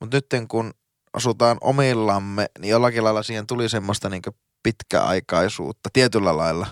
Mutta 0.00 0.16
nyt 0.16 0.26
kun 0.48 0.74
asutaan 1.12 1.58
omillamme, 1.60 2.46
niin 2.58 2.70
jollakin 2.70 3.04
lailla 3.04 3.22
siihen 3.22 3.46
tuli 3.46 3.68
semmoista 3.68 4.08
niin 4.08 4.22
pitkäaikaisuutta 4.62 5.90
tietyllä 5.92 6.36
lailla. 6.36 6.66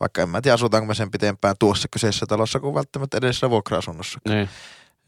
Vaikka 0.00 0.22
en 0.22 0.28
mä 0.28 0.40
tiedä, 0.40 0.54
asutaanko 0.54 0.86
me 0.86 0.94
sen 0.94 1.10
pitempään 1.10 1.56
tuossa 1.58 1.88
kyseisessä 1.90 2.26
talossa 2.26 2.60
kuin 2.60 2.74
välttämättä 2.74 3.16
edellisessä 3.16 3.50
vuokra-asunnossa. 3.50 4.18
Niin. 4.28 4.48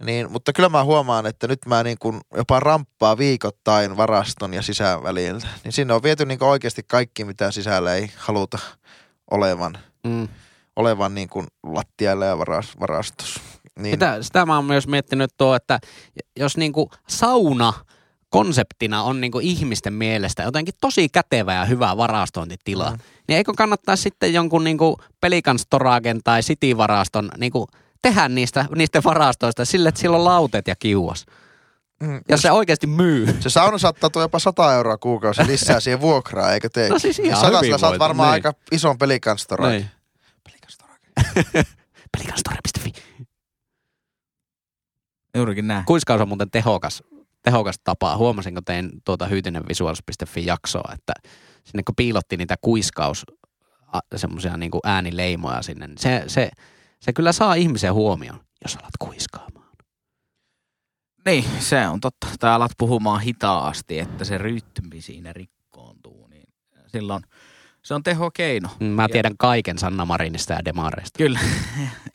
Niin, 0.05 0.33
mutta 0.33 0.53
kyllä 0.53 0.69
mä 0.69 0.85
huomaan, 0.85 1.27
että 1.27 1.49
nyt 1.49 1.59
mä 1.67 1.83
niin 1.83 1.97
kuin 2.01 2.21
jopa 2.37 2.61
ramppaa 2.61 3.19
viikoittain 3.19 3.97
varaston 3.97 4.55
ja 4.55 4.63
sisäänväliltä. 4.63 5.47
Niin 5.65 5.73
sinne 5.73 5.95
on 5.95 6.03
viety 6.03 6.25
niin 6.25 6.39
kuin 6.39 6.49
oikeasti 6.49 6.83
kaikki, 6.83 7.25
mitä 7.25 7.51
sisällä 7.51 7.95
ei 7.95 8.11
haluta 8.17 8.59
olevan, 9.31 9.79
Mm. 10.07 10.29
olevan 10.77 11.15
niin 11.15 11.29
kuin 11.29 11.47
lattialla 11.63 12.25
ja 12.25 12.39
varas, 12.39 12.81
varastossa. 12.81 13.41
Niin, 13.79 13.93
Sitä, 13.93 14.19
sitä 14.23 14.47
mä 14.47 14.57
oon 14.57 14.65
myös 14.65 14.87
miettinyt 14.87 15.31
tuo, 15.37 15.55
että 15.55 15.79
jos 16.37 16.57
niinku 16.57 16.91
sauna 17.09 17.73
konseptina 18.29 19.03
on 19.03 19.21
niinku 19.21 19.39
ihmisten 19.43 19.93
mielestä 19.93 20.43
jotenkin 20.43 20.75
tosi 20.81 21.09
kätevä 21.09 21.55
ja 21.55 21.65
hyvä 21.65 21.97
varastointitila, 21.97 22.91
Mm. 22.91 22.99
niin 23.29 23.37
eikö 23.37 23.53
kannattaa 23.57 23.97
sitten 23.97 24.35
jonkun 24.35 24.65
niinku 24.65 24.99
Pelikan 25.21 25.59
Storagen 25.59 26.21
tai 26.25 26.41
City-varaston 26.41 27.31
niinku 27.39 27.67
tehdä 28.03 28.29
niistä, 28.29 28.65
niistä 28.77 29.03
varastoista 29.05 29.65
sille, 29.65 29.89
että 29.89 30.01
sillä 30.01 30.17
on 30.17 30.25
lautet 30.25 30.69
ja 30.69 30.77
kiuas. 30.77 31.27
mm, 32.01 32.21
Ja 32.29 32.37
se 32.37 32.51
oikeasti 32.51 32.87
myy. 32.87 33.37
se 33.41 33.51
sauna 33.51 33.79
saattaa 33.79 34.11
tulla 34.11 34.25
jopa 34.25 34.39
100 34.39 34.75
euroa 34.75 34.99
kuukausi 34.99 35.47
lisää 35.47 35.81
siihen 35.81 36.01
vuokraa, 36.01 36.53
eikö 36.53 36.69
tee? 36.73 36.89
No 36.89 36.99
siis 36.99 37.19
ihan 37.19 37.41
Satasella 37.41 37.79
saat 37.79 37.99
varmaan 37.99 38.27
niin. 38.27 38.33
aika 38.33 38.53
ison 38.73 38.99
pelikanstora. 38.99 39.69
Niin. 39.69 39.91
Pelikanstore.fi. 42.17 42.93
Juurikin 45.37 45.67
näin. 45.67 45.85
Kuiskaus 45.85 46.21
on 46.21 46.29
muuten 46.29 46.51
tehokas, 46.51 47.03
tehokas 47.43 47.79
tapa. 47.85 48.17
Huomasin, 48.17 48.55
kun 48.55 48.65
tein 48.65 48.91
tuota 49.05 49.27
hyytinenvisuals.fi 49.27 50.47
jaksoa, 50.47 50.93
että 50.95 51.13
sinne 51.65 51.83
kun 51.87 51.95
piilotti 51.97 52.37
niitä 52.37 52.55
kuiskaus 52.61 53.25
semmoisia 54.17 54.57
niin 54.57 54.71
äänileimoja 54.85 55.63
sinne, 55.63 55.87
niin 55.87 55.99
se, 55.99 56.25
se, 56.27 56.51
se 57.01 57.13
kyllä 57.13 57.33
saa 57.33 57.55
ihmisen 57.55 57.95
huomion, 57.95 58.41
jos 58.65 58.77
alat 58.77 58.91
kuiskaamaan. 58.99 59.67
Niin, 61.27 61.45
se 61.61 61.89
on 61.89 62.01
totta. 62.01 62.27
Tai 62.41 62.51
alat 62.55 62.73
puhumaan 62.79 63.21
hitaasti, 63.21 63.99
että 63.99 64.25
se 64.25 64.39
rytmi 64.39 65.01
siinä 65.01 65.33
rikkoontuu. 65.33 66.27
Niin 66.27 66.49
silloin 66.87 67.23
se 67.83 67.95
on 67.95 68.03
tehokeino. 68.03 68.69
Mä 68.81 69.03
Ja- 69.03 69.09
tiedän 69.09 69.35
kaiken 69.39 69.79
Sanna 69.79 70.05
Marinista 70.05 70.53
ja 70.53 70.65
Demareista. 70.65 71.19
Kyllä. 71.19 71.41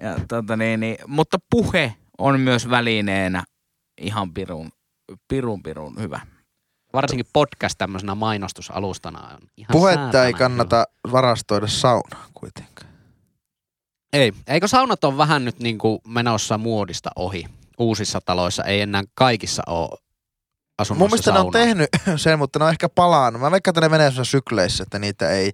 Ja, 0.01 0.15
tota, 0.27 0.57
niin, 0.57 0.79
niin, 0.79 0.97
mutta 1.07 1.37
puhe 1.49 1.95
on 2.17 2.39
myös 2.39 2.69
välineenä 2.69 3.43
ihan 4.01 4.33
pirun, 4.33 4.69
pirun, 5.27 5.63
pirun 5.63 5.99
hyvä. 5.99 6.19
Varsinkin 6.93 7.25
podcast 7.33 7.77
tämmöisenä 7.77 8.15
mainostusalustana 8.15 9.27
on 9.27 9.39
ihan 9.57 9.71
Puhetta 9.71 10.25
ei 10.25 10.33
kannata 10.33 10.85
varastoida 11.11 11.67
saunaan 11.67 12.29
kuitenkaan. 12.33 12.70
Ei. 14.13 14.33
Eikö 14.47 14.67
saunat 14.67 15.03
ole 15.03 15.17
vähän 15.17 15.45
nyt 15.45 15.59
niin 15.59 15.77
kuin 15.77 15.99
menossa 16.07 16.57
muodista 16.57 17.09
ohi? 17.15 17.45
Uusissa 17.77 18.19
taloissa 18.25 18.63
ei 18.63 18.81
enää 18.81 19.03
kaikissa 19.15 19.63
ole 19.67 19.89
asunnossa 20.77 20.99
Mun 21.03 21.09
mielestä 21.09 21.31
ne 21.31 21.39
on 21.39 21.43
saunaa. 21.43 21.61
tehnyt 21.61 21.89
sen, 22.23 22.39
mutta 22.39 22.59
ne 22.59 22.65
on 22.65 22.71
ehkä 22.71 22.89
palannut. 22.89 23.41
Mä 23.41 23.51
veikkaan, 23.51 23.71
että 23.71 23.81
ne 23.81 23.89
menee 23.89 24.11
sykleissä, 24.23 24.83
että 24.83 24.99
niitä 24.99 25.29
ei. 25.29 25.51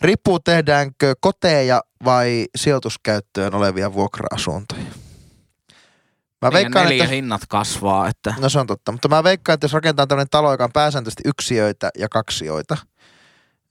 Riippuu 0.00 0.40
tehdäänkö 0.40 1.14
koteja 1.20 1.82
vai 2.04 2.46
sijoituskäyttöön 2.56 3.54
olevia 3.54 3.92
vuokra-asuntoja. 3.92 4.82
Mä 4.82 6.48
Niin, 6.48 6.52
veikkaan, 6.52 6.86
neljä 6.86 7.04
että... 7.04 7.14
hinnat 7.14 7.42
kasvaa, 7.48 8.08
että 8.08 8.34
No 8.38 8.48
se 8.48 8.58
on 8.58 8.66
totta, 8.66 8.92
mutta 8.92 9.08
mä 9.08 9.24
veikkaan, 9.24 9.54
että 9.54 9.64
jos 9.64 9.72
rakentaa 9.72 10.06
tämmöinen 10.06 10.30
talo, 10.30 10.50
joka 10.52 10.64
on 10.64 10.72
pääsääntöisesti 10.72 11.22
yksiöitä 11.26 11.90
ja 11.98 12.08
kaksioita, 12.08 12.76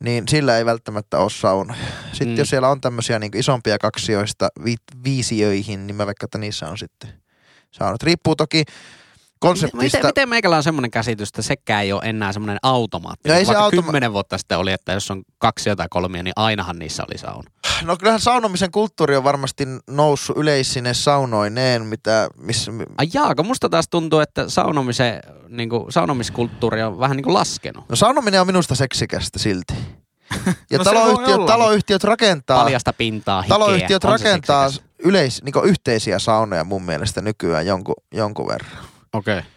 niin 0.03 0.27
sillä 0.27 0.57
ei 0.57 0.65
välttämättä 0.65 1.17
ole 1.19 1.29
saunoja. 1.29 1.79
Sitten 2.11 2.27
Mm. 2.27 2.37
jos 2.37 2.49
siellä 2.49 2.69
on 2.69 2.81
tämmöisiä 2.81 3.19
niin 3.19 3.37
isompia 3.37 3.77
kaksioista 3.77 4.47
vi- 4.65 4.75
viisiöihin, 5.03 5.87
niin 5.87 5.95
mä 5.95 6.05
veikkaan, 6.07 6.27
että 6.27 6.37
niissä 6.37 6.67
on 6.69 6.77
sitten 6.77 7.09
saunat. 7.71 8.03
Riippuu 8.03 8.35
toki 8.35 8.63
konseptista. 9.39 9.77
miten, 9.97 10.05
miten 10.05 10.29
meikällä 10.29 10.57
on 10.57 10.63
semmoinen 10.63 10.91
käsitys, 10.91 11.29
että 11.29 11.41
sekään 11.41 11.83
ei 11.83 11.93
ole 11.93 12.01
enää 12.03 12.33
semmoinen 12.33 12.57
automaatti. 12.63 13.29
No 13.29 13.35
ei 13.35 13.45
se 13.45 13.47
Vaikka 13.47 13.63
automa- 13.63 13.83
kymmenen 13.83 14.13
vuotta 14.13 14.37
sitten 14.37 14.57
oli, 14.57 14.71
että 14.71 14.91
jos 14.93 15.11
on 15.11 15.23
kaksi 15.37 15.75
tai 15.75 15.87
kolmia, 15.89 16.23
niin 16.23 16.33
ainahan 16.35 16.79
niissä 16.79 17.03
oli 17.09 17.17
sauna. 17.17 17.51
No 17.83 17.97
kyllähän 17.97 18.19
saunomisen 18.19 18.71
kulttuuri 18.71 19.15
on 19.15 19.23
varmasti 19.23 19.67
noussut 19.89 20.37
yleissine 20.37 20.93
saunoineen, 20.93 21.85
mitä, 21.85 22.29
missä, 22.37 22.71
Ai 22.97 23.07
jaaka, 23.13 23.43
musta 23.43 23.69
taas 23.69 23.85
tuntuu, 23.89 24.19
että 24.19 24.49
saunomisen, 24.49 25.19
niin 25.47 25.69
kuin, 25.69 25.91
saunomiskulttuuri 25.91 26.81
on 26.83 26.99
vähän 26.99 27.17
niin 27.17 27.23
kuin 27.23 27.33
laskenut. 27.33 27.89
no 27.89 27.95
saunominen 27.95 28.41
on 28.41 28.47
minusta 28.47 28.75
seksikästä 28.75 29.39
silti. 29.39 29.73
Ja 30.71 30.77
No 30.77 30.83
taloyhtiöt, 30.83 31.45
taloyhtiöt 31.45 32.03
rakentaa, 32.03 32.63
Paljasta 32.63 32.93
pintaa, 32.93 33.41
hikeä. 33.41 33.57
taloyhtiöt 33.57 34.03
rakentaa 34.03 34.69
yleis, 34.99 35.43
niin 35.43 35.53
yhteisiä 35.63 36.19
saunoja 36.19 36.63
mun 36.63 36.83
mielestä 36.83 37.21
nykyään 37.21 37.65
jonkun, 37.65 37.95
jonkun 38.13 38.47
verran. 38.47 38.71
Okei. 39.13 39.37
Okay. 39.37 39.51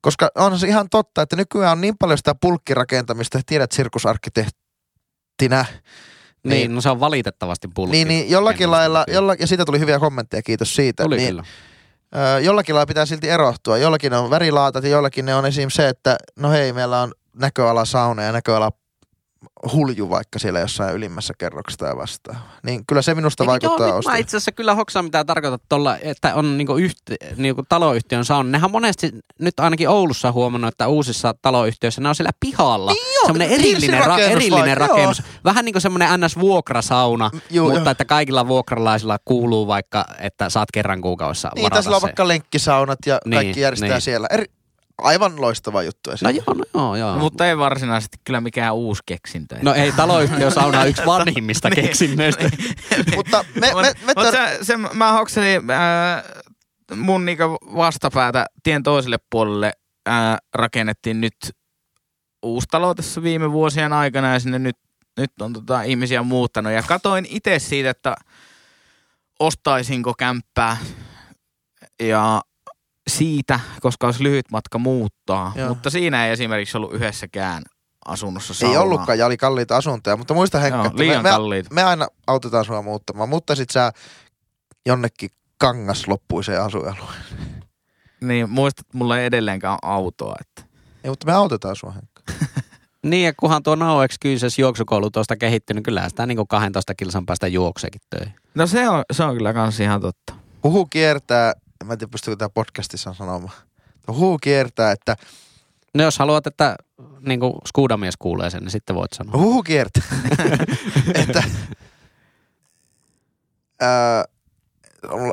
Koska 0.00 0.28
on 0.34 0.58
se 0.58 0.66
ihan 0.66 0.88
totta, 0.90 1.22
että 1.22 1.36
nykyään 1.36 1.72
on 1.72 1.80
niin 1.80 1.98
paljon 1.98 2.18
sitä 2.18 2.34
pulkkirakentamista, 2.34 3.40
tiedät 3.46 3.72
sirkusarkkitehtinä, 3.72 5.64
Niin, 6.44 6.50
Niin. 6.50 6.74
no 6.74 6.80
se 6.80 6.90
on 6.90 7.00
valitettavasti 7.00 7.68
pulkki. 7.74 7.92
niin, 7.96 8.08
niin 8.08 8.30
jollakin 8.30 8.70
lailla, 8.70 9.04
jolla, 9.08 9.34
ja 9.38 9.46
siitä 9.46 9.64
tuli 9.64 9.78
hyviä 9.78 9.98
kommentteja, 9.98 10.42
kiitos 10.42 10.74
siitä. 10.76 11.02
Tuli 11.02 11.16
niin, 11.16 11.28
kyllä. 11.28 11.44
Ö, 12.36 12.40
jollakin 12.40 12.74
lailla 12.74 12.86
pitää 12.86 13.06
silti 13.06 13.28
erottua. 13.28 13.78
Jollakin 13.78 14.10
ne 14.12 14.18
on 14.18 14.30
värilaatat 14.30 14.84
ja 14.84 14.90
jollakin 14.90 15.26
ne 15.26 15.34
on 15.34 15.46
esim. 15.46 15.70
se, 15.70 15.88
että 15.88 16.16
no 16.36 16.50
hei, 16.50 16.72
meillä 16.72 17.00
on 17.02 17.12
näköala 17.36 17.84
sauna 17.84 18.22
ja 18.22 18.32
näköala 18.32 18.72
hulju 19.72 20.10
vaikka 20.10 20.38
siellä 20.38 20.60
jossain 20.60 20.94
ylimmässä 20.94 21.34
kerroksessa 21.38 21.84
tai 21.86 21.96
vastaava. 21.96 22.40
Niin 22.62 22.86
kyllä 22.86 23.02
se 23.02 23.14
minusta 23.14 23.44
Eikö 23.44 23.50
vaikuttaa 23.50 23.88
joo, 23.88 24.00
mä 24.04 24.16
itse 24.16 24.36
asiassa 24.36 24.52
kyllä 24.52 24.74
hoksaan 24.74 25.04
mitä 25.04 25.24
tarkoitat 25.24 25.62
tuolla, 25.68 25.96
että 25.96 26.34
on 26.34 26.58
niinku 26.58 26.76
yhte, 26.76 27.16
niinku 27.36 27.62
taloyhtiön 27.68 28.24
sauna. 28.24 28.50
Nehän 28.50 28.64
on 28.64 28.70
monesti 28.70 29.10
nyt 29.40 29.60
ainakin 29.60 29.88
Oulussa 29.88 30.32
huomannut, 30.32 30.68
että 30.68 30.88
uusissa 30.88 31.34
taloyhtiöissä 31.42 32.00
ne 32.00 32.08
on 32.08 32.14
siellä 32.14 32.30
pihalla. 32.40 32.92
Niin 32.92 33.14
joo, 33.14 33.26
semmoinen 33.26 33.50
erillinen, 33.50 34.02
ra- 34.02 34.20
erillinen 34.20 34.76
rakennus. 34.76 35.22
Vähän 35.44 35.64
niin 35.64 35.72
kuin 35.72 35.82
semmoinen 35.82 36.20
NS-vuokrasauna, 36.20 37.30
Juu, 37.50 37.66
mutta 37.66 37.80
joo. 37.80 37.90
että 37.90 38.04
kaikilla 38.04 38.48
vuokralaisilla 38.48 39.18
kuuluu 39.24 39.66
vaikka, 39.66 40.04
että 40.18 40.50
saat 40.50 40.68
kerran 40.74 41.00
kuukaudessa 41.00 41.50
Niin, 41.54 41.62
varata 41.62 41.76
tässä 41.76 41.96
on 41.96 42.02
vaikka 42.02 42.28
lenkkisaunat 42.28 42.98
ja 43.06 43.18
Niin, 43.24 43.36
kaikki 43.36 43.60
järjestää 43.60 43.88
niin. 43.88 44.00
siellä. 44.00 44.26
Eri, 44.30 44.44
aivan 45.02 45.40
loistava 45.40 45.82
juttu. 45.82 46.10
No 46.22 46.30
joo, 46.30 46.54
no 46.54 46.64
joo, 46.74 46.96
joo. 46.96 47.12
no, 47.12 47.18
mutta 47.18 47.48
ei 47.48 47.58
varsinaisesti 47.58 48.16
kyllä 48.24 48.40
mikään 48.40 48.74
uusi 48.74 49.02
keksintö. 49.06 49.56
No 49.62 49.74
ei, 49.74 49.92
taloyhtiösauna 49.92 50.80
on 50.80 50.88
yksi 50.88 51.06
vanhimmista 51.06 51.68
Niin. 51.70 51.84
keksinnöistä. 51.84 52.50
Mutta 53.16 53.44
me, 53.54 53.60
me, 53.60 53.82
me, 53.82 53.92
Mutta 54.06 54.22
me 54.22 54.30
se, 54.30 54.58
se, 54.62 54.76
mä 54.76 55.12
hokselin 55.12 55.70
äh, 55.70 56.22
mun 56.96 57.24
niinku 57.24 57.58
vastapäätä 57.76 58.46
tien 58.62 58.82
toiselle 58.82 59.18
puolelle 59.30 59.72
äh, 60.08 60.36
rakennettiin 60.54 61.20
nyt 61.20 61.36
uusi 62.42 62.68
talo 62.70 62.94
tässä 62.94 63.22
viime 63.22 63.52
vuosien 63.52 63.92
aikana 63.92 64.32
ja 64.32 64.40
sinne 64.40 64.58
nyt, 64.58 64.76
nyt 65.16 65.32
on 65.40 65.52
tota, 65.52 65.82
ihmisiä 65.82 66.22
muuttanut. 66.22 66.72
Ja 66.72 66.82
katoin 66.82 67.26
itse 67.30 67.58
siitä, 67.58 67.90
että 67.90 68.16
ostaisinko 69.40 70.14
kämppää 70.18 70.76
ja 72.02 72.42
siitä, 73.10 73.60
koska 73.80 74.06
olisi 74.06 74.22
lyhyt 74.22 74.46
matka 74.52 74.78
muuttaa. 74.78 75.52
Joo. 75.54 75.68
Mutta 75.68 75.90
siinä 75.90 76.26
ei 76.26 76.32
esimerkiksi 76.32 76.76
ollut 76.76 76.92
yhdessäkään 76.92 77.62
asunnossa 78.06 78.52
ei 78.52 78.56
saunaa. 78.58 78.82
ollutkaan 78.82 79.18
ja 79.18 79.26
oli 79.26 79.36
kalliita 79.36 79.76
asuntoja. 79.76 80.16
Mutta 80.16 80.34
muista 80.34 80.58
Henkka, 80.58 80.84
Joo, 80.84 80.92
me, 80.92 80.98
liian 80.98 81.22
me, 81.22 81.28
kalliita. 81.28 81.74
me 81.74 81.82
aina 81.82 82.06
autetaan 82.26 82.64
sua 82.64 82.82
muuttamaan. 82.82 83.28
Mutta 83.28 83.54
sit 83.54 83.70
sä 83.70 83.92
jonnekin 84.86 85.30
kangas 85.58 86.08
loppuiseen 86.08 86.62
asuinalueen. 86.62 87.22
Niin, 88.20 88.50
muistat, 88.50 88.86
että 88.86 88.98
mulla 88.98 89.18
ei 89.18 89.26
edelleenkään 89.26 89.72
ole 89.72 89.92
autoa. 89.92 90.36
Että. 90.40 90.62
Ei, 91.04 91.10
mutta 91.10 91.26
me 91.26 91.32
autetaan 91.32 91.76
sua 91.76 91.92
Henkka. 91.92 92.22
Niin, 93.06 93.24
ja 93.24 93.32
kunhan 93.36 93.62
tuo 93.62 93.74
Now 93.74 94.04
Excuses 94.04 94.58
juoksukoulu 94.58 95.10
tuosta 95.10 95.36
kehittynyt, 95.36 95.84
kyllä 95.84 96.08
sitä 96.08 96.26
niin 96.26 96.36
kuin 96.36 96.48
12 96.48 96.94
kilsan 96.94 97.26
päästä 97.26 97.46
juokseekin 97.48 98.00
töihin. 98.10 98.34
No 98.54 98.66
se 98.66 98.88
on, 98.88 99.02
se 99.12 99.24
on 99.24 99.34
kyllä 99.36 99.52
kans 99.52 99.80
ihan 99.80 100.00
totta. 100.00 100.34
Huhu 100.62 100.86
kiertää, 100.86 101.52
mä 101.84 101.92
en 101.92 101.98
tiedä 101.98 102.10
pystyykö 102.10 102.36
tämä 102.36 102.48
podcastissa 102.48 103.14
sanomaan. 103.14 103.54
Huhu 104.08 104.38
kiertää, 104.38 104.92
että 104.92 105.16
No 105.94 106.04
jos 106.04 106.18
haluat, 106.18 106.46
että 106.46 106.76
niin 107.20 107.40
kuin 107.40 107.52
skuudamies 107.68 108.14
kuulee 108.18 108.50
sen, 108.50 108.60
niin 108.60 108.70
sitten 108.70 108.96
voit 108.96 109.12
sanoa. 109.12 109.40
Huhu 109.40 109.62
kiertää. 109.62 110.02
että 111.22 111.42
ää, 113.80 114.24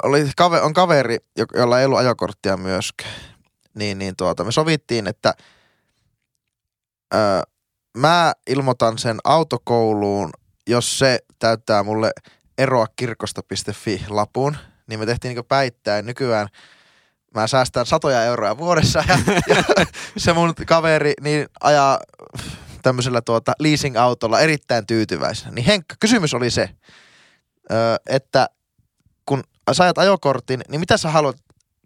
oli, 0.03 0.32
kave, 0.38 0.61
on 0.61 0.74
kaveri, 0.74 1.18
jo- 1.38 1.45
jolla 1.53 1.80
ei 1.80 1.86
ollut 1.86 1.99
ajokorttia 1.99 2.57
myöskään. 2.57 3.14
Niin, 3.74 3.99
niin 3.99 4.15
tuota, 4.15 4.44
me 4.44 4.52
sovittiin, 4.52 5.07
että 5.07 5.34
ää, 7.14 7.44
mä 7.98 8.34
ilmoitan 8.48 8.98
sen 8.98 9.18
autokouluun, 9.24 10.30
jos 10.68 10.99
se 10.99 11.19
täyttää 11.40 11.84
mulle 11.84 12.11
eroa 12.57 12.86
kirkosta.fi 12.95 14.06
lapun. 14.10 14.57
Niin 14.88 14.99
me 14.99 15.05
tehtiin 15.05 15.35
niin 15.35 15.45
päittäin. 15.45 16.05
Nykyään 16.05 16.47
mä 17.35 17.47
säästän 17.47 17.85
satoja 17.85 18.23
euroja 18.23 18.57
vuodessa 18.57 19.03
ja, 19.07 19.18
ja 19.47 19.64
se 20.18 20.34
mun 20.34 20.53
kaveri 20.68 21.14
niin 21.22 21.47
ajaa 21.61 21.99
tämmöisellä 22.81 23.22
tuota 23.22 23.53
leasing-autolla 23.59 24.39
erittäin 24.39 24.85
tyytyväisenä. 24.88 25.51
Niin 25.51 25.65
Henkka, 25.65 25.95
kysymys 25.99 26.34
oli 26.34 26.51
se, 26.51 26.69
että 28.09 28.47
kun 29.26 29.43
sä 29.72 29.84
ajat 29.84 29.97
ajokortin, 29.97 30.61
niin 30.69 30.80
mitä 30.80 30.97
sä 30.97 31.09
haluat 31.09 31.38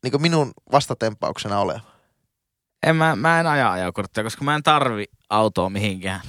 niin 0.04 0.22
minun 0.22 0.52
vastatempauksena 0.72 1.60
olevan? 1.60 1.82
En 2.84 2.96
mä, 2.96 3.16
mä 3.16 3.40
en 3.40 3.48
aja 3.48 3.72
ajokorttia, 3.72 4.24
koska 4.24 4.46
mä 4.46 4.56
en 4.56 4.64
tarvi 4.64 5.06
autoa 5.30 5.70
mihinkään. 5.70 6.22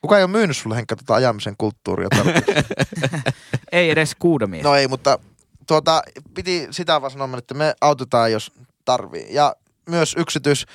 Kuka 0.00 0.18
ei 0.18 0.24
ole 0.24 0.30
myynyt 0.30 0.56
sulle 0.56 0.76
Henkka 0.76 0.96
tota 0.96 1.14
ajamisen 1.14 1.54
kulttuuria? 1.58 2.08
Ei 3.72 3.90
edes 3.90 4.14
kuudamies. 4.18 4.64
No 4.64 4.74
ei, 4.74 4.88
mutta 4.88 5.18
tuota, 5.68 6.02
piti 6.34 6.68
sitä 6.70 7.00
vaan 7.00 7.10
sanoa, 7.10 7.38
että 7.38 7.54
me 7.54 7.74
autetaan, 7.80 8.32
jos 8.32 8.52
tarvii. 8.84 9.26
Ja 9.30 9.56
myös 9.88 10.14
yksityis 10.18 10.66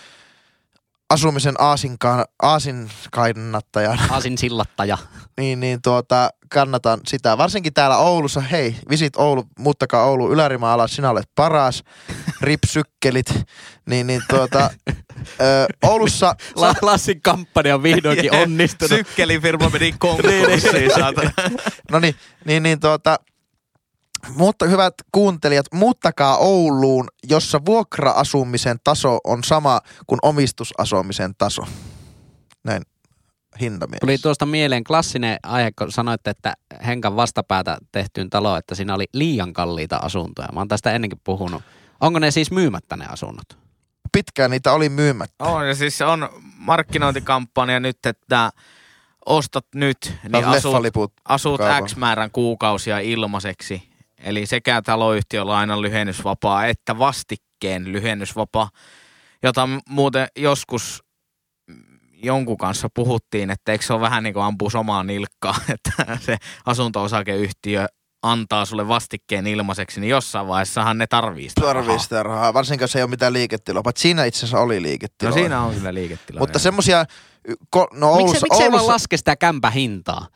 asumisen 1.10 1.56
aasinkaan, 1.60 2.26
aasin 2.42 2.90
kannattajana, 3.12 4.02
Aasin 4.10 4.38
sillattaja. 4.38 4.98
niin, 5.40 5.60
niin 5.60 5.82
tuota, 5.82 6.30
kannatan 6.50 7.00
sitä. 7.08 7.38
Varsinkin 7.38 7.74
täällä 7.74 7.98
Oulussa, 7.98 8.42
hei, 8.42 8.76
visit 8.90 9.16
Oulu, 9.16 9.44
muuttakaa 9.60 10.06
Oulu 10.06 10.32
Ylärimaa 10.32 10.74
alas, 10.74 10.96
sinä 10.96 11.10
olet 11.10 11.30
paras, 11.36 11.84
ripsykkelit, 12.42 13.34
niin, 13.86 14.08
niin 14.08 14.22
tuota, 14.30 14.70
ö, 15.42 15.68
Oulussa, 15.84 16.36
La- 16.56 16.76
Lassin 16.82 17.22
kampanja 17.22 17.76
on 17.76 17.84
vihdoinkin 17.84 18.36
onnistunut. 18.36 18.90
Sykkelifirma 18.90 19.70
meni 19.70 19.96
konkurssiin, 20.00 20.92
saatana. 20.96 21.32
no 21.92 22.00
niin, 22.00 22.16
niin, 22.46 22.64
niin 22.64 22.80
tuota, 22.80 23.18
mutta 24.36 24.66
hyvät 24.66 24.94
kuuntelijat, 25.12 25.66
muuttakaa 25.74 26.38
Ouluun, 26.38 27.08
jossa 27.30 27.62
vuokra-asumisen 27.66 28.78
taso 28.84 29.20
on 29.24 29.44
sama 29.44 29.82
kuin 30.08 30.20
omistusasumisen 30.22 31.34
taso. 31.38 31.62
Näin 32.64 32.82
hintamielessä. 33.62 34.02
Tuli 34.02 34.18
tuosta 34.18 34.46
mieleen 34.46 34.84
klassinen 34.84 35.38
aihe, 35.44 35.72
kun 35.72 35.92
sanoitte, 35.92 36.30
että 36.30 36.54
Henkan 36.86 37.16
vastapäätä 37.16 37.78
tehtyyn 37.92 38.30
taloon, 38.30 38.60
että 38.60 38.76
siinä 38.76 38.96
oli 38.96 39.06
liian 39.14 39.54
kalliita 39.54 39.98
asuntoja. 39.98 40.48
Mä 40.54 40.60
oon 40.60 40.68
tästä 40.68 40.92
ennenkin 40.92 41.22
puhunut. 41.24 41.62
Onko 42.02 42.20
ne 42.20 42.32
siis 42.32 42.52
myymättä 42.52 42.98
ne 42.98 43.06
asunnot? 43.06 43.58
Pitkään 44.12 44.52
niitä 44.52 44.74
oli 44.74 44.90
myymättä. 44.90 45.44
On, 45.44 45.68
ja 45.68 45.76
siis 45.76 46.02
on 46.02 46.30
markkinointikampanja 46.58 47.80
nyt, 47.80 48.06
että 48.06 48.52
ostat 49.26 49.66
nyt, 49.76 50.14
niin 50.32 50.46
asut, 50.46 51.14
asut. 51.26 51.62
X 51.86 51.96
määrän 51.96 52.32
kuukausia 52.32 53.00
ilmaiseksi. 53.00 53.93
Eli 54.24 54.46
sekä 54.46 54.82
taloyhtiölainan 54.82 55.82
lyhennysvapaa 55.82 56.66
että 56.66 56.98
vastikkeen 57.00 57.92
lyhennysvapaa, 57.92 58.70
jota 59.44 59.70
muuten 59.90 60.28
joskus 60.38 61.04
jonkun 62.24 62.58
kanssa 62.58 62.90
puhuttiin, 62.96 63.50
että 63.52 63.72
eikö 63.72 63.86
se 63.86 63.94
ole 63.94 64.02
vähän 64.02 64.24
niin 64.24 64.34
kuin 64.34 64.44
ampuu 64.44 64.70
omaa 64.80 65.04
nilkkaa, 65.04 65.56
että 65.74 66.18
se 66.22 66.38
asunto-osakeyhtiö 66.66 67.86
antaa 68.24 68.66
sulle 68.66 68.88
vastikkeen 68.88 69.48
ilmaiseksi, 69.48 70.00
niin 70.00 70.10
jossain 70.10 70.48
vaiheessahan 70.48 70.98
ne 70.98 71.08
tarvii 71.08 71.50
sitä 71.50 71.62
Tarvii 71.62 71.88
rahaa. 71.88 72.00
sitä 72.04 72.24
rahaa, 72.24 72.54
varsinkin 72.54 72.84
jos 72.84 72.96
ei 72.96 73.04
ole 73.04 73.10
mitään 73.10 73.34
liiketiloa. 73.34 73.84
Paitsi 73.84 74.02
siinä 74.02 74.26
itse 74.26 74.38
asiassa 74.40 74.60
oli 74.60 74.76
No 74.76 74.82
liiketiloa. 74.82 75.34
siinä 75.34 75.62
on 75.62 75.74
kyllä 75.74 75.94
liiketila. 75.94 76.40
Mutta 76.40 76.60
ko, 77.70 77.88
no 77.92 78.08
Miksi, 78.16 78.22
Oulussa, 78.22 78.46
miksi 78.46 78.64
ei 78.64 78.72
vaan 78.72 78.82
Oulussa, 78.82 78.94
laske 78.94 79.18
sitä 79.18 79.36
kämpän 79.36 79.74
hintaa? 79.74 80.28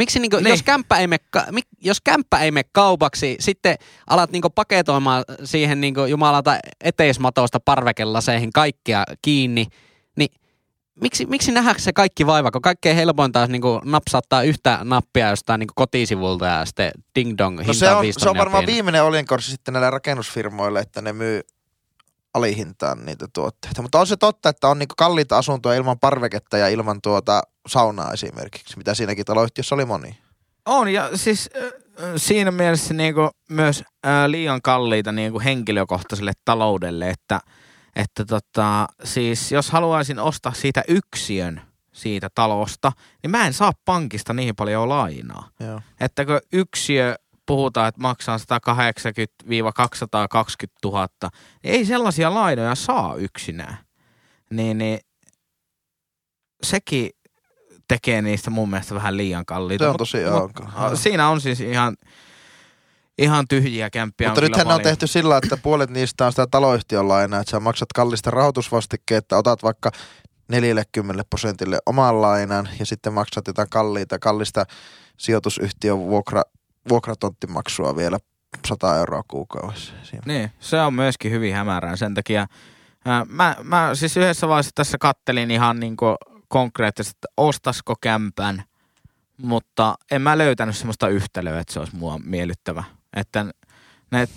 Miksi 0.00 0.18
niinku, 0.18 0.36
Niin. 0.36 0.48
jos, 0.48 0.62
kämppä 0.62 0.98
ei 0.98 1.06
me, 1.06 1.16
mik- 1.36 1.76
jos 1.80 2.00
kämppä 2.00 2.38
ei 2.38 2.50
mene 2.50 2.68
kaupaksi, 2.72 3.36
sitten 3.40 3.76
alat 4.06 4.30
niinku 4.30 4.50
paketoimaan 4.50 5.24
siihen 5.44 5.80
niinku 5.80 6.04
jumalata 6.04 6.58
eteismatosta 6.84 7.60
parvekelaseihin 7.60 8.52
kaikkea 8.52 9.04
kiinni, 9.22 9.66
niin 10.16 10.28
miksi, 11.00 11.26
miksi 11.26 11.52
nähdäänkö 11.52 11.82
se 11.82 11.92
kaikki 11.92 12.26
vaiva, 12.26 12.50
kun 12.50 12.62
kaikkein 12.62 12.96
helpointa 12.96 13.40
olisi 13.40 13.52
niinku 13.52 13.80
napsauttaa 13.84 14.42
yhtä 14.42 14.78
nappia 14.84 15.30
jostain 15.30 15.58
niinku 15.58 15.72
kotisivulta 15.76 16.46
ja 16.46 16.64
sitten 16.64 16.90
ding 17.14 17.34
dong 17.38 17.58
hinta 17.58 17.70
no 17.70 17.74
se 17.74 17.90
on, 17.90 18.04
se 18.18 18.28
on 18.28 18.38
varmaan 18.38 18.64
pieni. 18.64 18.72
viimeinen 18.72 19.04
oljenkorsi 19.04 19.50
sitten 19.50 19.74
näille 19.74 19.90
rakennusfirmoille, 19.90 20.80
että 20.80 21.02
ne 21.02 21.12
myy 21.12 21.40
alihintaan 22.34 23.06
niitä 23.06 23.26
tuotteita. 23.32 23.82
Mutta 23.82 24.00
on 24.00 24.06
se 24.06 24.16
totta, 24.16 24.48
että 24.48 24.68
on 24.68 24.78
niinku 24.78 24.94
kalliita 24.98 25.38
asuntoja 25.38 25.76
ilman 25.76 25.98
parveketta 25.98 26.58
ja 26.58 26.68
ilman 26.68 26.98
tuota 27.02 27.42
saunaa 27.66 28.12
esimerkiksi, 28.12 28.76
mitä 28.76 28.94
siinäkin 28.94 29.24
taloyhtiössä 29.24 29.74
oli 29.74 29.84
moni. 29.84 30.18
On, 30.66 30.92
ja 30.92 31.16
siis 31.16 31.50
äh, 31.56 32.12
siinä 32.16 32.50
mielessä 32.50 32.94
niinku 32.94 33.30
myös 33.50 33.84
äh, 34.06 34.26
liian 34.26 34.62
kalliita 34.62 35.12
niinku 35.12 35.40
henkilökohtaiselle 35.40 36.32
taloudelle, 36.44 37.10
että, 37.10 37.40
että 37.96 38.24
tota, 38.24 38.86
siis 39.04 39.52
jos 39.52 39.70
haluaisin 39.70 40.18
ostaa 40.18 40.52
siitä 40.52 40.82
yksiön 40.88 41.62
siitä 41.92 42.28
talosta, 42.34 42.92
niin 43.22 43.30
mä 43.30 43.46
en 43.46 43.52
saa 43.52 43.72
pankista 43.84 44.32
niin 44.32 44.56
paljon 44.56 44.88
lainaa. 44.88 45.48
Joo. 45.60 45.80
Että 46.00 46.24
kun 46.24 46.40
yksiö 46.52 47.14
puhutaan, 47.46 47.88
että 47.88 48.00
maksaa 48.00 48.38
180-220 48.38 48.42
000, 50.84 51.08
niin 51.62 51.74
ei 51.74 51.84
sellaisia 51.84 52.34
lainoja 52.34 52.74
saa 52.74 53.14
yksinään. 53.14 53.76
Niin, 54.50 54.78
niin 54.78 55.00
sekin 56.62 57.10
tekee 57.90 58.22
niistä 58.22 58.50
mun 58.50 58.70
mielestä 58.70 58.94
vähän 58.94 59.16
liian 59.16 59.46
kalliita. 59.46 59.84
Se 59.84 59.88
on 59.88 59.96
tosi 59.96 60.18
mut-. 60.18 60.98
Siinä 60.98 61.28
on 61.28 61.40
siis 61.40 61.60
ihan, 61.60 61.96
ihan 63.18 63.48
tyhjiä 63.48 63.90
kämppiä. 63.90 64.28
Mutta 64.28 64.40
nythän 64.40 64.66
ne 64.66 64.74
on 64.74 64.80
tehty 64.80 65.06
sillä, 65.06 65.36
että 65.36 65.56
puolet 65.56 65.90
niistä 65.90 66.26
on 66.26 66.32
sitä 66.32 66.46
taloyhtiön 66.50 67.08
lainaa, 67.08 67.40
että 67.40 67.50
sä 67.50 67.60
maksat 67.60 67.92
kallista 67.94 68.30
rahoitusvastikkeetta, 68.30 69.36
otat 69.36 69.62
vaikka 69.62 69.90
40 70.48 71.24
prosentille 71.30 71.78
oman 71.86 72.22
lainan 72.22 72.68
ja 72.78 72.86
sitten 72.86 73.12
maksat 73.12 73.46
jotain 73.46 73.68
kalliita, 73.70 74.18
kallista 74.18 74.64
sijoitusyhtiön 75.16 75.98
vuokra, 75.98 76.42
vuokratonttimaksua 76.88 77.96
vielä 77.96 78.18
100 78.68 78.96
euroa 78.96 79.22
kuukaudessa. 79.28 79.92
Siinä. 80.02 80.22
Niin, 80.26 80.50
se 80.60 80.80
on 80.80 80.94
myöskin 80.94 81.32
hyvin 81.32 81.54
hämärää. 81.54 81.96
Sen 81.96 82.14
takia 82.14 82.46
ää, 83.04 83.26
mä, 83.28 83.56
mä 83.62 83.90
siis 83.94 84.16
yhdessä 84.16 84.48
vaiheessa 84.48 84.72
tässä 84.74 84.98
kattelin 84.98 85.50
ihan 85.50 85.80
niin 85.80 85.96
konkreettisesti, 86.50 87.16
että 87.16 87.28
ostasko 87.36 87.94
kämpän, 88.00 88.64
mutta 89.36 89.94
en 90.10 90.22
mä 90.22 90.38
löytänyt 90.38 90.76
semmoista 90.76 91.08
yhtälöä, 91.08 91.60
että 91.60 91.72
se 91.72 91.80
olisi 91.80 91.96
mua 91.96 92.18
miellyttävä. 92.18 92.84
Että 93.16 93.46
ne 94.10 94.28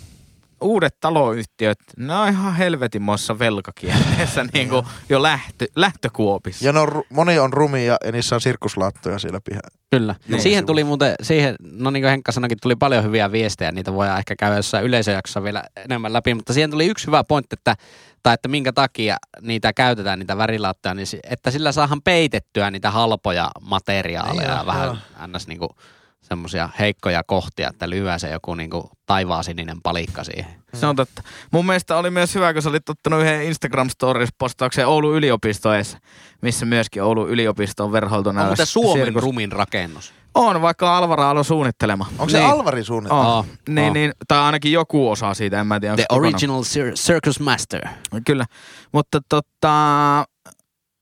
uudet 0.64 0.96
taloyhtiöt, 1.00 1.78
ne 1.98 2.16
on 2.16 2.30
ihan 2.30 2.56
helvetinmoissa 2.56 3.40
velkakierteessä 3.40 4.46
niin 4.54 4.70
kuin 4.70 4.86
jo 5.10 5.22
lähtö, 5.24 5.66
lähtökuopissa. 5.76 6.66
Ja 6.66 6.74
ne 6.74 6.80
on, 6.80 7.04
moni 7.10 7.40
on 7.40 7.54
rumia 7.54 7.98
ja 8.06 8.12
niissä 8.12 8.36
on 8.36 8.42
sirkuslaattoja 8.42 9.20
siellä 9.20 9.40
pihalla. 9.42 9.78
Kyllä. 9.92 10.16
Niin. 10.28 10.42
Siihen 10.42 10.66
tuli 10.66 10.84
muuten, 10.84 11.16
siihen, 11.22 11.56
no 11.72 11.90
niin 11.90 12.04
kuin 12.04 12.10
Henkka 12.10 12.32
sanoikin, 12.32 12.58
tuli 12.62 12.76
paljon 12.76 13.04
hyviä 13.04 13.32
viestejä. 13.32 13.72
Niitä 13.72 13.94
voidaan 13.94 14.20
ehkä 14.20 14.36
käydä 14.36 14.56
jossain 14.56 14.86
yleisöjaksossa 14.86 15.44
vielä 15.44 15.64
enemmän 15.76 16.14
läpi. 16.14 16.34
Mutta 16.34 16.54
siihen 16.54 16.72
tuli 16.72 16.88
yksi 16.88 17.08
hyvä 17.08 17.24
pointti, 17.24 17.54
että, 17.54 17.76
tai 18.24 18.34
että 18.34 18.48
minkä 18.48 18.74
takia 18.74 19.18
niitä 19.42 19.74
käytetään, 19.74 20.20
niitä 20.20 20.38
värilaattoja, 20.38 20.94
niin 20.94 21.08
että 21.24 21.52
sillä 21.52 21.72
saahan 21.72 22.02
peitettyä 22.02 22.72
niitä 22.72 22.92
halpoja 22.92 23.52
materiaaleja 23.62 24.48
Niin, 24.48 24.58
ja 24.58 24.66
vähän 24.66 24.86
joo. 24.86 25.28
ns. 25.28 25.48
Niinku 25.48 25.76
semmoisia 26.24 26.70
heikkoja 26.80 27.24
kohtia, 27.24 27.70
että 27.70 27.90
lyhyä 27.90 28.18
se 28.18 28.30
joku 28.30 28.56
niinku 28.56 28.90
taivaasininen 29.06 29.82
palikka 29.82 30.24
siihen. 30.24 30.54
Se 30.74 30.86
on 30.86 30.96
totta. 30.96 31.22
Mun 31.52 31.66
mielestä 31.66 31.98
oli 31.98 32.10
myös 32.10 32.36
hyvä, 32.36 32.54
kun 32.54 32.62
sä 32.62 32.70
olit 32.70 32.90
ottanut 32.90 33.22
yhden 33.22 33.44
Instagram 33.44 33.90
Stories 33.90 34.30
postaukseen 34.38 34.88
Oulun 34.88 35.16
yliopistoessa, 35.16 35.98
missä 36.42 36.66
myöskin 36.66 37.04
Oulun 37.04 37.30
yliopisto 37.30 37.84
on 37.84 37.92
verhoiltu 37.92 38.30
On 38.30 38.36
näillä 38.36 38.50
muuten 38.50 38.66
Suomen 38.66 39.06
sirkus- 39.08 39.24
rumin 39.24 39.52
rakennus. 39.52 40.14
On, 40.36 40.62
vaikka 40.62 40.98
Alvara 40.98 41.30
Alo 41.30 41.44
suunnittelema. 41.44 42.06
Onko 42.12 42.30
se 42.30 42.40
niin. 42.40 42.50
Alvari 42.50 42.84
suunnitelma? 42.84 43.34
On. 43.34 43.40
Oh, 43.40 43.46
Niin, 43.70 43.88
oh. 43.88 43.94
niin, 43.94 44.12
tai 44.28 44.40
ainakin 44.40 44.72
joku 44.72 45.12
osa 45.12 45.34
siitä, 45.34 45.60
en 45.62 45.68
mä 45.68 45.80
tiedä. 45.80 45.96
The 45.96 46.06
onko 46.10 46.28
original 46.28 46.62
cir- 46.62 46.94
circus 46.96 47.40
master. 47.40 47.88
Kyllä, 48.26 48.46
mutta 48.92 49.20
tota, 49.30 50.26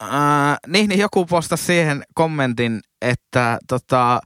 ää, 0.02 0.58
niin, 0.68 0.90
niin 0.90 1.00
joku 1.00 1.26
postasi 1.26 1.66
siihen 1.66 2.04
kommentin, 2.14 2.80
että 3.02 3.58
tota, 3.68 4.22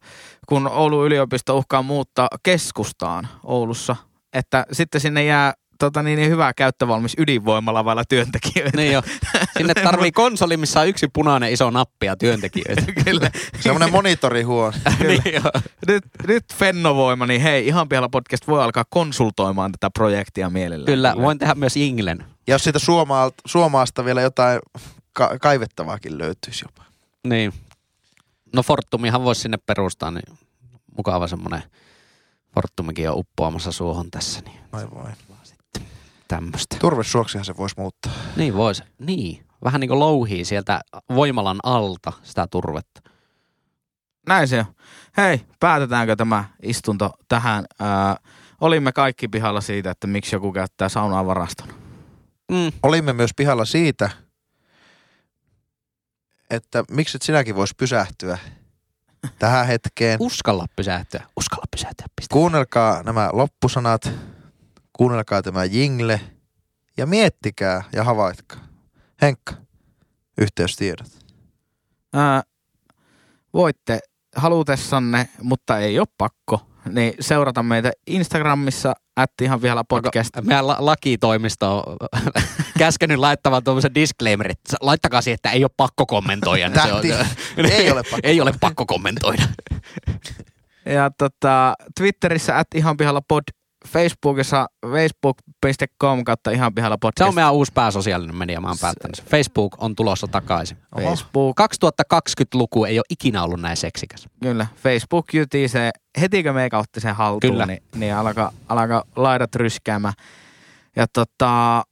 kun 0.48 0.68
Oulun 0.68 1.06
yliopisto 1.06 1.58
uhkaa 1.58 1.82
muuttaa 1.82 2.28
keskustaan 2.44 3.28
Oulussa, 3.44 3.96
että 4.34 4.66
sitten 4.72 5.02
sinne 5.02 5.24
jää 5.24 5.54
tota 5.80 6.04
niin, 6.04 6.20
niin 6.20 6.30
hyvä 6.30 6.54
käyttövalmis 6.54 7.16
ydinvoimalla 7.18 7.86
vailla 7.86 8.04
työntekijöitä. 8.10 8.78
Niin 8.78 8.94
jo. 8.94 9.02
Sinne 9.58 9.74
tarvii 9.74 10.12
konsoli, 10.12 10.58
missä 10.58 10.80
on 10.80 10.88
yksi 10.88 11.08
punainen 11.14 11.54
iso 11.54 11.70
nappi 11.70 12.06
ja 12.06 12.16
työntekijöitä. 12.16 12.84
Kyllä. 13.06 13.32
Semmoinen 13.60 13.92
monitorihuone. 13.92 14.78
niin 15.08 15.34
jo. 15.34 15.42
Nyt, 15.88 16.04
nyt 16.28 16.46
Fennovoima, 16.54 17.26
niin 17.26 17.42
hei, 17.42 17.68
ihan 17.68 17.90
pihalla 17.90 18.10
podcast 18.10 18.48
voi 18.48 18.64
alkaa 18.64 18.86
konsultoimaan 18.90 19.72
tätä 19.72 19.90
projektia 19.90 20.50
mielellään. 20.50 20.86
Kyllä, 20.86 21.16
voin 21.18 21.38
tehdä 21.38 21.56
myös 21.56 21.78
jinglen. 21.78 22.26
Ja 22.48 22.54
jos 22.54 22.64
siitä 22.64 22.80
Suomaalta, 22.80 23.36
Suomaasta 23.46 24.06
vielä 24.06 24.22
jotain 24.22 24.60
ka- 25.16 25.40
kaivettavaakin 25.42 26.18
löytyisi 26.18 26.66
jopa. 26.66 26.84
Niin. 27.28 27.54
No 28.56 28.64
Fortumihan 28.64 29.24
voisi 29.24 29.42
sinne 29.42 29.58
perustaa, 29.58 30.12
niin 30.12 30.38
mukava 30.98 31.28
semmoinen 31.28 31.64
Fortumikin 32.54 33.10
on 33.10 33.18
uppoamassa 33.18 33.72
suohon 33.72 34.12
tässä, 34.12 34.42
niin 34.46 34.60
Vai 34.74 34.88
voi. 34.96 35.12
tämmöistä. 36.28 36.78
Turvesuoksihan 36.80 37.46
se 37.46 37.58
voisi 37.58 37.76
muuttaa. 37.78 38.12
Niin 38.36 38.54
voisi. 38.56 38.84
Niin. 39.00 39.46
Vähän 39.64 39.82
niin 39.82 39.90
kuin 39.90 40.00
louhii 40.00 40.46
sieltä 40.46 40.82
voimalan 41.16 41.60
alta 41.64 42.14
sitä 42.24 42.48
turvetta. 42.48 43.02
Näin 44.28 44.48
se 44.48 44.60
on. 44.60 44.66
Hei, 45.18 45.42
päätetäänkö 45.60 46.16
tämä 46.16 46.46
istunto 46.62 47.12
tähän? 47.28 47.66
Ää, 47.80 48.18
olimme 48.62 48.92
kaikki 48.92 49.28
pihalla 49.28 49.62
siitä, 49.62 49.92
että 49.92 50.08
miksi 50.08 50.36
joku 50.36 50.52
käyttää 50.52 50.90
saunaa 50.90 51.26
varastona. 51.26 51.74
Mm. 52.52 52.72
Olimme 52.84 53.14
myös 53.14 53.32
pihalla 53.36 53.66
siitä, 53.66 54.10
että 56.50 56.84
miksi 56.92 57.18
et 57.18 57.22
sinäkin 57.22 57.56
voisi 57.56 57.74
pysähtyä 57.78 58.38
tähän 59.40 59.68
hetkeen. 59.68 60.18
Uskalla 60.22 60.66
pysähtyä. 60.76 61.24
Uskalla 61.38 61.66
pysähtyä. 61.72 62.06
Pistä. 62.16 62.34
Kuunnelkaa 62.34 63.04
nämä 63.04 63.30
loppusanat, 63.34 64.10
kuunnelkaa 64.94 65.42
tämä 65.42 65.64
jingle 65.64 66.22
ja 66.98 67.06
miettikää 67.06 67.84
ja 67.94 68.04
havaitkaa. 68.04 68.60
Henkka, 69.22 69.54
yhteystiedot. 70.38 71.08
Ää, 72.14 72.44
voitte 73.54 74.00
halutessanne, 74.36 75.30
mutta 75.42 75.80
ei 75.80 76.00
ole 76.00 76.08
pakko, 76.18 76.68
niin 76.90 77.14
seurata 77.20 77.64
meitä 77.64 77.92
Instagramissa, 78.08 78.94
at 79.16 79.32
ihan 79.42 79.62
vielä 79.62 79.84
podcast. 79.90 80.30
Meidän 80.44 80.68
la- 80.68 80.78
lakitoimisto 80.80 81.78
on 81.80 81.98
käskenyt 82.80 83.18
laittamaan 83.18 83.64
tuommoisen 83.64 83.96
disclaimerin, 83.96 84.52
että 84.52 84.78
laittakaa 84.82 85.22
siihen, 85.22 85.36
että 85.36 85.52
ei 85.52 85.64
ole 85.64 85.72
pakko 85.78 86.06
kommentoida. 86.06 86.70
niin 86.70 86.82
se 86.82 86.94
on-. 86.94 87.02
Ei 87.72 87.92
ole 87.92 88.04
pakko. 88.04 88.20
ei 88.24 88.42
ole 88.42 88.54
pakko 88.60 88.86
kommentoida. 88.86 89.44
Ja 90.86 91.12
tota, 91.18 91.74
Twitterissä 91.98 92.58
at 92.58 92.68
ihan 92.76 92.98
pihalla 92.98 93.22
pod, 93.28 93.44
Facebookissa 93.88 94.68
facebook.com 94.92 96.24
kautta 96.24 96.52
ihan 96.52 96.76
pihalla 96.76 96.98
podcast. 96.98 97.18
Se 97.26 97.30
on 97.30 97.36
meidän 97.36 97.54
uusi 97.54 97.72
pääsosiaalinen 97.74 98.36
media, 98.36 98.62
mä 98.62 98.68
oon 98.68 98.78
päättänyt. 98.82 99.24
Facebook 99.30 99.76
on 99.78 99.96
tulossa 99.96 100.28
takaisin. 100.28 100.78
Oho. 100.96 101.08
Facebook, 101.10 101.58
2020-luku 102.14 102.86
ei 102.86 103.00
ole 103.00 103.06
ikinä 103.10 103.44
ollut 103.44 103.62
näin 103.62 103.78
seksikäs. 103.78 104.28
kyllä. 104.42 104.68
Facebook 104.84 105.34
jytii 105.34 105.68
se, 105.68 105.92
hetikö 106.22 106.54
meikä 106.54 106.78
otti 106.78 107.00
sen 107.00 107.16
haltuun, 107.16 107.54
Kyllä. 107.54 107.66
niin, 107.66 107.84
niin 107.96 108.16
alkaa, 108.16 108.52
alkaa 108.70 109.04
laidat 109.16 109.56
ryskäämään. 109.56 110.14
Ja 110.96 111.06
tota, 111.14 111.84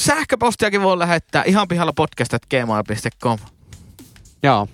sähköpostiakin 0.00 0.82
voi 0.82 0.98
lähettää 0.98 1.42
ihan 1.46 1.68
pihalla 1.68 1.92
podcast.gmail.com. 1.92 3.38
Joo, 4.42 4.68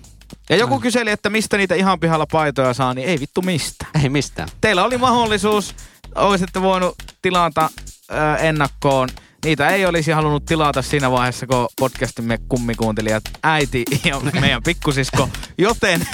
Ja 0.49 0.55
joku 0.55 0.79
kyseli, 0.79 1.11
että 1.11 1.29
mistä 1.29 1.57
niitä 1.57 1.75
ihan 1.75 1.99
pihalla 1.99 2.25
paitoja 2.31 2.73
saa, 2.73 2.93
niin 2.93 3.07
ei 3.07 3.19
vittu 3.19 3.41
mistä. 3.41 3.85
ei 4.03 4.09
mistään. 4.09 4.49
Teillä 4.61 4.83
oli 4.83 4.97
mahdollisuus, 4.97 5.75
olisitte 6.15 6.61
voinut 6.61 6.95
tilata 7.21 7.69
ö, 8.11 8.35
ennakkoon. 8.37 9.09
Niitä 9.45 9.69
ei 9.69 9.85
olisi 9.85 10.11
halunnut 10.11 10.45
tilata 10.45 10.81
siinä 10.81 11.11
vaiheessa, 11.11 11.47
kun 11.47 11.67
podcastimme 11.79 12.37
kummikuuntelijat 12.49 13.23
äiti 13.43 13.85
ja 14.03 14.19
meidän 14.41 14.63
pikkusisko, 14.63 15.29
joten 15.57 16.07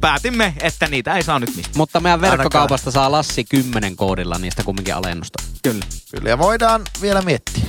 päätimme, 0.00 0.54
että 0.60 0.86
niitä 0.86 1.14
ei 1.14 1.22
saa 1.22 1.38
nyt 1.38 1.56
mistään. 1.56 1.76
Mutta 1.76 2.00
meidän 2.00 2.20
verkkokaupasta 2.20 2.90
saa 2.90 3.12
Lassi 3.12 3.44
10 3.44 3.96
koodilla 3.96 4.38
niistä 4.38 4.62
kumminkin 4.62 4.94
alennusta. 4.94 5.42
Kyllä. 5.62 5.84
Kyllä, 6.10 6.30
ja 6.30 6.38
voidaan 6.38 6.82
vielä 7.02 7.22
miettiä. 7.22 7.64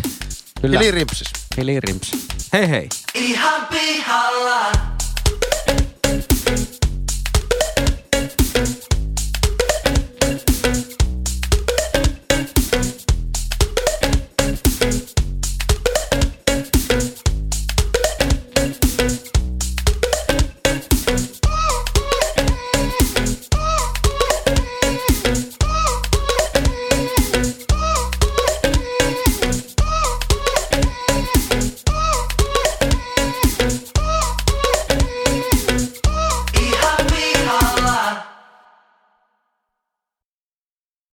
Kyllä. 0.62 0.80
Eli 0.80 0.92
rimpsis. 0.92 1.28
Eli 1.58 1.80
rims. 1.80 2.12
Hei 2.54 2.70
hei. 2.70 2.90
Ihan 3.14 3.68
pihalla. 3.68 4.72